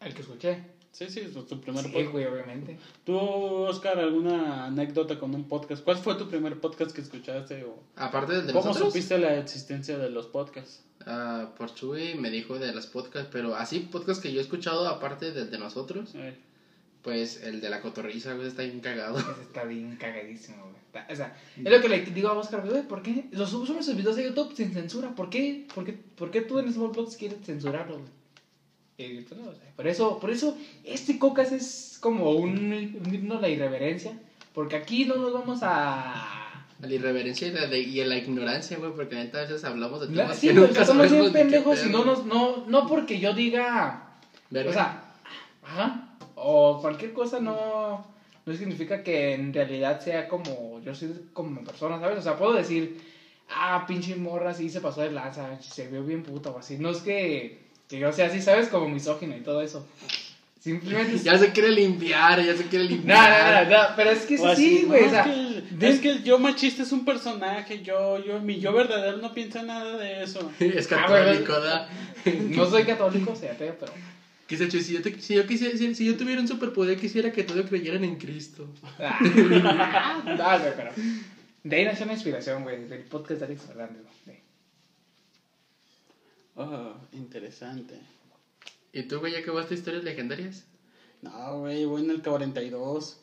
El 0.00 0.14
que 0.14 0.22
escuché. 0.22 0.64
Sí, 0.92 1.08
sí, 1.08 1.20
fue 1.32 1.42
tu 1.42 1.60
primer 1.60 1.84
Sí, 1.84 1.90
podcast. 1.90 2.12
güey, 2.12 2.24
obviamente. 2.26 2.78
¿Tú, 3.04 3.16
Oscar, 3.16 3.98
alguna 3.98 4.66
anécdota 4.66 5.18
con 5.18 5.34
un 5.34 5.44
podcast? 5.48 5.82
¿Cuál 5.84 5.96
fue 5.98 6.16
tu 6.16 6.28
primer 6.28 6.58
podcast 6.60 6.90
que 6.92 7.00
escuchaste? 7.00 7.64
O 7.64 7.78
Aparte 7.96 8.32
del 8.34 8.46
de 8.48 8.52
¿Cómo 8.52 8.66
nosotros. 8.66 8.92
supiste 8.92 9.16
la 9.18 9.38
existencia 9.38 9.96
de 9.98 10.10
los 10.10 10.26
podcasts? 10.26 10.84
Ah, 11.06 11.50
por 11.56 11.72
Chuy 11.74 12.14
me 12.16 12.30
dijo 12.30 12.58
de 12.58 12.74
las 12.74 12.86
podcasts, 12.86 13.30
pero 13.32 13.54
así 13.54 13.78
podcasts 13.80 14.22
que 14.22 14.32
yo 14.32 14.40
he 14.40 14.42
escuchado 14.42 14.86
aparte 14.88 15.32
del 15.32 15.50
de 15.50 15.58
nosotros, 15.58 16.10
Eh, 16.14 16.36
pues 17.02 17.42
el 17.44 17.60
de 17.62 17.70
la 17.70 17.80
cotorriza, 17.80 18.34
güey, 18.34 18.48
está 18.48 18.62
bien 18.62 18.80
cagado. 18.80 19.18
Ese 19.18 19.42
está 19.42 19.64
bien 19.64 19.96
cagadísimo, 19.96 20.64
güey. 20.64 20.76
Está- 20.92 21.06
O 21.10 21.16
sea, 21.16 21.36
es 21.56 21.70
lo 21.72 21.80
que 21.80 21.88
le 21.88 22.00
digo 22.04 22.28
a 22.28 22.32
Oscar, 22.34 22.68
güey, 22.68 22.82
¿por 22.82 23.00
qué? 23.02 23.28
Los 23.30 23.50
subes 23.50 23.70
esos 23.70 23.96
videos 23.96 24.16
de 24.16 24.24
YouTube 24.24 24.54
sin 24.54 24.72
censura. 24.74 25.14
¿Por 25.14 25.30
qué? 25.30 25.66
¿Por 25.74 25.84
qué, 25.84 25.92
por 25.94 26.30
qué 26.32 26.40
tú 26.42 26.58
en 26.58 26.70
Small 26.70 26.90
Blogs 26.90 27.16
quieres 27.16 27.38
censurarlo, 27.46 27.98
güey? 28.00 28.19
Y, 29.06 29.20
pues, 29.22 29.40
no, 29.40 29.48
o 29.50 29.54
sea, 29.54 29.72
por 29.76 29.86
eso, 29.86 30.18
por 30.18 30.30
eso, 30.30 30.56
este 30.84 31.18
Cocas 31.18 31.52
es 31.52 31.98
como 32.00 32.30
un, 32.30 32.72
un 33.04 33.14
himno 33.14 33.38
a 33.38 33.40
la 33.40 33.48
irreverencia. 33.48 34.18
Porque 34.54 34.76
aquí 34.76 35.04
no 35.04 35.16
nos 35.16 35.32
vamos 35.32 35.62
a... 35.62 36.64
A 36.82 36.86
la 36.86 36.94
irreverencia 36.94 37.46
y 37.48 37.52
la, 37.52 37.66
de, 37.66 37.80
y 37.80 38.00
a 38.00 38.06
la 38.06 38.16
ignorancia, 38.16 38.78
güey, 38.78 38.92
porque 38.92 39.16
a 39.16 39.22
veces 39.22 39.64
hablamos 39.64 40.00
de 40.00 40.14
La- 40.14 40.22
temas 40.24 40.38
sí, 40.38 40.48
que 40.48 40.54
nunca 40.54 40.84
somos 40.84 41.10
bien 41.10 41.32
pendejos 41.32 41.84
y 41.86 41.90
no, 41.90 42.04
nos, 42.04 42.24
no, 42.24 42.66
no 42.66 42.86
porque 42.86 43.20
yo 43.20 43.32
diga... 43.34 44.16
Verga. 44.50 44.70
O 44.70 44.72
sea, 44.72 45.04
ajá, 45.62 46.16
o 46.34 46.80
cualquier 46.80 47.12
cosa 47.12 47.38
no, 47.38 48.04
no 48.44 48.54
significa 48.54 49.02
que 49.04 49.34
en 49.34 49.52
realidad 49.52 50.00
sea 50.00 50.26
como 50.26 50.80
yo 50.80 50.94
soy 50.94 51.28
como 51.32 51.62
persona, 51.62 52.00
¿sabes? 52.00 52.18
O 52.18 52.22
sea, 52.22 52.36
puedo 52.36 52.54
decir, 52.54 53.00
ah, 53.48 53.84
pinche 53.86 54.16
morra, 54.16 54.52
sí 54.54 54.68
se 54.68 54.80
pasó 54.80 55.02
de 55.02 55.12
lanza, 55.12 55.60
se 55.60 55.86
vio 55.86 56.02
bien 56.02 56.24
puta 56.24 56.50
o 56.50 56.58
así. 56.58 56.78
No 56.78 56.90
es 56.90 56.98
que, 56.98 57.69
que 57.90 57.98
yo 57.98 58.12
sea 58.12 58.26
así, 58.28 58.40
¿sabes? 58.40 58.68
Como 58.68 58.88
misógino 58.88 59.36
y 59.36 59.40
todo 59.40 59.60
eso. 59.60 59.86
Simplemente... 60.60 61.18
Ya 61.18 61.38
se 61.38 61.52
quiere 61.52 61.70
limpiar, 61.70 62.44
ya 62.44 62.54
se 62.54 62.64
quiere 62.64 62.84
No, 62.84 62.90
limpiar. 62.90 63.64
no, 63.66 63.70
no, 63.70 63.82
no, 63.88 63.88
pero 63.96 64.10
es 64.10 64.20
que 64.26 64.38
o 64.38 64.46
así, 64.46 64.84
güey. 64.86 65.02
no, 65.02 65.06
o 65.08 65.10
sea, 65.10 65.20
es, 65.22 65.26
que 65.26 65.32
el, 65.40 65.78
de- 65.78 65.88
es 65.88 66.00
que 66.00 66.10
el 66.10 66.22
yo 66.24 66.38
machista 66.38 66.82
es 66.82 66.92
un 66.92 67.04
personaje. 67.04 67.82
Yo, 67.82 68.22
yo, 68.24 68.40
mi 68.40 68.60
yo 68.60 68.72
verdadero 68.72 69.16
no 69.18 69.32
piensa 69.34 69.62
nada 69.62 69.96
de 69.96 70.22
eso. 70.22 70.52
Es 70.60 70.86
Ah, 70.92 71.06
católico, 71.06 71.58
da. 71.60 71.88
no 72.26 72.66
soy 72.70 72.84
católico, 72.84 73.32
o 73.32 73.36
sea, 73.36 73.52
ateo, 73.52 73.74
pero... 73.80 73.92
Quise, 74.46 74.68
Chuy, 74.68 74.82
si 74.82 74.92
yo, 74.94 75.00
te- 75.02 75.18
si, 75.20 75.34
yo 75.36 75.46
quisiera, 75.46 75.78
si, 75.78 75.94
si 75.94 76.04
yo 76.04 76.16
tuviera 76.16 76.40
un 76.40 76.48
superpoder, 76.48 76.98
quisiera 76.98 77.32
que 77.32 77.42
todos 77.44 77.66
creyeran 77.66 78.04
en 78.04 78.16
Cristo. 78.16 78.68
Ah, 78.98 79.18
no, 80.24 80.58
güey, 80.60 80.72
pero... 80.76 80.90
De 81.64 81.76
ahí 81.76 81.84
nació 81.84 82.04
la 82.06 82.12
inspiración, 82.14 82.62
güey, 82.64 82.84
del 82.86 83.02
podcast 83.04 83.40
de 83.40 83.46
Alex 83.46 83.62
Fernández, 83.62 84.02
güey. 84.26 84.38
Oh, 86.62 86.92
interesante. 87.12 87.98
¿Y 88.92 89.04
tú, 89.04 89.18
güey, 89.18 89.32
ya 89.32 89.38
acabaste 89.38 89.74
historias 89.74 90.04
legendarias? 90.04 90.64
No, 91.22 91.60
güey, 91.60 91.86
voy 91.86 92.02
en 92.02 92.10
el 92.10 92.22
42. 92.22 93.18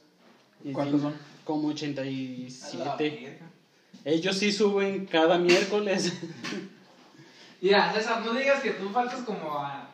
Y 0.64 0.72
¿Cuántos 0.72 1.02
son? 1.02 1.14
Como 1.46 1.68
87. 1.68 3.40
Ellos 4.06 4.38
sí 4.38 4.52
suben 4.52 5.06
cada 5.06 5.38
miércoles. 5.38 6.14
Ya, 7.60 7.92
César, 7.92 8.24
no 8.24 8.36
digas 8.36 8.62
que 8.62 8.70
tú 8.70 8.88
faltas 8.90 9.22
como 9.22 9.58
a. 9.58 9.87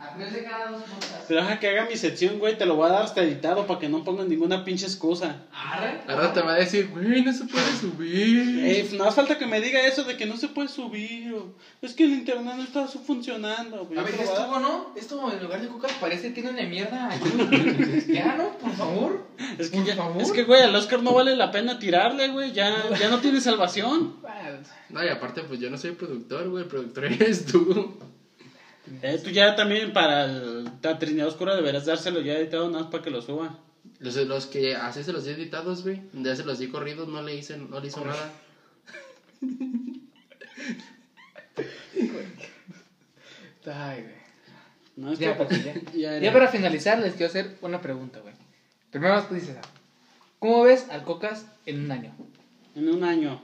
a 0.00 0.14
tres 0.14 0.32
de 0.32 0.44
cada 0.44 0.70
dos 0.70 0.82
podcasts. 0.82 1.24
Pero 1.26 1.40
deja 1.42 1.58
que 1.58 1.68
haga 1.68 1.86
mi 1.90 1.96
sección, 1.96 2.38
güey. 2.38 2.56
Te 2.56 2.66
lo 2.66 2.76
voy 2.76 2.88
a 2.88 2.92
dar 2.92 3.02
hasta 3.02 3.20
editado 3.22 3.66
para 3.66 3.80
que 3.80 3.88
no 3.88 4.04
pongan 4.04 4.28
ninguna 4.28 4.64
pinche 4.64 4.86
excusa. 4.86 5.42
Arre. 5.52 6.00
Ahora 6.06 6.32
te 6.32 6.40
va 6.40 6.52
a 6.52 6.56
decir, 6.56 6.88
güey, 6.90 7.22
no 7.22 7.32
se 7.32 7.44
puede 7.46 7.66
subir. 7.80 8.60
Eh, 8.64 8.88
no 8.96 9.04
hace 9.04 9.16
falta 9.16 9.38
que 9.38 9.46
me 9.46 9.60
diga 9.60 9.80
eso 9.84 10.04
de 10.04 10.16
que 10.16 10.24
no 10.26 10.36
se 10.36 10.46
puede 10.48 10.68
subir. 10.68 11.34
o, 11.34 11.52
es 11.82 11.94
que 11.94 12.04
el 12.04 12.12
internet 12.12 12.54
no 12.56 12.62
está 12.62 12.86
funcionando. 12.86 13.86
güey. 13.86 13.98
A 13.98 14.02
ver, 14.04 14.14
esto 14.14 14.60
no, 14.60 14.92
esto 14.96 15.32
en 15.32 15.42
lugar 15.42 15.60
de 15.60 15.66
cucas 15.68 15.90
parece 16.00 16.28
que 16.28 16.42
tiene 16.42 16.50
una 16.50 16.62
mierda. 16.68 17.10
ya, 18.06 18.36
¿no? 18.36 18.50
Por 18.58 18.72
favor. 18.74 19.26
Es 19.58 19.68
que, 19.70 19.78
Por 19.78 19.86
ya- 19.86 19.96
favor. 19.96 20.22
es 20.22 20.30
que, 20.30 20.44
güey, 20.44 20.62
al 20.62 20.76
Oscar 20.76 21.02
no 21.02 21.12
vale 21.12 21.34
la 21.34 21.50
pena 21.50 21.80
tirarle, 21.80 22.28
güey. 22.28 22.52
Ya, 22.52 22.84
ya 23.00 23.08
no 23.08 23.18
tiene 23.18 23.40
salvación. 23.40 24.16
No, 24.90 25.04
y 25.04 25.08
aparte, 25.08 25.42
pues 25.42 25.60
yo 25.60 25.68
no 25.68 25.76
soy 25.76 25.90
productor, 25.92 26.48
güey, 26.48 26.62
el 26.62 26.68
productor 26.70 27.04
eres 27.04 27.44
tú. 27.44 27.98
Eh, 29.02 29.20
tú 29.22 29.30
ya 29.30 29.54
también 29.56 29.92
para 29.92 30.26
la 30.26 30.98
Trinidad 30.98 31.28
Oscura 31.28 31.54
deberás 31.56 31.86
dárselo 31.86 32.20
ya 32.20 32.34
editado 32.38 32.68
nada 32.70 32.82
más 32.84 32.90
para 32.92 33.02
que 33.04 33.10
lo 33.10 33.22
suba. 33.22 33.58
Los, 34.00 34.16
los 34.16 34.46
que 34.46 34.74
así 34.76 35.02
se 35.04 35.12
los 35.12 35.24
di 35.24 35.32
editados, 35.32 35.82
güey, 35.82 36.02
ya 36.12 36.34
se 36.36 36.44
los 36.44 36.58
di 36.58 36.68
corridos, 36.68 37.08
no 37.08 37.22
le 37.22 37.34
hice, 37.34 37.56
no 37.56 37.80
le 37.80 37.86
hizo 37.88 38.04
nada. 38.04 38.32
Ay, 43.66 44.02
güey. 44.02 44.14
No, 44.96 45.12
es 45.12 45.18
Ya, 45.18 45.36
que- 45.36 45.44
pues, 45.44 45.64
ya. 45.64 45.74
ya 45.94 46.12
era- 46.16 46.24
Ya 46.26 46.32
para 46.32 46.48
finalizar, 46.48 46.98
les 46.98 47.12
quiero 47.14 47.28
hacer 47.28 47.56
una 47.60 47.80
pregunta, 47.80 48.20
güey. 48.20 48.34
Primero 48.90 49.22
tú 49.24 49.34
dices, 49.34 49.56
¿cómo 50.38 50.62
ves 50.62 50.86
al 50.90 51.02
Cocas 51.04 51.46
en 51.66 51.84
un 51.84 51.92
año? 51.92 52.14
En 52.74 52.88
un 52.88 53.04
año. 53.04 53.40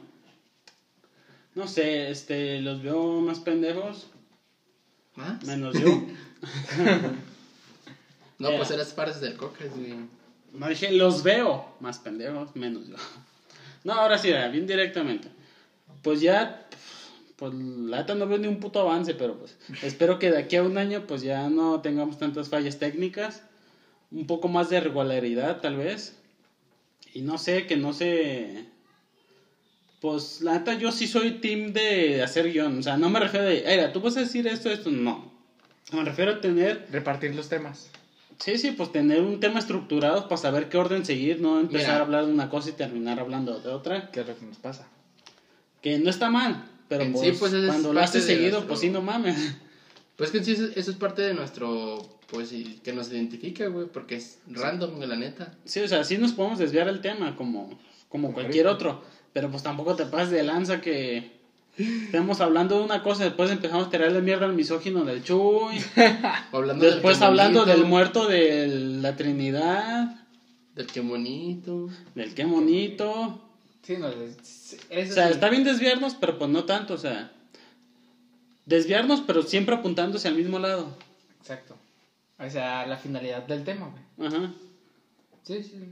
No 1.55 1.69
sé, 1.69 2.11
este, 2.11 2.61
los 2.61 2.83
veo 2.83 3.21
más 3.21 3.39
pendejos, 3.41 4.09
¿Ah? 5.17 5.39
menos 5.47 5.75
yo. 5.81 6.03
No, 8.39 8.49
Era. 8.49 8.59
pues 8.59 8.71
eres 8.71 8.93
partes 8.93 9.21
del 9.21 9.37
cocas, 9.37 9.71
güey. 9.77 9.95
No 10.53 10.69
dije, 10.69 10.93
los 10.93 11.23
veo 11.23 11.75
más 11.81 11.99
pendejos, 11.99 12.55
menos 12.57 12.87
yo. 12.89 12.97
No, 13.85 13.93
ahora 13.95 14.19
sí, 14.19 14.29
bien 14.53 14.67
directamente. 14.67 15.29
Pues 16.03 16.21
ya, 16.21 16.67
pues 17.37 17.55
la 17.55 17.99
neta 17.99 18.15
no 18.15 18.27
veo 18.27 18.39
ni 18.39 18.49
un 18.49 18.61
puto 18.61 18.81
avance, 18.81 19.15
pero 19.15 19.37
pues 19.39 19.57
espero 19.83 20.19
que 20.19 20.31
de 20.31 20.39
aquí 20.39 20.57
a 20.57 20.62
un 20.62 20.79
año 20.79 21.07
pues 21.07 21.23
ya 21.23 21.49
no 21.49 21.81
tengamos 21.81 22.19
tantas 22.19 22.49
fallas 22.49 22.79
técnicas, 22.79 23.43
un 24.11 24.27
poco 24.27 24.49
más 24.49 24.71
de 24.71 24.81
regularidad 24.81 25.61
tal 25.61 25.77
vez. 25.77 26.17
Y 27.12 27.23
no 27.23 27.39
sé, 27.39 27.67
que 27.67 27.77
no 27.77 27.93
se... 27.93 28.67
Pues 30.05 30.43
la 30.43 30.53
neta 30.59 30.75
yo 30.75 30.93
sí 30.93 31.07
soy 31.07 31.41
team 31.41 31.73
de 31.73 32.23
hacer 32.23 32.53
guion, 32.53 32.81
o 32.81 32.83
sea, 32.83 32.99
no 32.99 33.09
me 33.09 33.19
refiero 33.19 33.47
de, 33.47 33.65
era, 33.65 33.91
tú 33.91 34.03
vas 34.03 34.15
a 34.19 34.21
decir 34.21 34.47
esto, 34.47 34.71
esto, 34.71 34.91
no. 34.91 35.33
Me 35.95 36.05
refiero 36.05 36.33
a 36.33 36.41
tener 36.43 36.87
Repartir 36.91 37.35
los 37.35 37.49
temas. 37.49 37.89
Sí, 38.39 38.59
sí, 38.59 38.73
pues 38.73 38.93
tener 38.93 39.23
un 39.23 39.41
tema 39.41 39.61
estructurado 39.61 40.29
para 40.29 40.37
saber 40.37 40.69
qué 40.69 40.77
orden 40.77 41.07
seguir, 41.07 41.41
no 41.41 41.59
empezar 41.59 41.87
Mira. 41.89 41.97
a 41.97 42.03
hablar 42.03 42.27
de 42.27 42.33
una 42.35 42.51
cosa 42.51 42.69
y 42.69 42.73
terminar 42.73 43.19
hablando 43.19 43.59
de 43.61 43.71
otra. 43.71 44.11
¿Qué 44.11 44.21
es 44.21 44.27
lo 44.29 44.37
que 44.39 44.45
nos 44.45 44.59
pasa? 44.59 44.87
Que 45.81 45.99
no 45.99 46.11
está 46.11 46.29
mal, 46.29 46.67
pero 46.87 47.11
pues, 47.11 47.25
sí, 47.25 47.37
pues, 47.39 47.55
esa 47.55 47.63
es 47.63 47.67
cuando 47.71 47.95
lo 47.95 48.01
haces 48.01 48.25
seguido, 48.27 48.51
nuestro- 48.51 48.69
pues 48.69 48.81
sí, 48.81 48.91
no 48.91 49.01
mames. 49.01 49.55
Pues 50.17 50.31
que 50.31 50.45
sí, 50.45 50.53
eso, 50.53 50.91
es 50.91 50.97
parte 50.97 51.23
de 51.23 51.33
nuestro, 51.33 52.21
pues, 52.27 52.53
y 52.53 52.79
que 52.85 52.93
nos 52.93 53.11
identifica, 53.11 53.69
güey, 53.69 53.87
porque 53.87 54.17
es 54.17 54.39
random, 54.49 54.97
güey, 54.97 55.09
la 55.09 55.17
neta. 55.17 55.55
Sí, 55.65 55.81
o 55.81 55.89
sea, 55.89 56.05
sí 56.05 56.19
nos 56.19 56.33
podemos 56.33 56.59
desviar 56.59 56.89
el 56.89 57.01
tema 57.01 57.35
como, 57.37 57.71
como 58.11 58.35
cualquier 58.35 58.67
otro, 58.67 59.03
pero 59.35 59.51
pues 59.51 59.62
tampoco 59.62 59.95
te 59.95 60.07
pases 60.07 60.30
de 60.30 60.43
lanza 60.43 60.80
que, 60.80 61.35
Estamos 61.76 62.41
hablando 62.41 62.78
de 62.78 62.85
una 62.85 63.03
cosa, 63.03 63.24
después 63.24 63.51
empezamos 63.51 63.89
a 63.89 63.91
tirarle 63.91 64.20
mierda 64.22 64.47
al 64.47 64.53
misógino 64.53 65.05
del 65.05 65.24
Chuy. 65.24 65.82
Hablando 66.53 66.85
Después 66.85 67.18
que 67.18 67.24
hablando 67.24 67.64
del 67.64 67.85
muerto 67.85 68.28
de 68.28 68.68
la 68.68 69.16
Trinidad, 69.16 70.24
Del 70.76 70.87
que 70.87 71.01
bonito. 71.01 71.89
del 72.14 72.32
qué 72.35 72.45
bonito. 72.45 73.41
Sí, 73.82 73.97
no, 73.97 74.07
eso 74.09 74.37
O 74.89 75.12
sea, 75.12 75.26
sí. 75.26 75.32
está 75.32 75.51
bien 75.51 75.64
desviarnos, 75.64 76.14
pero 76.14 76.39
pues 76.39 76.49
no 76.49 76.62
tanto, 76.64 76.95
o 76.95 76.99
sea. 76.99 77.32
Desviarnos, 78.66 79.20
pero 79.26 79.43
siempre 79.43 79.74
apuntándose 79.74 80.28
al 80.28 80.37
mismo 80.37 80.61
lado. 80.61 80.97
Exacto. 81.41 81.76
O 82.39 82.49
sea, 82.49 82.87
la 82.87 82.97
finalidad 82.97 83.43
del 83.49 83.64
tema, 83.64 83.91
güey. 84.16 84.28
Ajá. 84.28 84.53
Sí, 85.43 85.61
sí. 85.62 85.89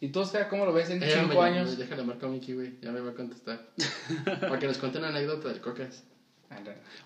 ¿Y 0.00 0.08
tú, 0.08 0.20
Oscar, 0.20 0.48
cómo 0.48 0.64
lo 0.64 0.72
ves 0.72 0.90
en 0.90 1.02
Eh, 1.02 1.08
ya 1.10 1.22
me 1.22 1.38
años? 1.40 1.76
Déjale 1.76 2.04
marcar 2.04 2.28
a 2.28 2.32
Miki, 2.32 2.54
güey. 2.54 2.78
Ya 2.80 2.92
me 2.92 3.00
va 3.00 3.10
a 3.10 3.14
contestar. 3.14 3.66
Para 4.40 4.58
que 4.58 4.66
nos 4.66 4.78
cuente 4.78 4.98
una 4.98 5.08
anécdota 5.08 5.48
del 5.48 5.60
Cocas. 5.60 6.04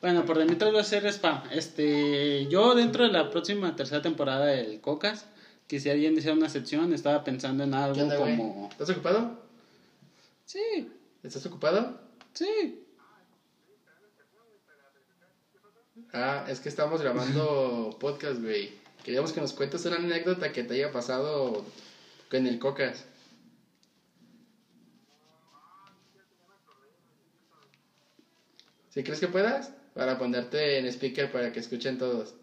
Bueno, 0.00 0.24
por 0.24 0.38
de 0.38 0.44
mientras 0.44 0.70
voy 0.70 0.78
a 0.78 0.82
hacer 0.82 1.04
spam. 1.06 1.42
Este, 1.50 2.46
yo 2.46 2.74
dentro 2.74 3.04
de 3.04 3.12
la 3.12 3.30
próxima 3.30 3.74
tercera 3.74 4.02
temporada 4.02 4.46
del 4.46 4.80
Cocas, 4.80 5.26
quisiera 5.66 5.98
ya 5.98 6.08
iniciar 6.08 6.36
una 6.36 6.48
sección, 6.48 6.92
estaba 6.92 7.24
pensando 7.24 7.64
en 7.64 7.70
¿Qué 7.70 7.76
algo 7.76 8.02
onda, 8.02 8.16
güey? 8.16 8.36
como... 8.36 8.68
¿Estás 8.70 8.90
ocupado? 8.90 9.42
Sí, 10.44 10.92
¿Estás 11.22 11.46
ocupado? 11.46 11.98
sí. 12.34 12.78
Ah, 16.14 16.44
es 16.48 16.60
que 16.60 16.68
estamos 16.68 17.00
grabando 17.00 17.96
podcast, 18.00 18.40
güey. 18.40 18.70
Queríamos 19.02 19.32
que 19.32 19.40
nos 19.40 19.52
cuentes 19.54 19.84
una 19.86 19.96
anécdota 19.96 20.52
que 20.52 20.62
te 20.62 20.74
haya 20.74 20.92
pasado 20.92 21.64
con 22.32 22.46
el 22.46 22.58
Cocas. 22.58 23.04
¿Sí 28.88 29.04
crees 29.04 29.20
que 29.20 29.28
puedas? 29.28 29.70
Para 29.94 30.18
ponerte 30.18 30.78
en 30.78 30.86
speaker 30.86 31.30
para 31.30 31.52
que 31.52 31.60
escuchen 31.60 31.98
todos. 31.98 32.34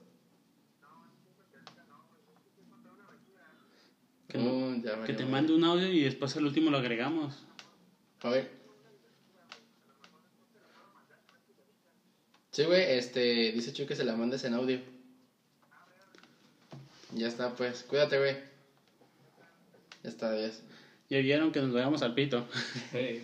Que, 4.27 4.37
Mm, 4.37 4.83
ya 4.83 5.03
que 5.05 5.13
te 5.13 5.23
güey. 5.23 5.31
mande 5.31 5.55
un 5.55 5.63
audio 5.63 5.91
y 5.91 6.03
después 6.03 6.35
el 6.35 6.45
último 6.45 6.69
lo 6.69 6.77
agregamos. 6.77 7.43
A 8.21 8.29
ver. 8.29 8.51
Sí, 12.51 12.63
güey, 12.65 12.83
este, 12.91 13.51
dice 13.53 13.73
Chuy 13.73 13.87
que 13.87 13.95
se 13.95 14.03
la 14.03 14.15
mandes 14.15 14.43
en 14.43 14.53
audio. 14.53 14.79
Ya 17.15 17.27
está, 17.27 17.55
pues, 17.55 17.81
cuídate, 17.83 18.19
güey. 18.19 18.48
Está, 20.03 20.29
adiós. 20.29 20.61
Ya 21.09 21.19
vieron 21.19 21.51
que 21.51 21.59
nos 21.61 21.73
vayamos 21.73 22.01
al 22.01 22.13
pito. 22.13 22.45
Sí, 22.91 23.21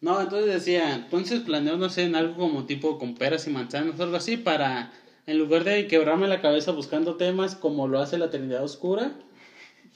No, 0.00 0.20
entonces 0.20 0.52
decía, 0.52 0.94
entonces 0.94 1.40
planeo, 1.40 1.76
no 1.76 1.88
sé, 1.88 2.04
en 2.04 2.16
algo 2.16 2.36
como 2.36 2.66
tipo 2.66 2.98
con 2.98 3.14
peras 3.14 3.46
y 3.46 3.50
manzanas 3.50 3.98
o 3.98 4.02
algo 4.02 4.16
así 4.16 4.36
para, 4.36 4.92
en 5.26 5.38
lugar 5.38 5.64
de 5.64 5.86
quebrarme 5.86 6.28
la 6.28 6.40
cabeza 6.40 6.72
buscando 6.72 7.16
temas 7.16 7.54
como 7.54 7.88
lo 7.88 8.00
hace 8.00 8.18
la 8.18 8.30
Trinidad 8.30 8.64
Oscura 8.64 9.12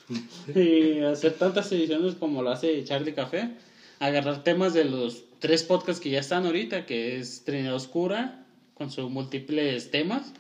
y 0.55 1.01
hacer 1.01 1.35
tantas 1.35 1.71
ediciones 1.73 2.15
como 2.15 2.43
lo 2.43 2.51
hace 2.51 2.85
Charlie 2.85 3.15
Café, 3.15 3.51
agarrar 3.99 4.45
temas 4.45 4.73
de 4.73 4.85
los 4.85 5.25
tres 5.41 5.63
podcasts 5.63 6.01
que 6.01 6.11
ya 6.11 6.21
están 6.21 6.47
ahorita, 6.47 6.87
que 6.87 7.19
es 7.19 7.45
Trinidad 7.45 7.75
Oscura, 7.75 8.45
con 8.75 8.91
sus 8.91 9.11
múltiples 9.11 9.91
temas, 9.91 10.33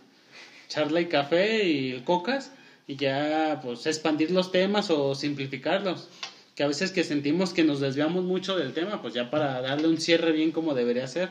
Charlie 0.69 1.09
Café 1.09 1.65
y 1.65 1.91
el 1.93 2.05
Cocas, 2.05 2.53
y 2.89 2.97
ya 2.97 3.61
pues 3.63 3.87
expandir 3.87 4.33
los 4.33 4.51
temas 4.51 4.91
o 4.91 5.15
simplificarlos 5.15 6.09
que 6.57 6.65
a 6.65 6.67
veces 6.67 6.91
que 6.91 7.05
sentimos 7.05 7.53
que 7.53 7.63
nos 7.63 7.79
desviamos 7.79 8.25
mucho 8.25 8.57
del 8.57 8.73
tema, 8.73 9.01
pues 9.01 9.15
ya 9.15 9.31
para 9.31 9.61
darle 9.61 9.87
un 9.87 10.01
cierre 10.01 10.33
bien 10.33 10.51
como 10.51 10.75
debería 10.75 11.07
ser. 11.07 11.29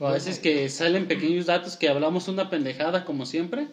O 0.00 0.08
a 0.08 0.12
veces 0.12 0.40
que 0.40 0.68
salen 0.68 1.06
pequeños 1.06 1.46
datos 1.46 1.76
que 1.76 1.88
hablamos 1.88 2.26
una 2.26 2.50
pendejada 2.50 3.04
como 3.04 3.26
siempre, 3.26 3.68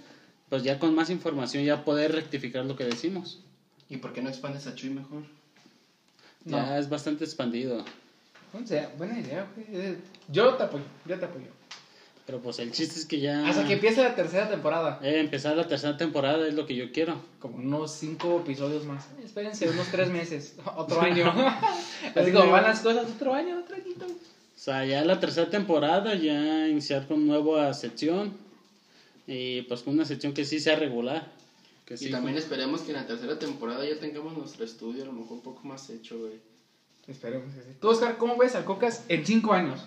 pues 0.50 0.62
ya 0.62 0.78
con 0.78 0.94
más 0.94 1.10
información 1.10 1.64
ya 1.64 1.84
poder 1.84 2.12
rectificar 2.12 2.64
lo 2.64 2.76
que 2.76 2.84
decimos. 2.84 3.40
¿Y 3.90 3.98
por 3.98 4.14
qué 4.14 4.22
no 4.22 4.30
expandes 4.30 4.68
a 4.68 4.76
Chuy 4.76 4.92
mejor? 4.92 5.24
No. 6.46 6.58
Ya 6.58 6.78
es 6.78 6.90
bastante 6.90 7.24
expandido. 7.24 7.84
O 8.54 8.68
sea, 8.68 8.94
buena 8.98 9.20
idea, 9.20 9.48
güey. 9.56 9.66
Eh, 9.72 9.98
Yo 10.28 10.54
te 10.54 10.64
apoyo, 10.64 10.84
yo 11.08 11.18
te 11.18 11.26
apoyo. 11.26 11.48
Pero 12.26 12.40
pues 12.40 12.60
el 12.60 12.72
chiste 12.72 13.00
es 13.00 13.06
que 13.06 13.20
ya... 13.20 13.46
Hasta 13.48 13.68
que 13.68 13.74
empiece 13.74 14.02
la 14.02 14.16
tercera 14.16 14.50
temporada. 14.50 15.00
Eh, 15.04 15.20
empezar 15.20 15.58
la 15.58 15.68
tercera 15.68 15.98
temporada 15.98 16.48
es 16.48 16.54
lo 16.54 16.66
que 16.66 16.76
yo 16.76 16.92
quiero. 16.94 17.22
Como 17.40 17.58
unos 17.58 17.92
cinco 17.92 18.40
episodios 18.40 18.86
más. 18.86 19.08
Espérense, 19.24 19.70
unos 19.70 19.88
tres 19.88 20.10
meses. 20.10 20.56
Otro 20.78 21.02
año. 21.02 21.34
Así 22.16 22.32
como 22.32 22.52
van 22.52 22.64
las 22.64 22.80
cosas, 22.80 23.08
otro 23.10 23.34
año, 23.34 23.60
otro 23.60 23.76
añito. 23.76 24.06
O 24.06 24.60
sea, 24.60 24.86
ya 24.86 25.04
la 25.04 25.20
tercera 25.20 25.50
temporada, 25.50 26.16
ya 26.16 26.68
iniciar 26.68 27.08
con 27.08 27.28
nueva 27.28 27.74
sección. 27.74 28.38
Y 29.28 29.64
pues 29.64 29.82
con 29.82 29.94
una 29.94 30.06
sección 30.06 30.34
que 30.34 30.46
sí 30.46 30.60
sea 30.60 30.78
regular. 30.78 31.28
Que 31.86 31.98
sí, 31.98 32.08
y 32.08 32.12
también 32.12 32.38
esperemos 32.38 32.82
que 32.82 32.92
en 32.92 32.98
la 32.98 33.08
tercera 33.08 33.38
temporada 33.38 33.86
ya 33.86 34.00
tengamos 34.00 34.38
nuestro 34.38 34.64
estudio, 34.64 35.04
a 35.04 35.08
lo 35.08 35.14
mejor 35.14 35.34
un 35.34 35.44
poco 35.44 35.62
más 35.68 35.90
hecho, 35.90 36.18
güey. 36.20 36.40
Esperemos 37.08 37.54
que 37.54 37.62
sí. 37.62 37.78
Tú, 37.82 37.90
Oscar, 37.90 38.18
¿cómo 38.18 38.38
ves 38.38 38.56
al 38.56 38.64
Cocas 38.64 39.04
en 39.10 39.26
cinco 39.26 39.52
años? 39.52 39.82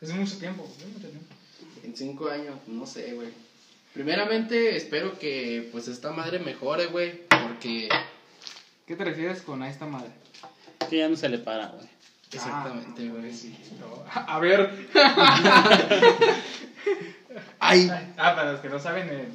Es 0.00 0.12
mucho 0.12 0.38
tiempo, 0.38 0.64
es 0.78 0.86
mucho 0.86 1.08
tiempo. 1.08 1.34
En 1.84 1.96
cinco 1.96 2.28
años, 2.28 2.56
no 2.66 2.86
sé, 2.86 3.12
güey. 3.14 3.28
Primeramente, 3.94 4.76
espero 4.76 5.18
que 5.18 5.68
pues 5.72 5.88
esta 5.88 6.12
madre 6.12 6.38
mejore, 6.38 6.86
güey, 6.86 7.22
porque... 7.28 7.88
¿Qué 8.86 8.96
te 8.96 9.04
refieres 9.04 9.42
con 9.42 9.62
a 9.62 9.68
esta 9.70 9.86
madre? 9.86 10.10
que 10.88 10.98
ya 10.98 11.08
no 11.08 11.16
se 11.16 11.28
le 11.28 11.38
para, 11.38 11.66
güey. 11.68 11.86
Exactamente, 12.32 13.06
Ah, 13.08 13.12
güey. 13.12 13.34
sí, 13.34 13.54
no. 13.80 14.04
A 14.14 14.38
ver. 14.38 14.70
¡Ay! 17.58 17.90
Ah, 18.16 18.34
para 18.34 18.52
los 18.52 18.60
que 18.60 18.68
no 18.68 18.78
saben, 18.78 19.08
eh, 19.10 19.28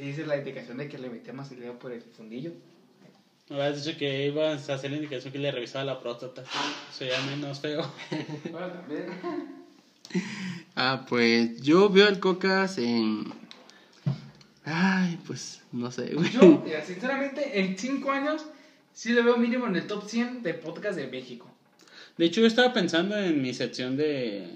dice 0.00 0.26
la 0.26 0.36
indicación 0.36 0.78
de 0.78 0.88
que 0.88 0.98
le 0.98 1.10
metía 1.10 1.32
más 1.32 1.50
el 1.52 1.60
dedo 1.60 1.78
por 1.78 1.92
el 1.92 2.02
fundillo. 2.02 2.52
Me 3.48 3.62
habías 3.62 3.84
dicho 3.84 3.96
que 3.98 4.26
ibas 4.26 4.68
a 4.68 4.74
hacer 4.74 4.90
la 4.90 4.96
indicación 4.96 5.32
que 5.32 5.38
le 5.38 5.50
revisaba 5.50 5.84
la 5.84 6.00
próstata. 6.00 6.42
Eso 6.90 7.04
ya 7.04 7.20
menos 7.22 7.60
feo. 7.60 7.90
Bueno, 8.50 8.66
también. 8.68 9.06
Ah, 10.76 11.06
pues 11.08 11.60
yo 11.60 11.88
veo 11.88 12.06
al 12.06 12.20
Cocas 12.20 12.78
en... 12.78 13.32
Ay, 14.64 15.18
pues 15.26 15.62
no 15.72 15.90
sé, 15.90 16.14
güey. 16.14 16.30
Yo, 16.30 16.62
mira, 16.64 16.84
sinceramente, 16.84 17.60
en 17.60 17.76
cinco 17.76 18.12
años 18.12 18.44
sí 18.92 19.12
le 19.12 19.22
veo 19.22 19.36
mínimo 19.36 19.66
en 19.66 19.76
el 19.76 19.86
top 19.86 20.08
100 20.08 20.42
de 20.42 20.54
podcast 20.54 20.96
de 20.96 21.06
México. 21.06 21.48
De 22.16 22.26
hecho, 22.26 22.40
yo 22.40 22.46
estaba 22.46 22.72
pensando 22.72 23.16
en 23.16 23.40
mi 23.40 23.54
sección 23.54 23.96
de. 23.96 24.48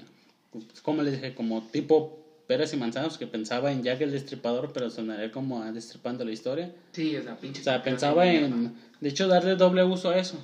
Como 0.82 1.02
les 1.02 1.14
dije, 1.14 1.34
como 1.34 1.62
tipo 1.62 2.18
peras 2.46 2.74
y 2.74 2.76
manzanas, 2.76 3.16
que 3.18 3.26
pensaba 3.26 3.72
en 3.72 3.82
Jack 3.82 4.00
el 4.02 4.10
Destripador, 4.10 4.72
pero 4.72 4.90
sonaría 4.90 5.30
como 5.30 5.62
a 5.62 5.72
destripando 5.72 6.24
la 6.24 6.32
historia. 6.32 6.74
Sí, 6.90 7.16
o 7.16 7.22
sea, 7.22 7.36
pinche. 7.36 7.60
O 7.60 7.64
sea, 7.64 7.82
pensaba 7.82 8.26
en. 8.26 8.74
De 9.00 9.08
hecho, 9.08 9.28
darle 9.28 9.54
doble 9.54 9.84
uso 9.84 10.10
a 10.10 10.18
eso. 10.18 10.36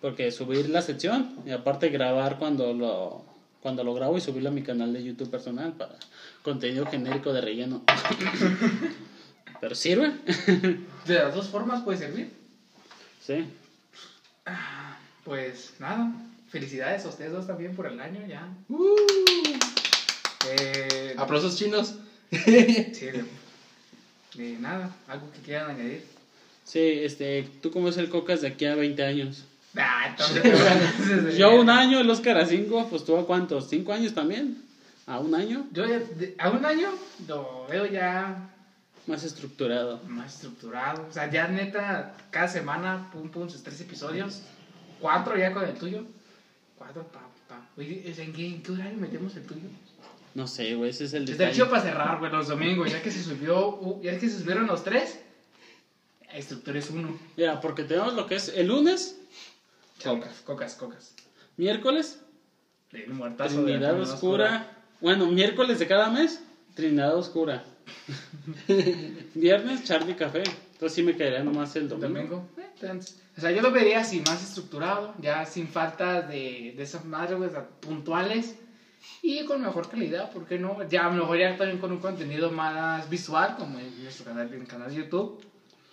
Porque 0.00 0.32
subir 0.32 0.68
la 0.68 0.82
sección 0.82 1.36
y 1.46 1.50
aparte 1.52 1.88
grabar 1.88 2.38
cuando 2.38 2.74
lo. 2.74 3.31
Cuando 3.62 3.84
lo 3.84 3.94
grabo 3.94 4.18
y 4.18 4.20
subirlo 4.20 4.48
a 4.48 4.52
mi 4.52 4.62
canal 4.62 4.92
de 4.92 5.04
YouTube 5.04 5.30
personal 5.30 5.72
para 5.74 5.94
contenido 6.42 6.84
genérico 6.86 7.32
de 7.32 7.40
relleno. 7.40 7.82
Pero 9.60 9.74
sirve. 9.76 10.12
De 11.06 11.14
las 11.14 11.34
dos 11.34 11.48
formas 11.48 11.82
puede 11.82 11.98
servir. 11.98 12.32
Sí. 13.24 13.44
Pues 15.24 15.74
nada, 15.78 16.12
felicidades 16.50 17.04
a 17.04 17.08
ustedes 17.08 17.30
dos 17.30 17.46
también 17.46 17.76
por 17.76 17.86
el 17.86 18.00
año 18.00 18.26
ya. 18.26 18.48
Uh, 18.68 18.96
Eh, 20.58 21.14
aplausos 21.16 21.56
chinos. 21.56 21.94
sí, 22.32 23.06
de 24.34 24.56
nada, 24.58 24.92
algo 25.06 25.30
que 25.30 25.38
quieran 25.38 25.70
añadir. 25.70 26.04
Sí, 26.64 26.80
este. 26.80 27.48
¿Tú 27.62 27.70
cómo 27.70 27.88
es 27.88 27.96
el 27.96 28.08
Cocas 28.08 28.40
de 28.40 28.48
aquí 28.48 28.64
a 28.64 28.74
20 28.74 29.04
años? 29.04 29.44
Ah, 29.76 30.08
entonces, 30.10 31.36
Yo 31.38 31.54
un 31.60 31.70
año, 31.70 31.98
el 31.98 32.10
Oscar 32.10 32.36
a 32.38 32.46
cinco, 32.46 32.86
pues 32.90 33.02
a 33.08 33.22
cuántos, 33.24 33.68
cinco 33.70 33.92
años 33.92 34.12
también, 34.12 34.62
a 35.06 35.18
un 35.18 35.34
año, 35.34 35.66
Yo 35.72 35.86
ya, 35.86 35.98
de- 35.98 36.34
a 36.38 36.50
un 36.50 36.64
año 36.64 36.90
lo 37.26 37.66
veo 37.68 37.86
ya 37.86 38.50
más 39.06 39.24
estructurado. 39.24 40.00
más 40.06 40.34
estructurado. 40.34 41.06
O 41.08 41.12
sea, 41.12 41.30
ya 41.30 41.48
neta, 41.48 42.14
cada 42.30 42.48
semana, 42.48 43.08
pum, 43.12 43.30
pum, 43.30 43.48
sus 43.48 43.62
tres 43.62 43.80
episodios. 43.80 44.42
Cuatro 45.00 45.36
ya 45.38 45.52
con 45.52 45.64
el 45.64 45.74
tuyo. 45.74 46.04
Cuatro, 46.76 47.02
pa, 47.04 47.20
pa. 47.48 47.66
Oye, 47.78 48.02
¿en 48.16 48.32
qué, 48.32 48.46
en 48.46 48.62
qué 48.62 48.72
horario 48.72 48.98
metemos 48.98 49.34
el 49.36 49.42
tuyo? 49.44 49.68
No 50.34 50.46
sé, 50.46 50.74
güey, 50.74 50.90
ese 50.90 51.04
es 51.04 51.12
el 51.14 51.22
Está 51.24 51.32
detalle. 51.44 51.52
chido 51.54 51.70
para 51.70 51.82
cerrar, 51.82 52.18
güey, 52.18 52.30
los 52.30 52.48
domingos. 52.48 52.90
Ya 52.90 53.02
que 53.02 53.10
se 53.10 53.22
subió, 53.22 53.68
uh, 53.80 54.02
ya 54.02 54.18
que 54.18 54.28
se 54.28 54.38
subieron 54.38 54.66
los 54.66 54.84
tres, 54.84 55.18
estructura 56.32 56.78
es 56.78 56.90
uno. 56.90 57.18
Ya, 57.36 57.60
porque 57.60 57.84
tenemos 57.84 58.14
lo 58.14 58.26
que 58.26 58.36
es 58.36 58.48
el 58.48 58.68
lunes, 58.68 59.18
Cocas, 60.04 60.42
cocas, 60.44 60.74
cocas. 60.74 61.14
miércoles, 61.56 62.20
El 62.90 63.14
muertazo 63.14 63.58
de 63.58 63.72
Trinidad 63.72 63.90
Trinidad 63.90 64.14
Oscura. 64.14 64.76
Bueno, 65.00 65.26
miércoles 65.26 65.78
de 65.78 65.86
cada 65.86 66.10
mes, 66.10 66.42
Trinidad 66.74 67.16
Oscura. 67.16 67.64
Viernes, 69.34 69.84
Charlie 69.84 70.16
Café. 70.16 70.42
Entonces 70.72 70.94
sí 70.94 71.02
me 71.02 71.16
caería 71.16 71.44
nomás 71.44 71.76
el 71.76 71.88
domingo. 71.88 72.14
Domingo. 72.14 72.48
Eh, 72.56 73.00
o 73.36 73.40
sea, 73.40 73.52
yo 73.52 73.62
lo 73.62 73.70
vería 73.70 74.00
así, 74.00 74.22
más 74.26 74.42
estructurado, 74.42 75.14
ya 75.20 75.46
sin 75.46 75.68
falta 75.68 76.22
de, 76.22 76.74
de 76.76 76.82
esas 76.82 77.04
madres 77.04 77.52
sea, 77.52 77.68
puntuales 77.80 78.56
y 79.22 79.44
con 79.44 79.62
mejor 79.62 79.88
calidad, 79.88 80.30
¿por 80.32 80.46
qué 80.46 80.58
no? 80.58 80.86
Ya 80.88 81.06
a 81.06 81.10
lo 81.10 81.22
mejor 81.22 81.38
ya 81.38 81.56
también 81.56 81.78
con 81.78 81.92
un 81.92 81.98
contenido 81.98 82.50
más 82.50 83.08
visual, 83.08 83.56
como 83.56 83.78
en 83.78 84.02
nuestro 84.02 84.24
canal, 84.24 84.52
en 84.52 84.62
el 84.62 84.66
canal 84.66 84.90
de 84.90 84.96
YouTube. 84.96 85.40